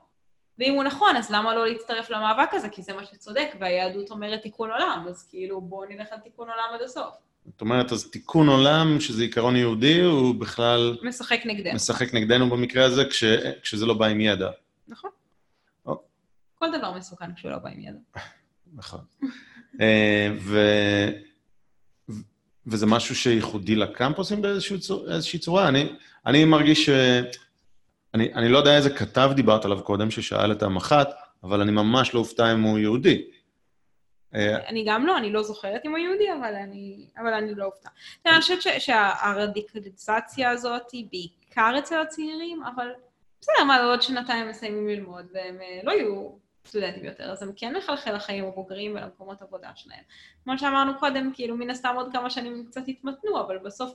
ואם 0.60 0.74
הוא 0.74 0.84
נכון, 0.84 1.16
אז 1.16 1.32
למה 1.32 1.56
לא 1.56 1.68
להצטרף 1.68 2.10
למאבק 2.10 2.50
הזה? 2.54 2.70
כי 2.70 2.82
זה 2.82 2.94
מה 2.94 3.06
שצודק, 3.06 3.48
והיהדות 3.60 4.12
אומרת 4.12 4.42
תיקון 4.42 4.72
עולם, 4.72 5.06
אז 5.10 5.28
כאילו 5.30 5.62
בואו 5.62 5.90
נלך 5.90 6.08
על 6.12 6.20
תיקון 6.20 6.50
עולם 6.50 6.70
עד 6.74 6.82
הסוף. 6.82 7.14
זאת 7.46 7.62
אומרת, 7.62 7.92
אז 7.92 8.10
תיקון 8.10 8.50
עולם, 8.50 9.00
שזה 9.00 9.22
עיקרון 9.24 9.56
יהודי, 9.56 10.02
הוא 10.02 10.36
בכלל... 10.36 10.98
משחק 11.04 11.40
נגדנו. 11.46 11.76
משחק 11.76 12.14
נגדנו 12.14 12.50
במקרה 12.50 12.86
הזה, 12.86 13.06
כש, 13.06 13.24
כשזה 13.62 13.86
לא 13.86 13.94
בא 13.94 14.06
עם 14.06 14.22
ידע. 14.22 14.50
נכון. 14.88 15.10
או. 15.86 16.02
כל 16.56 16.78
דבר 16.78 16.98
מסוכן 16.98 17.34
כשהוא 17.36 17.52
לא 17.52 17.58
בא 17.58 17.70
עם 17.70 17.80
ידע. 17.80 18.00
נכון. 18.80 19.00
אה, 19.82 20.32
ו... 20.40 20.60
וזה 22.68 22.86
משהו 22.86 23.16
שייחודי 23.16 23.76
לקמפוסים 23.76 24.42
באיזושהי 24.42 25.40
צורה? 25.40 25.68
אני, 25.68 25.96
אני 26.26 26.46
מרגיש 26.46 26.86
ש... 26.86 26.90
אני, 28.14 28.34
אני 28.34 28.50
לא 28.50 28.58
יודע 28.58 28.78
איזה 28.78 28.90
כתב 28.90 29.32
דיברת 29.36 29.66
עליו 29.66 29.84
קודם, 29.84 30.12
ששאל 30.12 30.52
את 30.52 30.64
המח"ט, 30.64 31.10
אבל 31.44 31.62
אני 31.62 31.72
ממש 31.72 32.14
לא 32.14 32.20
אופתע 32.20 32.54
אם 32.54 32.62
הוא 32.62 32.80
יהודי. 32.80 33.32
אה, 34.36 34.68
אני 34.68 34.84
גם 34.88 35.06
לא, 35.06 35.18
אני 35.18 35.32
לא 35.32 35.44
זוכרת 35.44 35.82
אם 35.86 35.90
הוא 35.90 35.98
יהודי, 35.98 36.34
אבל 36.40 36.56
אני, 36.56 37.08
אבל 37.18 37.34
אני 37.34 37.56
לא 37.56 37.66
אופתע. 37.66 37.90
אני 38.26 38.42
חושבת 38.42 38.62
שהרדיקליזציה 38.80 40.50
הזאת 40.50 40.92
היא 40.92 41.08
בעיקר 41.12 41.80
אצל 41.80 42.02
הצעירים, 42.02 42.64
אבל 42.64 42.92
בסדר, 43.42 43.64
מה, 43.68 43.84
עוד 43.84 44.02
שנתיים 44.02 44.50
מסיימים 44.50 44.88
ללמוד, 44.88 45.26
והם 45.34 45.62
אה, 45.62 45.80
לא 45.84 45.92
יהיו 45.92 46.30
סטודנטים 46.66 47.06
יותר, 47.06 47.32
אז 47.32 47.44
הם 47.44 47.52
כן 47.56 47.78
מחלחל 47.78 48.16
לחיים 48.16 48.46
הבוגרים 48.46 48.96
ולמקומות 48.96 49.42
עבודה 49.42 49.70
שלהם. 49.76 50.04
כמו 50.44 50.58
שאמרנו 50.58 51.00
קודם, 51.00 51.32
כאילו, 51.34 51.58
מן 51.58 51.70
הסתם 51.70 51.94
עוד 51.96 52.12
כמה 52.12 52.30
שנים 52.30 52.54
הם 52.54 52.66
קצת 52.66 52.88
יתמתנו, 52.88 53.42
אבל 53.42 53.58
בסוף 53.58 53.94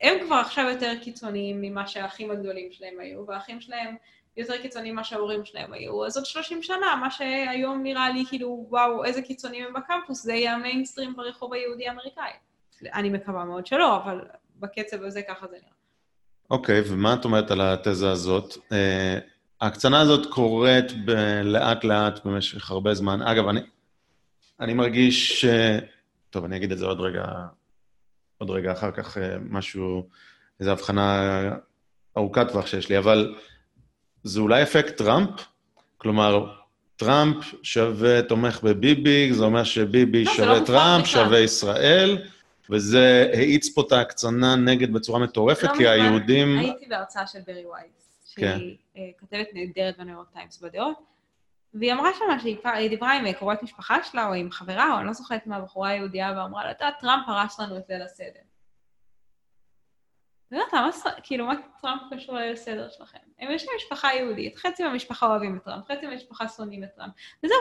הם 0.00 0.14
כבר 0.26 0.36
עכשיו 0.36 0.64
יותר 0.70 0.92
קיצוניים 1.02 1.60
ממה 1.60 1.86
שהאחים 1.86 2.30
הגדולים 2.30 2.72
שלהם 2.72 3.00
היו, 3.00 3.26
והאחים 3.26 3.60
שלהם... 3.60 3.96
יותר 4.36 4.62
קיצוניים 4.62 4.94
ממה 4.94 5.04
שההורים 5.04 5.44
שלהם 5.44 5.72
היו. 5.72 6.06
אז 6.06 6.16
עוד 6.16 6.26
30 6.26 6.62
שנה, 6.62 6.96
מה 7.00 7.10
שהיום 7.10 7.82
נראה 7.82 8.10
לי 8.10 8.24
כאילו, 8.28 8.66
וואו, 8.68 9.04
איזה 9.04 9.22
קיצוניים 9.22 9.66
הם 9.66 9.72
בקמפוס, 9.72 10.22
זה 10.22 10.32
יהיה 10.32 10.54
המיינסטרים 10.54 11.16
ברחוב 11.16 11.52
היהודי-אמריקאי. 11.52 12.30
אני 12.94 13.10
מקווה 13.10 13.44
מאוד 13.44 13.66
שלא, 13.66 13.96
אבל 13.96 14.20
בקצב 14.56 15.02
הזה 15.02 15.22
ככה 15.22 15.46
זה 15.46 15.56
נראה. 15.56 15.72
אוקיי, 16.50 16.80
okay, 16.80 16.84
ומה 16.88 17.14
את 17.14 17.24
אומרת 17.24 17.50
על 17.50 17.60
התזה 17.60 18.10
הזאת? 18.10 18.54
Uh, 18.54 18.72
ההקצנה 19.60 20.00
הזאת 20.00 20.26
קורית 20.26 20.92
לאט-לאט 21.44 22.24
במשך 22.24 22.70
הרבה 22.70 22.94
זמן. 22.94 23.22
אגב, 23.22 23.48
אני, 23.48 23.60
אני 24.60 24.74
מרגיש 24.74 25.40
ש... 25.40 25.46
טוב, 26.30 26.44
אני 26.44 26.56
אגיד 26.56 26.72
את 26.72 26.78
זה 26.78 26.86
עוד 26.86 27.00
רגע, 27.00 27.24
עוד 28.40 28.50
רגע 28.50 28.72
אחר 28.72 28.90
כך, 28.90 29.16
uh, 29.16 29.20
משהו, 29.50 30.08
איזו 30.60 30.70
הבחנה 30.70 31.42
ארוכת 32.16 32.48
טווח 32.48 32.66
שיש 32.66 32.88
לי, 32.88 32.98
אבל 32.98 33.34
זה 34.24 34.40
אולי 34.40 34.62
אפקט 34.62 34.96
טראמפ? 34.96 35.30
כלומר, 35.96 36.46
טראמפ 36.96 37.36
שווה 37.62 38.22
תומך 38.22 38.60
בביבי, 38.62 39.32
זה 39.32 39.44
אומר 39.44 39.64
שביבי 39.64 40.24
לא, 40.24 40.32
שווה 40.32 40.58
לא 40.60 40.64
טראמפ, 40.64 41.06
שווה 41.06 41.38
ישראל, 41.38 42.18
וזה 42.70 43.30
האיץ 43.32 43.74
פה 43.74 43.82
את 43.86 43.92
ההקצנה 43.92 44.56
נגד 44.56 44.92
בצורה 44.92 45.18
מטורפת, 45.18 45.62
לא 45.62 45.76
כי 45.76 45.88
היהודים... 45.88 46.58
הייתי 46.58 46.86
בהרצאה 46.88 47.26
של 47.26 47.38
ברי 47.46 47.64
וייס, 47.66 48.10
שהיא 48.26 48.44
כן. 48.44 48.58
אה, 48.96 49.10
כתבת 49.18 49.46
נהדרת 49.52 49.98
בניו 49.98 50.14
יורק 50.14 50.28
טיימס 50.32 50.60
בדעות, 50.62 50.96
והיא 51.74 51.92
אמרה 51.92 52.10
שמה 52.18 52.40
שהיא 52.40 52.88
דיברה 52.88 53.12
עם 53.12 53.32
קרובת 53.32 53.62
משפחה 53.62 54.02
שלה, 54.02 54.26
או 54.26 54.34
עם 54.34 54.50
חברה, 54.50 54.92
או 54.92 54.98
אני 54.98 55.06
לא 55.06 55.12
זוכרת 55.12 55.46
מהבחורה 55.46 55.88
היהודייה, 55.88 56.32
ואמרה 56.36 56.64
לה, 56.64 56.92
טראמפ 57.00 57.28
הרס 57.28 57.60
לנו 57.60 57.76
את 57.76 57.82
ליל 57.88 58.02
הסדר. 58.02 58.40
לא 60.50 60.58
יודעת, 60.58 60.94
כאילו, 61.22 61.46
מה 61.46 61.54
טראמפ 61.80 62.02
קשור 62.14 62.34
לסדר 62.34 62.88
שלכם? 62.90 63.18
הם 63.38 63.50
יש 63.50 63.66
משפחה 63.76 64.14
יהודית, 64.14 64.56
חצי 64.56 64.82
מהמשפחה 64.82 65.26
אוהבים 65.26 65.56
את 65.56 65.64
טראמפ, 65.64 65.84
חצי 65.84 66.06
מהמשפחה 66.06 66.48
שונאים 66.48 66.84
את 66.84 66.88
טראמפ. 66.96 67.12
וזהו, 67.44 67.58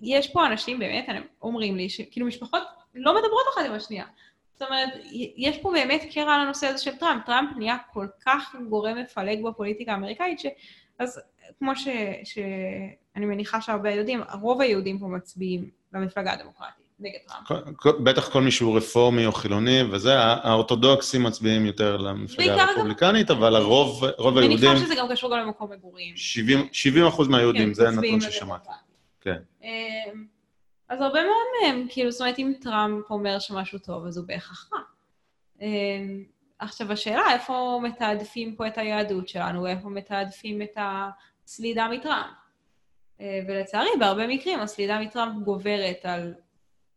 ויש 0.00 0.32
פה 0.32 0.46
אנשים 0.46 0.78
באמת, 0.78 1.04
הם 1.08 1.22
אומרים 1.42 1.76
לי, 1.76 1.88
שכאילו 1.88 2.26
משפחות 2.26 2.62
לא 2.94 3.14
מדברות 3.14 3.46
אחת 3.54 3.64
עם 3.66 3.72
השנייה. 3.72 4.04
זאת 4.52 4.62
אומרת, 4.62 4.88
יש 5.36 5.58
פה 5.58 5.70
באמת 5.72 6.02
קרע 6.14 6.34
על 6.34 6.40
הנושא 6.40 6.66
הזה 6.66 6.78
של 6.78 6.96
טראמפ. 6.96 7.26
טראמפ 7.26 7.56
נהיה 7.56 7.76
כל 7.92 8.06
כך 8.26 8.54
גורם 8.68 8.98
מפלג 8.98 9.42
בפוליטיקה 9.44 9.92
האמריקאית, 9.92 10.40
ש... 10.40 10.46
אז 11.02 11.20
כמו 11.58 11.76
ש... 11.76 11.88
שאני 12.24 13.26
מניחה 13.26 13.60
שהרבה 13.60 13.90
יודעים, 13.90 14.20
רוב 14.40 14.60
היהודים 14.60 14.98
פה 14.98 15.06
מצביעים 15.06 15.70
למפלגה 15.92 16.32
הדמוקרטית. 16.32 16.82
נגד 17.02 17.18
טראמפ. 17.26 17.76
בטח 18.04 18.32
כל 18.32 18.42
מי 18.42 18.50
שהוא 18.50 18.76
רפורמי 18.76 19.26
או 19.26 19.32
חילוני 19.32 19.82
וזה, 19.90 20.18
האורתודוקסים 20.18 21.22
מצביעים 21.22 21.66
יותר 21.66 21.96
למפלגה 21.96 22.62
הרפובליקנית, 22.62 23.30
אבל 23.30 23.56
הרוב, 23.56 24.04
רוב 24.18 24.38
היהודים... 24.38 24.68
אני 24.68 24.70
מניחה 24.70 24.86
שזה 24.86 24.94
גם 24.98 25.08
קשור 25.10 25.30
גם 25.30 25.38
למקום 25.38 25.72
מגורים. 25.72 26.16
70 26.16 27.06
אחוז 27.08 27.28
מהיהודים, 27.28 27.68
כן, 27.68 27.74
זה 27.74 27.90
נתון 27.90 28.20
ששמעתי. 28.20 28.68
כן. 29.20 29.38
אמ, 29.62 30.24
אז 30.88 31.00
הרבה 31.00 31.20
מאוד 31.22 31.46
מהם, 31.62 31.86
כאילו, 31.90 32.10
זאת 32.10 32.20
אומרת, 32.20 32.38
אם 32.38 32.52
טראמפ 32.60 33.10
אומר 33.10 33.38
שמשהו 33.38 33.78
טוב, 33.78 34.06
אז 34.06 34.16
הוא 34.16 34.26
בהכרח 34.26 34.70
רע. 34.72 34.80
עכשיו, 36.62 36.92
השאלה 36.92 37.32
איפה 37.32 37.80
מתעדפים 37.82 38.56
פה 38.56 38.66
את 38.66 38.78
היהדות 38.78 39.28
שלנו, 39.28 39.66
איפה 39.66 39.88
מתעדפים 39.88 40.62
את 40.62 40.76
הסלידה 40.76 41.88
מטראמפ. 41.88 42.34
אה, 43.20 43.40
ולצערי, 43.48 43.90
בהרבה 43.98 44.26
מקרים 44.26 44.60
הסלידה 44.60 45.00
מטראמפ 45.00 45.44
גוברת 45.44 46.00
על 46.04 46.34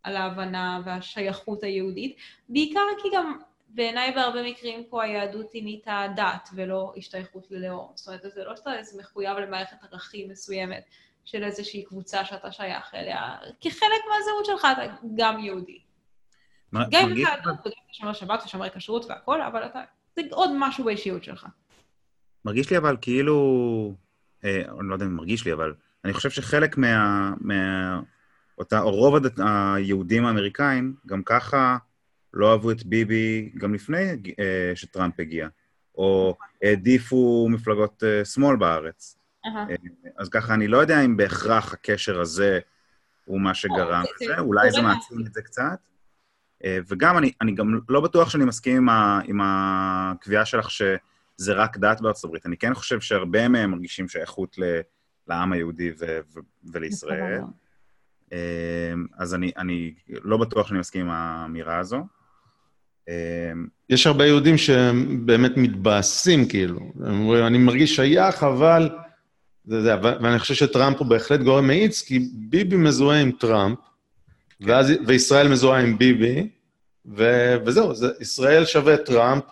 על 0.06 0.18
ההבנה 0.18 0.82
והשייכות 0.86 1.64
היהודית, 1.64 2.18
בעיקר 2.50 2.80
כי 3.02 3.10
גם 3.14 3.40
בעיניי 3.70 4.12
בהרבה 4.12 4.44
מקרים 4.44 4.84
פה 4.90 5.04
היהדות 5.04 5.52
היא 5.54 5.64
נהייתה 5.64 6.08
דת 6.16 6.50
ולא 6.54 6.94
השתייכות 6.98 7.48
ללאום. 7.52 7.92
זאת 7.96 8.08
אומרת, 8.08 8.22
זה 8.22 8.44
לא 8.44 8.56
שאתה 8.56 8.72
מחויב 8.98 9.38
למערכת 9.38 9.78
ערכים 9.92 10.30
מסוימת 10.30 10.84
של 11.26 11.44
איזושהי 11.44 11.84
קבוצה 11.84 12.26
שאתה 12.26 12.52
שייך 12.52 12.96
אליה, 12.96 13.36
כחלק 13.62 14.02
מהזהות 14.10 14.46
שלך 14.46 14.68
אתה 14.72 14.96
גם 15.16 15.40
יהודי. 15.40 15.80
גם 16.91 17.06
אם 17.06 17.11
אתה 17.11 17.19
יהדות, 17.19 17.60
אתה 17.61 17.69
שומר 17.91 18.14
שבת 18.14 18.43
ושומר 18.45 18.69
כשרות 18.69 19.06
והכל, 19.10 19.41
אבל 19.41 19.65
אתה, 19.65 19.81
זה 20.15 20.22
עוד 20.31 20.49
משהו 20.60 20.84
באישיות 20.84 21.23
שלך. 21.23 21.47
מרגיש 22.45 22.72
לי 22.72 22.77
אבל 22.77 22.97
כאילו 23.02 23.95
אה, 24.43 24.61
אני 24.80 24.89
לא 24.89 24.93
יודע 24.93 25.06
אם 25.06 25.15
מרגיש 25.15 25.45
לי, 25.45 25.53
אבל 25.53 25.73
אני 26.06 26.14
חושב 26.14 26.30
שחלק 26.30 26.77
מה... 26.77 27.34
מה 27.41 27.99
אותה, 28.57 28.80
או 28.80 28.91
רוב 28.91 29.15
הד... 29.15 29.39
היהודים 29.39 30.26
האמריקאים, 30.26 30.95
גם 31.07 31.23
ככה 31.23 31.77
לא 32.34 32.52
אהבו 32.52 32.72
את 32.72 32.85
ביבי 32.85 33.52
גם 33.57 33.73
לפני 33.73 34.10
אה, 34.39 34.72
שטראמפ 34.76 35.19
הגיע, 35.19 35.47
או 35.97 36.38
העדיפו 36.64 37.47
מפלגות 37.49 38.03
אה, 38.03 38.26
שמאל 38.26 38.56
בארץ. 38.56 39.18
אהה. 39.45 39.69
אה, 39.69 39.76
אז 40.18 40.30
ככה, 40.30 40.53
אני 40.53 40.68
לא 40.68 40.77
יודע 40.77 41.02
אם 41.02 41.18
בהכרח 41.18 41.73
הקשר 41.73 42.22
הזה 42.22 42.60
הוא 43.26 43.41
מה 43.41 43.53
שגרם 43.53 44.03
זה 44.19 44.26
לזה, 44.26 44.39
אולי 44.39 44.72
זה 44.72 44.81
מעצים 44.81 45.26
את 45.27 45.34
זה 45.34 45.41
קצת. 45.41 45.80
אה, 46.66 46.80
וגם, 46.88 47.18
אני, 47.18 47.32
אני 47.42 47.56
גם 47.56 47.80
לא 47.90 48.02
בטוח 48.02 48.30
שאני 48.30 48.46
מסכים 48.46 48.78
עם, 48.78 48.90
ה, 48.90 49.20
עם 49.26 49.40
הקביעה 49.44 50.46
שלך 50.46 50.72
שזה 50.72 51.54
רק 51.54 51.78
דת 51.78 52.02
בארצות 52.02 52.24
הברית. 52.24 52.46
אני 52.46 52.58
כן 52.58 52.74
חושב 52.74 53.00
שהרבה 53.00 53.48
מהם 53.48 53.72
מרגישים 53.72 54.10
שייכות 54.10 54.58
ל, 54.58 54.80
לעם 55.28 55.54
היהודי 55.54 55.92
ו, 56.00 56.20
ו, 56.34 56.40
ולישראל. 56.74 57.42
אה, 58.34 58.94
אז 59.18 59.36
אני, 59.36 59.52
אני 59.58 59.94
לא 60.24 60.38
בטוח 60.38 60.68
שאני 60.68 60.80
מסכים 60.80 61.02
עם 61.02 61.12
האמירה 61.12 61.78
הזו. 61.78 62.06
אה, 63.10 63.52
יש 63.90 64.08
הרבה 64.08 64.26
יהודים 64.26 64.58
שהם 64.58 65.26
באמת 65.26 65.58
מתבאסים, 65.58 66.48
כאילו. 66.48 66.80
הם 67.06 67.20
אומרים, 67.20 67.46
אני 67.46 67.58
מרגיש 67.58 67.96
שייך, 67.96 68.44
אבל... 68.44 68.90
זה 69.68 69.82
זה, 69.82 69.96
ואני 70.02 70.40
חושב 70.40 70.54
שטראמפ 70.54 70.98
הוא 70.98 71.08
בהחלט 71.08 71.40
גורם 71.40 71.68
מאיץ, 71.68 72.02
כי 72.02 72.20
ביבי 72.34 72.76
מזוהה 72.78 73.22
עם 73.22 73.32
טראמפ, 73.32 73.80
ואז, 74.62 74.94
וישראל 75.08 75.48
מזוהה 75.48 75.82
עם 75.82 75.98
ביבי, 75.98 76.50
ו, 77.07 77.23
וזהו, 77.65 77.95
זה, 77.95 78.07
ישראל 78.19 78.65
שווה 78.65 78.98
טראמפ, 78.98 79.44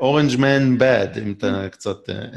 אורנג' 0.00 0.36
מן 0.38 0.78
בד, 0.78 1.08
אם 1.22 1.34
אתה 1.38 1.68
קצת... 1.70 2.10
אה, 2.10 2.28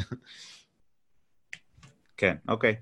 כן, 2.18 2.36
אוקיי. 2.48 2.76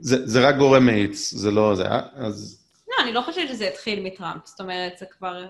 זה, 0.00 0.26
זה 0.26 0.48
רק 0.48 0.56
גורם 0.56 0.86
מאיץ, 0.86 1.30
זה 1.34 1.50
לא 1.50 1.74
זה, 1.74 1.86
אה? 1.86 2.00
אז... 2.14 2.64
לא, 2.88 3.04
אני 3.04 3.12
לא 3.12 3.20
חושבת 3.20 3.48
שזה 3.48 3.68
התחיל 3.68 4.02
מטראמפ, 4.02 4.46
זאת 4.46 4.60
אומרת, 4.60 4.98
זה 4.98 5.06
כבר 5.06 5.46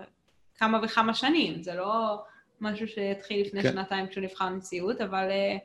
כמה 0.58 0.80
וכמה 0.84 1.14
שנים, 1.14 1.62
זה 1.62 1.74
לא 1.74 2.22
משהו 2.60 2.88
שהתחיל 2.88 3.46
לפני 3.46 3.62
כן. 3.62 3.72
שנתיים 3.72 4.06
כשהוא 4.06 4.24
נבחר 4.24 4.48
נשיאות, 4.48 5.00
אבל 5.00 5.30
אה, 5.30 5.56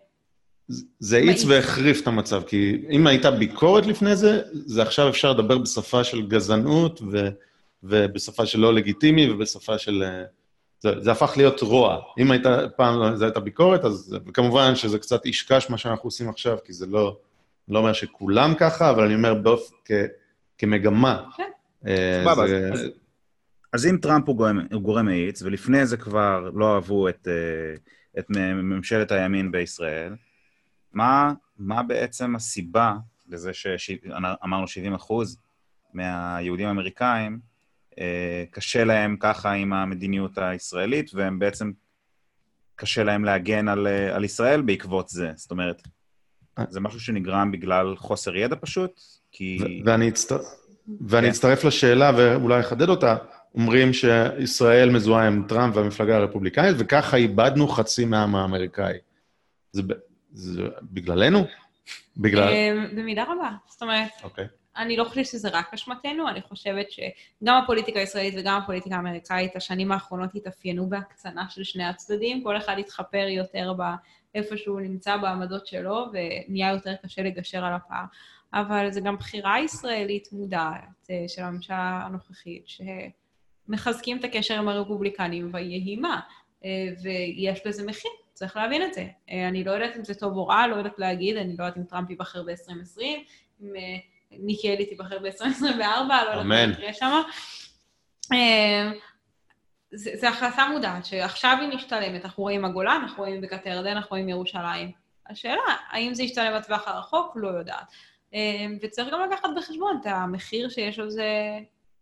זה 1.00 1.18
האיץ. 1.18 1.46
והחריף 1.46 2.02
את 2.02 2.08
המצב, 2.08 2.44
כי 2.44 2.82
אם 2.92 3.08
הייתה 3.08 3.32
ביקורת 3.32 3.86
לפני 3.86 4.16
זה, 4.16 4.42
זה 4.52 4.82
עכשיו 4.82 5.10
אפשר 5.10 5.32
לדבר 5.32 5.58
בשפה 5.58 6.04
של 6.04 6.28
גזענות, 6.28 7.02
ו, 7.12 7.30
ובשפה 7.84 8.46
של 8.46 8.60
לא 8.60 8.74
לגיטימי, 8.74 9.30
ובשפה 9.30 9.78
של... 9.78 10.04
אה, 10.04 10.24
זה, 10.82 11.00
זה 11.00 11.12
הפך 11.12 11.34
להיות 11.38 11.62
רוע. 11.62 12.02
אם 12.20 12.32
הייתה 12.32 12.70
פעם, 12.78 13.16
זו 13.16 13.26
הייתה 13.26 13.40
ביקורת, 13.40 13.86
אז 13.86 14.18
כמובן 14.34 14.76
שזה 14.76 15.00
קצת 15.00 15.26
אישקש 15.26 15.70
מה 15.70 15.78
שאנחנו 15.78 16.08
עושים 16.08 16.30
עכשיו, 16.30 16.58
כי 16.66 16.74
זה 16.74 16.86
לא... 16.86 17.18
לא 17.68 17.80
אומר 17.80 17.94
שכולם 17.94 18.54
ככה, 18.60 18.90
אבל 18.90 19.04
אני 19.06 19.16
אומר 19.16 19.34
באופ... 19.34 19.72
כ, 19.86 19.92
כמגמה. 20.58 21.24
כן. 21.38 21.44
אה, 21.88 22.22
סבבה, 22.24 22.48
זה- 22.48 22.70
אז- 22.74 22.86
אז 23.74 23.86
אם 23.86 23.98
טראמפ 24.02 24.28
הוא 24.28 24.36
גורם, 24.36 24.60
הוא 24.74 24.82
גורם 24.82 25.06
מאיץ, 25.06 25.42
ולפני 25.42 25.86
זה 25.86 25.98
כבר 25.98 26.50
לא 26.54 26.76
אהבו 26.76 27.10
את, 27.10 27.28
אה, 27.28 27.76
את 28.20 28.26
ממשלת 28.30 29.12
הימין 29.12 29.52
בישראל, 29.52 30.14
מה, 30.94 31.34
מה 31.58 31.84
בעצם 31.84 32.36
הסיבה 32.36 32.94
לזה 33.30 33.52
שאמרנו 33.54 34.68
70 34.68 34.94
אחוז 34.94 35.38
מהיהודים 35.94 36.68
האמריקאים, 36.68 37.40
קשה 38.52 38.84
להם 38.84 39.18
ככה 39.20 39.52
עם 39.52 39.74
המדיניות 39.74 40.38
הישראלית, 40.38 41.12
והם 41.14 41.40
בעצם, 41.40 41.72
קשה 42.76 43.04
להם 43.04 43.26
להגן 43.26 43.68
על, 43.68 43.88
אה, 43.88 44.16
על 44.16 44.24
ישראל 44.24 44.62
בעקבות 44.62 45.10
זה. 45.10 45.32
זאת 45.36 45.52
אומרת, 45.52 45.82
זה 46.70 46.80
משהו 46.80 47.00
שנגרם 47.00 47.52
בגלל 47.52 47.96
חוסר 47.96 48.36
ידע 48.36 48.56
פשוט, 48.62 49.02
כי... 49.32 49.58
ו- 49.62 49.90
ואני, 49.90 50.10
אצטר... 50.10 50.38
ואני 51.08 51.28
כן. 51.28 51.32
אצטרף 51.32 51.64
לשאלה 51.64 52.12
ואולי 52.18 52.60
אחדד 52.60 52.90
אותה. 52.90 53.16
אומרים 53.56 53.94
שישראל 53.94 54.90
מזוהה 54.90 55.28
עם 55.28 55.44
טראמפ 55.48 55.78
והמפלגה 55.78 56.18
הרפובליקאית, 56.18 56.76
וככה 56.80 57.18
איבדנו 57.18 57.68
חצי 57.68 58.06
מהעם 58.06 58.36
האמריקאי. 58.36 58.98
זה. 59.72 59.82
זה 60.34 60.64
בגללנו? 60.82 61.48
בגלל... 62.18 62.48
אה, 62.48 62.86
במידה 62.96 63.24
רבה. 63.24 63.50
זאת 63.68 63.82
אומרת, 63.82 64.10
אוקיי. 64.24 64.46
אני 64.78 64.98
לא 64.98 65.04
חושבת 65.04 65.26
שזה 65.26 65.50
רק 65.50 65.74
אשמתנו, 65.74 66.30
אני 66.30 66.42
חושבת 66.42 66.88
שגם 66.92 67.56
הפוליטיקה 67.64 68.00
הישראלית 68.00 68.34
וגם 68.38 68.62
הפוליטיקה 68.62 68.96
האמריקאית, 68.96 69.56
השנים 69.56 69.92
האחרונות 69.92 70.30
התאפיינו 70.36 70.90
בהקצנה 70.90 71.50
של 71.50 71.64
שני 71.64 71.84
הצדדים, 71.84 72.44
כל 72.44 72.58
אחד 72.58 72.80
התחפר 72.80 73.28
יותר 73.30 73.74
באיפה 74.34 74.58
שהוא 74.58 74.82
נמצא 74.82 75.18
בעמדות 75.18 75.68
שלו, 75.68 76.06
ונהיה 76.14 76.72
יותר 76.72 76.96
קשה 77.04 77.22
לגשר 77.22 77.66
על 77.66 77.74
הפער. 77.74 78.06
אבל 78.54 78.92
זה 78.92 79.02
גם 79.02 79.16
בחירה 79.16 79.60
ישראלית 79.60 80.30
מודעת 80.32 81.10
אה, 81.10 81.26
של 81.28 81.42
הממשלה 81.42 82.02
הנוכחית, 82.06 82.66
שמחזקים 83.68 84.18
את 84.18 84.24
הקשר 84.24 84.58
עם 84.58 84.68
הרפובליקנים 84.68 85.50
ויהי 85.54 85.96
מה, 85.96 86.20
אה, 86.66 86.88
ויש 87.04 87.66
לזה 87.66 87.86
מחיר, 87.86 88.12
צריך 88.34 88.58
להבין 88.58 88.82
את 88.82 88.94
זה. 88.94 89.08
אה, 89.32 89.48
אני 89.48 89.64
לא 89.64 89.72
יודעת 89.72 89.98
אם 89.98 90.04
זה 90.04 90.16
טוב 90.16 90.38
או 90.38 90.48
רע, 90.48 90.68
לא 90.68 90.76
יודעת 90.76 91.00
להגיד, 91.00 91.38
אני 91.38 91.56
לא 91.58 91.64
יודעת 91.64 91.78
אם 91.78 91.84
טראמפ 91.84 92.10
ייבחר 92.10 92.44
ב-2020, 92.44 93.02
אם 93.62 93.74
ניקי 94.32 94.74
אלי 94.74 94.86
תיבחר 94.86 95.20
ב-2024, 95.20 95.64
לא 96.26 96.32
יודעת 96.32 96.46
מה. 96.46 96.62
יקרה 96.62 96.94
שם. 96.94 97.22
זה, 99.92 100.12
זה 100.16 100.30
החלטה 100.30 100.68
מודעת, 100.74 101.06
שעכשיו 101.06 101.58
היא 101.62 101.76
משתלמת, 101.76 102.26
אנחנו 102.26 102.44
רואים 102.44 102.66
הגולן, 102.66 103.00
אנחנו 103.04 103.24
רואים 103.24 103.42
בקעת 103.42 103.66
הירדן, 103.66 103.90
אנחנו 103.90 104.10
רואים 104.10 104.30
ירושלים. 104.30 104.92
השאלה, 105.30 105.62
האם 105.90 106.14
זה 106.14 106.24
ישתלם 106.24 106.60
בטווח 106.60 106.88
הרחוק? 106.88 107.34
לא 107.36 107.48
יודעת. 107.48 107.86
אה, 108.34 108.66
וצריך 108.82 109.10
גם 109.14 109.20
לקחת 109.22 109.50
בחשבון 109.58 109.98
את 110.02 110.06
המחיר 110.06 110.70
שיש 110.70 111.00
על 111.00 111.10
זה 111.10 111.60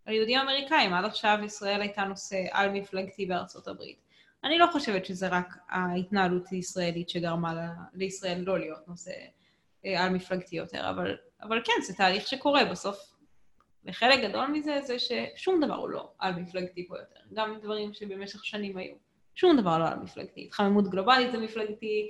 ליהודים 0.08 0.40
האמריקאים. 0.40 0.94
עד 0.94 1.06
עכשיו 1.06 1.40
ישראל 1.46 1.82
הייתה 1.82 2.04
נושא 2.04 2.38
על-מפלגתי 2.52 3.26
בארצות 3.26 3.68
הברית. 3.68 3.98
אני 4.44 4.58
לא 4.58 4.68
חושבת 4.72 5.06
שזה 5.06 5.28
רק 5.28 5.58
ההתנהלות 5.70 6.48
הישראלית 6.50 7.10
שגרמה 7.10 7.72
לישראל 7.94 8.40
לא 8.40 8.60
להיות 8.60 8.88
נושא 8.88 9.12
אה, 9.86 10.04
על-מפלגתי 10.04 10.56
יותר, 10.56 10.90
אבל, 10.90 11.18
אבל 11.42 11.62
כן, 11.64 11.82
זה 11.82 11.94
תהליך 11.94 12.28
שקורה 12.28 12.66
בסוף. 12.66 13.14
וחלק 13.86 14.30
גדול 14.30 14.48
מזה 14.48 14.82
זה 14.82 14.96
ששום 15.00 15.66
דבר 15.66 15.76
הוא 15.76 15.90
לא 15.90 16.12
על-מפלגתי 16.20 16.88
פה 16.88 16.98
יותר. 16.98 17.20
גם 17.34 17.60
דברים 17.62 17.94
שבמשך 17.94 18.46
שנים 18.46 18.78
היו. 18.78 18.96
שום 19.36 19.62
דבר 19.62 19.78
לא 19.78 19.88
על-מפלגתי. 19.88 20.46
התחממות 20.46 20.90
גלובלית 20.90 21.32
זה 21.32 21.38
מפלגתי, 21.38 22.10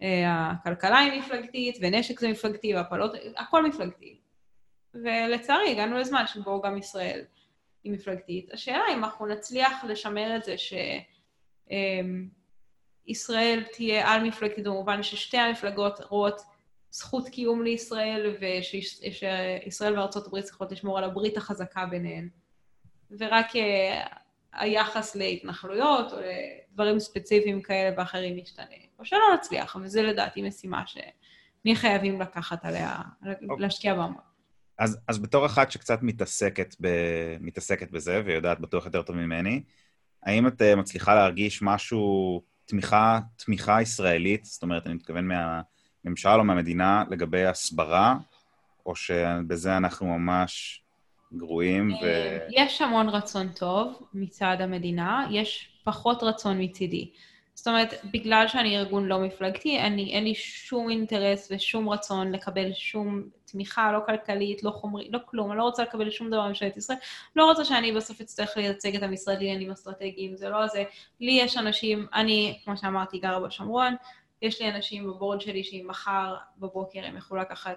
והכלכלה 0.00 0.98
היא 0.98 1.20
מפלגתית, 1.20 1.78
ונשק 1.80 2.20
זה 2.20 2.28
מפלגתי, 2.28 2.74
והפלות, 2.74 3.12
הכל 3.36 3.66
מפלגתי. 3.66 4.20
ולצערי, 4.94 5.70
הגענו 5.70 5.98
לזמן 5.98 6.26
שבו 6.26 6.62
גם 6.62 6.78
ישראל 6.78 7.24
היא 7.84 7.92
מפלגתית. 7.92 8.52
השאלה 8.52 8.84
אם 8.92 9.04
אנחנו 9.04 9.26
נצליח 9.26 9.84
לשמר 9.84 10.36
את 10.36 10.44
זה 10.44 10.54
שישראל 13.06 13.62
תהיה 13.72 14.12
על-מפלגתית, 14.12 14.64
במובן 14.64 15.02
ששתי 15.02 15.38
המפלגות 15.38 16.00
רואות 16.00 16.40
זכות 16.90 17.28
קיום 17.28 17.62
לישראל, 17.62 18.36
ושישראל 18.40 19.98
וארצות 19.98 20.26
הברית 20.26 20.44
צריכות 20.44 20.72
לשמור 20.72 20.98
על 20.98 21.04
הברית 21.04 21.36
החזקה 21.36 21.86
ביניהן. 21.86 22.28
ורק 23.18 23.56
אה, 23.56 24.06
היחס 24.52 25.16
להתנחלויות 25.16 26.12
או 26.12 26.18
לדברים 26.70 26.98
ספציפיים 26.98 27.62
כאלה 27.62 27.94
ואחרים 27.98 28.38
ישתנה. 28.38 28.64
או 28.98 29.04
שלא 29.04 29.18
נצליח, 29.34 29.76
זה 29.84 30.02
לדעתי 30.02 30.42
משימה 30.42 30.82
שנהיה 30.86 31.76
חייבים 31.76 32.20
לקחת 32.20 32.64
עליה, 32.64 32.96
להשקיע 33.58 33.94
בה. 33.94 34.06
אז, 34.78 34.98
אז 35.08 35.18
בתור 35.18 35.46
אחת 35.46 35.70
שקצת 35.70 36.02
מתעסקת, 36.02 36.74
ב, 36.80 36.88
מתעסקת 37.40 37.90
בזה, 37.90 38.22
ויודעת 38.24 38.60
בטוח 38.60 38.84
יותר 38.84 39.02
טוב 39.02 39.16
ממני, 39.16 39.62
האם 40.22 40.46
את 40.46 40.62
אה, 40.62 40.76
מצליחה 40.76 41.14
להרגיש 41.14 41.62
משהו, 41.62 42.42
תמיכה, 42.64 43.20
תמיכה 43.36 43.82
ישראלית, 43.82 44.44
זאת 44.44 44.62
אומרת, 44.62 44.86
אני 44.86 44.94
מתכוון 44.94 45.28
מהממשל 46.04 46.28
או 46.28 46.44
מהמדינה, 46.44 47.04
לגבי 47.10 47.46
הסברה, 47.46 48.16
או 48.86 48.96
שבזה 48.96 49.76
אנחנו 49.76 50.06
ממש 50.06 50.82
גרועים 51.32 51.92
ו... 51.92 52.06
יש 52.50 52.82
המון 52.82 53.08
רצון 53.08 53.48
טוב 53.48 54.02
מצד 54.14 54.56
המדינה, 54.60 55.26
יש 55.30 55.68
פחות 55.84 56.22
רצון 56.22 56.62
מצידי. 56.62 57.10
זאת 57.54 57.66
אומרת, 57.66 57.94
בגלל 58.12 58.48
שאני 58.48 58.78
ארגון 58.78 59.06
לא 59.06 59.18
מפלגתי, 59.20 59.80
אני, 59.80 60.14
אין 60.14 60.24
לי 60.24 60.34
שום 60.34 60.90
אינטרס 60.90 61.48
ושום 61.50 61.88
רצון 61.88 62.32
לקבל 62.32 62.72
שום 62.72 63.22
תמיכה, 63.44 63.92
לא 63.92 63.98
כלכלית, 64.06 64.62
לא 64.62 64.70
חומרית, 64.70 65.08
לא 65.12 65.18
כלום, 65.26 65.50
אני 65.50 65.58
לא 65.58 65.62
רוצה 65.62 65.82
לקבל 65.82 66.10
שום 66.10 66.30
דבר 66.30 66.46
מממשלת 66.46 66.76
ישראל, 66.76 66.98
לא 67.36 67.44
רוצה 67.44 67.64
שאני 67.64 67.92
בסוף 67.92 68.20
אצטרך 68.20 68.56
לייצג 68.56 68.96
את 68.96 69.02
המשרד 69.02 69.34
לעניינים 69.34 69.70
אסטרטגיים, 69.70 70.36
זה 70.36 70.48
לא 70.48 70.66
זה. 70.66 70.84
לי 71.20 71.32
יש 71.32 71.56
אנשים, 71.56 72.06
אני, 72.14 72.58
כמו 72.64 72.76
שאמרתי, 72.76 73.18
גרה 73.18 73.40
בשומרון, 73.40 73.94
יש 74.42 74.62
לי 74.62 74.70
אנשים 74.70 75.06
בבורד 75.06 75.40
שלי 75.40 75.64
שאם 75.64 75.84
מחר 75.88 76.36
בבוקר 76.58 77.04
הם 77.04 77.16
יכולו 77.16 77.40
לקחת 77.40 77.76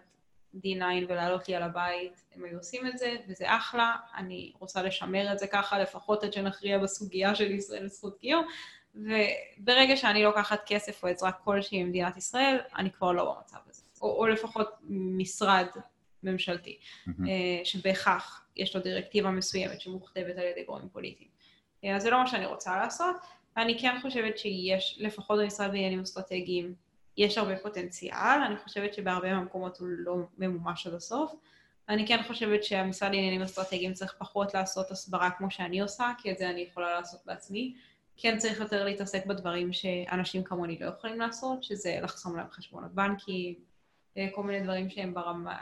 D9 0.56 0.84
ולעלות 1.08 1.50
לי 1.50 1.56
על 1.56 1.64
הבית, 1.64 2.24
הם 2.36 2.46
היו 2.46 2.58
עושים 2.58 2.88
את 2.88 2.98
זה, 2.98 3.16
וזה 3.28 3.46
אחלה, 3.48 3.96
אני 4.16 4.54
רוצה 4.60 4.84
לשמר 4.84 5.34
את 5.34 5.40
זה 5.40 5.48
ככה, 5.48 5.80
לפחות 5.80 6.24
עד 6.24 6.34
שנכריע 6.34 6.78
בסוגיה 6.78 7.36
של 7.36 7.52
ישראל 7.52 7.84
לזכות 7.84 8.18
קיום, 8.20 8.48
וברגע 8.96 9.98
שאני 9.98 10.24
לוקחת 10.24 10.62
כסף 10.66 11.04
או 11.04 11.08
עזרה 11.08 11.32
כלשהי 11.32 11.84
ממדינת 11.84 12.18
ישראל, 12.18 12.58
אני 12.76 12.92
כבר 12.92 13.12
לא 13.12 13.34
במצב 13.36 13.58
הזה. 13.70 13.84
או, 14.02 14.18
או 14.18 14.28
לפחות 14.28 14.70
משרד 14.90 15.68
ממשלתי, 16.24 16.78
mm-hmm. 16.80 17.12
שבהכרח 17.64 18.46
יש 18.56 18.76
לו 18.76 18.82
דירקטיבה 18.82 19.30
מסוימת 19.30 19.82
שמוכתבת 19.82 20.38
על 20.38 20.44
ידי 20.44 20.64
גורמים 20.64 20.90
פוליטיים. 20.90 21.30
אז 21.96 22.04
זה 22.04 22.10
לא 22.10 22.20
מה 22.20 22.28
שאני 22.28 22.46
רוצה 22.46 22.78
לעשות. 22.78 23.16
אני 23.58 23.80
כן 23.80 23.96
חושבת 24.02 24.38
שיש, 24.38 24.98
לפחות 25.00 25.40
במשרד 25.40 25.72
בעניינים 25.72 26.00
אסטרטגיים, 26.00 26.74
יש 27.18 27.38
הרבה 27.38 27.56
פוטנציאל, 27.58 28.42
אני 28.48 28.58
חושבת 28.58 28.94
שבהרבה 28.94 29.34
מהמקומות 29.34 29.78
הוא 29.78 29.88
לא 29.90 30.16
ממומש 30.38 30.88
עד 30.88 30.94
הסוף. 30.94 31.36
אני 31.90 32.08
כן 32.08 32.24
חושבת 32.28 32.64
שהמשרד 32.64 33.12
לעניינים 33.12 33.42
אסטרטגיים 33.42 33.94
צריך 33.94 34.16
פחות 34.18 34.54
לעשות 34.54 34.92
הסברה 34.92 35.30
כמו 35.32 35.52
שאני 35.52 35.82
עושה, 35.82 36.12
כי 36.18 36.32
את 36.32 36.38
זה 36.38 36.50
אני 36.50 36.62
יכולה 36.62 36.94
לעשות 36.94 37.22
בעצמי. 37.26 37.76
כן 38.18 38.38
צריך 38.38 38.60
יותר 38.60 38.86
להתעסק 38.86 39.26
בדברים 39.26 39.74
שאנשים 39.74 40.44
כמוני 40.44 40.80
לא 40.80 40.86
יכולים 40.86 41.20
לעשות, 41.20 41.64
שזה 41.64 42.00
לחסום 42.02 42.38
להם 42.38 42.50
חשבונות 42.52 42.92
בנקים, 42.92 43.54
אה, 44.18 44.28
כל 44.36 44.44
מיני 44.44 44.64
דברים 44.64 44.90
שהם 44.90 45.14
ברמה, 45.14 45.58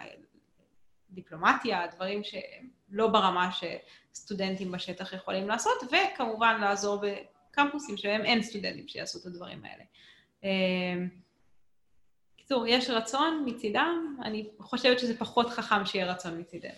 דיפלומטיה, 1.09 1.87
דברים 1.95 2.23
שהם 2.23 2.69
לא 2.89 3.07
ברמה 3.07 3.49
שסטודנטים 3.51 4.71
בשטח 4.71 5.13
יכולים 5.13 5.47
לעשות, 5.47 5.77
וכמובן 5.83 6.61
לעזור 6.61 7.03
בקמפוסים 7.51 7.97
שבהם 7.97 8.21
אין 8.21 8.43
סטודנטים 8.43 8.87
שיעשו 8.87 9.19
את 9.19 9.25
הדברים 9.25 9.61
האלה. 9.63 9.83
בקיצור, 12.35 12.67
יש 12.67 12.89
רצון 12.89 13.43
מצידם, 13.47 14.15
אני 14.23 14.45
חושבת 14.59 14.99
שזה 14.99 15.17
פחות 15.17 15.49
חכם 15.49 15.85
שיהיה 15.85 16.11
רצון 16.11 16.39
מצידנו. 16.39 16.71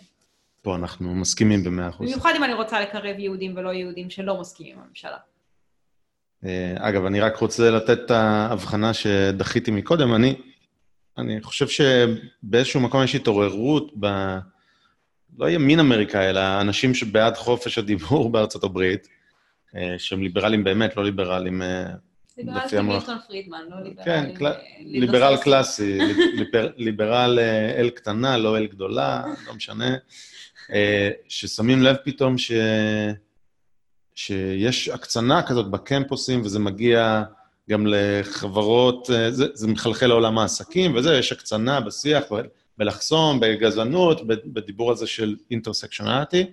פה 0.61 0.75
אנחנו 0.75 1.15
מסכימים 1.15 1.63
במאה 1.63 1.89
אחוז. 1.89 2.09
במיוחד 2.09 2.33
אם 2.37 2.43
אני 2.43 2.53
רוצה 2.53 2.81
לקרב 2.81 3.19
יהודים 3.19 3.57
ולא 3.57 3.69
יהודים 3.69 4.09
שלא 4.09 4.41
מסכימים 4.41 4.75
עם 4.75 4.83
הממשלה. 4.85 5.17
אה, 6.45 6.75
אגב, 6.77 7.05
אני 7.05 7.19
רק 7.19 7.37
רוצה 7.37 7.69
לתת 7.69 7.99
את 8.05 8.11
ההבחנה 8.11 8.93
שדחיתי 8.93 9.71
מקודם. 9.71 10.15
אני, 10.15 10.35
אני 11.17 11.41
חושב 11.41 11.67
שבאיזשהו 11.67 12.81
מקום 12.81 13.03
יש 13.03 13.15
התעוררות 13.15 13.91
ב... 13.99 14.07
לא 15.37 15.49
ימין 15.49 15.79
אמריקאי, 15.79 16.29
אלא 16.29 16.61
אנשים 16.61 16.93
שבעד 16.93 17.37
חופש 17.37 17.77
הדיבור 17.77 18.31
בארצות 18.31 18.63
הברית, 18.63 19.07
שהם 19.97 20.23
ליברלים 20.23 20.63
באמת, 20.63 20.97
לא 20.97 21.03
ליברלים 21.03 21.61
אה, 21.61 21.85
ליברל 22.37 22.67
זה 22.69 22.81
מילטון 22.81 23.17
פרידמן, 23.27 23.61
לא 23.69 23.83
ליברל... 23.83 24.05
כן, 24.05 24.33
ליברל 24.79 25.37
קלאסי, 25.37 25.97
ליברל 26.77 27.39
אל 27.77 27.89
קטנה, 27.89 28.37
לא 28.37 28.57
אל 28.57 28.65
גדולה, 28.65 29.23
לא 29.47 29.53
משנה, 29.53 29.95
ששמים 31.27 31.83
לב 31.83 31.95
פתאום 32.03 32.37
ש... 32.37 32.51
שיש 34.15 34.89
הקצנה 34.89 35.43
כזאת 35.43 35.71
בקמפוסים, 35.71 36.41
וזה 36.41 36.59
מגיע 36.59 37.23
גם 37.69 37.87
לחברות, 37.87 39.09
אה, 39.09 39.31
זה, 39.31 39.45
זה 39.53 39.67
מחלחל 39.67 40.07
לעולם 40.07 40.37
העסקים, 40.37 40.95
וזה, 40.95 41.13
יש 41.13 41.31
הקצנה 41.31 41.81
בשיח, 41.81 42.23
בלחסום, 42.77 43.39
בגזענות, 43.39 44.27
בדיבור 44.27 44.91
הזה 44.91 45.07
של 45.07 45.35
אינטרסקשונליטי, 45.51 46.45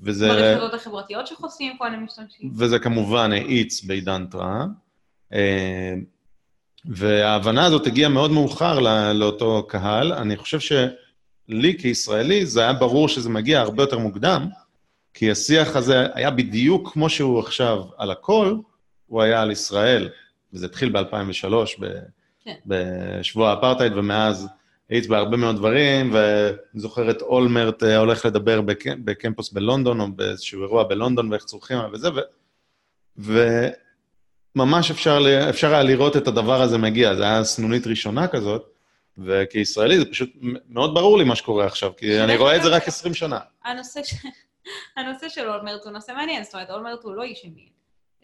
וזה... 0.00 0.28
ברשתות 0.28 0.74
החברתיות 0.74 1.26
שחושפים 1.26 1.76
פה 1.78 1.86
אני 1.86 1.96
משתמשים. 1.96 2.52
וזה 2.56 2.78
כמובן 2.78 3.32
האיץ 3.32 3.84
בעידן 3.84 4.26
טראמפ. 4.26 4.72
אה, 5.32 5.94
וההבנה 6.84 7.64
הזאת 7.64 7.86
הגיעה 7.86 8.10
מאוד 8.10 8.30
מאוחר 8.30 8.78
לאותו 9.12 9.66
קהל. 9.68 10.12
אני 10.12 10.36
חושב 10.36 10.60
שלי 10.60 11.78
כישראלי, 11.78 12.46
זה 12.46 12.60
היה 12.60 12.72
ברור 12.72 13.08
שזה 13.08 13.28
מגיע 13.28 13.60
הרבה 13.60 13.82
יותר 13.82 13.98
מוקדם, 13.98 14.48
כי 15.14 15.30
השיח 15.30 15.76
הזה 15.76 16.06
היה 16.14 16.30
בדיוק 16.30 16.92
כמו 16.92 17.10
שהוא 17.10 17.38
עכשיו 17.38 17.82
על 17.96 18.10
הכל, 18.10 18.56
הוא 19.06 19.22
היה 19.22 19.42
על 19.42 19.50
ישראל, 19.50 20.08
וזה 20.52 20.66
התחיל 20.66 20.88
ב-2003, 20.88 21.54
ב- 21.80 21.86
כן. 22.44 22.54
בשבוע 22.66 23.50
האפרטהייד, 23.50 23.92
ומאז 23.96 24.48
האיץ 24.90 25.06
בהרבה 25.06 25.36
מאוד 25.36 25.56
דברים, 25.56 26.10
ואני 26.14 26.56
זוכר 26.80 27.10
את 27.10 27.22
אולמרט 27.22 27.82
אה, 27.82 27.96
הולך 27.96 28.26
לדבר 28.26 28.60
בק- 28.60 28.86
בקמפוס 29.04 29.52
בלונדון, 29.52 30.00
או 30.00 30.12
באיזשהו 30.12 30.62
אירוע 30.62 30.84
בלונדון, 30.84 31.32
ואיך 31.32 31.44
צורכים 31.44 31.78
וזה, 31.92 32.08
ו... 33.18 33.40
וממש 34.56 34.90
אפשר, 34.90 35.18
אפשר 35.50 35.74
היה 35.74 35.82
לראות 35.82 36.16
את 36.16 36.28
הדבר 36.28 36.62
הזה 36.62 36.78
מגיע, 36.78 37.14
זה 37.14 37.22
היה 37.22 37.44
סנונית 37.44 37.86
ראשונה 37.86 38.28
כזאת, 38.28 38.62
וכישראלי 39.18 39.98
זה 39.98 40.04
פשוט 40.04 40.30
מאוד 40.68 40.94
ברור 40.94 41.18
לי 41.18 41.24
מה 41.24 41.36
שקורה 41.36 41.66
עכשיו, 41.66 41.92
כי 41.96 42.20
אני 42.20 42.36
רואה 42.36 42.56
את 42.56 42.62
זה 42.62 42.68
רק 42.68 42.88
20 42.88 43.14
שנה. 43.14 43.38
הנושא 43.64 44.00
ש... 44.04 44.14
הנושא 44.96 45.28
של 45.28 45.48
אולמרט 45.48 45.84
הוא 45.84 45.92
נושא 45.92 46.12
מעניין, 46.12 46.44
זאת 46.44 46.54
אומרת, 46.54 46.70
אולמרט 46.70 47.04
הוא 47.04 47.14
לא 47.14 47.22
איש 47.22 47.44
ימין. 47.44 47.68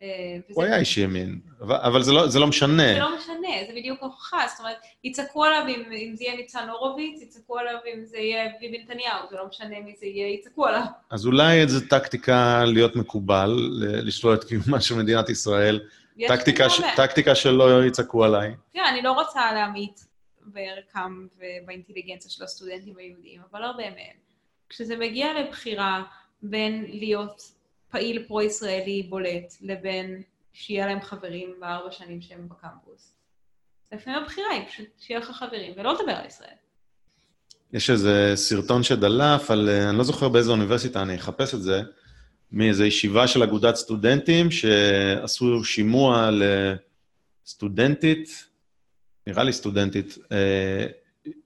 אה, 0.03 0.39
הוא 0.53 0.65
היה 0.65 0.79
איש 0.79 0.99
ימין, 0.99 1.41
אבל 1.61 2.03
זה 2.03 2.13
לא, 2.13 2.29
זה 2.29 2.39
לא 2.39 2.47
משנה. 2.47 2.93
זה 2.93 2.99
לא 2.99 3.17
משנה, 3.17 3.49
זה 3.67 3.73
בדיוק 3.77 4.03
הוכחה, 4.03 4.45
זאת 4.49 4.61
אומרת, 4.61 4.77
יצעקו 5.05 5.45
עליו 5.45 5.63
אם, 5.69 5.93
אם 5.93 6.17
זה 6.17 6.25
יהיה 6.25 6.37
ניצן 6.37 6.69
הורוביץ, 6.69 7.23
יצעקו 7.23 7.59
עליו 7.59 7.79
אם 7.95 8.05
זה 8.05 8.19
יהיה 8.19 8.51
ביבי 8.61 8.83
נתניהו, 8.83 9.19
זה 9.31 9.37
לא 9.37 9.47
משנה 9.49 9.81
מי 9.81 9.95
זה 10.01 10.07
יהיה, 10.07 10.35
יצעקו 10.35 10.67
עליו. 10.67 10.83
אז 11.11 11.27
אולי 11.27 11.61
איזו 11.61 11.81
טקטיקה 11.91 12.65
להיות 12.65 12.97
מקובל, 12.97 13.71
לשלול 13.81 14.35
את 14.35 14.45
קיומה 14.45 14.81
של 14.81 14.95
מדינת 14.95 15.29
ישראל, 15.29 15.81
טקטיקה, 16.29 16.71
ש... 16.71 16.81
טקטיקה 16.97 17.35
שלא 17.35 17.85
יצעקו 17.85 18.25
עליי. 18.25 18.55
תראה, 18.73 18.89
אני 18.89 19.03
לא 19.03 19.13
רוצה 19.13 19.53
להמעיט 19.53 20.01
בערכם 20.41 21.27
ובאינטליגנציה 21.37 22.31
של 22.31 22.45
הסטודנטים 22.45 22.95
היהודים, 22.99 23.41
אבל 23.51 23.63
הרבה 23.63 23.83
מהם. 23.91 24.17
כשזה 24.69 24.97
מגיע 24.97 25.27
לבחירה 25.41 26.03
בין 26.43 26.87
להיות 26.89 27.53
פעיל 27.91 28.25
פרו-ישראלי 28.29 29.03
בולט 29.03 29.55
לבין 29.61 30.23
שיהיה 30.53 30.87
להם 30.87 31.01
חברים 31.01 31.55
בארבע 31.61 31.93
שנים 31.93 32.21
שהם 32.21 32.49
בקמפוס. 32.49 33.12
לפעמים 33.93 34.23
הבחירה 34.23 34.51
היא 34.51 34.62
פשוט 34.69 34.87
שיהיה 34.99 35.21
לך 35.21 35.31
חברים 35.31 35.73
ולא 35.77 35.95
לדבר 35.95 36.12
על 36.12 36.27
ישראל. 36.27 36.51
יש 37.73 37.91
איזה 37.91 38.33
סרטון 38.35 38.83
שדלף 38.83 39.51
על, 39.51 39.69
אני 39.69 39.99
לא 39.99 40.05
זוכר 40.05 40.29
באיזה 40.29 40.51
אוניברסיטה, 40.51 41.03
אני 41.03 41.17
אחפש 41.17 41.55
את 41.55 41.62
זה, 41.62 41.83
מאיזו 42.53 42.85
ישיבה 42.85 43.29
של 43.29 43.43
אגודת 43.43 43.75
סטודנטים 43.75 44.51
שעשו 44.51 45.65
שימוע 45.65 46.31
לסטודנטית, 47.45 48.45
נראה 49.27 49.45
לי 49.45 49.53
סטודנטית, 49.53 50.19
אה, 50.33 50.87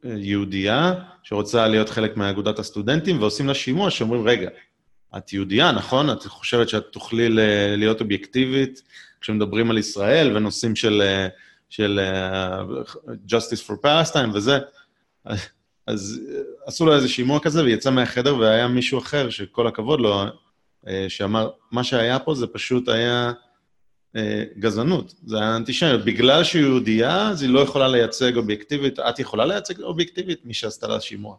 יהודייה, 0.05 0.95
שרוצה 1.23 1.69
להיות 1.69 1.89
חלק 1.89 2.17
מאגודת 2.17 2.59
הסטודנטים, 2.59 3.21
ועושים 3.21 3.47
לה 3.47 3.55
שימוע 3.55 3.91
שאומרים, 3.91 4.29
רגע, 4.29 4.49
את 5.17 5.33
יהודייה, 5.33 5.73
נכון? 5.73 6.11
את 6.11 6.23
חושבת 6.23 6.69
שאת 6.69 6.85
תוכלי 6.91 7.29
להיות 7.77 8.01
אובייקטיבית 8.01 8.83
כשמדברים 9.21 9.71
על 9.71 9.79
ישראל 9.79 10.37
ונושאים 10.37 10.77
של, 10.77 11.03
של 11.69 12.01
uh, 12.61 13.09
Justice 13.29 13.69
for 13.69 13.75
Palestine 13.85 14.29
וזה. 14.35 14.59
אז 15.87 16.21
עשו 16.67 16.87
לו 16.87 16.95
איזה 16.95 17.09
שימוע 17.09 17.41
כזה 17.41 17.65
ויצא 17.65 17.91
מהחדר 17.91 18.37
והיה 18.37 18.69
מישהו 18.69 18.99
אחר, 18.99 19.31
שכל 19.31 19.67
הכבוד 19.67 20.01
לו, 20.01 20.23
אה, 20.89 21.07
שאמר, 21.09 21.51
מה 21.71 21.85
שהיה 21.85 22.19
פה 22.19 22.35
זה 22.35 22.47
פשוט 22.47 22.89
היה 22.89 23.33
אה, 24.17 24.45
גזענות, 24.59 25.15
זה 25.27 25.39
היה 25.39 25.57
אנטישמיות. 25.57 26.05
בגלל 26.05 26.45
שהיא 26.45 26.63
יהודייה, 26.63 27.29
אז 27.29 27.43
היא 27.43 27.51
לא 27.51 27.61
יכולה 27.61 27.89
לייצג 27.89 28.37
אובייקטיבית, 28.37 28.99
את 28.99 29.19
יכולה 29.19 29.47
לייצג 29.47 29.81
אובייקטיבית? 29.83 30.45
מי 30.45 30.55
שעשתה 30.55 30.89
לה 30.89 31.01
שימוע. 31.01 31.37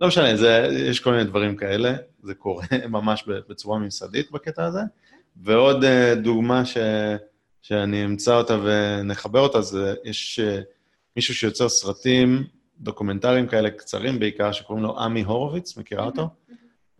לא 0.00 0.08
משנה, 0.08 0.36
זה, 0.36 0.68
יש 0.72 1.00
כל 1.00 1.10
מיני 1.10 1.24
דברים 1.24 1.56
כאלה, 1.56 1.94
זה 2.22 2.34
קורה 2.34 2.66
ממש 2.88 3.24
בצורה 3.48 3.78
ממסדית 3.78 4.30
בקטע 4.30 4.64
הזה. 4.64 4.80
ועוד 5.36 5.84
אה, 5.84 6.14
דוגמה 6.14 6.64
ש, 6.64 6.76
שאני 7.62 8.04
אמצא 8.04 8.36
אותה 8.36 8.58
ונחבר 8.64 9.40
אותה, 9.40 9.60
זה 9.60 9.94
יש 10.04 10.40
אה, 10.40 10.60
מישהו 11.16 11.34
שיוצר 11.34 11.68
סרטים 11.68 12.44
דוקומנטריים 12.80 13.46
כאלה 13.46 13.70
קצרים 13.70 14.18
בעיקר, 14.18 14.52
שקוראים 14.52 14.84
לו 14.84 15.00
עמי 15.00 15.22
הורוביץ, 15.22 15.76
מכירה 15.76 16.04
אותו? 16.04 16.28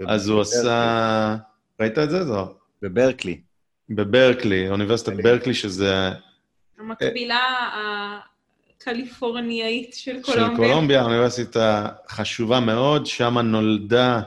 אז 0.06 0.28
הוא 0.28 0.40
עשה... 0.40 1.36
ראית 1.80 1.98
את 1.98 2.10
זה, 2.10 2.24
זוהר? 2.24 2.52
בברקלי. 2.82 3.40
בברקלי, 3.88 4.68
אוניברסיטת 4.68 5.12
ברקלי, 5.22 5.54
שזה... 5.54 6.10
המקבילה 6.78 7.40
הקליפורניאית 8.88 9.94
של 9.94 10.22
קולומביה. 10.22 10.48
של 10.50 10.56
קולומביה, 10.56 11.02
אוניברסיטה 11.02 11.88
חשובה 12.08 12.60
מאוד, 12.60 13.06
שם 13.06 13.38
נולדה 13.38 14.20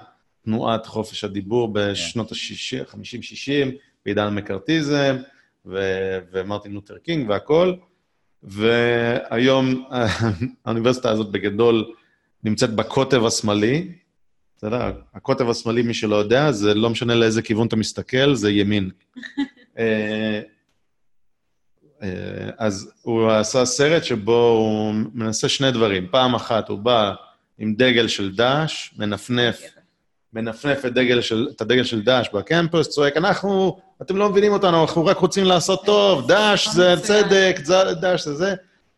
תנועת 0.46 0.86
חופש 0.86 1.24
הדיבור 1.24 1.70
בשנות 1.74 2.32
ה-50, 2.32 3.22
60 3.22 3.72
בעידן 4.06 4.28
המקארתיזם, 4.28 5.16
ו- 5.66 6.20
ומרטין 6.32 6.72
לותר 6.72 6.98
קינג 6.98 7.30
והכול, 7.30 7.76
והיום 8.44 9.86
האוניברסיטה 10.66 11.10
הזאת 11.10 11.32
בגדול 11.32 11.94
נמצאת 12.44 12.74
בקוטב 12.74 13.26
השמאלי, 13.26 13.88
בסדר? 14.58 14.92
הקוטב 15.14 15.50
השמאלי, 15.50 15.82
מי 15.82 15.94
שלא 15.94 16.16
יודע, 16.16 16.52
זה 16.52 16.74
לא 16.74 16.90
משנה 16.90 17.16
לאיזה 17.16 17.42
כיוון 17.42 17.68
אתה 17.68 17.76
מסתכל, 17.76 18.34
זה 18.34 18.52
ימין. 18.52 18.90
אה, 22.04 22.08
אה, 22.08 22.50
אז 22.58 22.92
הוא 23.02 23.32
עשה 23.32 23.66
סרט 23.66 24.04
שבו 24.04 24.48
הוא 24.48 24.94
מנסה 25.14 25.50
שני 25.50 25.72
דברים. 25.72 26.08
פעם 26.12 26.36
אחת 26.36 26.70
הוא 26.70 26.80
בא 26.80 27.14
עם 27.58 27.74
דגל 27.74 28.08
של 28.08 28.36
דאעש, 28.36 28.90
מנפנף 28.98 29.62
מנפנף 30.34 30.86
את, 30.86 30.94
דגל 30.94 31.22
של, 31.22 31.48
את 31.56 31.62
הדגל 31.62 31.84
של 31.84 32.02
דאעש 32.02 32.30
בקמפוס, 32.34 32.90
צועק, 32.90 33.18
אנחנו, 33.18 33.78
אתם 34.02 34.18
לא 34.18 34.30
מבינים 34.30 34.54
אותנו, 34.54 34.82
אנחנו 34.82 35.06
רק 35.06 35.18
רוצים 35.18 35.46
לעשות 35.46 35.86
טוב, 35.86 36.28
דאעש 36.28 36.68
זה 36.70 36.96
צדק, 37.02 37.60
דאעש 38.02 38.26
זה 38.26 38.36
זה. 38.36 38.56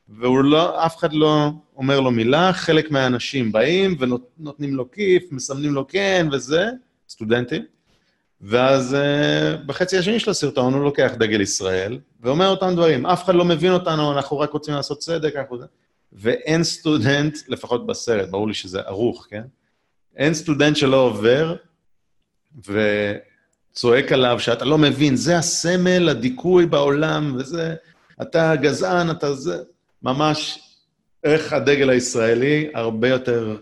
והוא 0.09 0.43
לא, 0.43 0.85
אף 0.85 0.97
אחד 0.97 1.13
לא 1.13 1.49
אומר 1.77 1.99
לו 1.99 2.11
מילה, 2.11 2.53
חלק 2.53 2.91
מהאנשים 2.91 3.51
באים 3.51 3.97
ונותנים 3.99 4.75
לו 4.75 4.91
כיף, 4.91 5.23
מסמנים 5.31 5.73
לו 5.73 5.87
כן 5.87 6.27
וזה, 6.31 6.69
סטודנטים. 7.09 7.72
ואז 8.43 8.95
uh, 8.95 9.57
בחצי 9.65 9.97
השני 9.97 10.19
של 10.19 10.31
הסרטון 10.31 10.73
הוא 10.73 10.83
לוקח 10.83 11.11
דגל 11.17 11.41
ישראל, 11.41 11.99
ואומר 12.21 12.47
אותם 12.47 12.73
דברים, 12.73 13.05
אף 13.05 13.23
אחד 13.23 13.35
לא 13.35 13.45
מבין 13.45 13.71
אותנו, 13.71 14.13
אנחנו 14.13 14.39
רק 14.39 14.51
רוצים 14.51 14.73
לעשות 14.73 14.99
צדק, 14.99 15.35
אנחנו... 15.35 15.57
ואין 16.13 16.63
סטודנט, 16.63 17.37
לפחות 17.47 17.87
בסרט, 17.87 18.29
ברור 18.29 18.47
לי 18.47 18.53
שזה 18.53 18.81
ערוך, 18.81 19.27
כן? 19.29 19.43
אין 20.15 20.33
סטודנט 20.33 20.75
שלא 20.75 20.97
עובר 20.97 21.55
וצועק 22.59 24.11
עליו 24.11 24.39
שאתה 24.39 24.65
לא 24.65 24.77
מבין, 24.77 25.15
זה 25.15 25.37
הסמל, 25.37 26.09
הדיכוי 26.09 26.65
בעולם, 26.65 27.35
וזה, 27.39 27.75
אתה 28.21 28.55
גזען, 28.55 29.11
אתה 29.11 29.33
זה... 29.33 29.57
ממש 30.03 30.59
איך 31.23 31.53
הדגל 31.53 31.89
הישראלי 31.89 32.69
הרבה 32.73 33.09
יותר 33.09 33.57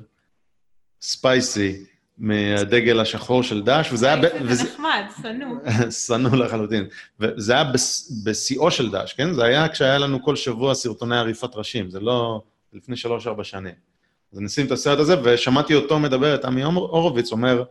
ספייסי 1.01 1.85
מהדגל 2.21 2.99
השחור 2.99 3.43
של 3.43 3.61
דאעש, 3.61 3.93
וזה 3.93 4.13
היה... 4.13 4.21
זה 4.49 4.63
נחמד, 4.63 5.03
שנוא. 5.21 5.55
שנוא 6.05 6.35
לחלוטין. 6.35 6.85
וזה 7.19 7.53
היה 7.53 7.63
בשיאו 8.23 8.71
של 8.71 8.91
דאעש, 8.91 9.13
כן? 9.13 9.33
זה 9.33 9.43
היה 9.43 9.69
כשהיה 9.69 9.97
לנו 9.97 10.23
כל 10.23 10.35
שבוע 10.35 10.73
סרטוני 10.73 11.17
עריפת 11.17 11.55
ראשים, 11.55 11.89
זה 11.89 11.99
לא 11.99 12.41
לפני 12.73 12.95
שלוש-ארבע 12.95 13.43
שנים. 13.43 13.73
אז 14.33 14.39
אני 14.39 14.47
אשים 14.47 14.65
את 14.65 14.71
הסרט 14.71 14.99
הזה, 14.99 15.15
ושמעתי 15.23 15.75
אותו 15.75 15.99
מדבר, 15.99 16.35
את 16.35 16.45
עמי 16.45 16.63
הורוביץ, 16.63 17.31
אומר, 17.31 17.63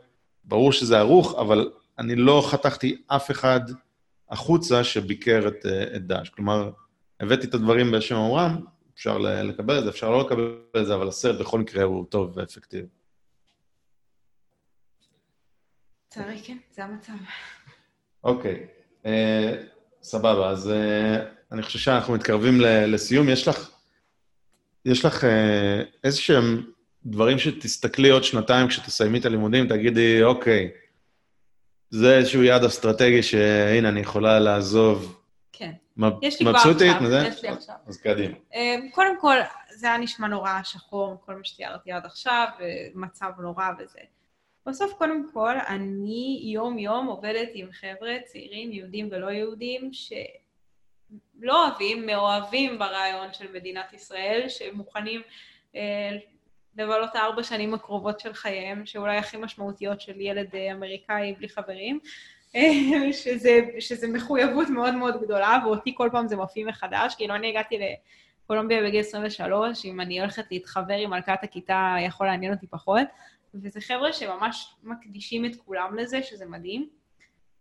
ברור 0.44 0.72
שזה 0.72 0.98
ערוך, 0.98 1.34
אבל 1.38 1.70
אני 1.98 2.14
לא 2.14 2.42
חתכתי 2.50 3.02
אף 3.06 3.30
אחד 3.30 3.60
החוצה 4.30 4.84
שביקר 4.84 5.48
את, 5.48 5.66
אה, 5.66 5.96
את 5.96 6.06
דאעש. 6.06 6.28
כלומר, 6.28 6.70
הבאתי 7.20 7.46
את 7.46 7.54
הדברים 7.54 7.90
בשם 7.90 8.16
אומרם, 8.16 8.56
אפשר 8.94 9.18
לקבל 9.18 9.78
את 9.78 9.84
זה, 9.84 9.90
אפשר 9.90 10.10
לא 10.10 10.20
לקבל 10.20 10.54
את 10.80 10.86
זה, 10.86 10.94
אבל 10.94 11.08
הסרט 11.08 11.40
בכל 11.40 11.58
מקרה 11.58 11.82
הוא 11.82 12.04
טוב 12.08 12.32
ואפקטיבי. 12.34 12.99
לצערי 16.10 16.38
כן, 16.44 16.56
זה 16.72 16.84
המצב. 16.84 17.12
אוקיי, 18.24 18.66
אה, 19.06 19.54
סבבה, 20.02 20.50
אז 20.50 20.70
אה, 20.70 21.16
אני 21.52 21.62
חושב 21.62 21.78
שאנחנו 21.78 22.14
מתקרבים 22.14 22.60
לסיום. 22.60 23.28
יש 23.28 23.48
לך, 23.48 23.70
יש 24.84 25.04
לך 25.04 25.24
אה, 25.24 25.82
איזה 26.04 26.20
שהם 26.20 26.66
דברים 27.06 27.38
שתסתכלי 27.38 28.10
עוד 28.10 28.24
שנתיים 28.24 28.68
כשתסיימי 28.68 29.18
את 29.18 29.24
הלימודים, 29.24 29.68
תגידי, 29.68 30.22
אוקיי, 30.22 30.70
זה 31.90 32.18
איזשהו 32.18 32.42
יעד 32.42 32.64
אסטרטגי 32.64 33.22
שהנה, 33.22 33.88
אני 33.88 34.00
יכולה 34.00 34.38
לעזוב. 34.38 35.20
כן. 35.52 35.72
יש 36.22 36.40
לי 36.40 36.46
כבר 36.46 36.56
עכשיו, 36.56 36.74
יש 37.26 37.42
לי 37.42 37.48
עכשיו. 37.48 37.74
אז 37.86 37.96
קדימה. 37.96 38.34
קודם 38.92 39.20
כל, 39.20 39.36
זה 39.70 39.86
היה 39.86 39.98
נשמע 39.98 40.26
נורא 40.28 40.60
שחור, 40.64 41.16
כל 41.26 41.34
מה 41.34 41.44
שתיארתי 41.44 41.92
עד 41.92 42.06
עכשיו, 42.06 42.46
מצב 42.94 43.30
נורא 43.38 43.64
וזה. 43.78 44.00
בסוף, 44.66 44.92
קודם 44.92 45.32
כל, 45.32 45.54
אני 45.68 46.40
יום-יום 46.44 47.06
עובדת 47.06 47.48
עם 47.54 47.72
חבר'ה 47.72 48.16
צעירים, 48.24 48.72
יהודים 48.72 49.08
ולא 49.10 49.30
יהודים, 49.30 49.90
שלא 49.92 51.66
אוהבים, 51.68 52.06
מאוהבים 52.06 52.78
ברעיון 52.78 53.32
של 53.32 53.52
מדינת 53.52 53.92
ישראל, 53.92 54.48
שמוכנים 54.48 55.22
אה, 55.76 56.10
לבלות 56.76 57.14
הארבע 57.14 57.42
שנים 57.42 57.74
הקרובות 57.74 58.20
של 58.20 58.32
חייהם, 58.32 58.86
שאולי 58.86 59.16
הכי 59.16 59.36
משמעותיות 59.36 60.00
של 60.00 60.20
ילד 60.20 60.54
אה, 60.54 60.72
אמריקאי 60.72 61.34
בלי 61.38 61.48
חברים, 61.48 61.98
אה, 62.56 63.12
שזה, 63.12 63.60
שזה 63.78 64.08
מחויבות 64.08 64.68
מאוד 64.68 64.94
מאוד 64.94 65.22
גדולה, 65.22 65.58
ואותי 65.64 65.94
כל 65.96 66.08
פעם 66.12 66.28
זה 66.28 66.36
מופיע 66.36 66.66
מחדש, 66.66 67.14
כאילו 67.14 67.34
אני 67.34 67.48
הגעתי 67.48 67.78
לקולומביה 68.44 68.82
בגיל 68.82 69.00
23, 69.00 69.84
אם 69.84 70.00
אני 70.00 70.20
הולכת 70.20 70.44
להתחבר 70.50 70.94
עם 70.94 71.10
מלכת 71.10 71.38
הכיתה, 71.42 71.96
יכול 72.06 72.26
לעניין 72.26 72.52
אותי 72.52 72.66
פחות. 72.66 73.06
וזה 73.54 73.80
חבר'ה 73.80 74.12
שממש 74.12 74.74
מקדישים 74.82 75.44
את 75.44 75.56
כולם 75.56 75.98
לזה, 75.98 76.22
שזה 76.22 76.46
מדהים. 76.46 76.88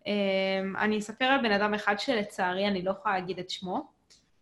אמ, 0.06 0.76
אני 0.78 0.98
אספר 0.98 1.26
על 1.26 1.42
בן 1.42 1.52
אדם 1.52 1.74
אחד 1.74 2.00
שלצערי 2.00 2.68
אני 2.68 2.82
לא 2.82 2.92
יכולה 2.92 3.20
להגיד 3.20 3.40
את 3.40 3.50
שמו, 3.50 3.92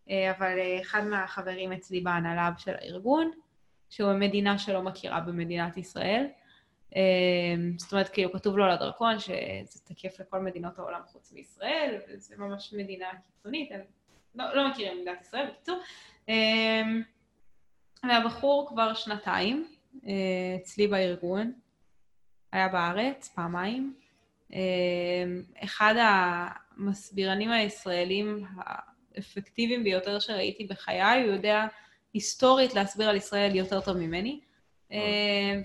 אה, 0.09 0.31
אבל 0.37 0.59
אה, 0.59 0.81
אחד 0.81 1.03
מהחברים 1.03 1.71
אצלי 1.71 2.01
בהנהלה 2.01 2.51
של 2.57 2.73
הארגון, 2.81 3.31
שהוא 3.89 4.13
מדינה 4.13 4.57
שלא 4.57 4.81
מכירה 4.81 5.19
במדינת 5.19 5.77
ישראל. 5.77 6.27
אמ, 6.95 7.73
זאת 7.77 7.91
אומרת, 7.91 8.09
כאילו 8.09 8.33
כתוב 8.33 8.57
לו 8.57 8.63
על 8.63 8.71
הדרכון 8.71 9.19
שזה 9.19 9.79
תקף 9.83 10.19
לכל 10.19 10.39
מדינות 10.39 10.79
העולם 10.79 11.01
חוץ 11.05 11.31
מישראל, 11.31 11.99
וזה 12.09 12.35
ממש 12.37 12.73
מדינה 12.77 13.07
קיצונית, 13.25 13.71
הם 13.71 13.81
לא, 14.35 14.55
לא 14.55 14.69
מכירים 14.69 14.97
במדינת 14.97 15.21
ישראל, 15.21 15.47
בקיצור. 15.51 15.79
אמ, 16.27 17.01
והבחור 18.09 18.67
כבר 18.69 18.93
שנתיים, 18.93 19.67
אצלי 20.61 20.87
בארגון, 20.87 21.53
היה 22.51 22.67
בארץ 22.67 23.27
פעמיים. 23.27 23.93
אה, 24.53 24.59
אחד 25.63 25.95
המסבירנים 25.97 27.51
הישראלים 27.51 28.45
האפקטיביים 28.57 29.83
ביותר 29.83 30.19
שראיתי 30.19 30.65
בחיי, 30.65 31.23
הוא 31.23 31.33
יודע 31.33 31.67
היסטורית 32.13 32.73
להסביר 32.73 33.09
על 33.09 33.15
ישראל 33.15 33.55
יותר 33.55 33.81
טוב 33.81 33.97
ממני. 33.97 34.39
אה, 34.91 35.61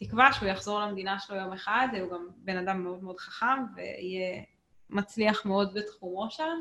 ותקווה 0.00 0.32
שהוא 0.32 0.48
יחזור 0.48 0.80
למדינה 0.80 1.18
שלו 1.18 1.36
יום 1.36 1.52
אחד, 1.52 1.88
הוא 2.00 2.10
גם 2.10 2.28
בן 2.36 2.56
אדם 2.56 2.82
מאוד 2.84 3.02
מאוד 3.02 3.18
חכם, 3.18 3.74
ויהיה 3.76 4.42
מצליח 4.90 5.46
מאוד 5.46 5.74
בתחומו 5.74 6.30
שם. 6.30 6.60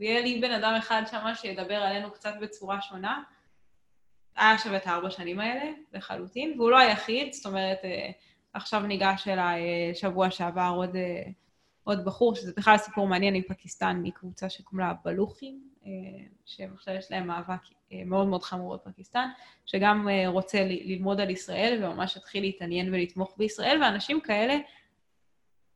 ויהיה 0.00 0.20
לי 0.20 0.40
בן 0.40 0.52
אדם 0.52 0.74
אחד 0.78 1.02
שם 1.10 1.24
שידבר 1.34 1.74
עלינו 1.74 2.10
קצת 2.10 2.34
בצורה 2.40 2.80
שונה. 2.80 3.22
היה 4.36 4.58
שווה 4.58 4.76
את 4.76 4.86
הארבע 4.86 5.10
שנים 5.10 5.40
האלה 5.40 5.70
לחלוטין, 5.92 6.54
והוא 6.58 6.70
לא 6.70 6.78
היחיד, 6.78 7.32
זאת 7.32 7.46
אומרת, 7.46 7.78
אה, 7.84 8.10
עכשיו 8.52 8.80
ניגש 8.80 9.28
אליי 9.28 9.62
אה, 9.62 9.94
שבוע 9.94 10.30
שעבר 10.30 10.72
עוד, 10.76 10.96
אה, 10.96 11.22
עוד 11.84 12.04
בחור, 12.04 12.34
שזה 12.34 12.52
בכלל 12.56 12.76
סיפור 12.76 13.08
מעניין 13.08 13.34
עם 13.34 13.42
פקיסטן, 13.48 14.00
מקבוצה 14.02 14.50
שקוראים 14.50 14.86
לה 14.86 14.94
בלוחים, 15.04 15.60
שעכשיו 16.46 16.94
יש 16.94 17.10
להם 17.10 17.26
מאבק 17.26 17.60
מאוד 18.06 18.26
מאוד 18.26 18.42
חמור 18.42 18.76
בפקיסטן, 18.76 19.28
שגם 19.66 20.08
רוצה 20.26 20.64
ללמוד 20.64 21.20
על 21.20 21.30
ישראל 21.30 21.84
וממש 21.84 22.16
התחיל 22.16 22.42
להתעניין 22.42 22.94
ולתמוך 22.94 23.34
בישראל, 23.38 23.82
ואנשים 23.82 24.20
כאלה, 24.20 24.56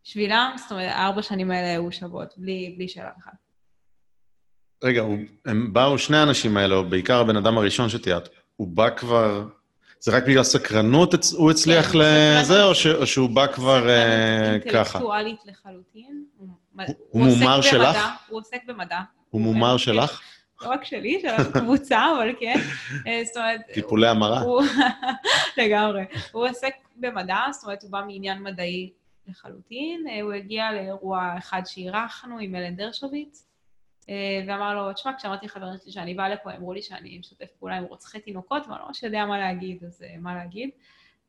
בשבילם, 0.04 0.52
זאת 0.56 0.72
אומרת, 0.72 0.92
הארבע 0.92 1.22
שנים 1.22 1.50
האלה 1.50 1.70
היו 1.70 1.92
שוות, 1.92 2.34
בלי, 2.38 2.74
בלי 2.76 2.88
שאלה 2.88 3.10
בכלל. 3.18 3.32
רגע, 4.84 5.02
הם 5.46 5.72
באו 5.72 5.98
שני 5.98 6.16
האנשים 6.16 6.56
האלו, 6.56 6.84
בעיקר 6.90 7.20
הבן 7.20 7.36
אדם 7.36 7.58
הראשון 7.58 7.88
שתיארת, 7.88 8.28
הוא 8.60 8.68
בא 8.68 8.90
כבר... 8.90 9.44
זה 10.00 10.16
רק 10.16 10.22
בגלל 10.22 10.42
סקרנות 10.42 11.14
הוא 11.36 11.50
הצליח 11.50 11.92
כן, 11.92 11.98
לזה, 11.98 12.64
או, 12.64 12.74
ש, 12.74 12.86
או 12.86 13.06
שהוא 13.06 13.30
בא 13.30 13.46
כבר 13.46 13.82
uh, 13.82 14.70
ככה? 14.72 14.98
אינטלקטואלית 14.98 15.40
לחלוטין. 15.46 16.24
הוא, 16.36 16.48
הוא 17.10 17.26
מומר 17.26 17.60
שלך? 17.60 17.96
הוא 18.28 18.40
עוסק 18.40 18.64
במדע. 18.66 18.98
הוא 19.30 19.40
מומר 19.40 19.76
שלך? 19.76 20.20
לא 20.62 20.68
רק 20.68 20.84
שלי, 20.84 21.20
של 21.22 21.28
הקבוצה, 21.28 22.06
אבל 22.16 22.32
כן. 22.40 22.60
אה, 23.06 23.22
זאת 23.26 23.36
אומרת... 23.36 23.60
טיפולי 23.74 24.08
המרה? 24.08 24.42
לגמרי. 25.58 26.04
הוא 26.32 26.48
עוסק 26.48 26.74
במדע, 26.96 27.38
זאת 27.52 27.64
אומרת, 27.64 27.82
הוא 27.82 27.90
בא 27.90 28.00
מעניין 28.06 28.42
מדעי 28.42 28.90
לחלוטין. 29.28 30.04
אה, 30.08 30.20
הוא 30.22 30.32
הגיע 30.32 30.72
לאירוע 30.72 31.34
אחד 31.38 31.62
שאירחנו 31.66 32.38
עם 32.38 32.54
אלן 32.54 32.76
דרשוביץ. 32.76 33.49
אה, 34.10 34.44
ואמר 34.46 34.74
לו, 34.74 34.92
תשמע, 34.92 35.12
כשאמרתי 35.18 35.46
לחברים 35.46 35.78
שלי 35.82 35.92
שאני 35.92 36.14
באה 36.14 36.28
לפה, 36.28 36.56
אמרו 36.56 36.72
לי 36.72 36.82
שאני 36.82 37.18
משתף 37.18 37.50
פעולה 37.58 37.76
עם 37.76 37.84
רוצחי 37.84 38.20
תינוקות, 38.20 38.66
ואני 38.66 38.78
לא 38.78 38.86
ממש 38.86 39.02
יודע 39.02 39.26
מה 39.26 39.38
להגיד, 39.38 39.84
אז 39.84 40.02
אה, 40.02 40.14
מה 40.18 40.34
להגיד. 40.34 40.70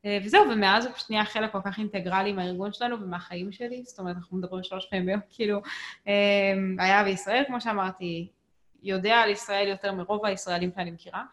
אה, 0.04 0.18
וזהו, 0.24 0.50
ומאז 0.50 0.86
הוא 0.86 0.94
פשוט 0.94 1.10
נהיה 1.10 1.24
חלק 1.24 1.52
כל 1.52 1.58
כך 1.64 1.78
אינטגרלי 1.78 2.32
מהארגון 2.32 2.72
שלנו 2.72 3.00
ומהחיים 3.00 3.52
שלי, 3.52 3.82
זאת 3.84 3.98
אומרת, 3.98 4.16
אנחנו 4.16 4.36
מדברים 4.36 4.62
שלוש 4.62 4.86
פעמים 4.86 5.06
ביום, 5.06 5.20
כאילו, 5.34 5.62
היה 6.78 7.04
בישראל, 7.04 7.44
כמו 7.46 7.60
שאמרתי, 7.60 8.28
יודע 8.82 9.16
על 9.16 9.30
ישראל 9.30 9.68
יותר 9.68 9.92
מרוב 9.92 10.26
הישראלים 10.26 10.70
שאני 10.74 10.90
מכירה. 10.90 11.24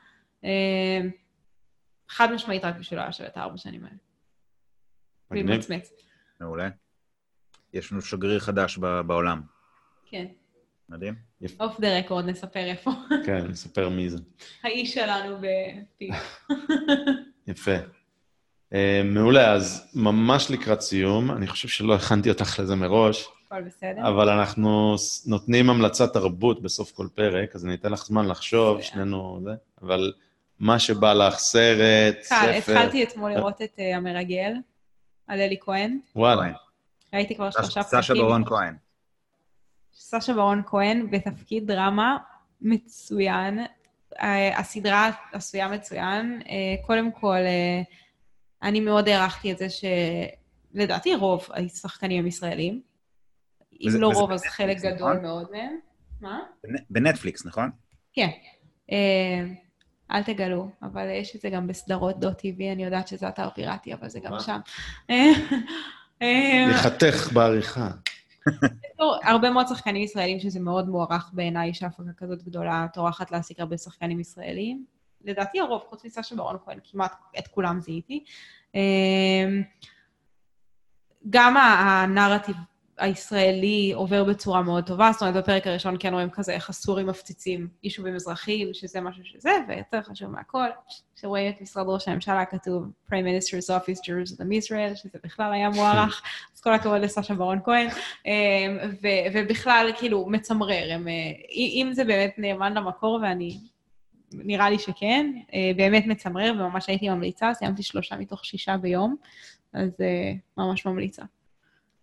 חד 2.09 2.31
משמעית 2.31 2.65
רק 2.65 2.76
בשבילו 2.76 3.01
היה 3.01 3.11
שווה 3.11 3.30
את 3.30 3.38
הארבע 3.38 3.57
שנים 3.57 3.85
האלה. 3.85 5.45
מצמץ. 5.57 5.91
מעולה. 6.39 6.69
יש 7.73 7.91
לנו 7.91 8.01
שגריר 8.01 8.39
חדש 8.39 8.77
בעולם. 8.77 9.41
כן. 10.05 10.26
מדהים. 10.90 11.16
אוף 11.60 11.80
דה 11.80 11.98
רקורד, 11.98 12.26
נספר 12.26 12.66
איפה. 12.66 12.91
כן, 13.26 13.48
נספר 13.48 13.90
מי 13.90 14.10
זה. 14.10 14.18
האיש 14.64 14.94
שלנו 14.94 15.38
בפיק. 15.38 16.14
יפה. 17.48 17.76
Uh, 18.70 18.76
מעולה, 19.06 19.52
אז 19.52 19.91
ממש 19.95 20.52
לקראת 20.52 20.82
סיום, 20.82 21.32
אני 21.32 21.48
חושב 21.48 21.68
שלא 21.68 21.95
הכנתי 21.95 22.30
אותך 22.30 22.60
לזה 22.60 22.76
מראש. 22.76 23.28
הכל 23.45 23.61
בסדר. 23.61 24.07
אבל 24.07 24.30
אנחנו 24.30 24.95
נותנים 25.26 25.70
המלצת 25.70 26.14
תרבות 26.14 26.61
בסוף 26.61 26.91
כל 26.91 27.07
פרק, 27.16 27.56
אז 27.56 27.66
אני 27.66 27.74
אתן 27.74 27.91
לך 27.91 28.06
זמן 28.06 28.28
לחשוב, 28.28 28.82
שנינו 28.82 29.40
זה, 29.44 29.52
אבל 29.82 30.14
מה 30.60 30.80
שבא 30.80 31.14
לך, 31.14 31.36
סרט, 31.36 32.22
ספר... 32.22 32.36
קל, 32.36 32.49
התחלתי 32.49 33.03
אתמול 33.03 33.32
לראות 33.32 33.61
את 33.61 33.80
uh, 33.80 33.95
המרגל. 33.95 34.53
על 35.30 35.41
אלי 35.41 35.57
כהן. 35.60 35.99
וואלה. 36.16 36.52
ראיתי 37.14 37.36
כבר 37.36 37.52
שלושה 37.52 37.84
פרקים. 37.84 38.02
סשה 38.02 38.14
ברון 38.14 38.45
כהן. 38.45 38.76
סשה 39.99 40.34
ברון 40.34 40.61
כהן 40.65 41.09
בתפקיד 41.11 41.67
דרמה 41.67 42.17
מצוין. 42.61 43.59
אה, 44.21 44.59
הסדרה 44.59 45.11
עשויה 45.34 45.67
מצוין. 45.67 46.41
אה, 46.49 46.85
קודם 46.85 47.11
כל, 47.11 47.35
אה, 47.38 47.81
אני 48.63 48.80
מאוד 48.80 49.07
הערכתי 49.07 49.51
את 49.51 49.57
זה 49.57 49.67
שלדעתי 49.69 51.15
רוב 51.15 51.47
השחקנים 51.55 52.19
הם 52.19 52.27
ישראלים. 52.27 52.81
אם 53.81 53.89
לא 53.93 54.11
רוב, 54.13 54.31
אז 54.31 54.43
חלק 54.43 54.77
גדול 54.77 54.93
נכון? 55.13 55.21
מאוד 55.21 55.47
מהם. 55.51 55.76
מה? 56.21 56.39
בנ- 56.67 56.84
בנטפליקס, 56.89 57.45
נכון? 57.45 57.69
כן. 58.13 58.30
אל 60.11 60.23
תגלו, 60.23 60.69
אבל 60.81 61.07
יש 61.09 61.35
את 61.35 61.41
זה 61.41 61.49
גם 61.49 61.67
בסדרות 61.67 62.19
דו 62.19 62.34
טיווי, 62.34 62.71
אני 62.71 62.84
יודעת 62.84 63.07
שזה 63.07 63.30
אתר 63.30 63.49
פיראטי, 63.55 63.93
אבל 63.93 64.09
זה 64.09 64.19
גם? 64.19 64.39
שם. 64.39 64.59
אה, 65.09 65.31
אה, 66.21 66.67
יחתך 66.71 67.31
בעריכה. 67.34 67.89
הרבה 69.24 69.49
מאוד 69.49 69.68
שחקנים 69.68 70.03
ישראלים 70.03 70.40
שזה 70.40 70.60
מאוד 70.60 70.90
מוערך 70.90 71.30
בעיניי 71.34 71.74
שהפקה 71.74 72.14
כזאת 72.18 72.44
גדולה 72.44 72.88
טורחת 72.94 73.32
להעסיק 73.32 73.60
הרבה 73.60 73.78
שחקנים 73.78 74.20
ישראלים. 74.20 74.86
לדעתי 75.24 75.60
הרוב, 75.60 75.82
חוץ 75.90 76.06
מסשה 76.06 76.36
ברון 76.36 76.57
כהן, 76.66 76.80
כמעט 76.91 77.14
את 77.40 77.48
כולם 77.48 77.80
זיהיתי. 77.80 78.24
אמ, 78.76 79.61
גם 81.30 81.57
הנרטיב 81.57 82.56
הישראלי 82.99 83.91
עובר 83.95 84.23
בצורה 84.23 84.61
מאוד 84.61 84.84
טובה, 84.84 85.09
זאת 85.13 85.21
אומרת, 85.21 85.35
בפרק 85.35 85.67
הראשון 85.67 85.95
כן 85.99 86.13
רואים 86.13 86.30
כזה 86.30 86.53
איך 86.53 86.69
הסורים 86.69 87.07
מפציצים 87.07 87.67
יישובים 87.84 88.15
אזרחיים, 88.15 88.73
שזה 88.73 89.01
משהו 89.01 89.26
שזה, 89.26 89.51
ויותר 89.67 90.01
חשוב 90.01 90.30
מהכל, 90.30 90.67
כשרואים 91.15 91.49
את 91.49 91.61
משרד 91.61 91.85
ראש 91.88 92.07
הממשלה 92.07 92.45
כתוב 92.45 92.84
Prime 93.07 93.11
Minister's 93.11 93.69
Office 93.69 93.99
Jerusalem 93.99 94.65
Israel, 94.65 94.95
שזה 94.95 95.19
בכלל 95.23 95.53
היה 95.53 95.69
מוערך, 95.69 96.21
אז 96.55 96.61
כל 96.61 96.73
הכבוד 96.73 97.01
לסשה 97.01 97.34
ברון 97.34 97.59
כהן. 97.63 97.88
אמ, 98.26 98.31
ו- 99.03 99.34
ובכלל, 99.34 99.91
כאילו, 99.97 100.26
מצמרר. 100.30 100.93
הם, 100.93 101.07
אה, 101.07 101.13
אם 101.51 101.89
זה 101.93 102.03
באמת 102.03 102.34
נאמן 102.38 102.73
למקור, 102.73 103.19
ואני... 103.23 103.59
נראה 104.34 104.69
לי 104.69 104.80
שכן, 104.80 105.31
אה, 105.53 105.71
באמת 105.76 106.05
מצמרר, 106.07 106.53
וממש 106.59 106.89
הייתי 106.89 107.09
ממליצה, 107.09 107.53
סיימתי 107.53 107.84
שלושה 107.84 108.15
מתוך 108.15 108.45
שישה 108.45 108.77
ביום, 108.77 109.15
אז 109.73 109.89
אה, 110.01 110.34
ממש 110.57 110.85
ממליצה. 110.85 111.23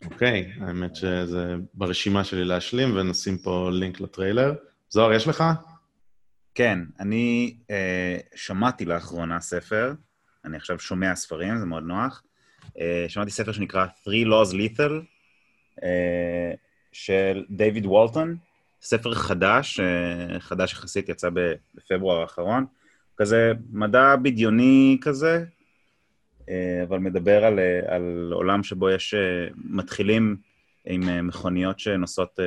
אוקיי, 0.04 0.52
האמת 0.60 0.96
שזה 0.96 1.54
ברשימה 1.74 2.24
שלי 2.24 2.44
להשלים, 2.44 2.96
ונשים 2.96 3.38
פה 3.38 3.70
לינק 3.72 4.00
לטריילר. 4.00 4.54
זוהר, 4.90 5.12
יש 5.12 5.28
לך? 5.28 5.44
כן, 6.54 6.78
אני 7.00 7.56
אה, 7.70 8.18
שמעתי 8.34 8.84
לאחרונה 8.84 9.40
ספר, 9.40 9.92
אני 10.44 10.56
עכשיו 10.56 10.78
שומע 10.78 11.14
ספרים, 11.14 11.58
זה 11.58 11.66
מאוד 11.66 11.82
נוח. 11.82 12.22
אה, 12.80 13.04
שמעתי 13.08 13.30
ספר 13.30 13.52
שנקרא 13.52 13.86
Three 13.86 14.26
Laws 14.26 14.54
Lethal, 14.54 14.92
אה, 15.82 16.52
של 16.92 17.44
דיוויד 17.50 17.86
וולטון, 17.86 18.36
ספר 18.82 19.14
חדש, 19.14 19.80
אה, 19.80 20.40
חדש 20.40 20.72
יחסית, 20.72 21.08
יצא 21.08 21.28
בפברואר 21.76 22.20
האחרון. 22.20 22.66
כזה 23.16 23.52
מדע 23.70 24.16
בדיוני 24.16 24.98
כזה, 25.00 25.44
אבל 26.88 26.98
מדבר 26.98 27.44
על, 27.44 27.58
אה, 27.58 27.94
על 27.94 28.30
עולם 28.32 28.62
שבו 28.62 28.90
יש, 28.90 29.14
אה, 29.14 29.48
מתחילים 29.64 30.36
עם 30.86 31.08
אה, 31.08 31.22
מכוניות 31.22 31.78
שנוסעות, 31.78 32.40
אה, 32.40 32.44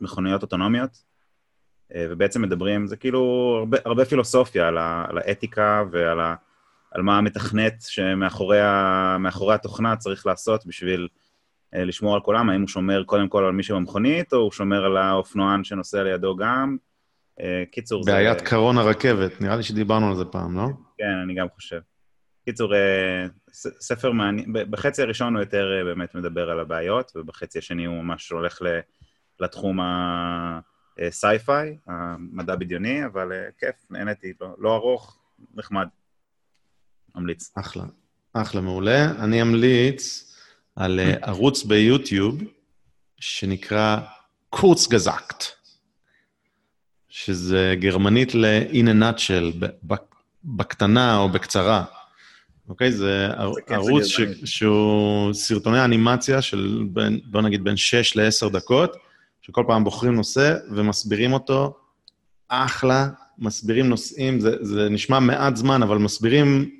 מכוניות 0.00 0.42
אוטונומיות, 0.42 1.02
אה, 1.94 2.06
ובעצם 2.10 2.42
מדברים, 2.42 2.86
זה 2.86 2.96
כאילו 2.96 3.54
הרבה, 3.58 3.78
הרבה 3.84 4.04
פילוסופיה 4.04 4.68
על, 4.68 4.78
ה, 4.78 5.04
על 5.08 5.18
האתיקה 5.18 5.84
ועל 5.90 6.20
ה, 6.20 6.34
על 6.90 7.02
מה 7.02 7.18
המתכנת 7.18 7.74
שמאחורי 7.80 8.60
ה, 8.60 9.16
התוכנה 9.54 9.96
צריך 9.96 10.26
לעשות 10.26 10.66
בשביל 10.66 11.08
אה, 11.74 11.84
לשמור 11.84 12.14
על 12.14 12.20
כולם, 12.20 12.50
האם 12.50 12.60
הוא 12.60 12.68
שומר 12.68 13.04
קודם 13.04 13.28
כל 13.28 13.44
על 13.44 13.52
מי 13.52 13.62
שבמכונית, 13.62 14.32
או 14.32 14.38
הוא 14.38 14.52
שומר 14.52 14.84
על 14.84 14.96
האופנוען 14.96 15.64
שנוסע 15.64 16.02
לידו 16.02 16.36
גם. 16.36 16.76
אה, 17.40 17.62
קיצור, 17.72 18.04
בעיית 18.06 18.38
זה... 18.38 18.44
קרון 18.44 18.78
הרכבת, 18.78 19.40
נראה 19.40 19.56
לי 19.56 19.62
שדיברנו 19.62 20.08
על 20.08 20.16
זה 20.16 20.24
פעם, 20.24 20.56
לא? 20.56 20.66
כן, 20.98 21.14
אני 21.24 21.34
גם 21.34 21.46
חושב. 21.54 21.80
קיצור, 22.48 22.74
אה, 22.74 23.26
ספר 23.80 24.12
מעניין, 24.12 24.52
בחצי 24.70 25.02
הראשון 25.02 25.34
הוא 25.34 25.42
יותר 25.42 25.66
אה, 25.78 25.84
באמת 25.84 26.14
מדבר 26.14 26.50
על 26.50 26.60
הבעיות, 26.60 27.12
ובחצי 27.16 27.58
השני 27.58 27.84
הוא 27.84 28.02
ממש 28.02 28.30
הולך 28.30 28.58
לתחום 29.40 29.78
הסייפיי, 30.98 31.78
המדע 31.86 32.56
בדיוני, 32.56 33.04
אבל 33.04 33.32
אה, 33.32 33.48
כיף, 33.58 33.74
נהניתי, 33.90 34.32
לא, 34.40 34.54
לא 34.58 34.76
ארוך, 34.76 35.18
נחמד. 35.54 35.88
ממליץ. 37.14 37.52
אחלה. 37.58 37.84
אחלה, 38.32 38.60
מעולה. 38.60 39.10
אני 39.24 39.42
אמליץ 39.42 40.34
על 40.76 41.00
אה, 41.00 41.14
ערוץ 41.22 41.64
ביוטיוב 41.64 42.40
שנקרא 43.20 44.00
קורצגזקט, 44.50 45.44
שזה 47.08 47.74
גרמנית 47.78 48.34
ל-in 48.34 48.86
a 48.86 49.02
nutshell, 49.02 49.66
בקטנה 50.44 51.16
או 51.18 51.28
בקצרה. 51.28 51.97
אוקיי? 52.68 52.92
זה 52.92 52.98
זה 52.98 53.74
ערוץ 53.74 54.04
ש-. 54.04 54.20
שהוא 54.44 55.32
סרטוני 55.32 55.84
אנימציה 55.84 56.42
של, 56.42 56.84
בין- 56.90 57.20
בוא 57.24 57.42
נגיד, 57.42 57.64
בין 57.64 57.76
6 57.76 58.16
ל-10 58.16 58.48
דקות, 58.52 58.96
שכל 59.42 59.64
פעם 59.66 59.84
בוחרים 59.84 60.14
נושא 60.14 60.56
ומסבירים 60.70 61.32
אותו 61.32 61.76
אחלה, 62.48 63.08
מסבירים 63.38 63.88
נושאים, 63.88 64.40
זה, 64.40 64.56
זה 64.60 64.88
נשמע 64.88 65.18
מעט 65.18 65.56
זמן, 65.56 65.82
אבל 65.82 65.98
מסבירים 65.98 66.70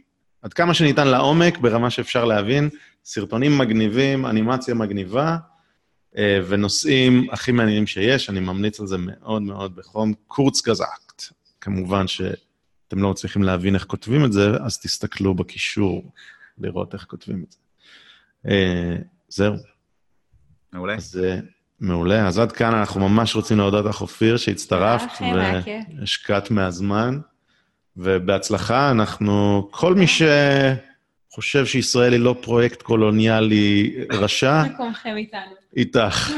עד 0.42 0.52
כמה 0.52 0.74
שניתן 0.74 1.08
לעומק, 1.08 1.58
ברמה 1.58 1.90
שאפשר 1.90 2.24
להבין, 2.24 2.68
סרטונים 3.04 3.58
מגניבים, 3.58 4.26
אנימציה 4.26 4.74
מגניבה, 4.74 5.36
אה, 6.16 6.40
ונושאים 6.48 7.26
הכי 7.32 7.52
מעניינים 7.52 7.86
שיש, 7.86 8.30
אני 8.30 8.40
ממליץ 8.40 8.80
על 8.80 8.86
זה 8.86 8.96
מאוד 8.98 9.42
מאוד 9.42 9.76
בחום. 9.76 10.12
קורצגזקט, 10.26 11.22
כמובן 11.60 12.04
שאתם 12.88 13.02
לא 13.02 13.10
מצליחים 13.10 13.42
להבין 13.42 13.74
איך 13.74 13.84
כותבים 13.84 14.24
את 14.24 14.32
זה, 14.32 14.50
אז 14.64 14.78
תסתכלו 14.78 15.34
בקישור 15.34 16.12
לראות 16.58 16.94
איך 16.94 17.04
כותבים 17.04 17.44
את 17.46 17.52
זה. 17.52 17.58
אה, 18.48 18.96
זהו, 19.28 19.54
מעולה. 20.72 20.94
אז 20.94 21.20
אה, 21.24 21.38
מעולה. 21.80 22.26
אז 22.26 22.38
עד 22.38 22.52
כאן 22.52 22.74
אנחנו 22.74 23.08
ממש 23.08 23.34
רוצים 23.34 23.58
להודות 23.58 23.84
לך, 23.84 24.00
אופיר, 24.00 24.36
שהצטרפת 24.36 25.06
כיף. 25.18 25.84
והשקעת 25.98 26.50
מהזמן, 26.50 27.18
ובהצלחה. 27.96 28.90
אנחנו, 28.90 29.68
כל 29.70 29.94
מי 29.94 30.06
שחושב 30.06 31.66
שישראל 31.66 32.12
היא 32.12 32.20
לא 32.20 32.36
פרויקט 32.42 32.82
קולוניאלי 32.82 33.94
רשע, 34.10 34.62
מקומכם 34.74 35.16
איתנו. 35.16 35.52
איתך. 35.76 36.30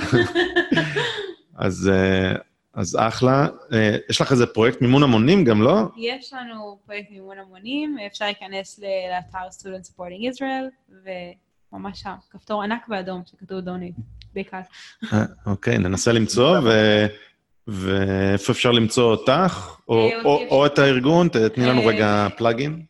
אז, 1.56 1.90
אה, 1.92 2.49
אז 2.74 2.96
אחלה. 3.00 3.46
אה, 3.72 3.96
יש 4.10 4.20
לך 4.20 4.32
איזה 4.32 4.46
פרויקט 4.46 4.80
מימון 4.80 5.02
המונים 5.02 5.44
גם, 5.44 5.62
לא? 5.62 5.82
יש 5.96 6.32
לנו 6.32 6.78
פרויקט 6.86 7.10
מימון 7.10 7.38
המונים, 7.38 7.96
אפשר 8.06 8.24
להיכנס 8.24 8.80
לאתר 9.10 9.48
Student 9.50 9.88
Supporting 9.88 10.34
Israel, 10.34 10.94
וממש 11.72 12.00
שם, 12.00 12.14
כפתור 12.30 12.62
ענק 12.62 12.88
באדום 12.88 13.22
שכתוב 13.26 13.60
דונט, 13.60 13.94
בעיקר. 14.34 14.60
אה, 15.12 15.24
אוקיי, 15.46 15.78
ננסה 15.78 16.12
למצוא, 16.12 16.58
ו... 16.58 16.68
ואיפה 17.66 18.52
אפשר 18.52 18.70
למצוא 18.70 19.10
אותך, 19.10 19.76
או, 19.88 19.94
אה, 19.94 20.22
או, 20.24 20.32
אותי 20.32 20.46
או 20.50 20.66
את 20.66 20.78
הארגון, 20.78 21.28
תני 21.28 21.66
לנו 21.66 21.86
רגע 21.86 22.28
פלאגין. 22.36 22.84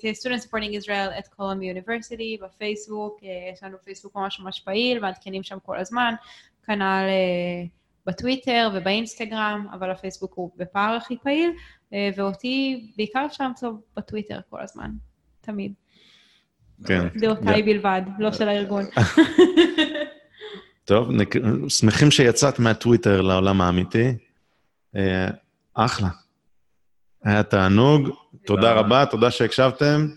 Student 0.00 0.42
Supporting 0.44 0.82
Israel 0.82 1.18
at 1.18 1.38
Columbia 1.38 1.78
University 1.78 2.44
בפייסבוק, 2.44 3.20
יש 3.52 3.62
לנו 3.62 3.76
פייסבוק 3.84 4.16
ממש 4.16 4.40
ממש 4.40 4.60
פעיל, 4.60 5.00
מעדכנים 5.00 5.42
שם 5.42 5.58
כל 5.66 5.78
הזמן, 5.78 6.14
כנ"ל 6.66 7.08
בטוויטר 8.06 8.70
ובאינסטגרם, 8.74 9.66
אבל 9.72 9.90
הפייסבוק 9.90 10.32
הוא 10.34 10.50
בפער 10.56 10.94
הכי 10.96 11.16
פעיל, 11.22 11.50
אה, 11.92 12.10
ואותי 12.16 12.86
בעיקר 12.96 13.26
אפשר 13.26 13.44
למצוא 13.44 13.72
בטוויטר 13.96 14.40
כל 14.50 14.60
הזמן, 14.62 14.90
תמיד. 15.40 15.72
כן. 16.84 17.08
דעותיי 17.16 17.62
בלבד, 17.62 18.02
לא 18.18 18.32
של 18.32 18.48
הארגון. 18.48 18.84
טוב, 20.84 21.10
נק... 21.10 21.34
שמחים 21.68 22.10
שיצאת 22.10 22.58
מהטוויטר 22.58 23.20
לעולם 23.20 23.60
האמיתי. 23.60 24.14
אה, 24.96 25.28
אחלה. 25.74 26.08
היה 27.24 27.42
תענוג, 27.42 28.08
תודה 28.46 28.72
רבה, 28.72 29.06
תודה 29.06 29.30
שהקשבתם. 29.30 30.08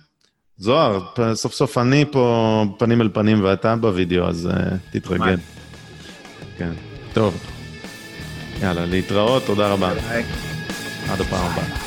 זוהר, 0.57 0.99
סוף 1.34 1.53
סוף 1.53 1.77
אני 1.77 2.05
פה 2.11 2.65
פנים 2.80 3.01
אל 3.01 3.09
פנים 3.14 3.43
ואתה 3.43 3.76
בווידאו, 3.76 4.27
אז 4.27 4.49
uh, 4.51 4.91
תתרגל. 4.91 5.38
כן, 6.57 6.72
טוב. 7.14 7.56
יאללה, 8.61 8.85
להתראות, 8.85 9.45
תודה 9.45 9.67
רבה. 9.67 9.93
ביי. 9.93 10.23
עד 11.09 11.21
הפעם 11.21 11.45
הבאה. 11.45 11.86